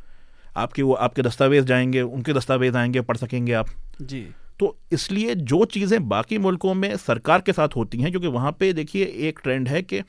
आपके 0.56 0.82
वो 0.82 0.92
आपके 0.94 1.22
दस्तावेज़ 1.22 1.64
जाएँगे 1.64 2.02
उनके 2.02 2.32
दस्तावेज़ 2.32 2.76
आएँगे 2.76 3.00
पढ़ 3.00 3.16
सकेंगे 3.16 3.52
आप। 3.52 3.66
जी। 4.02 4.26
तो 4.58 4.76
इसलिए 4.92 5.34
जो 5.34 5.64
चीज़ें 5.64 6.08
बाकी 6.08 6.38
मुल्कों 6.38 6.74
में 6.74 6.96
सरकार 6.96 7.40
के 7.40 7.52
साथ 7.52 7.68
होती 7.76 7.98
हैं 7.98 8.10
क्योंकि 8.10 8.26
वहाँ 8.26 8.52
पे 8.52 8.72
देखिए 8.72 9.04
एक 9.28 9.40
ट्रेंड 9.42 9.68
है 9.68 9.82
कि 9.82 10.02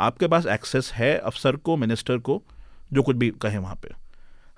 आपके 0.00 0.26
पास 0.26 0.46
एक्सेस 0.46 0.92
है 0.94 1.16
अफसर 1.18 1.56
को 1.56 1.76
मिनिस्टर 1.76 2.18
को 2.18 2.42
जो 2.92 3.02
कुछ 3.02 3.16
भी 3.16 3.30
कहें 3.30 3.58
वहाँ 3.58 3.74
पे। 3.74 3.88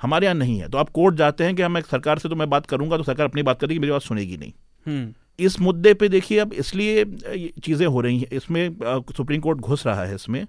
हमारे 0.03 0.27
यहाँ 0.27 0.37
नहीं 0.37 0.59
है। 0.59 0.69
तो 0.69 0.79
आप 0.79 0.89
कोर्ट 0.89 1.15
जाते 1.15 1.45
हैं 1.45 1.57
कि 1.57 1.63
हम 1.63 1.79
एक 1.79 1.87
सरकार 1.87 2.19
से 2.19 2.29
तो 2.29 2.37
मैं 2.37 2.51
बात 2.51 2.67
करूँगा 2.67 2.97
तो 2.97 3.03
सरकार 3.03 3.27
अपनी 3.27 3.43
बात 3.43 3.61
करेगी 3.61 3.79
मेरी 3.79 3.93
बात 3.93 4.03
सुनेगी 4.03 4.37
नहीं। 4.37 4.53
हम्म। 4.87 5.15
इस 5.39 5.61
मुद्दे 5.61 5.93
पे 5.95 6.09
देखिए 6.09 6.39
अब 6.39 6.53
इसलिए 6.53 7.05
चीज़ें 7.61 7.87
हो 7.87 8.01
रही 8.01 8.19
हैं। 8.19 8.29
इसमें 8.33 8.77
सुप्रीम 9.17 9.41
कोर्ट 9.41 9.59
घुस 9.59 9.87
रहा 9.87 10.05
है 10.05 10.15
इसमें 10.15 10.47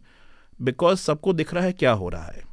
बिकॉज़ 0.59 0.99
सबको 0.99 1.33
दिख 1.33 1.53
रहा 1.53 1.63
है 1.63 1.71
क्या 1.73 1.91
हो 1.91 2.09
रहा 2.09 2.25
है। 2.25 2.43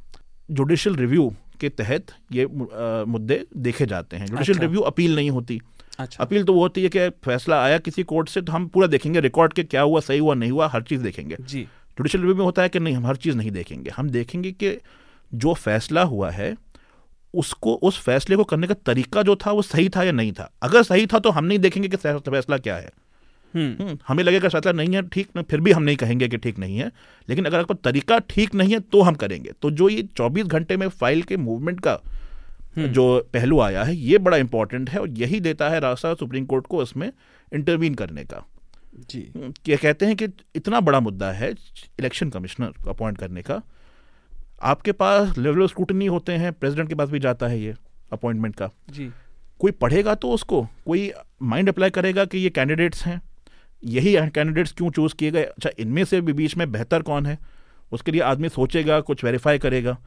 जुडिशल 0.51 0.95
रिव्यू 0.95 1.31
के 1.59 1.69
तहत 1.71 2.11
ये 2.31 2.45
मुद्दे 2.45 3.43
देखे 3.57 3.85
जाते 3.85 4.17
हैं। 4.17 4.25
जुडिशल 4.25 4.53
अच्छा। 4.53 4.65
रिव्यू 4.65 4.81
अपील 4.81 5.15
नहीं 5.15 5.29
होती। 5.29 5.59
अच्छा। 5.99 6.23
अपील 6.23 6.43
तो 6.43 6.53
वो 6.53 6.61
होती 6.61 6.83
है 6.83 6.89
कि 6.89 7.09
फैसला 7.25 7.61
आया 7.63 7.77
किसी 7.79 8.03
कोर्ट 8.03 8.29
से 8.29 8.41
तो 8.41 8.51
हम 8.51 8.67
पूरा 8.67 8.87
देखेंगे 8.87 9.19
रिकॉर्ड 9.19 9.53
के 9.53 9.63
क्या 9.63 9.81
हुआ 9.81 9.99
सही 9.99 10.19
हुआ 10.19 10.33
नहीं 10.33 10.51
हुआ 10.51 10.67
हर 10.67 10.83
चीज़ 10.83 11.03
देखेंगे। 11.03 11.37
जी। 11.41 11.61
जुडिशल 11.61 12.19
रिव्यू 12.19 12.35
में 12.35 12.43
होता 12.43 12.61
है 12.61 12.69
कि 12.69 12.79
नहीं 12.79 12.95
हम 12.95 13.05
हर 13.05 13.15
चीज़ 13.15 13.35
नहीं 13.35 13.51
देखेंगे। 13.51 13.89
हम 13.89 14.09
देखेंगे 14.09 14.51
कि 14.53 14.77
जो 15.31 15.53
फैसला 15.53 16.03
हुआ 16.03 16.29
है 16.31 16.55
उसको 17.33 17.73
उस 17.83 17.99
फैसले 17.99 18.35
को 18.35 18.43
करने 18.43 18.67
का 18.67 18.73
तरीका 18.85 19.21
जो 19.23 19.35
था 19.35 19.51
वो 19.51 19.61
सही 19.61 19.89
था 19.89 20.03
या 20.03 20.11
नहीं 20.11 20.31
था? 20.31 20.51
अगर 20.63 20.83
सही 20.83 21.05
था 21.07 21.19
तो 21.19 21.29
हम 21.29 21.45
नहीं 21.45 21.59
देखेंगे 21.59 21.87
कि 21.87 21.97
फैसला 21.97 22.57
क्या 22.57 22.75
है। 22.75 22.91
हम्म। 23.53 23.83
हम्म, 23.83 23.97
हमें 24.07 24.23
लगेगा 24.23 24.49
फैसला 24.49 24.71
नहीं 24.71 24.95
है 24.95 25.01
ठीक 25.09 25.29
फिर 25.39 25.61
भी 25.61 25.71
हम 25.71 25.83
नहीं 25.83 25.95
कहेंगे 25.95 26.27
कि 26.27 26.37
ठीक 26.37 26.59
नहीं 26.59 26.77
है 26.77 26.91
लेकिन 27.29 27.45
अगर 27.45 27.59
आपको 27.59 27.73
तरीका 27.73 28.17
ठीक 28.29 28.55
नहीं 28.55 28.73
है 28.73 28.79
तो 28.79 29.01
हम 29.01 29.15
करेंगे। 29.15 29.51
तो 29.61 29.71
जो 29.71 29.89
ये 29.89 30.03
24 30.17 30.47
घंटे 30.47 30.77
में 30.77 30.87
फ़ाइल 30.89 31.21
के 31.23 31.37
मूवमेंट 31.37 31.79
का 31.79 31.99
हम्म। 32.77 32.87
जो 32.87 33.05
पहलू 33.33 33.59
आया 33.59 33.83
है 33.83 33.95
ये 33.95 34.17
बड़ा 34.17 34.37
इंपॉर्टेंट 34.37 34.89
है 34.89 34.99
और 34.99 35.09
यही 35.09 35.39
देता 35.39 35.69
है 35.69 35.79
रास्ता 35.79 36.13
सुप्रीम 36.13 36.45
कोर्ट 36.45 36.67
को 36.67 36.77
उसमें 36.77 37.11
इंटरवीन 37.51 37.95
करने 37.95 38.23
का। 38.23 38.45
जी। 39.09 39.21
क्या 39.37 39.77
कहते 39.77 40.05
हैं 40.05 40.15
कि 40.15 40.27
इतना 40.55 40.79
बड़ा 40.79 40.99
मुद्दा 40.99 41.31
है 41.31 41.51
इलेक्शन 41.51 42.29
कमिश्नर 42.29 42.67
को 42.83 42.89
अपॉइंट 42.89 43.17
करने 43.17 43.41
का 43.41 43.61
आपके 44.61 44.91
पास 44.91 45.37
लेवल 45.37 45.61
ऑफ़ 45.61 45.71
स्क्रूटनी 45.71 46.05
होते 46.05 46.33
हैं 46.33 46.51
प्रेसिडेंट 46.53 46.89
के 46.89 46.95
पास 46.95 47.09
भी 47.09 47.19
जाता 47.19 47.47
है 47.47 47.59
ये 47.59 47.73
अपॉइंटमेंट 48.13 48.55
का। 48.55 48.69
जी। 48.89 49.09
कोई 49.59 49.71
पढ़ेगा 49.71 50.15
तो 50.15 50.31
उसको 50.31 50.61
कोई 50.85 51.11
माइंड 51.41 51.69
अप्लाई 51.69 51.89
करेगा 51.89 52.25
कि 52.25 52.37
ये 52.37 52.49
कैंडिडेट्स 52.49 53.05
हैं 53.05 53.21
यही 53.83 54.15
कैंडिडेट्स 54.29 54.71
क्यों 54.71 54.89
चूज़ 54.91 55.15
किए 55.15 55.31
गए? 55.31 55.43
अच्छा 55.43 55.69
इनमें 55.79 56.03
से 56.05 56.21
भी 56.21 56.33
बीच 56.33 56.55
में 56.57 56.71
बेहतर 56.71 57.01
कौन 57.01 57.25
है? 57.25 57.37
उसके 57.91 58.11
लिए 58.11 58.21
आदमी 58.21 58.49
सोचेगा 58.49 58.99
कुछ 59.01 59.23
वेरीफाई 59.23 59.59
करेगा। 59.59 59.97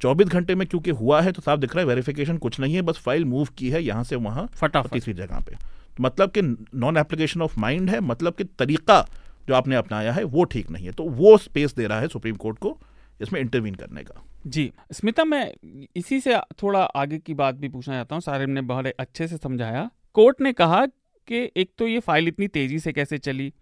चौबीस 0.00 0.28
घंटे 0.28 0.54
में 0.54 0.66
क्योंकि 0.68 0.90
हुआ 0.90 1.20
है 1.20 1.32
तो 1.32 1.42
साफ़ 1.42 1.60
दिख 1.60 1.74
रहा 1.74 1.80
है 1.80 1.88
वेरिफिकेशन 1.88 2.36
कुछ 2.38 2.60
नहीं 2.60 2.74
है 2.74 2.82
बस 2.82 2.98
फ़ाइल 2.98 3.24
मूव 3.24 3.48
की 3.58 3.70
है 3.70 3.82
यहाँ 3.82 4.04
से 4.04 4.16
वहाँ 4.16 4.46
फटाफट। 4.54 4.92
किसी 4.92 5.12
जगह 5.12 5.40
पे। 5.40 5.54
तो 5.96 6.02
मतलब 6.02 6.30
कि 6.30 6.42
नॉन 6.74 6.96
एप्लीकेशन 6.96 7.42
ऑफ़ 7.42 7.58
माइंड 7.60 7.90
है 7.90 8.00
मतलब 8.00 8.34
कि 8.34 8.44
तरीका 8.58 9.04
जो 9.48 9.54
आपने 9.54 9.76
अपनाया 9.76 10.12
है 10.12 10.24
वो 10.24 10.44
ठीक 10.44 10.70
नहीं 10.70 10.86
है। 10.86 10.92
तो 10.92 11.04
वो 11.04 11.36
स्पेस 11.38 11.74
दे 11.74 11.86
रहा 11.86 12.00
है 12.00 12.08
सुप्रीम 12.08 12.36
कोर्ट 12.36 12.58
को 12.58 12.78
इसमें 13.20 13.40
इंटरवीन 13.40 13.74
करने 13.74 14.02
का। 14.02 14.22
जी, 14.46 14.70
स्मिता, 14.92 15.24
मैं 15.24 15.52
इसी 15.96 16.20
से 16.20 16.36
थोड़ा 16.62 16.80
आगे 16.80 17.18
की 17.18 17.34
बात 17.34 17.54
भी 17.54 17.68
पूछना 17.68 17.94
चाहता 17.94 18.14
हूँ। 18.14 18.22
सारे 18.22 18.46
ने 18.46 18.60
बहुत 18.62 18.86
अच्छे 18.88 19.28
से 19.28 19.36
समझाया। 19.36 19.88
कोर्ट 20.14 20.40
ने 20.40 20.52
कहा 20.52 20.84
कि 20.86 21.50
एक 21.56 21.70
तो 21.78 21.86
ये 21.86 22.00
फ़ाइल 22.00 22.28
इतनी 22.28 22.48
तेज़ी 22.48 22.78
से 22.78 22.92
कैसे 22.92 23.18
चली? 23.18 23.52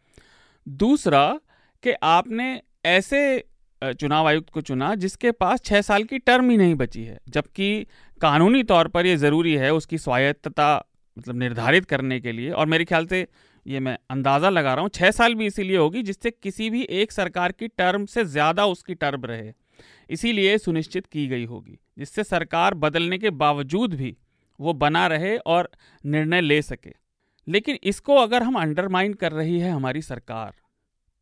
दूसरा, 0.67 1.29
कि 1.85 1.93
आपने 1.93 2.61
ऐसे 2.87 3.45
चुनाव 3.83 4.27
आयुक्त 4.29 4.49
को 4.51 4.61
चुना 4.61 4.95
जिसके 4.95 5.31
पास 5.33 5.61
छह 5.63 5.81
साल 5.83 6.05
की 6.05 6.19
टर्म 6.19 6.51
ही 6.51 6.57
नहीं 6.57 6.75
बची 6.75 7.03
है, 7.05 7.19
जबकि 7.29 7.87
कानूनी 8.21 8.63
तौर 8.63 8.89
पर 8.89 9.07
यह 9.07 9.17
ज़रूरी 9.17 9.55
है 9.55 9.73
उसकी 9.75 9.99
स्वायत्तता 9.99 10.75
मतलब 11.17 11.37
निर्धारित 11.37 11.85
करने 11.85 12.19
के 12.21 12.33
लिए। 12.33 12.51
और 12.51 12.67
मेरे 12.67 12.85
ख्याल 12.85 13.07
से 13.07 13.27
ये 13.69 13.81
मैं 13.81 13.97
अंदाज़ा 14.11 14.49
लगा 14.51 14.75
रहा 14.75 14.83
हूँ 14.83 14.91
छः 14.91 15.11
साल 15.11 15.35
भी 15.35 15.47
इसीलिए 15.47 15.77
होगी 15.77 16.03
जिससे 16.03 16.31
किसी 16.33 16.69
भी 16.71 16.83
एक 16.93 17.13
सरकार 17.13 17.53
की 17.53 17.69
टर्म 17.71 18.05
से 18.07 18.25
ज़्यादा 18.27 18.67
उसकी 18.67 18.95
टर्म 18.97 19.25
रहे। 19.25 19.53
इसीलिए 20.11 20.57
सुनिश्चित 20.59 21.07
की 21.07 21.27
गई 21.29 21.45
होगी, 21.45 21.79
जिससे 21.99 22.25
सरकार 22.25 22.75
बदलने 22.77 23.19
के 23.19 23.31
बावजूद 23.33 23.95
भी 23.95 24.17
वो 24.61 24.73
बना 24.75 25.07
रहे 25.07 25.37
और 25.39 25.71
निर्णय 26.05 26.41
ले 26.41 26.61
सके। 26.63 26.93
लेकिन 27.47 27.79
इसको 27.85 28.15
अगर 28.17 28.43
हम 28.43 28.59
अंडरमाइन 28.61 29.15
कर 29.15 29.33
रही 29.33 29.59
है 29.59 29.71
हमारी 29.71 30.03
सरकार, 30.03 30.53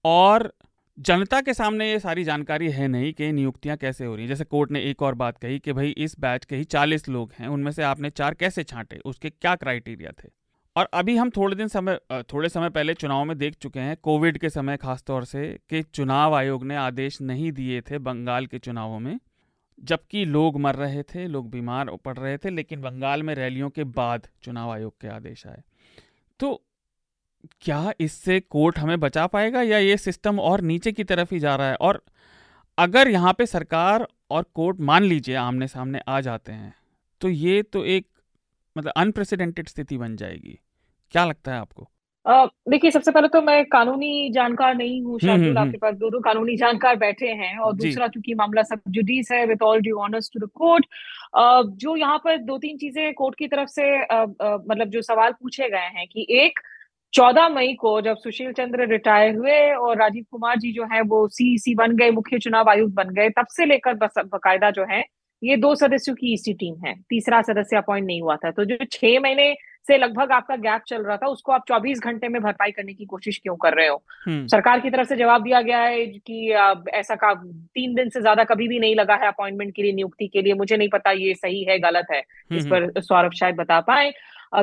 और 0.04 0.52
जनता 0.98 1.40
के 1.40 1.54
सामने 1.54 1.90
ये 1.90 1.98
सारी 1.98 2.24
जानकारी 2.24 2.70
है 2.70 2.88
नहीं 2.88 3.12
कि 3.12 3.30
नियुक्तियाँ 3.32 3.76
कैसे 3.76 4.04
हो 4.04 4.14
रही 4.14 4.24
हैं। 4.24 4.28
जैसे 4.28 4.44
कोर्ट 4.46 4.70
ने 4.70 4.80
एक 4.82 5.02
और 5.02 5.14
बात 5.16 5.38
कही 5.38 5.58
कि 5.58 5.72
भाई 5.72 5.90
इस 5.98 6.18
बैच 6.20 6.44
के 6.44 6.56
ही 6.56 6.64
चालीस 6.66 7.08
लोग 7.08 7.32
हैं, 7.38 7.48
उनमें 7.48 7.70
से 7.72 7.82
आपने 7.84 8.10
चार 8.12 8.34
कैसे 8.34 8.64
छांटे, 8.64 8.98
उसके 8.98 9.30
क्या 9.30 9.54
क्राइटेरिया 9.56 10.12
थे? 10.14 10.28
और 10.76 10.88
अभी 10.94 11.16
हम 11.16 11.30
थोड़े 11.30 11.56
दिन 11.56 11.68
समय 11.68 11.98
थोड़े 12.32 12.48
समय 12.48 12.70
पहले 12.70 12.94
चुनाव 12.94 13.24
में 13.24 13.36
देख 13.38 13.54
चुके 13.54 13.80
हैं, 13.80 13.96
कोविड 13.96 14.38
के 14.38 14.48
समय 14.50 14.76
खासतौर 14.76 15.24
से, 15.24 15.46
कि 15.70 15.82
चुनाव 15.84 16.34
आयोग 16.34 16.64
ने 16.64 16.76
आदेश 16.76 17.20
नहीं 17.20 17.52
दिए 17.52 17.80
थे 17.80 17.98
बंगाल 17.98 18.46
के 18.46 18.58
चुनावों 18.58 18.98
में, 19.00 19.18
जबकि 19.78 20.24
लोग 20.24 20.58
मर 20.60 20.74
रहे 20.74 21.02
थे, 21.04 21.26
लोग 21.26 21.50
बीमार 21.50 21.90
पड़ 22.04 22.16
रहे 22.18 22.36
थे, 22.38 22.50
लेकिन 22.50 22.80
बंगाल 22.80 23.22
में 23.22 23.34
रैलियों 23.34 23.70
के 23.70 23.84
बाद 23.84 24.28
चुनाव 24.42 24.70
आयोग 24.72 24.94
के 25.00 25.08
आदेश 25.08 25.46
आए। 25.46 25.62
तो 26.40 26.62
क्या 27.60 27.92
इससे 28.00 28.38
कोर्ट 28.40 28.78
हमें 28.78 28.98
बचा 29.00 29.26
पाएगा 29.26 29.62
या 29.62 29.78
ये 29.78 29.96
सिस्टम 29.96 30.40
और 30.40 30.60
नीचे 30.62 30.92
की 30.92 31.04
तरफ़ 31.04 31.34
ही 31.34 31.40
जा 31.40 31.54
रहा 31.56 31.68
है? 31.68 31.74
और 31.76 32.02
अगर 32.78 33.08
यहाँ 33.08 33.32
पे 33.32 33.46
सरकार 33.46 34.06
और 34.30 34.46
कोर्ट 34.54 34.80
मान 34.80 35.04
लीजिए 35.04 35.34
आमने 35.36 35.68
सामने 35.68 36.00
आ 36.08 36.20
जाते 36.20 36.52
हैं 36.52 36.74
तो 37.20 37.28
ये 37.28 37.62
तो 37.62 37.84
एक 37.86 38.08
मतलब 38.76 38.92
अनप्रेसिडेंटेड 38.96 39.68
स्थिति 39.68 39.98
बन 39.98 40.16
जाएगी। 40.16 40.58
क्या 41.12 41.24
लगता 41.24 41.52
है 41.54 41.60
आपको? 41.60 41.88
देखिए 42.70 42.90
सबसे 42.90 43.10
पहले 43.10 43.28
तो 43.28 43.40
मैं 43.42 43.64
कानूनी 43.64 44.30
जानकार 44.34 44.74
नहीं 44.74 45.00
हूँ 45.02 45.12
हम्म, 45.12 45.26
शायद 45.26 45.40
हम्म, 45.40 45.58
आपके 45.58 45.68
हम्म। 45.68 45.78
पास 45.78 45.94
दोनों 45.94 46.20
कानूनी 46.20 46.56
जानकार 46.56 46.96
बैठे 46.96 47.28
हैं 47.40 47.56
और 47.58 47.74
दूसरा 47.74 48.08
चूँकि 48.08 48.34
मामला 48.34 48.62
सब 48.62 48.80
जुडिस 48.88 49.30
है 49.32 49.44
with 49.46 49.62
all 49.62 49.80
due 49.80 49.98
honours 49.98 50.30
to 50.34 50.46
the 50.46 50.48
court 50.54 50.86
जो 51.80 51.96
यहाँ 51.96 52.18
पर 52.18 52.38
दो 52.38 52.58
तीन 52.58 52.78
चीज़ें 52.78 53.12
कोर्ट 53.14 53.34
की 53.38 53.48
तरफ़ 53.48 53.68
से 53.68 53.90
मतलब 54.02 54.88
जो 54.88 55.02
सवाल 55.02 55.32
पूछे 55.32 55.68
गए 55.68 55.90
हैं 55.96 56.06
कि 56.06 56.26
एक 56.40 56.58
चौदह 57.12 57.48
मई 57.48 57.72
को 57.74 58.00
जब 58.00 58.16
सुशील 58.16 58.52
चंद्र 58.52 58.86
रिटायर 58.88 59.34
हुए 59.34 59.60
और 59.72 59.96
राजीव 59.98 60.24
कुमार 60.30 60.58
जी 60.58 60.72
जो 60.72 60.84
है 60.92 61.00
वो 61.02 61.26
सीईसी 61.28 61.74
बन 61.74 61.96
गए 61.96 62.10
मुख्य 62.10 62.38
चुनाव 62.38 62.70
आयुक्त 62.70 62.94
बन 62.94 63.14
गए 63.14 63.28
तब 63.30 63.46
से 63.50 63.66
लेकर 63.66 63.94
बकायदा 64.26 64.70
जो 64.70 64.84
है 64.90 65.04
ये 65.42 65.56
दो 65.56 65.74
सदस्यों 65.74 66.14
की 66.16 66.32
ईसी 66.32 66.52
टीम 66.54 66.74
है 66.86 66.94
तीसरा 67.10 67.40
सदस्य 67.42 67.76
अपॉइंट 67.76 68.06
नहीं 68.06 68.20
हुआ 68.22 68.36
था। 68.36 68.50
तो 68.50 68.64
जो 68.64 68.76
छह 68.92 69.18
महीने 69.20 69.54
से 69.88 69.98
लगभग 69.98 70.32
आपका 70.32 70.56
गैप 70.56 70.82
चल 70.86 71.02
रहा 71.02 71.16
था 71.16 71.26
उसको 71.26 71.52
आप 71.52 71.64
24 71.66 72.00
घंटे 72.00 72.28
में 72.28 72.42
भरपाई 72.42 72.70
करने 72.70 72.94
की 72.94 73.04
कोशिश 73.04 73.38
क्यों 73.38 73.56
कर 73.56 73.74
रहे 73.74 73.86
हो? 73.86 74.02
हम्म। 74.26 74.46
सरकार 74.46 74.80
की 74.80 74.90
तरफ़ 74.90 75.08
से 75.08 75.16
जवाब 75.16 75.42
दिया 75.42 75.60
गया 75.62 75.80
है 75.80 76.06
कि 76.06 76.50
ऐसा 76.94 77.14
का 77.14 77.34
तीन 77.74 77.94
दिन 77.94 78.08
से 78.08 78.20
ज़्यादा 78.20 78.44
कभी 78.44 78.68
भी 78.68 78.78
नहीं 78.78 78.94
लगा 78.96 79.14
है 79.14 79.26
अपॉइंटमेंट 79.26 79.74
के 79.74 79.82
लिए 79.82 79.92
नियुक्ति 79.92 80.26
के 80.26 80.42
लिए 80.42 80.54
मुझे 80.54 80.76
नहीं 80.76 80.88
पता 80.88 81.10
ये 81.10 81.34
सही 81.34 81.62
है 81.64 81.78
गलत 81.78 82.06
है 82.10 82.20
इस 82.20 82.66
हम्म, 82.66 82.86
पर 82.86 83.00
सौरभ 83.00 83.32
शायद 83.32 83.56
बता 83.56 83.80
पाए। 83.80 84.12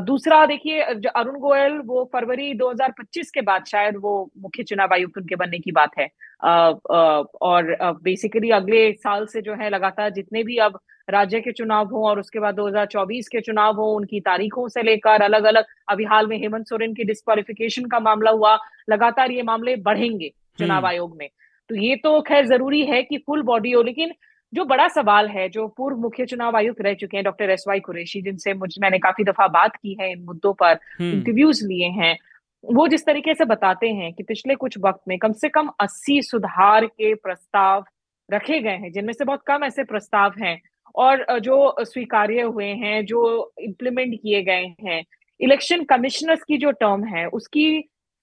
दूसरा 0.01 0.45
देखिए 0.45 0.81
अरुण 0.81 1.39
गोयल 1.39 1.77
वो 1.85 2.03
फरवरी 2.13 2.53
2025 2.55 3.29
के 3.29 3.41
बाद 3.41 3.65
शायद 3.67 3.95
वो 3.97 4.13
मुख्य 4.37 4.63
चुनाव 4.63 4.93
आयुक्त 4.93 5.17
उनके 5.17 5.35
बनने 5.35 5.59
की 5.59 5.71
बात 5.71 5.97
है 5.97 6.07
और 6.43 7.75
बेसिकली 8.01 8.49
अगले 8.51 8.91
साल 8.93 9.25
से 9.25 9.41
जो 9.41 9.55
है 9.55 9.69
लगातार 9.69 10.09
जितने 10.11 10.43
भी 10.43 10.57
अब 10.59 10.79
राज्य 11.07 11.39
के 11.41 11.51
चुनाव 11.51 11.87
हो 11.87 12.05
और 12.07 12.19
उसके 12.19 12.39
बाद 12.39 12.55
2024 12.55 13.27
के 13.27 13.41
चुनाव 13.41 13.75
हो 13.75 13.85
उनकी 13.93 14.19
तारीखों 14.21 14.67
से 14.69 14.83
लेकर 14.83 15.21
अलग 15.21 15.43
अलग 15.45 15.65
अभी 15.89 16.03
हाल 16.05 16.27
में 16.27 16.37
हेमंत 16.37 16.67
सोरेन 16.67 16.93
की 16.93 17.03
डिस्कालिफिकेशन 17.03 17.85
का 17.85 17.99
मामला 18.01 18.31
हुआ 18.31 18.57
लगातार 18.89 19.31
ये 19.31 19.43
मामले 19.43 19.75
बढ़ेंगे 19.83 20.31
चुनाव 20.59 20.77
हम्म। 20.77 20.87
आयोग 20.87 21.17
में 21.17 21.29
तो 21.69 21.75
ये 21.77 21.95
तो 21.97 22.19
खैर 22.21 22.45
ज़रूरी 22.47 22.81
है 22.85 23.01
कि 23.03 23.17
फुल 23.17 23.41
बॉडी 23.43 23.71
हो 23.71 23.81
लेकिन 23.81 24.13
जो 24.53 24.65
बड़ा 24.65 24.87
सवाल 24.89 25.27
है 25.29 25.47
जो 25.49 25.67
पूर्व 25.77 25.97
मुख्य 25.99 26.25
चुनाव 26.25 26.55
आयुक्त 26.57 26.81
रह 26.81 26.93
चुके 26.95 27.17
हैं 27.17 27.23
डॉक्टर 27.23 27.49
एस 27.49 27.63
वाई 27.67 27.79
कुरेशी 27.81 28.21
जिनसे 28.21 28.53
मुझ 28.55 28.69
मैंने 28.79 28.99
काफ़ी 28.99 29.23
दफ़ा 29.23 29.47
बात 29.49 29.75
की 29.75 29.97
है 29.99 30.11
इन 30.11 30.23
मुद्दों 30.23 30.53
पर 30.55 30.79
इंटरव्यूज़ 31.01 31.63
हम्म। 31.63 31.71
लिए 31.71 31.89
हैं 31.93 32.17
वो 32.63 32.87
जिस 32.87 33.05
तरीके 33.05 33.33
से 33.33 33.45
बताते 33.45 33.87
हैं 33.91 34.11
कि 34.13 34.23
पिछले 34.23 34.55
कुछ 34.55 34.77
वक्त 34.79 35.01
में 35.07 35.17
कम 35.19 35.33
से 35.35 35.49
कम 35.49 35.69
80 35.83 36.21
सुधार 36.23 36.85
के 36.87 37.13
प्रस्ताव 37.15 37.85
रखे 38.29 38.59
गए 38.59 38.77
हैं 38.77 38.91
जिनमें 38.91 39.13
से 39.13 39.25
बहुत 39.25 39.43
कम 39.47 39.63
ऐसे 39.63 39.83
प्रस्ताव 39.85 40.33
हैं 40.39 40.59
और 40.95 41.25
जो 41.41 41.75
स्वीकार्य 41.81 42.41
हुए 42.43 42.67
हैं 42.77 43.05
जो 43.05 43.23
इम्प्लीमेंट 43.61 44.13
किए 44.15 44.41
गए 44.43 44.65
हैं 44.81 45.03
इलेक्शन 45.39 45.83
कमिश्नर्स 45.85 46.43
की 46.43 46.57
जो 46.57 46.71
टर्म 46.77 47.03
है 47.05 47.25
उसकी 47.31 47.67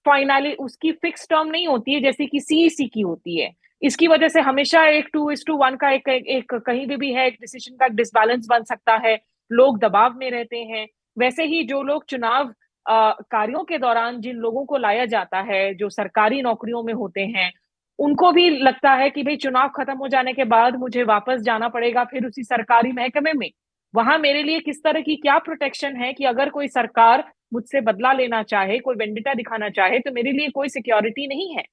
फाइनली 0.05 0.53
उसकी 0.59 0.91
फिक्स 0.93 1.27
टर्म 1.29 1.49
नहीं 1.49 1.67
होती 1.67 1.93
है 1.93 2.01
जैसे 2.01 2.25
कि 2.25 2.39
सीईसी 2.41 2.87
की 2.87 3.01
होती 3.01 3.39
है 3.39 3.51
इसकी 3.81 4.07
वजह 4.07 4.27
से 4.27 4.41
हमेशा 4.41 4.85
एक 4.87 5.09
टू 5.13 5.29
इज़ 5.31 5.43
टू 5.47 5.55
वन 5.57 5.75
का 5.75 5.89
एक, 5.91 6.07
एक, 6.09 6.27
एक 6.27 6.53
कहीं 6.55 6.85
भी 6.87 6.97
भी 6.97 7.11
है 7.13 7.27
एक 7.27 7.37
डिसीज़न 7.41 7.75
का 7.77 7.87
डिसबैलेंस 7.89 8.47
बन 8.49 8.63
सकता 8.65 8.95
है 9.07 9.17
लोग 9.51 9.79
दबाव 9.79 10.17
में 10.17 10.29
रहते 10.31 10.57
हैं। 10.57 10.87
वैसे 11.17 11.43
ही 11.45 11.63
जो 11.65 11.81
लोग 11.83 12.05
चुनाव 12.09 12.53
कार्यों 12.85 13.63
के 13.63 13.77
दौरान 13.77 14.19
जिन 14.21 14.35
लोगों 14.37 14.65
को 14.65 14.77
लाया 14.77 15.05
जाता 15.07 15.39
है 15.43 15.73
जो 15.75 15.89
सरकारी 15.91 16.41
नौकरियों 16.41 16.83
में 16.83 16.93
होते 16.93 17.21
हैं 17.35 17.51
उनको 17.99 18.31
भी 18.31 18.49
लगता 18.49 18.91
है 18.93 19.09
कि 19.09 19.23
भाई 19.23 19.35
चुनाव 19.37 19.67
खत्म 19.75 19.97
हो 19.97 20.07
जाने 20.07 20.33
के 20.33 20.43
बाद 20.45 20.75
मुझे 20.75 21.03
वापस 21.05 21.41
जाना 21.41 21.67
पड़ेगा 21.69 22.03
फिर 22.03 22.25
उसी 22.25 22.43
सरकारी 22.43 22.91
महकमे 22.91 23.33
में। 23.33 23.49
वहाँ 23.93 24.17
मेरे 24.19 24.41
लिए 24.43 24.59
किस 24.59 24.83
तरह 24.83 25.01
की 25.01 25.15
क्या 25.17 25.37
प्रोटेक्शन 25.39 25.95
है 25.95 26.11
कि 26.13 26.25
अगर 26.25 26.49
कोई 26.49 26.67
सरकार 26.69 27.23
मुझसे 27.53 27.81
बदला 27.81 28.13
लेना 28.13 28.41
चाहे 28.45 28.77
कोई 28.79 28.95
वेंडिटा 28.95 29.33
दिखाना 29.33 29.69
चाहे 29.71 29.99
तो 29.99 30.11
मेरे 30.11 30.31
लिए 30.31 30.49
कोई 30.49 30.69
सिक्योरिटी 30.69 31.27
नहीं 31.27 31.55
है। 31.55 31.63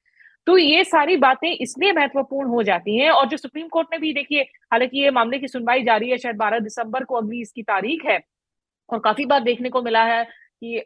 तो 0.48 0.56
ये 0.58 0.84
सारी 0.84 1.16
बातें 1.16 1.50
इसलिए 1.50 1.92
महत्वपूर्ण 1.92 2.48
हो 2.48 2.62
जाती 2.62 2.96
हैं 2.98 3.10
और 3.10 3.28
जो 3.28 3.36
सुप्रीम 3.36 3.66
कोर्ट 3.68 3.88
ने 3.92 3.98
भी 3.98 4.12
देखिए 4.12 4.42
हालाँकि 4.72 5.02
ये 5.02 5.10
मामले 5.10 5.38
की 5.38 5.48
सुनवाई 5.48 5.82
जारी 5.82 6.10
है 6.10 6.16
शायद 6.18 6.36
12 6.36 6.60
दिसंबर 6.60 7.04
को 7.04 7.14
अगली 7.14 7.40
इसकी 7.40 7.62
तारीख 7.62 8.04
है 8.06 8.18
और 8.88 8.98
काफ़ी 8.98 9.24
बार 9.24 9.40
देखने 9.40 9.68
को 9.68 9.82
मिला 9.82 10.04
है 10.04 10.24
कि 10.64 10.84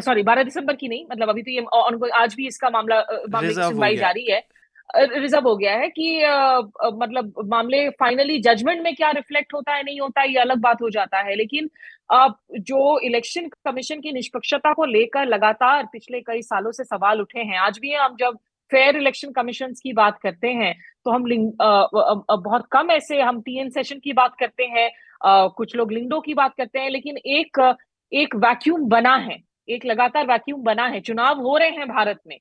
सॉरी 0.00 0.22
बारह 0.22 0.42
दिसंबर 0.42 0.76
की 0.76 0.88
नहीं 0.88 1.04
मतलब 1.12 1.28
अभी 1.28 1.42
तो 1.42 1.50
ये 1.50 2.10
आज 2.10 2.34
भी 2.34 2.46
इसका 2.46 2.70
मामला 2.70 3.00
मामले 3.30 3.48
की 3.48 3.62
सुनवाई 3.62 3.96
जारी 3.96 4.24
है। 4.30 4.42
रिज़र्व 4.96 5.48
हो 5.48 5.56
गया 5.56 5.72
है 5.72 5.88
कि 5.88 6.22
आ, 6.22 6.60
मतलब 6.92 7.32
मामले 7.46 7.88
फाइनली 7.90 8.38
जजमेंट 8.40 8.82
में 8.84 8.94
क्या 8.94 9.10
रिफ्लेक्ट 9.10 9.54
होता 9.54 9.74
है 9.74 9.82
नहीं 9.82 10.00
होता 10.00 10.20
है 10.20 10.28
ये 10.28 10.38
अलग 10.38 10.58
बात 10.60 10.82
हो 10.82 10.90
जाता 10.90 11.18
है। 11.18 11.34
लेकिन 11.36 11.70
आ, 12.10 12.28
जो 12.60 12.98
इलेक्शन 13.00 13.48
कमीशन 13.48 14.00
की 14.00 14.12
निष्पक्षता 14.12 14.72
को 14.72 14.84
लेकर 14.84 15.26
लगातार 15.26 15.86
पिछले 15.92 16.20
कई 16.20 16.42
सालों 16.42 16.72
से 16.72 16.84
सवाल 16.84 17.20
उठे 17.20 17.40
हैं 17.40 17.58
आज 17.58 17.78
भी 17.78 17.92
हम 17.94 18.16
जब 18.20 18.38
फेयर 18.70 18.96
इलेक्शन 18.96 19.32
कमीशन 19.32 19.72
की 19.82 19.92
बात 19.92 20.18
करते 20.22 20.48
हैं 20.54 20.74
तो 21.04 21.10
हम 21.10 21.26
लिंग 21.26 21.50
बहुत 21.60 22.66
कम 22.72 22.90
ऐसे 22.90 23.20
हम 23.20 23.40
टीएन 23.42 23.70
सेशन 23.70 23.98
की 23.98 24.12
बात 24.12 24.34
करते 24.40 24.64
हैं 24.68 24.90
कुछ 25.56 25.76
लोग 25.76 25.92
लिंगडो 25.92 26.20
की 26.20 26.34
बात 26.34 26.54
करते 26.56 26.78
हैं 26.78 26.90
लेकिन 26.90 27.16
एक 27.28 27.60
एक 28.12 28.36
वैक्यूम 28.36 28.88
बना 28.88 29.14
है 29.18 29.38
एक 29.68 29.84
लगातार 29.86 30.26
वैक्यूम 30.26 30.62
बना 30.62 30.86
है 30.86 31.00
चुनाव 31.00 31.40
हो 31.40 31.56
रहे 31.56 31.70
हैं 31.70 31.88
भारत 31.88 32.20
में 32.26 32.38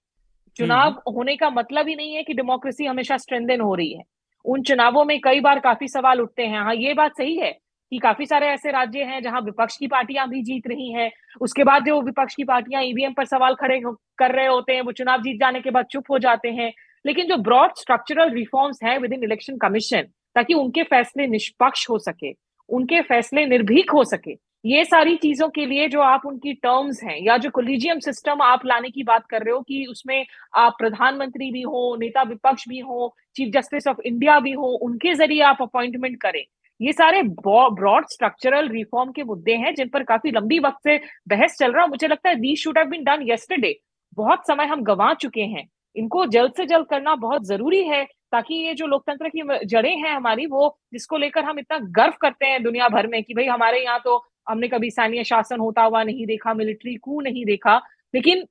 चुनाव 0.57 0.87
हम्म। 0.87 1.13
होने 1.13 1.35
का 1.35 1.49
मतलब 1.49 1.87
ही 1.87 1.95
नहीं 1.95 2.15
है 2.15 2.23
कि 2.23 2.33
डेमोक्रेसी 2.33 2.85
हमेशा 2.85 3.17
स्ट्रेंथन 3.17 3.61
हो 3.61 3.73
रही 3.75 3.93
है 3.93 4.03
उन 4.45 4.61
चुनावों 4.63 5.03
में 5.05 5.19
कई 5.19 5.39
बार 5.39 5.59
काफ़ी 5.59 5.87
सवाल 5.87 6.21
उठते 6.21 6.45
हैं 6.45 6.59
हाँ 6.59 6.75
ये 6.75 6.93
बात 6.93 7.17
सही 7.17 7.35
है 7.35 7.57
कि 7.91 7.97
काफ़ी 7.97 8.25
सारे 8.25 8.47
ऐसे 8.47 8.71
राज्य 8.71 9.03
हैं 9.03 9.21
जहाँ 9.23 9.41
विपक्ष 9.41 9.77
की 9.77 9.87
पार्टियाँ 9.87 10.27
भी 10.29 10.41
जीत 10.43 10.67
रही 10.67 10.91
हैं। 10.93 11.09
उसके 11.41 11.63
बाद 11.63 11.85
जो 11.85 12.01
विपक्ष 12.01 12.35
की 12.35 12.43
पार्टियाँ 12.43 12.83
ईवीएम 12.83 13.13
पर 13.13 13.25
सवाल 13.25 13.55
खड़े 13.55 13.79
कर 14.19 14.31
रहे 14.31 14.47
होते 14.47 14.73
हैं, 14.73 14.81
वो 14.81 14.91
चुनाव 14.91 15.21
जीत 15.21 15.39
जाने 15.39 15.61
के 15.61 15.71
बाद 15.71 15.85
चुप 15.85 16.11
हो 16.11 16.19
जाते 16.19 16.49
हैं। 16.49 16.71
लेकिन 17.05 17.27
जो 17.27 17.37
ब्रॉड 17.37 17.71
स्ट्रक्चरल 17.77 18.29
रिफॉर्म्स 18.29 18.79
हैं 18.83 18.97
विद 18.99 19.13
इन 19.13 19.23
इलेक्शन 19.23 19.57
कमीशन 19.57 20.07
ताकि 20.35 20.53
उनके 20.53 20.83
फैसले 20.83 21.27
निष्पक्ष 21.27 21.89
हो 21.89 21.97
सके, 21.99 22.33
उनके 22.69 23.01
फैसले 23.01 23.45
निर्भीक 23.45 23.91
हो 23.91 24.03
सके, 24.03 24.35
ये 24.65 24.83
सारी 24.85 25.15
चीज़ों 25.15 25.47
के 25.49 25.65
लिए 25.65 25.87
जो 25.87 26.01
आप 26.01 26.25
उनकी 26.25 26.53
टर्म्स 26.53 27.03
हैं, 27.03 27.17
या 27.19 27.37
जो 27.37 27.49
कोलिजियम 27.49 27.99
सिस्टम 27.99 28.41
आप 28.41 28.65
लाने 28.65 28.89
की 28.89 29.03
बात 29.03 29.25
कर 29.25 29.43
रहे 29.43 29.53
हो 29.53 29.61
कि 29.61 29.85
उसमें 29.89 30.25
आप 30.55 30.75
प्रधानमंत्री 30.79 31.51
भी 31.51 31.61
हो, 31.61 31.95
नेता 31.99 32.23
विपक्ष 32.23 32.67
भी 32.69 32.79
हो 32.79 33.15
चीफ 33.35 33.53
जस्टिस 33.53 33.87
ऑफ़ 33.87 34.01
इंडिया 34.05 34.39
भी 34.39 34.51
हो, 34.51 34.67
उनके 34.83 35.13
ज़रिए 35.13 35.41
आप 35.41 35.61
अपॉइंटमेंट 35.61 36.21
करें। 36.21 36.43
ये 36.79 36.91
सारे 36.93 37.21
ब्रॉड 37.23 38.05
स्ट्रक्चरल 38.09 38.67
रिफॉर्म 38.69 39.11
के 39.11 39.23
मुद्दे 39.23 39.55
हैं 39.55 39.73
जिन 39.75 39.89
पर 39.89 40.03
काफ़ी 40.03 40.31
लंबी 40.31 40.59
वक्त 40.59 40.77
से 40.83 40.97
बहस 41.29 41.57
चल 41.59 41.71
रहा 41.71 41.83
है। 41.83 41.89
मुझे 41.89 42.07
लगता 42.07 42.29
है 42.29 42.35
they 42.35 42.55
should 42.55 42.77
have 42.77 42.87
been 42.89 43.03
done 43.03 43.23
yesterday 43.23 43.75
बहुत 44.17 44.47
समय 44.47 44.65
हम 44.65 44.83
गंवा 44.83 45.13
चुके 45.15 45.41
हैं। 45.47 45.67
इनको 45.95 46.25
जल्द 46.27 46.53
से 46.57 46.65
जल्द 46.65 46.85
करना 46.89 47.15
बहुत 47.17 47.45
ज़रूरी 47.47 47.83
है 47.83 48.03
ताकि 48.31 48.55
ये 48.57 48.73
जो 48.73 48.87
लोकतंत्र 48.87 49.29
की 49.29 49.65
जड़ें 49.65 49.95
हैं 49.95 50.15
हमारी 50.15 50.45
वो 50.45 50.75
जिसको 50.93 51.17
लेकर 51.17 51.43
हम 51.43 51.59
इतना 51.59 51.77
गर्व 51.93 52.13
करते 52.21 52.45
हैं 52.45 52.61
दुनिया 52.63 52.87
भर 52.89 53.07
में 53.07 53.21
कि 53.23 53.33
भाई 53.33 53.45
हमारे 53.47 53.83
यहाँ 53.83 53.99
तो 54.03 54.17
हमने 54.49 54.67
कभी 54.67 54.89
सैन्य 54.91 55.23
शासन 55.23 55.59
होता 55.59 55.83
हुआ 55.83 56.03
नहीं 56.03 56.25
देखा 56.25 56.53
मिलिट्री 56.53 56.95
कू 56.97 57.21
नहीं 57.21 57.45
देखा। 57.45 57.75
लेकिन 58.13 58.45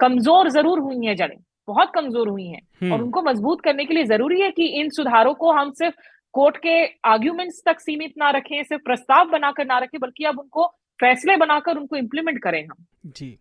कमज़ोर 0.00 0.48
ज़रूर 0.50 0.78
हुई 0.80 1.06
है 1.06 1.14
जड़ें 1.14 1.38
बहुत 1.68 1.90
कमज़ोर 1.94 2.28
हुई 2.28 2.46
हैं। 2.46 2.60
और 2.60 2.88
हम्म। 2.88 3.02
उनको 3.02 3.22
मज़बूत 3.22 3.60
करने 3.60 3.84
के 3.84 3.94
लिए 3.94 4.04
ज़रूरी 4.06 4.40
है 4.40 4.50
कि 4.50 4.66
इन 4.80 4.90
सुधारों 4.90 5.34
को 5.34 5.52
हम 5.52 5.70
सिर्फ़ 5.72 5.94
कोर्ट 6.32 6.56
के 6.56 6.86
आर्ग्यूमेंट्स 7.04 7.62
तक 7.66 7.80
सीमित 7.80 8.14
ना 8.18 8.30
रखें 8.30 8.62
सिर्फ़ 8.64 8.82
प्रस्ताव 8.82 9.30
बनाकर 9.30 9.66
ना 9.66 9.78
रखें 9.78 10.00
बल्कि 10.00 10.24
अब 10.24 10.38
उनको 10.38 10.66
फैसले 11.00 11.36
बनाकर 11.36 11.76
उनको 11.76 11.96
इम्प्लीमेंट 11.96 12.42
करें 12.42 12.66
हम। 12.66 12.84
जी। 13.06 13.38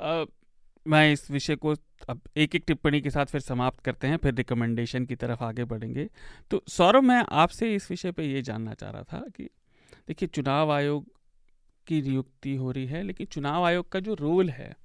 आ, 0.00 0.24
मैं 0.86 1.12
इस 1.12 1.30
विषय 1.30 1.56
को 1.56 1.74
अब 2.08 2.20
एक 2.36 2.54
एक 2.54 2.64
टिप्पणी 2.66 3.00
के 3.00 3.10
साथ 3.10 3.26
फिर 3.26 3.40
समाप्त 3.40 3.84
करते 3.84 4.06
हैं 4.06 4.16
फिर 4.16 4.34
रिकमेंडेशन 4.34 5.04
की 5.04 5.16
तरफ़ 5.16 5.44
आगे 5.44 5.64
बढ़ेंगे। 5.64 6.08
तो 6.50 6.62
सौरभ 6.68 7.02
मैं 7.02 7.24
आपसे 7.32 7.74
इस 7.74 7.90
विषय 7.90 8.12
पे 8.12 8.22
ये 8.22 8.42
जानना 8.42 8.74
चाह 8.74 8.90
रहा 8.90 9.02
था 9.02 9.24
कि 9.36 9.44
देखिए 10.08 10.28
चुनाव 10.28 10.72
आयोग 10.72 11.06
की 11.86 12.02
नियुक्ति 12.02 12.54
हो 12.56 12.70
रही 12.70 12.86
है 12.86 13.02
लेकिन 13.02 13.26
चुनाव 13.26 13.64
आयोग 13.64 13.88
का 13.88 14.00
जो 14.00 14.14
रोल 14.14 14.50
है 14.50 14.76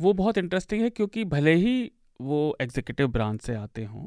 वो 0.00 0.12
बहुत 0.12 0.38
इंटरेस्टिंग 0.38 0.82
है 0.82 0.90
क्योंकि 0.90 1.24
भले 1.24 1.54
ही 1.54 1.92
वो 2.20 2.56
एग्जीक्यूटिव 2.60 3.08
ब्रांच 3.08 3.40
से 3.40 3.54
आते 3.54 3.84
हों 3.84 4.06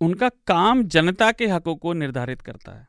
उनका 0.00 0.28
काम 0.46 0.82
जनता 0.84 1.30
के 1.32 1.46
हकों 1.46 1.74
को 1.76 1.92
निर्धारित 1.92 2.40
करता 2.40 2.72
है। 2.72 2.86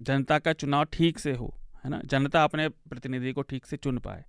जनता 0.00 0.38
का 0.38 0.52
चुनाव 0.52 0.84
ठीक 0.84 1.18
से 1.18 1.32
हो, 1.32 1.54
है 1.84 1.90
ना? 1.90 2.00
जनता 2.04 2.44
अपने 2.44 2.68
प्रतिनिधि 2.68 3.32
को 3.32 3.42
ठीक 3.42 3.66
से 3.66 3.76
चुन 3.76 3.98
पाए। 3.98 4.24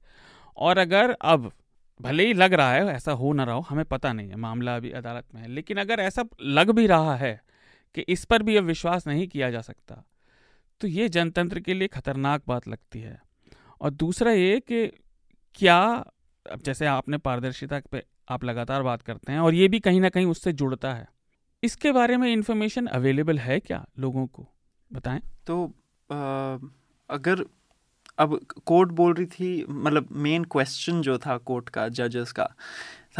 और 0.57 0.77
अगर 0.77 1.11
अब 1.11 1.51
भले 1.99 2.25
ही 2.27 2.33
लग 2.33 2.53
रहा 2.53 2.71
है, 2.71 2.85
ऐसा 2.85 3.11
हो 3.11 3.31
ना 3.33 3.43
रहा 3.43 3.55
हो, 3.55 3.61
हमें 3.61 3.85
पता 3.85 4.11
नहीं 4.13 4.29
है, 4.29 4.35
मामला 4.35 4.75
अभी 4.75 4.91
अदालत 4.91 5.25
में 5.35 5.41
है। 5.41 5.47
लेकिन 5.47 5.77
अगर 5.77 5.99
ऐसा 5.99 6.25
लग 6.41 6.71
भी 6.71 6.87
रहा 6.87 7.15
है 7.15 7.39
कि 7.95 8.01
इस 8.01 8.25
पर 8.25 8.43
भी 8.43 8.55
अब 8.55 8.63
विश्वास 8.63 9.07
नहीं 9.07 9.27
किया 9.27 9.49
जा 9.51 9.61
सकता 9.61 10.03
तो 10.81 10.87
ये 10.87 11.07
जनतंत्र 11.09 11.59
के 11.59 11.73
लिए 11.73 11.87
खतरनाक 11.87 12.41
बात 12.47 12.67
लगती 12.67 13.01
है। 13.01 13.19
और 13.81 13.89
दूसरा 13.89 14.31
ये 14.31 14.59
कि 14.59 14.85
क्या, 15.55 15.79
अब 16.45 16.61
जैसे 16.61 16.85
आपने 16.85 17.17
पारदर्शिता 17.17 17.79
पे 17.91 18.03
आप 18.29 18.43
लगातार 18.43 18.83
बात 18.83 19.01
करते 19.01 19.31
हैं 19.31 19.39
और 19.39 19.53
ये 19.53 19.67
भी 19.67 19.79
कहीं 19.79 20.01
ना 20.01 20.09
कहीं 20.09 20.25
उससे 20.25 20.53
जुड़ता 20.53 20.93
है। 20.93 21.07
इसके 21.63 21.91
बारे 21.91 22.17
में 22.17 22.33
इंफॉर्मेशन 22.33 22.85
अवेलेबल 22.85 23.39
है 23.39 23.59
क्या 23.59 23.85
लोगों 23.99 24.27
को? 24.27 24.47
बताएँ। 24.93 25.21
तो 25.47 25.65
आ, 26.11 26.15
अगर 27.09 27.45
अब 28.17 28.39
कोर्ट 28.65 28.89
बोल 28.89 29.13
रही 29.13 29.25
थी 29.25 29.65
मतलब 29.69 30.07
मेन 30.11 30.43
क्वेश्चन 30.43 31.01
जो 31.01 31.17
था 31.17 31.37
कोर्ट 31.37 31.69
का 31.69 31.87
जजेस 31.87 32.31
का 32.31 32.51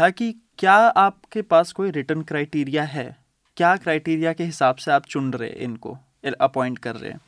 था 0.00 0.10
कि 0.10 0.32
क्या 0.58 0.74
आपके 0.74 1.42
पास 1.42 1.72
कोई 1.72 1.90
रिटर्न 1.90 2.22
क्राइटेरिया 2.22 2.82
है? 2.82 3.16
क्या 3.56 3.76
क्राइटेरिया 3.76 4.32
के 4.32 4.44
हिसाब 4.44 4.76
से 4.76 4.90
आप 4.90 5.06
चुन 5.06 5.32
रहे 5.32 5.48
हैं 5.48 5.56
इनको 5.56 5.98
अपॉइंट 6.40 6.78
कर 6.78 6.96
रहे 6.96 7.10
हैं? 7.10 7.20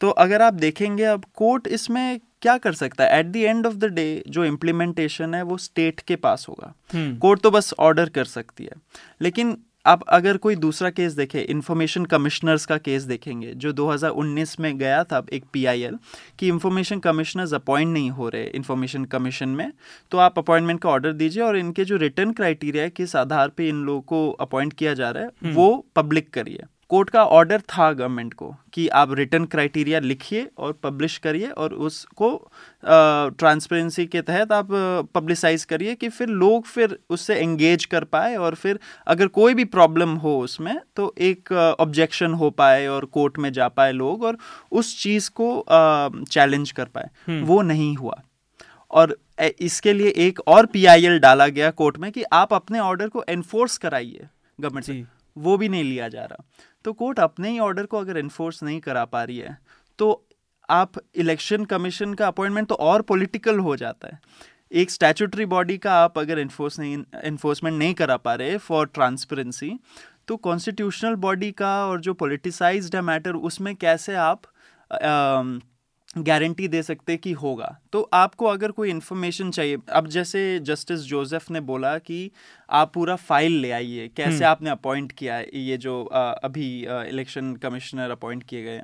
तो 0.00 0.10
अगर 0.10 0.42
आप 0.42 0.54
देखेंगे 0.54 1.04
अब 1.04 1.24
कोर्ट 1.34 1.66
इसमें 1.66 2.20
क्या 2.42 2.58
कर 2.58 2.72
सकता 2.72 3.04
है? 3.04 3.10
At 3.10 3.26
the 3.26 3.36
end 3.36 3.66
of 3.66 3.74
the 3.74 3.84
day 3.84 4.24
जो 4.28 4.44
इम्प्लीमेंटेशन 4.44 5.34
है 5.34 5.42
वो 5.42 5.58
स्टेट 5.58 6.00
के 6.00 6.16
पास 6.16 6.46
होगा। 6.48 6.74
Court 6.94 7.24
hmm. 7.24 7.36
तो 7.36 7.50
बस 7.50 7.74
ऑर्डर 7.78 8.08
कर 8.08 8.24
सकती 8.24 8.64
है। 8.64 8.72
लेकिन 9.20 9.58
आप 9.86 10.02
अगर 10.08 10.36
कोई 10.36 10.56
दूसरा 10.56 10.88
केस 10.90 11.12
देखें 11.12 11.38
इन्फॉर्मेशन 11.40 12.04
कमिश्नर्स 12.04 12.66
का 12.66 12.76
केस 12.78 13.02
देखेंगे 13.02 13.52
जो 13.54 13.72
2019 13.72 14.58
में 14.60 14.76
गया 14.78 15.02
था 15.04 15.22
एक 15.32 15.44
पीआईएल 15.52 15.96
कि 16.38 16.48
इन्फॉर्मेशन 16.48 16.98
कमिश्नर्स 17.00 17.54
अपॉइंट 17.54 17.92
नहीं 17.92 18.10
हो 18.10 18.28
रहे 18.28 18.44
इन्फॉर्मेशन 18.54 19.04
कमीशन 19.06 19.48
में 19.50 19.72
तो 20.12 20.18
आप 20.18 20.38
अपॉइंटमेंट 20.38 20.80
का 20.80 20.88
ऑर्डर 20.88 21.12
दीजिए 21.12 21.42
और 21.42 21.56
इनके 21.56 21.84
जो 21.84 21.96
रिटर्न 21.96 22.32
क्राइटेरिया 22.32 22.84
है 22.84 22.90
किस 22.90 23.16
आधार 23.16 23.48
पे 23.48 23.68
इन 23.68 23.82
लोगों 23.84 24.00
को 24.02 24.30
अपॉइंट 24.40 24.72
किया 24.72 24.94
जा 24.94 25.10
रहा 25.10 25.22
है 25.22 25.30
हम्म। 25.42 25.54
वो 25.54 25.86
पब्लिक 25.96 26.30
करिए 26.34 26.64
कोर्ट 26.90 27.10
का 27.10 27.24
ऑर्डर 27.24 27.60
था 27.60 27.92
गवर्नमेंट 27.92 28.32
को 28.34 28.54
कि 28.72 28.86
आप 28.88 29.12
रिटर्न 29.12 29.44
क्राइटेरिया 29.44 29.98
लिखिए 30.00 30.48
और 30.58 30.72
पब्लिश 30.82 31.16
करिए 31.18 31.48
और 31.48 31.74
उसको 31.88 32.30
ट्रांसपेरेंसी 32.84 34.06
के 34.06 34.22
तहत 34.22 34.52
आप 34.52 34.68
पब्लिसाइज 35.14 35.64
करिए 35.64 35.94
कि 35.94 36.08
फिर 36.08 36.28
लोग 36.28 36.66
फिर 36.66 36.98
उससे 37.10 37.34
एंगेज 37.34 37.84
कर 37.84 38.04
पाए 38.04 38.36
और 38.36 38.54
फिर 38.54 38.78
अगर 39.06 39.26
कोई 39.26 39.54
भी 39.54 39.64
प्रॉब्लम 39.64 40.14
हो 40.14 40.38
उसमें 40.40 40.80
तो 40.96 41.14
एक 41.18 41.52
ऑब्जेक्शन 41.80 42.34
हो 42.34 42.50
पाए 42.50 42.86
और 42.86 43.04
कोर्ट 43.04 43.38
में 43.38 43.52
जा 43.52 43.68
पाए 43.68 43.92
लोग 43.92 44.22
और 44.22 44.38
उस 44.72 45.02
चीज़ 45.02 45.30
को 45.40 45.64
चैलेंज 46.30 46.70
कर 46.70 46.84
पाए। 46.84 47.08
हम्म। 47.26 47.44
वो 47.44 47.60
नहीं 47.62 47.94
हुआ। 47.96 48.20
और 48.90 49.16
इसके 49.60 49.92
लिए 49.92 50.12
एक 50.16 50.40
और 50.48 50.66
पीआईएल 50.66 51.18
डाला 51.18 51.46
गया 51.48 51.70
कोर्ट 51.70 51.98
में 51.98 52.10
कि 52.12 52.22
आप 52.32 52.54
अपने 52.54 52.78
ऑर्डर 52.78 53.08
को 53.08 53.24
एनफोर्स 53.28 53.78
कराइए 53.78 54.28
गवर्नमेंट 54.60 54.84
से। 54.86 55.19
वो 55.36 55.56
भी 55.56 55.68
नहीं 55.68 55.84
लिया 55.84 56.08
जा 56.08 56.24
रहा। 56.24 56.44
तो 56.84 56.92
कोर्ट 56.92 57.20
अपने 57.20 57.50
ही 57.50 57.58
ऑर्डर 57.58 57.86
को 57.86 57.98
अगर 57.98 58.18
इन्फोर्स 58.18 58.62
नहीं 58.62 58.80
करा 58.80 59.04
पा 59.04 59.22
रही 59.24 59.38
है 59.38 59.56
तो 59.98 60.26
आप 60.68 60.92
इलेक्शन 61.16 61.64
कमीशन 61.64 62.14
का 62.14 62.26
अपॉइंटमेंट 62.26 62.68
तो 62.68 62.74
और 62.74 63.02
पॉलिटिकल 63.02 63.58
हो 63.58 63.76
जाता 63.76 64.08
है। 64.08 64.20
एक 64.72 64.90
स्टैचूटरी 64.90 65.46
बॉडी 65.46 65.76
का 65.78 65.94
आप 65.94 66.18
अगर 66.18 66.38
इन्फोर्स 66.38 66.78
नहीं 66.78 66.96
इन्फोर्समेंट 67.24 67.78
नहीं 67.78 67.94
करा 67.94 68.16
पा 68.16 68.34
रहे 68.34 68.56
फॉर 68.58 68.86
ट्रांसपेरेंसी 68.86 69.72
तो 70.28 70.36
कॉन्स्टिट्यूशनल 70.36 71.14
बॉडी 71.16 71.50
का 71.52 71.74
और 71.86 72.00
जो 72.00 72.14
पोलिटिसाइज्ड 72.14 72.96
है 72.96 73.02
मैटर 73.02 73.34
उसमें 73.34 73.74
कैसे 73.76 74.14
आप 74.14 74.42
गारंटी 76.18 76.66
दे 76.68 76.82
सकते 76.82 77.16
कि 77.16 77.32
होगा 77.32 77.76
तो 77.92 78.00
आपको 78.12 78.46
अगर 78.46 78.70
कोई 78.70 78.90
इन्फॉर्मेशन 78.90 79.50
चाहिए 79.50 79.76
अब 79.90 80.06
जैसे 80.08 80.42
जस्टिस 80.60 81.00
जोसेफ 81.00 81.50
ने 81.50 81.60
बोला 81.62 81.96
कि 82.00 82.30
आप 82.68 82.92
पूरा 82.94 83.16
फ़ाइल 83.18 83.60
ले 83.60 83.70
आइए 83.70 84.08
कैसे 84.08 84.34
हम्म। 84.34 84.44
आपने 84.44 84.70
अपॉइंट 84.70 85.12
किया 85.12 85.34
है 85.34 85.48
ये 85.56 85.76
जो 85.76 86.02
आ, 86.04 86.30
अभी 86.30 86.68
इलेक्शन 87.08 87.54
कमिश्नर 87.56 88.10
अपॉइंट 88.10 88.42
किए 88.42 88.62
गए 88.62 88.82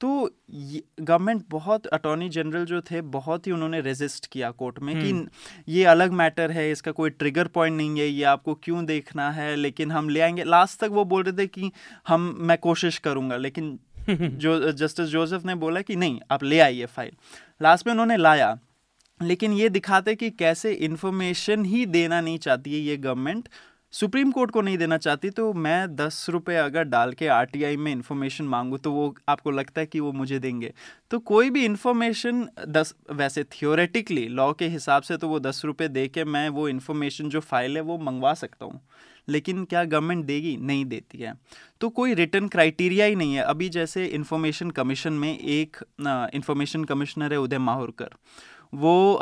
तो 0.00 0.30
गवर्नमेंट 0.50 1.42
बहुत 1.48 1.86
अटॉर्नी 1.88 2.28
जनरल 2.28 2.64
जो 2.64 2.80
थे 2.80 3.00
बहुत 3.10 3.46
ही 3.46 3.52
उन्होंने 3.52 3.80
रेजिस्ट 3.80 4.26
किया 4.26 4.50
कोर्ट 4.52 4.78
में 4.78 4.94
कि 4.94 5.10
हम्म। 5.10 5.26
ये 5.68 5.84
अलग 5.84 6.12
मैटर 6.12 6.50
है 6.50 6.70
इसका 6.70 6.92
कोई 6.92 7.10
ट्रिगर 7.12 7.48
पॉइंट 7.48 7.76
नहीं 7.76 8.00
है 8.00 8.06
ये 8.06 8.24
आपको 8.28 8.54
क्यों 8.54 8.84
देखना 8.86 9.30
है 9.30 9.54
लेकिन 9.56 9.92
हम 9.92 10.08
ले 10.08 10.20
आएँगे 10.20 10.44
लास्ट 10.46 10.80
तक 10.80 10.90
वो 10.90 11.04
बोल 11.04 11.22
रहे 11.22 11.36
थे 11.38 11.46
कि 11.48 11.70
हम 12.08 12.34
मैं 12.40 12.58
कोशिश 12.58 12.98
करूँगा 12.98 13.36
लेकिन 13.36 13.78
जो, 14.08 14.72
जस्टिस 14.72 15.08
जोसेफ 15.08 15.44
ने 15.44 15.54
बोला 15.54 15.80
कि 15.80 15.96
नहीं, 15.96 16.20
आप 16.30 16.42
ले 16.44 16.58
आइए 16.60 16.86
फ़ाइल 16.86 17.12
लास्ट 17.62 17.86
में 17.86 17.92
उन्होंने 17.92 18.16
लाया, 18.16 18.58
लेकिन 19.20 19.52
ये 19.52 19.68
दिखाते 19.68 20.14
कि 20.14 20.30
कैसे 20.30 20.72
इन्फॉर्मेशन 20.72 21.64
ही 21.64 21.84
देना 21.86 22.20
नहीं 22.20 22.38
चाहती 22.38 22.72
है 22.74 22.80
ये 22.80 22.96
गवर्नमेंट 22.96 23.48
सुप्रीम 23.92 24.30
कोर्ट 24.32 24.50
को 24.50 24.60
नहीं 24.60 24.76
देना 24.78 24.96
चाहती 24.96 25.30
तो 25.30 25.52
मैं 25.54 25.94
दस 25.96 26.26
रुपये 26.30 26.56
अगर 26.56 26.84
डाल 26.84 27.12
के 27.12 27.26
आरटीआई 27.28 27.76
में 27.76 27.90
इन्फॉर्मेशन 27.92 28.44
मांगू 28.44 28.76
तो 28.76 28.92
वो 28.92 29.14
आपको 29.28 29.50
लगता 29.50 29.80
है 29.80 29.86
कि 29.86 30.00
वो 30.00 30.12
मुझे 30.12 30.38
देंगे। 30.38 30.72
तो 31.10 31.18
कोई 31.20 31.50
भी 31.50 31.64
इन्फॉर्मेशन 31.64 32.46
दस, 32.68 32.94
वैसे 33.12 33.44
थियोरेटिकली 33.44 34.26
लॉ 34.28 34.52
के 34.52 34.68
हिसाब 34.68 35.02
से 35.02 35.16
तो 35.16 35.28
वो 35.28 35.40
दस 35.40 35.62
रुपये 35.64 35.88
दे 35.88 36.06
के 36.08 36.24
मैं 36.26 36.48
वो 36.48 36.68
इन्फॉर्मेशन 36.68 37.28
जो 37.28 37.40
फ़ाइल 37.42 37.76
है 37.76 37.82
वो 37.82 37.98
मंगवा 38.00 38.34
सकता 38.34 38.64
हूँ। 38.64 38.80
लेकिन 39.28 39.64
क्या 39.64 39.84
गवर्नमेंट 39.84 40.24
देगी? 40.26 40.56
नहीं 40.56 40.84
देती 40.86 41.18
है। 41.18 41.34
तो 41.80 41.88
कोई 41.90 42.14
रिटर्न 42.14 42.48
क्राइटेरिया 42.48 43.06
ही 43.06 43.14
नहीं 43.14 43.34
है। 43.34 43.42
अभी 43.42 43.68
जैसे 43.68 44.04
इन्फॉर्मेशन 44.06 44.70
कमीशन 44.70 45.12
में 45.12 45.38
एक 45.38 45.76
इन्फॉर्मेशन 46.34 46.84
कमिश्नर 46.84 47.32
है 47.32 47.38
उदय 47.40 47.58
माहुरकर। 47.60 48.14
वो 48.74 49.18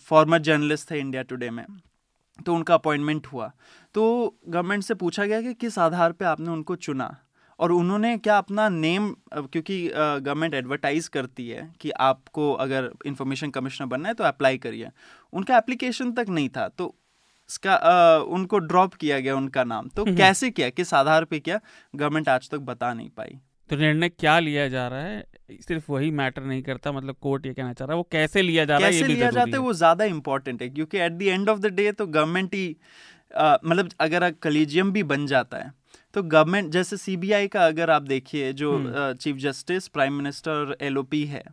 फॉर्मर 0.00 0.38
जर्नलिस्ट 0.40 0.90
थे 0.90 0.98
इंडिया 0.98 1.22
टुडे 1.22 1.50
में। 1.50 1.64
तो 2.46 2.54
उनका 2.54 2.74
अपॉइंटमेंट 2.74 3.26
हुआ। 3.26 3.50
तो 3.94 4.34
गवर्नमेंट 4.48 4.82
से 4.82 4.94
पूछा 4.94 5.24
गया 5.24 5.40
कि 5.42 5.54
किस 5.54 5.78
आधार 5.78 6.12
पे 6.12 6.24
आपने 6.24 6.50
उनको 6.50 6.76
चुना? 6.78 7.16
और 7.58 7.72
उन्होंने 7.72 8.16
क्या 8.18 8.36
अपना 8.38 8.68
नेम 8.68 9.10
क्योंकि 9.34 9.88
गवर्नमेंट 9.88 10.54
एडवर्टाइज 10.54 11.08
करती 11.08 11.48
है 11.48 11.68
कि 11.80 11.90
आपको 11.90 12.52
अगर 12.54 12.90
इंफॉर्मेशन 13.06 13.50
कमिश्नर 13.50 13.86
बनना 13.86 14.08
है 14.08 14.14
तो 14.14 14.24
अप्लाई 14.24 14.58
करिए। 14.58 14.90
उनका 15.32 15.56
एप्लीकेशन 15.56 16.12
तक 16.12 16.28
नहीं 16.28 16.48
था 16.48 16.68
तो 16.68 16.94
इसका 17.50 17.74
आ, 17.74 18.18
उनको 18.18 18.58
ड्रॉप 18.60 18.94
किया 18.94 19.18
गया 19.20 19.36
उनका 19.36 19.64
नाम। 19.64 19.88
तो 19.88 20.04
कैसे 20.06 20.50
किया? 20.50 20.68
किस 20.70 20.94
आधार 20.94 21.24
पे 21.24 21.40
किया? 21.40 21.60
गवर्नमेंट 21.94 22.28
आज 22.28 22.48
तक 22.50 22.58
बता 22.60 22.92
नहीं 22.94 23.08
पाई। 23.10 23.38
तो 23.70 23.76
निर्णय 23.76 24.08
क्या 24.08 24.38
लिया 24.38 24.68
जा 24.68 24.86
रहा 24.88 25.00
है? 25.00 25.24
सिर्फ़ 25.68 25.90
वही 25.92 26.10
मैटर 26.10 26.42
नहीं 26.42 26.62
करता 26.62 26.92
मतलब 26.92 27.16
कोर्ट 27.20 27.46
ये 27.46 27.52
कहना 27.54 27.72
चाह 27.72 27.86
रहा 27.86 27.94
है 27.94 27.96
वो 27.96 28.08
कैसे 28.12 28.42
लिया 28.42 28.64
जा 28.64 28.78
रहा 28.78 28.86
है 28.86 28.92
कैसे 28.92 29.06
लिया 29.14 29.30
जाता 29.30 29.56
है 29.56 29.62
वो 29.62 29.72
ज़्यादा 29.72 30.04
इंपॉर्टेंट 30.04 30.62
है 30.62 30.68
क्योंकि 30.68 30.98
at 30.98 31.12
the 31.12 31.22
end 31.22 31.48
of 31.48 31.58
the 31.58 31.66
day 31.66 31.92
तो 31.92 32.06
गवर्नमेंट 32.06 32.54
ही 32.54 32.76
मतलब 33.38 33.90
अगर 34.00 34.30
कलीजियम 34.30 34.92
भी 34.92 35.02
बन 35.02 35.26
जाता 35.26 35.56
है 35.56 35.72
तो 36.14 36.22
गवर्नमेंट 36.22 36.70
जैसे 36.72 36.96
सीबीआई 36.96 37.48
का 37.48 37.66
अगर 37.66 37.90
आप 37.90 38.02
देखिए 38.02 38.52
जो 38.52 38.70
chief 39.20 39.36
justice 39.36 39.88
prime 39.88 40.12
minister 40.12 40.76
LOP 40.80 41.24
है 41.24 41.44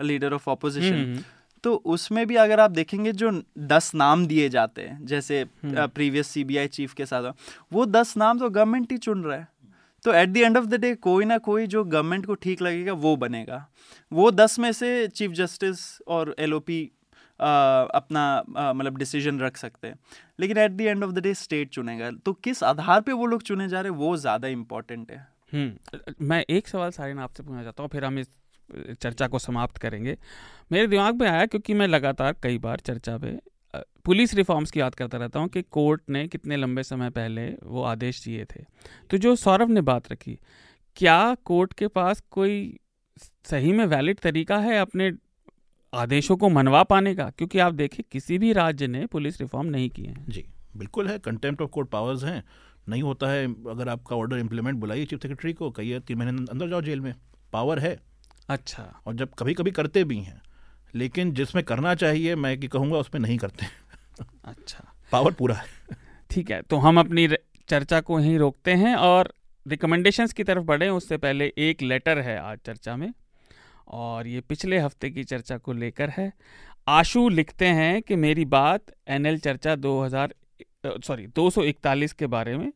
लीडर 0.00 0.32
ऑफ़ 0.32 0.50
ऑपोजिशन 0.50 1.22
तो 1.64 1.74
उसमें 1.86 2.26
भी 2.26 2.36
अगर 2.36 2.60
आप 2.60 2.70
देखेंगे 2.70 3.12
जो 3.12 3.30
दस 3.58 3.94
नाम 3.94 4.26
दिए 4.26 4.48
जाते 4.48 4.82
हैं 4.82 5.06
जैसे 5.06 5.44
प्रीवियस 5.66 6.26
सीबीआई 6.26 6.66
चीफ 6.68 6.92
के 6.94 7.06
साथ 7.06 7.32
वो 7.72 7.86
दस 7.86 8.16
नाम 8.16 8.38
तो 8.38 8.50
गवर्नमेंट 8.50 8.92
ही 8.92 8.98
चुन 8.98 9.22
रहा 9.24 9.36
है। 9.36 9.48
तो 10.04 10.12
at 10.12 10.28
the 10.28 10.36
end 10.36 10.56
of 10.56 10.66
the 10.66 10.80
day 10.80 10.94
कोई 10.96 11.24
ना 11.24 11.38
कोई 11.40 11.66
जो 11.66 11.84
गवर्नमेंट 11.86 12.26
को 12.26 12.34
ठीक 12.36 12.62
लगेगा 12.62 12.92
वो 12.94 13.16
बनेगा। 13.16 13.66
वो 14.12 14.30
दस 14.30 14.58
में 14.58 14.70
से 14.72 15.06
चीफ 15.08 15.30
जस्टिस 15.32 15.80
और 16.08 16.34
एलओपी 16.38 16.82
अपना 17.40 18.22
मतलब 18.48 18.96
डिसीज़न 18.98 19.40
रख 19.40 19.56
सकते 19.56 19.88
हैं। 19.88 19.94
लेकिन 20.38 20.58
at 20.58 20.70
the 20.70 20.80
end 20.80 21.04
of 21.04 21.12
the 21.12 21.18
day 21.18 21.34
state 21.36 21.68
चुनेगा। 21.70 22.10
तो 22.16 22.32
किस 22.34 22.62
आधार 22.64 23.00
पे 23.00 23.12
वो 23.12 23.26
लोग 23.26 23.42
चुने 23.42 23.68
जा 23.68 23.80
रहे 23.80 23.92
हैं 23.92 23.98
वो 23.98 24.16
ज़्यादा 24.16 24.48
इम्पोर्टेंट 24.48 25.10
है। 25.10 25.26
हम्म, 25.52 26.16
मैं 26.22 26.44
एक 26.50 26.68
सवाल 26.68 26.90
सारिन 26.90 27.18
आपसे 27.18 27.42
पूछना 27.42 27.62
चाहता 27.62 27.82
हूँ 27.82 27.90
फिर 27.90 28.04
हम 28.04 28.18
इस 28.18 28.28
चर्चा 28.94 29.26
को 29.28 29.38
समाप्त 29.38 29.78
करेंगे। 29.78 30.16
मेरे 30.72 30.86
दिमाग 30.86 31.20
में 31.20 31.26
आया 31.28 31.46
क्योंकि 31.46 31.74
मैं 31.74 31.86
लगातार 31.88 32.36
कई 32.42 32.58
बार 32.58 32.80
चर्चा 32.80 33.16
में 33.18 33.38
पुलिस 34.10 34.34
रिफॉर्म्स 34.34 34.70
की 34.70 34.80
याद 34.80 34.94
करता 34.94 35.18
रहता 35.18 35.40
हूँ 35.40 35.48
कि 35.48 35.62
कोर्ट 35.62 36.02
ने 36.10 36.28
कितने 36.28 36.56
लंबे 36.56 36.82
समय 36.82 37.10
पहले 37.10 37.46
वो 37.64 37.82
आदेश 37.82 38.24
दिए 38.24 38.44
थे। 38.44 38.64
तो 39.10 39.16
जो 39.16 39.36
सौरभ 39.36 39.70
ने 39.70 39.80
बात 39.80 40.12
रखी 40.12 40.38
क्या 40.96 41.36
कोर्ट 41.44 41.72
के 41.72 41.88
पास 41.88 42.22
कोई 42.30 42.78
सही 43.44 43.72
में 43.72 43.84
वैलिड 43.86 44.18
तरीका 44.18 44.58
है 44.58 44.78
अपने 44.78 45.12
आदेशों 45.92 46.36
को 46.36 46.48
मनवा 46.48 46.82
पाने 46.82 47.14
का? 47.14 47.30
क्योंकि 47.30 47.58
आप 47.58 47.74
देखिए 47.74 48.04
किसी 48.12 48.38
भी 48.38 48.52
राज्य 48.52 48.86
ने 48.86 49.06
पुलिस 49.06 49.40
रिफॉर्म 49.40 49.66
नहीं 49.66 49.90
किए 49.90 50.06
हैं। 50.06 50.24
जी 50.28 50.44
बिल्कुल 50.76 51.08
है। 51.08 51.18
कंटेम्प्ट 51.18 51.62
ऑफ़ 51.62 51.70
कोर्ट 51.70 51.88
पावर्स 51.88 52.24
हैं। 52.24 52.42
नहीं 52.88 53.02
होता 53.02 53.30
है 53.30 53.44
अगर 53.70 53.88
आपका 53.88 54.16
ऑर्डर 54.16 54.38
इम्प्लीमेंट 54.38 54.78
बुलाइए 54.78 55.04
चीफ 55.04 55.22
सेक्रेटरी 55.22 55.52
को 55.52 55.70
कहिए 55.70 56.00
तीन 56.00 56.18
महीने 56.18 56.44
अंदर 56.50 56.68
जाओ 56.68 56.82
जेल 56.82 57.00
में। 57.00 57.14
पावर 57.52 57.78
है। 57.78 57.98
अच्छा। 58.48 59.02
और 59.06 59.14
जब 59.14 59.34
कभी 59.34 59.54
कभी 59.54 59.70
करते 59.70 60.04
भी 60.04 60.18
हैं 60.18 60.40
लेकिन 60.94 61.32
जिसमें 61.32 61.64
करना 61.64 61.94
चाहिए 61.94 62.34
मैं 62.34 62.60
कि 62.60 62.68
कहूँगा 62.68 62.98
उसमें 62.98 63.20
नहीं 63.20 63.38
करते। 63.38 63.66
अच्छा। 64.44 64.94
पावर 65.12 65.32
पूरा। 65.32 65.54
है 65.54 65.96
ठीक 66.30 66.50
है 66.50 66.62
तो 66.62 66.76
हम 66.76 67.00
अपनी 67.00 67.28
चर्चा 67.68 68.00
को 68.00 68.20
यहीं 68.20 68.38
रोकते 68.38 68.72
हैं 68.74 68.94
और 68.96 69.32
रिकमेंडेशंस 69.66 70.32
की 70.32 70.44
तरफ़ 70.44 70.64
बढ़े 70.64 70.88
उससे 70.88 71.16
पहले 71.16 71.52
एक 71.58 71.82
लेटर 71.82 72.18
है 72.18 72.38
आज 72.38 72.58
चर्चा 72.66 72.96
में 72.96 73.12
और 73.88 74.26
ये 74.26 74.40
पिछले 74.40 74.78
हफ़्ते 74.78 75.10
की 75.10 75.24
चर्चा 75.24 75.58
को 75.58 75.72
लेकर 75.72 76.10
है। 76.10 76.32
आशु 76.88 77.28
लिखते 77.28 77.66
हैं 77.66 78.02
कि 78.02 78.16
मेरी 78.16 78.44
बात 78.44 78.82
एनएल 79.08 79.38
चर्चा 79.38 79.74
2000 79.76 80.34
सॉरी 80.86 81.26
241 81.26 82.12
के 82.12 82.26
बारे 82.26 82.56
में 82.58 82.72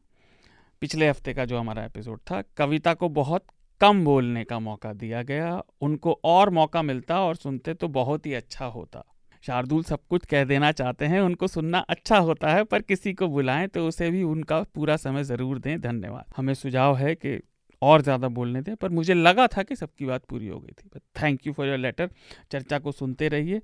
पिछले 0.81 1.09
हफ़्ते 1.09 1.35
का 1.35 1.45
जो 1.45 1.59
हमारा 1.59 1.85
एपिसोड 1.85 2.19
था 2.19 2.43
कविता 2.57 2.95
को 2.95 3.09
बहुत 3.09 3.45
कम 3.81 4.05
बोलने 4.05 4.45
का 4.45 4.59
मौका 4.59 4.93
दिया 4.93 5.23
गया 5.23 5.63
उनको 5.81 6.21
और 6.25 6.51
मौका 6.51 6.83
मिलता 6.83 7.21
और 7.21 7.37
सुनते 7.37 7.75
तो 7.75 7.89
बहुत 7.89 8.27
ही 8.27 8.35
अच्छा 8.35 8.67
होता। 8.67 9.05
शार्दुल 9.45 9.83
सब 9.83 10.01
कुछ 10.11 10.25
कह 10.27 10.45
देना 10.45 10.71
चाहते 10.73 11.05
हैं 11.05 11.21
उनको 11.21 11.47
सुनना 11.47 11.79
अच्छा 11.89 12.19
होता 12.19 12.53
है 12.53 12.65
पर 12.65 12.83
किसी 12.83 13.13
को 13.15 13.29
बुलाएँ 13.29 13.67
तो 13.69 13.87
उसे 13.89 14.11
भी 14.11 14.23
उनका 14.23 14.63
पूरा 14.75 14.97
समय 14.97 15.25
ज़रूर 15.25 15.59
दें 15.59 15.81
धन्यवाद। 15.81 16.25
हमें 16.37 16.55
सुझाव 16.55 16.97
है 16.97 17.15
कि 17.15 17.41
और 17.83 18.03
ज़्यादा 18.03 18.29
बोलने 18.29 18.61
दें 18.63 18.75
पर 18.77 18.89
मुझे 18.89 19.15
लगा 19.15 19.47
था 19.47 19.63
कि 19.63 19.77
सबकी 19.77 20.07
बात 20.07 20.25
पूरी 20.25 20.47
हो 20.49 20.59
गई 20.61 20.73
थी। 20.73 20.99
Thank 21.23 21.47
you 21.47 21.53
for 21.53 21.67
your 21.67 21.79
letter 21.79 22.11
चर्चा 22.51 22.79
को 22.79 22.93
सुनते 22.93 23.29
रहिए। 23.29 23.61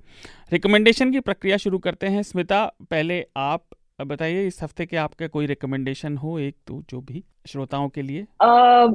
रिकमेंडेशन 0.52 1.12
की 1.12 1.20
प्रक्रिया 1.20 1.56
शुरू 1.56 1.78
करते 1.78 2.06
हैं। 2.06 2.22
स्मिता 2.22 2.64
पहले 2.90 3.24
आप 3.36 3.64
बताइए 4.00 4.46
इस 4.46 4.62
हफ़्ते 4.62 4.86
के 4.86 4.96
आपके 4.96 5.28
कोई 5.28 5.46
रिकमेंडेशन 5.46 6.16
हो 6.16 6.38
एक 6.38 6.56
तो 6.66 6.82
जो 6.90 7.00
भी 7.00 7.24
श्रोताओं 7.46 7.88
के 7.88 8.02
लिए? 8.02 8.26
uh, 8.42 8.94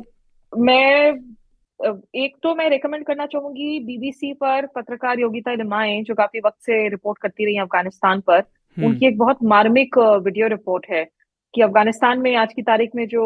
मैं 0.53 1.11
एक 1.79 2.35
तो 2.43 2.53
मैं 2.55 2.69
रेकमेंड 2.69 3.05
करना 3.05 3.25
चाहूँगी 3.25 3.79
बीबीसी 3.79 4.33
पर 4.33 4.65
पत्रकार 4.75 5.19
योगिता 5.19 5.53
लिमाए 5.53 6.01
जो 6.01 6.15
काफ़ी 6.15 6.39
वक्त 6.39 6.57
से 6.61 6.87
रिपोर्ट 6.89 7.17
करती 7.17 7.45
रही 7.45 7.57
अफ़गानिस्तान 7.57 8.21
पर 8.21 8.39
हम्म। 8.39 8.87
उनकी 8.87 9.07
एक 9.07 9.17
बहुत 9.17 9.43
मार्मिक 9.45 9.97
वीडियो 9.97 10.47
रिपोर्ट 10.47 10.85
है 10.89 11.03
कि 11.53 11.61
अफ़गानिस्तान 11.61 12.19
में 12.19 12.35
आज 12.35 12.53
की 12.53 12.61
तारीख 12.61 12.95
में 12.95 13.05
जो 13.07 13.25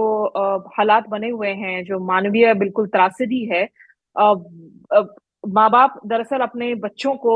हालात 0.78 1.08
बने 1.10 1.30
हुए 1.30 1.50
हैं 1.56 1.84
जो 1.84 2.00
मानवीय 2.06 2.54
बिल्कुल 2.56 2.88
त्रासदी 2.88 3.43
है 3.45 3.64
माँ 4.16 5.70
बाप 5.70 6.00
दरअसल 6.06 6.39
अपने 6.39 6.74
बच्चों 6.78 7.16
को 7.18 7.36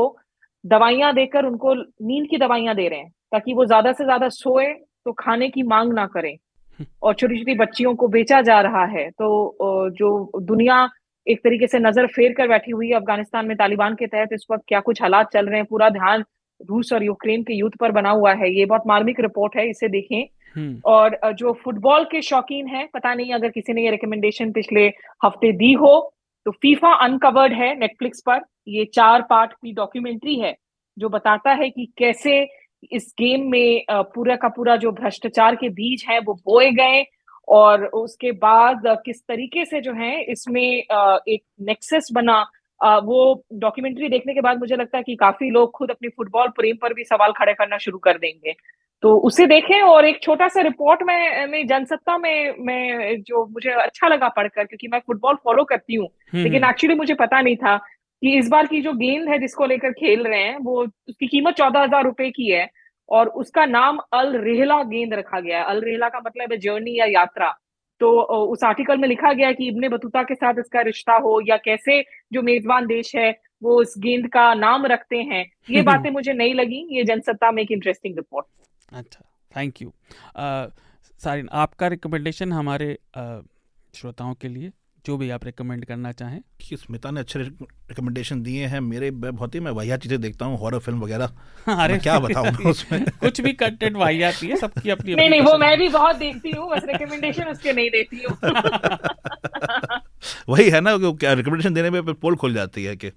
दवाइयाँ 0.64 1.12
देकर 1.14 1.44
उनको 1.44 1.74
नींद 1.74 2.28
की 2.30 2.38
दवाइयाँ 2.38 2.74
दे 2.74 2.88
रहे 2.88 2.98
हैं 2.98 3.10
ताकि 3.32 3.54
वो 3.54 3.64
ज़्यादा 3.66 3.92
से 3.92 4.04
ज़्यादा 4.04 4.28
सोए 4.30 4.72
तो 5.04 5.12
खाने 5.14 5.48
की 5.48 5.62
मांग 5.64 5.92
ना 5.92 6.06
करें 6.08 6.32
हम्म। 6.32 6.86
और 7.02 7.14
छोटी 7.14 7.38
छोटी 7.38 7.54
बच्चियों 7.54 7.94
को 7.94 8.08
बेचा 8.08 8.40
जा 8.42 8.60
रहा 8.60 8.84
है 8.88 9.10
तो 9.12 9.90
जो 9.90 10.10
दुनिया 10.42 10.86
एक 11.26 11.40
तरीके 11.44 11.66
से 11.66 11.78
नज़र 11.78 12.06
फेर 12.08 12.32
कर 12.32 12.48
बैठी 12.48 12.70
हुई 12.70 12.88
है 12.88 12.94
अफ़गानिस्तान 12.94 13.46
में 13.46 13.56
तालिबान 13.56 13.94
के 13.94 14.06
तहत। 14.06 14.32
इस 14.32 14.46
वक्त 14.50 14.64
क्या 14.68 14.80
कुछ 14.82 15.02
हालात 15.02 15.30
चल 15.32 15.46
रहे 15.46 15.56
हैं? 15.56 15.66
पूरा 15.66 15.88
ध्यान 15.90 16.24
रूस 16.60 16.92
और 16.92 17.04
यूक्रेन 17.04 17.42
के 17.42 17.54
युद्ध 17.54 17.76
पर 17.80 17.92
बना 17.92 18.10
हुआ 18.12 18.32
है। 18.34 18.50
ये 18.52 18.64
बहुत 18.66 18.82
मार्मिक 18.86 19.20
रिपोर्ट 19.20 19.56
है 19.56 19.68
इसे 19.70 19.88
देखें। 19.90 20.24
हम्म। 20.56 20.80
और 20.86 21.18
जो 21.32 21.52
फुटबॉल 21.64 22.04
के 22.04 22.20
शौकीन 22.22 22.66
हैं 22.68 22.88
पता 22.94 23.14
नहीं 23.14 23.32
अगर 23.34 23.48
किसी 23.50 23.72
ने 23.72 23.84
ये 23.84 23.90
रिकमेंडेशन 23.90 24.52
पिछले 24.52 24.86
हफ़्ते 25.24 25.52
दी 25.54 25.72
हो 25.74 25.94
तो 26.46 26.50
फीफा 26.52 26.92
अनकवर्ड 27.04 27.52
है 27.52 27.74
नेटफ्लिक्स 27.78 28.20
पर। 28.20 28.40
ये 28.68 28.84
चार 28.94 29.22
पार्ट 29.22 29.52
की 29.52 29.72
डॉक्यूमेंट्री 29.72 30.34
है 30.40 30.54
जो 30.96 31.08
बताता 31.08 31.52
है 31.52 31.68
कि 31.70 31.86
कैसे 31.98 32.46
इस 32.92 33.12
गेम 33.18 33.50
में 33.50 33.84
पूरा 33.90 34.36
का 34.36 34.48
पूरा 34.48 34.76
जो 34.76 34.90
भ्रष्टाचार 34.92 35.56
के 35.56 35.68
बीज 35.70 36.04
है 36.08 36.18
वो 36.20 36.34
बोए 36.44 36.70
गए। 36.72 37.02
और 37.48 37.84
उसके 37.84 38.32
बाद 38.32 38.82
किस 38.86 39.20
तरीके 39.20 39.64
से 39.64 39.80
जो 39.80 39.92
है 39.92 40.22
इसमें 40.22 40.62
एक 40.62 41.42
नेक्सेस 41.60 42.08
बना 42.12 42.50
वो 42.84 43.44
डॉक्यूमेंट्री 43.52 44.08
देखने 44.08 44.34
के 44.34 44.40
बाद 44.40 44.58
मुझे 44.58 44.76
लगता 44.76 44.98
है 44.98 45.04
कि 45.04 45.16
काफ़ी 45.16 45.50
लोग 45.50 45.70
खुद 45.70 45.90
अपनी 45.90 46.08
फुटबॉल 46.08 46.48
प्रेम 46.48 46.76
पर 46.76 46.94
भी 46.94 47.04
सवाल 47.04 47.32
खड़े 47.32 47.54
करना 47.54 47.78
शुरू 47.78 47.98
कर 47.98 48.18
देंगे 48.18 48.54
तो 49.02 49.16
उसे 49.16 49.46
देखें 49.46 49.80
और 49.82 50.04
एक 50.04 50.22
छोटा 50.22 50.48
सा 50.48 50.60
रिपोर्ट 50.60 51.02
में 51.02 51.46
में 51.46 51.66
जनसत्ता 51.66 52.18
में 52.18 52.54
मैं 52.58 53.22
जो 53.22 53.46
मुझे 53.46 53.70
अच्छा 53.70 54.08
लगा 54.08 54.28
पढ़कर 54.28 54.64
क्योंकि 54.64 54.88
मैं 54.88 54.98
फुटबॉल 54.98 55.34
फॉलो 55.34 55.64
करती 55.64 55.94
हूँ 55.94 56.06
हम्म, 56.32 56.42
लेकिन 56.44 56.64
एक्चुअली। 56.64 56.94
मुझे 56.94 57.14
पता 57.14 57.40
नहीं 57.40 57.56
था 57.56 57.76
कि 57.76 58.38
इस 58.38 58.48
बार 58.48 58.66
की 58.66 58.80
जो 58.80 58.92
गेंद 58.92 59.28
है 59.28 59.38
जिसको 59.38 59.66
लेकर 59.66 59.92
खेल 59.92 60.26
रहे 60.26 60.42
हैं 60.42 60.58
वो 60.58 60.82
उसकी 60.82 61.26
कीमत 61.26 61.54
चौदह 61.54 61.80
हज़ार 61.80 62.04
रुपए 62.04 62.30
की 62.30 62.50
है 62.50 62.68
और 63.08 63.28
उसका 63.28 63.66
नाम 63.66 63.98
अल 64.12 64.36
रेहला 64.36 64.82
गेंद 64.82 65.14
रखा 65.14 65.40
गया 65.40 65.58
है। 65.58 65.64
अल 65.64 65.80
रेहला 65.80 66.08
का 66.08 66.20
मतलब 66.26 66.52
है 66.52 66.58
जर्नी 66.58 66.98
या 66.98 67.06
यात्रा। 67.06 67.54
तो 68.00 68.10
उस 68.22 68.64
आर्टिकल 68.64 68.98
में 68.98 69.08
लिखा 69.08 69.32
गया 69.32 69.52
कि 69.52 69.68
इब्ने 69.68 69.88
बतूता 69.88 70.22
के 70.22 70.34
साथ 70.34 70.54
इसका 70.58 70.80
रिश्ता 70.80 71.12
हो 71.12 71.40
या 71.48 71.56
कैसे 71.56 72.02
जो 72.32 72.42
मेजबान 72.42 72.86
देश 72.86 73.16
है 73.16 73.40
वो 73.62 73.80
उस 73.80 73.94
गेंद 73.98 74.28
का 74.28 74.54
नाम 74.54 74.86
रखते 74.86 75.16
हैं। 75.16 75.44
ये 75.70 75.82
बातें 75.90 76.10
मुझे 76.10 76.32
नहीं 76.32 76.54
लगी। 76.54 76.96
ये 76.96 77.04
जनसत्ता 77.04 77.50
में 77.50 77.62
एक 77.62 77.70
इंटरेस्टिंग 77.70 78.16
रिपोर्ट 78.16 78.46
अच्छा 78.92 79.24
थैंक 79.56 79.82
यू 79.82 79.92
सारिन 81.18 81.48
आपका 81.52 81.86
रिकमेंडेशन 81.86 82.52
हमारे 82.52 82.98
श्रोताओं 83.94 84.34
के 84.34 84.48
लिए? 84.48 84.70
जो 85.06 85.16
भी 85.16 85.30
आप 85.30 85.44
रिकमेंड 85.44 85.84
करना 85.84 86.12
चाहें। 86.12 86.40
कि 86.60 86.76
स्मिता 86.76 87.10
ने 87.10 87.20
अच्छे 87.20 87.38
रिकमेंडेशन 87.38 88.42
दिए 88.42 88.66
हैं 88.66 88.80
मेरे 88.80 89.10
बहुत 89.10 89.54
ही 89.54 89.60
मैं 89.60 89.70
वाहियात 89.70 90.00
चीज़ें 90.00 90.20
देखता 90.20 90.46
हूँ 90.46 90.58
हॉरर 90.58 90.78
फ़िल्म 90.78 91.00
वगैरह। 91.00 91.32
अरे। 91.68 91.98
क्या 91.98 92.18
बताऊँ 92.18 92.66
उसमें? 92.66 93.04
कुछ 93.20 93.40
भी 93.40 93.52
कंटेंट 93.52 93.96
वाहियात 93.96 94.34
ही 94.42 94.48
है 94.48 94.56
सबकी 94.56 94.90
अपनी 94.90 95.14
नहीं 95.14 95.30
नहीं 95.30 95.40
वो 95.40 95.58
मैं 95.58 95.78
भी 95.78 95.88
बहुत 95.88 96.16
देखती 96.16 96.50
हूँ 96.50 96.70
बस 96.70 96.82
रिकमेंडेशन 96.84 97.44
उसके 97.44 97.72
नहीं 97.72 97.90
देती 97.90 98.22
हूँ। 98.22 98.38
वही 100.48 100.70
है 100.70 100.80
ना 100.80 100.98
क्या 100.98 101.32
रिकमेंडेशन 101.32 101.74
देने 101.74 101.90
में 101.90 102.14
पोल 102.14 102.36
खुल 102.36 102.54
जाती 102.54 102.84
है 102.84 102.96
कि। 102.96 103.10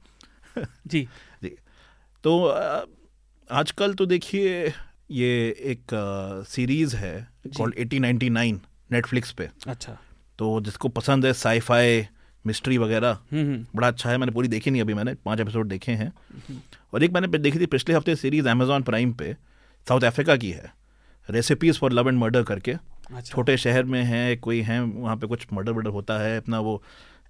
जी। 0.88 1.08
जी। 1.44 1.56
तो 2.24 2.48
आजकल 3.52 3.94
तो 3.94 4.06
देखिए 4.06 4.74
ये 5.12 5.50
एक 5.50 5.82
सीरीज़ 6.48 6.96
है 6.96 7.28
called 7.58 7.76
eighty 7.78 8.00
ninety 8.00 8.30
nine 8.30 8.62
Netflix 8.92 9.32
पे। 9.32 9.50
अच्छा। 9.68 9.98
तो 10.40 10.60
जिसको 10.62 10.90
पसंद 10.90 11.26
है 11.26 11.34
साईफाई 11.34 12.08
मिस्ट्री 12.46 12.78
वगैरह 12.78 13.18
हम्म, 13.32 13.44
हम्म। 13.44 13.66
बड़ा 13.76 13.88
अच्छा 13.88 14.10
है। 14.10 14.18
मैंने 14.18 14.32
पूरी 14.32 14.48
देखी 14.48 14.72
नहीं 14.72 14.82
अभी 14.82 14.94
मैंने 14.94 15.14
पाँच 15.26 15.40
एपिसोड 15.40 15.68
देखे 15.68 15.92
हैं। 15.92 16.12
और 16.94 17.04
एक 17.04 17.12
मैंने 17.12 17.38
देखी 17.38 17.60
थी 17.60 17.66
पिछले 17.66 17.96
हफ़्ते 17.96 18.16
सीरीज़ 18.16 18.48
अमेजोन 18.50 18.84
प्राइम 18.84 19.14
पे 19.14 19.36
साउथ 19.88 20.04
अफ्रीका 20.04 20.36
की 20.36 20.52
है। 20.52 20.72
Recipes 21.30 21.80
for 21.80 21.92
love 21.92 22.10
and 22.10 22.18
murder 22.20 22.44
करके। 22.44 22.72
अच्छा। 22.72 23.22
छोटे 23.22 23.58
शहर 23.58 23.84
में 23.84 24.02
है 24.04 24.36
कोई 24.36 24.62
है 24.62 24.82
वहाँ 24.84 25.16
पे 25.18 25.28
कुछ 25.28 25.46
मर्डर 25.54 25.72
वर्डर 25.72 25.90
होता 25.90 26.20
है 26.20 26.38
अपना 26.38 26.60
वो 26.60 26.82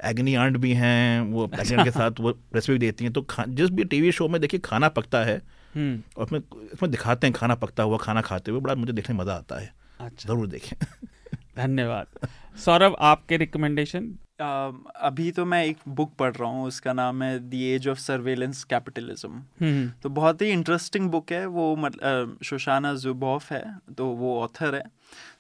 एग्नी 0.06 0.36
आंट 0.36 0.58
भी 0.58 0.74
हैं 0.74 1.22
वो 1.22 1.48
अच्छा। 1.48 1.84
के 1.84 1.92
साथ 1.92 2.20
वो 2.20 2.30
रेसिपी 2.56 2.78
देती 2.78 3.04
हैं। 3.06 3.14
तो 3.14 3.26
जिस 3.50 3.70
भी 3.70 3.84
टीवी 3.84 4.12
शो 4.12 4.28
में 4.28 4.40
देखिए 4.42 4.60
खाना 4.60 4.90
पकता 4.90 5.24
है 5.24 5.38
हम्म। 5.76 6.02
और 6.18 6.26
उसमें 6.26 6.40
इसमें 6.74 6.92
दिखाते 6.92 7.28
हैं 7.28 7.34
खाना 7.34 7.56
पकता 7.56 7.84
हुआ 7.84 7.98
खाना 7.98 8.22
खाते 8.22 8.52
हुए 8.52 8.62
बड़ा 8.62 8.76
मुझे 8.76 8.94
देखने 8.94 9.16
मज़ा 9.16 9.34
आता 9.34 9.60
है। 9.60 9.74
अच्छा। 10.00 10.30
ज़रूर 10.30 10.48
देखें। 10.48 10.76
धन्यवाद। 11.58 12.28
सौरभ 12.58 12.96
आपके 13.00 13.38
रिकमेंडेशन 13.38 14.14
अ, 14.42 14.72
अभी 15.02 15.32
तो 15.32 15.46
मैं 15.46 15.64
एक 15.66 15.78
बुक 15.90 16.12
पढ़ 16.20 16.36
रहा 16.36 16.50
हूँ 16.50 16.66
उसका 16.68 16.94
नाम 16.94 17.24
है 17.24 17.40
the 17.50 17.54
age 17.54 17.88
of 17.88 18.00
surveillance 18.00 18.64
capitalism 18.64 19.30
हम्म 19.62 19.90
तो 20.04 20.10
बहुत 20.10 20.42
ही 20.42 20.50
इंटरेस्टिंग 20.50 21.10
बुक 21.10 21.32
है 21.32 21.46
वो 21.46 21.76
मतलब 21.76 22.38
शोशाना 22.44 22.94
जुबॉफ 22.96 23.52
है 23.52 23.64
तो 23.98 24.08
वो 24.08 24.40
ऑथर 24.42 24.76
है। 24.76 24.84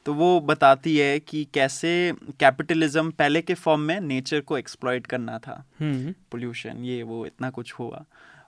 तो 0.06 0.14
वो 0.14 0.40
बताती 0.40 0.98
है 0.98 1.20
कि 1.20 1.44
कैसे 1.54 1.92
कैपिटलिज्म 2.40 3.12
पहले 3.12 3.42
के 3.42 3.54
फॉर्म 3.54 3.82
में 3.82 4.00
नेचर 4.02 4.42
को 4.42 4.58
एक्सप्लॉइट 4.58 5.08
करना 5.08 5.38
था। 5.40 5.64
हम्म। 5.80 6.14
पोल्यूशन 6.32 6.84
ये 6.84 7.02
वो 7.04 7.26
इतना 7.26 7.50
कुछ 7.50 7.74
हुआ। 7.74 8.04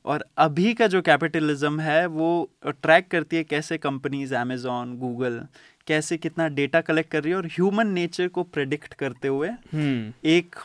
और 0.10 0.26
अभी 0.38 0.74
का 0.74 0.88
जो 0.88 1.02
कैपिटलिज्म 1.02 1.80
है 1.80 2.06
वो 2.06 2.50
ट्रैक 2.68 3.08
करती 3.08 3.38
है 3.38 3.44
कैसे 3.44 3.78
कंपनीज़ 3.78 4.36
अमेजोन 4.36 4.98
गूगल 4.98 5.42
कैसे 5.88 6.18
कितना 6.18 6.48
डेटा 6.48 6.82
कलेक्ट 6.82 7.12
कर 7.12 7.24
रही 7.24 7.32
है 7.32 7.38
और 7.38 7.46
ह्यूमन 7.46 7.88
नेचर 7.88 8.28
को 8.28 8.44
प्रेडिक्ट 8.44 8.94
करते 8.94 9.28
हुए 9.28 9.50
hmm. 9.50 10.26
एक 10.26 10.56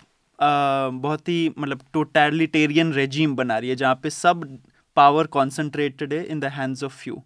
आ, 0.42 0.88
बहुत 0.88 1.28
ही 1.28 1.54
मतलब 1.58 1.80
टोटलिटेरियन 1.92 2.92
रेजीम 2.92 3.36
बना 3.36 3.58
रही 3.58 3.70
है 3.70 3.76
जहाँ 3.76 4.00
पे 4.02 4.10
सब 4.10 4.58
पावर 4.96 5.26
कॉन्सेंट्रेटेड 5.26 6.12
है 6.12 6.24
in 6.24 6.40
the 6.40 6.44
hands 6.44 6.84
of 6.84 6.96
few 6.96 7.22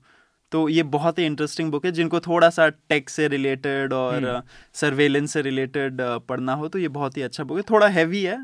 तो 0.52 0.68
ये 0.68 0.82
बहुत 0.84 1.18
ही 1.18 1.24
इंटरेस्टिंग 1.26 1.70
बुक 1.70 1.84
है 1.86 1.90
जिनको 1.92 2.20
थोड़ा 2.20 2.48
सा 2.50 2.68
टेक 2.68 3.10
से 3.10 3.28
रिलेटेड 3.28 3.92
और 3.92 4.42
सर्वेलेंस 4.74 5.32
से 5.32 5.42
रिलेटेड 5.42 6.00
पढ़ना 6.28 6.54
हो 6.54 6.68
तो 6.68 6.78
ये 6.78 6.88
बहुत 6.90 7.16
ही 7.16 7.22
अच्छा 7.22 7.44
बुक 7.44 7.56
है। 7.56 7.62
थोड़ा 7.70 7.88
हैवी 7.88 8.22
है 8.22 8.38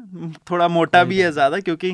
थोड़ा 0.50 0.68
मोटा 0.68 1.04
भी 1.04 1.20
है 1.20 1.30
ज़्यादा 1.32 1.60
क्योंकि 1.60 1.90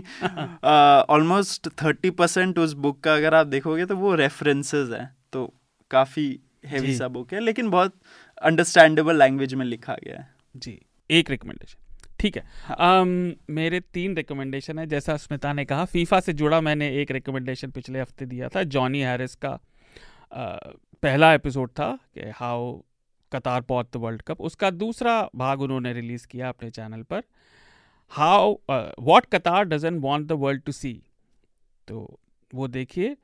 ऑलमोस्ट 1.14 1.68
थर्टी 1.82 2.10
परसेंट 2.12 2.58
उस 2.58 2.72
बुक 2.78 3.00
का 3.00 3.14
अगर 3.14 3.34
आप 3.34 3.46
देखोगे 3.46 3.86
तो 3.86 3.96
वो 3.96 4.14
रेफरेंसेस 4.14 4.90
हैं 4.90 5.08
तो 5.32 5.46
काफ़ी 5.90 6.28
हैवी 6.66 6.96
सा 6.96 7.08
बुक 7.08 7.32
है 7.32 7.40
लेकिन 7.40 7.70
बहुत 7.70 7.94
अंडरस्टैंडेबल 8.42 9.18
लैंग्वेज 9.18 9.54
में 9.54 9.64
लिखा 9.66 9.96
गया 10.04 10.18
है। 10.18 10.28
जी 10.54 10.78
एक 11.10 11.30
रिकमेंडेशन 11.30 11.78
ठीक 12.20 12.36
है। 12.36 12.42
um, 12.42 13.08
मेरे 13.50 13.80
तीन 13.94 14.16
रिकमेंडेशन 14.16 14.78
है 14.78 14.86
जैसा 14.86 15.16
स्मिता 15.16 15.52
ने 15.52 15.64
कहा 15.64 15.84
फीफा 15.86 16.20
से 16.20 16.32
जुड़ा 16.32 16.60
मैंने 16.60 16.88
एक 17.02 17.10
रिकमेंडेशन 17.10 17.70
पिछले 17.70 18.00
हफ़्ते 18.00 18.26
दिया 18.26 18.48
था 18.48 18.62
जॉनी 18.74 19.00
हैरिस 19.00 19.34
का 19.34 19.58
पहला 20.32 21.32
एपिसोड 21.34 21.70
था 21.70 21.92
कि 22.14 22.30
हाउ 22.36 22.72
कतार 23.32 23.60
पॉट 23.62 23.86
द 23.86 23.96
वर्ल्ड 23.96 24.22
कप। 24.22 24.40
उसका 24.40 24.70
दूसरा 24.72 25.20
भाग 25.36 25.60
उन्होंने 25.60 25.92
रिलीज़ 25.92 26.26
किया 26.26 26.48
अपने 26.48 26.70
चैनल 26.70 27.02
पर। 27.04 27.22
How 28.12 28.52
what 28.70 29.26
Qatar 29.26 29.64
doesn't 29.66 29.98
want 30.00 30.26
the 30.26 30.32
world 30.38 30.62
to 30.62 30.72
see. 30.72 30.92
तो 31.88 32.18
वो 32.50 32.68
देखिए, 32.68 33.16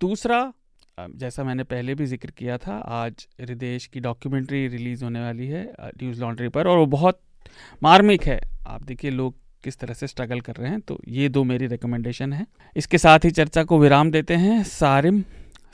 दूसरा 0.00 0.52
जैसा 0.98 1.44
मैंने 1.44 1.64
पहले 1.64 1.94
भी 1.94 2.06
ज़िक्र 2.06 2.30
किया 2.30 2.56
था, 2.58 2.76
आज 2.76 3.26
हृदयेश 3.40 3.86
की 3.86 4.00
डॉक्यूमेंट्री 4.00 4.66
रिलीज़ 4.68 5.04
होने 5.04 5.20
वाली 5.20 5.46
है 5.46 5.64
न्यूज़ 5.80 6.20
लॉन्ड्री 6.20 6.48
पर, 6.48 6.66
और 6.66 6.78
वो 6.78 6.86
बहुत 6.88 7.20
मार्मिक 7.82 8.22
है। 8.22 8.40
आप 8.66 8.82
देखिए 8.82 9.10
लोग 9.10 9.34
किस 9.64 9.78
तरह 9.78 9.94
से 9.94 10.06
स्ट्रगल 10.06 10.40
कर 10.40 10.56
रहे 10.56 10.70
हैं 10.70 10.80
तो 10.80 10.98
ये 11.08 11.28
दो 11.28 11.42
मेरी 11.44 11.66
रिकमेंडेशन 11.66 12.32
है। 12.32 12.46
इसके 12.76 12.98
साथ 12.98 13.24
ही 13.24 13.30
चर्चा 13.32 13.64
को 13.64 13.78
विराम 13.78 14.10
देते 14.10 14.34
हैं, 14.36 14.62
सारिम। 14.64 15.22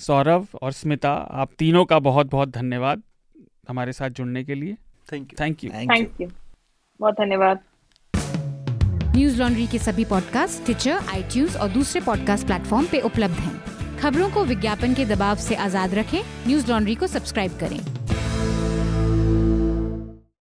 सौरभ 0.07 0.47
और 0.63 0.73
स्मिता 0.73 1.13
आप 1.43 1.51
तीनों 1.59 1.85
का 1.85 1.99
बहुत 1.99 2.31
बहुत 2.31 2.49
धन्यवाद 2.49 3.03
हमारे 3.69 3.93
साथ 3.93 4.11
जुड़ने 4.11 4.45
के 4.45 4.55
लिए। 4.55 4.77
Thank 5.13 5.33
you 5.33 5.37
thank 5.41 5.65
you 5.65 5.71
thank 5.71 6.21
you 6.21 6.29
बहुत 7.01 7.15
धन्यवाद। 7.15 7.61
न्यूज़ 9.17 9.39
लॉन्ड्री 9.39 9.67
के 9.67 9.79
सभी 9.79 10.05
पॉडकास्ट 10.05 10.65
ट्विटर 10.65 10.99
आई 11.09 11.47
और 11.61 11.69
दूसरे 11.69 12.01
पॉडकास्ट 12.01 12.47
प्लेटफॉर्म 12.47 12.87
पे 12.87 13.01
उपलब्ध 13.01 13.35
हैं। 13.35 13.99
खबरों 13.99 14.31
को 14.31 14.45
विज्ञापन 14.45 14.95
के 14.95 15.05
दबाव 15.07 15.37
से 15.39 15.55
आज़ाद 15.55 15.95
रखें। 15.95 16.21
न्यूज़ 16.47 16.71
लॉन्ड्री 16.71 16.95
को 16.95 17.07
सब्सक्राइब 17.07 17.59
करें। 17.61 17.79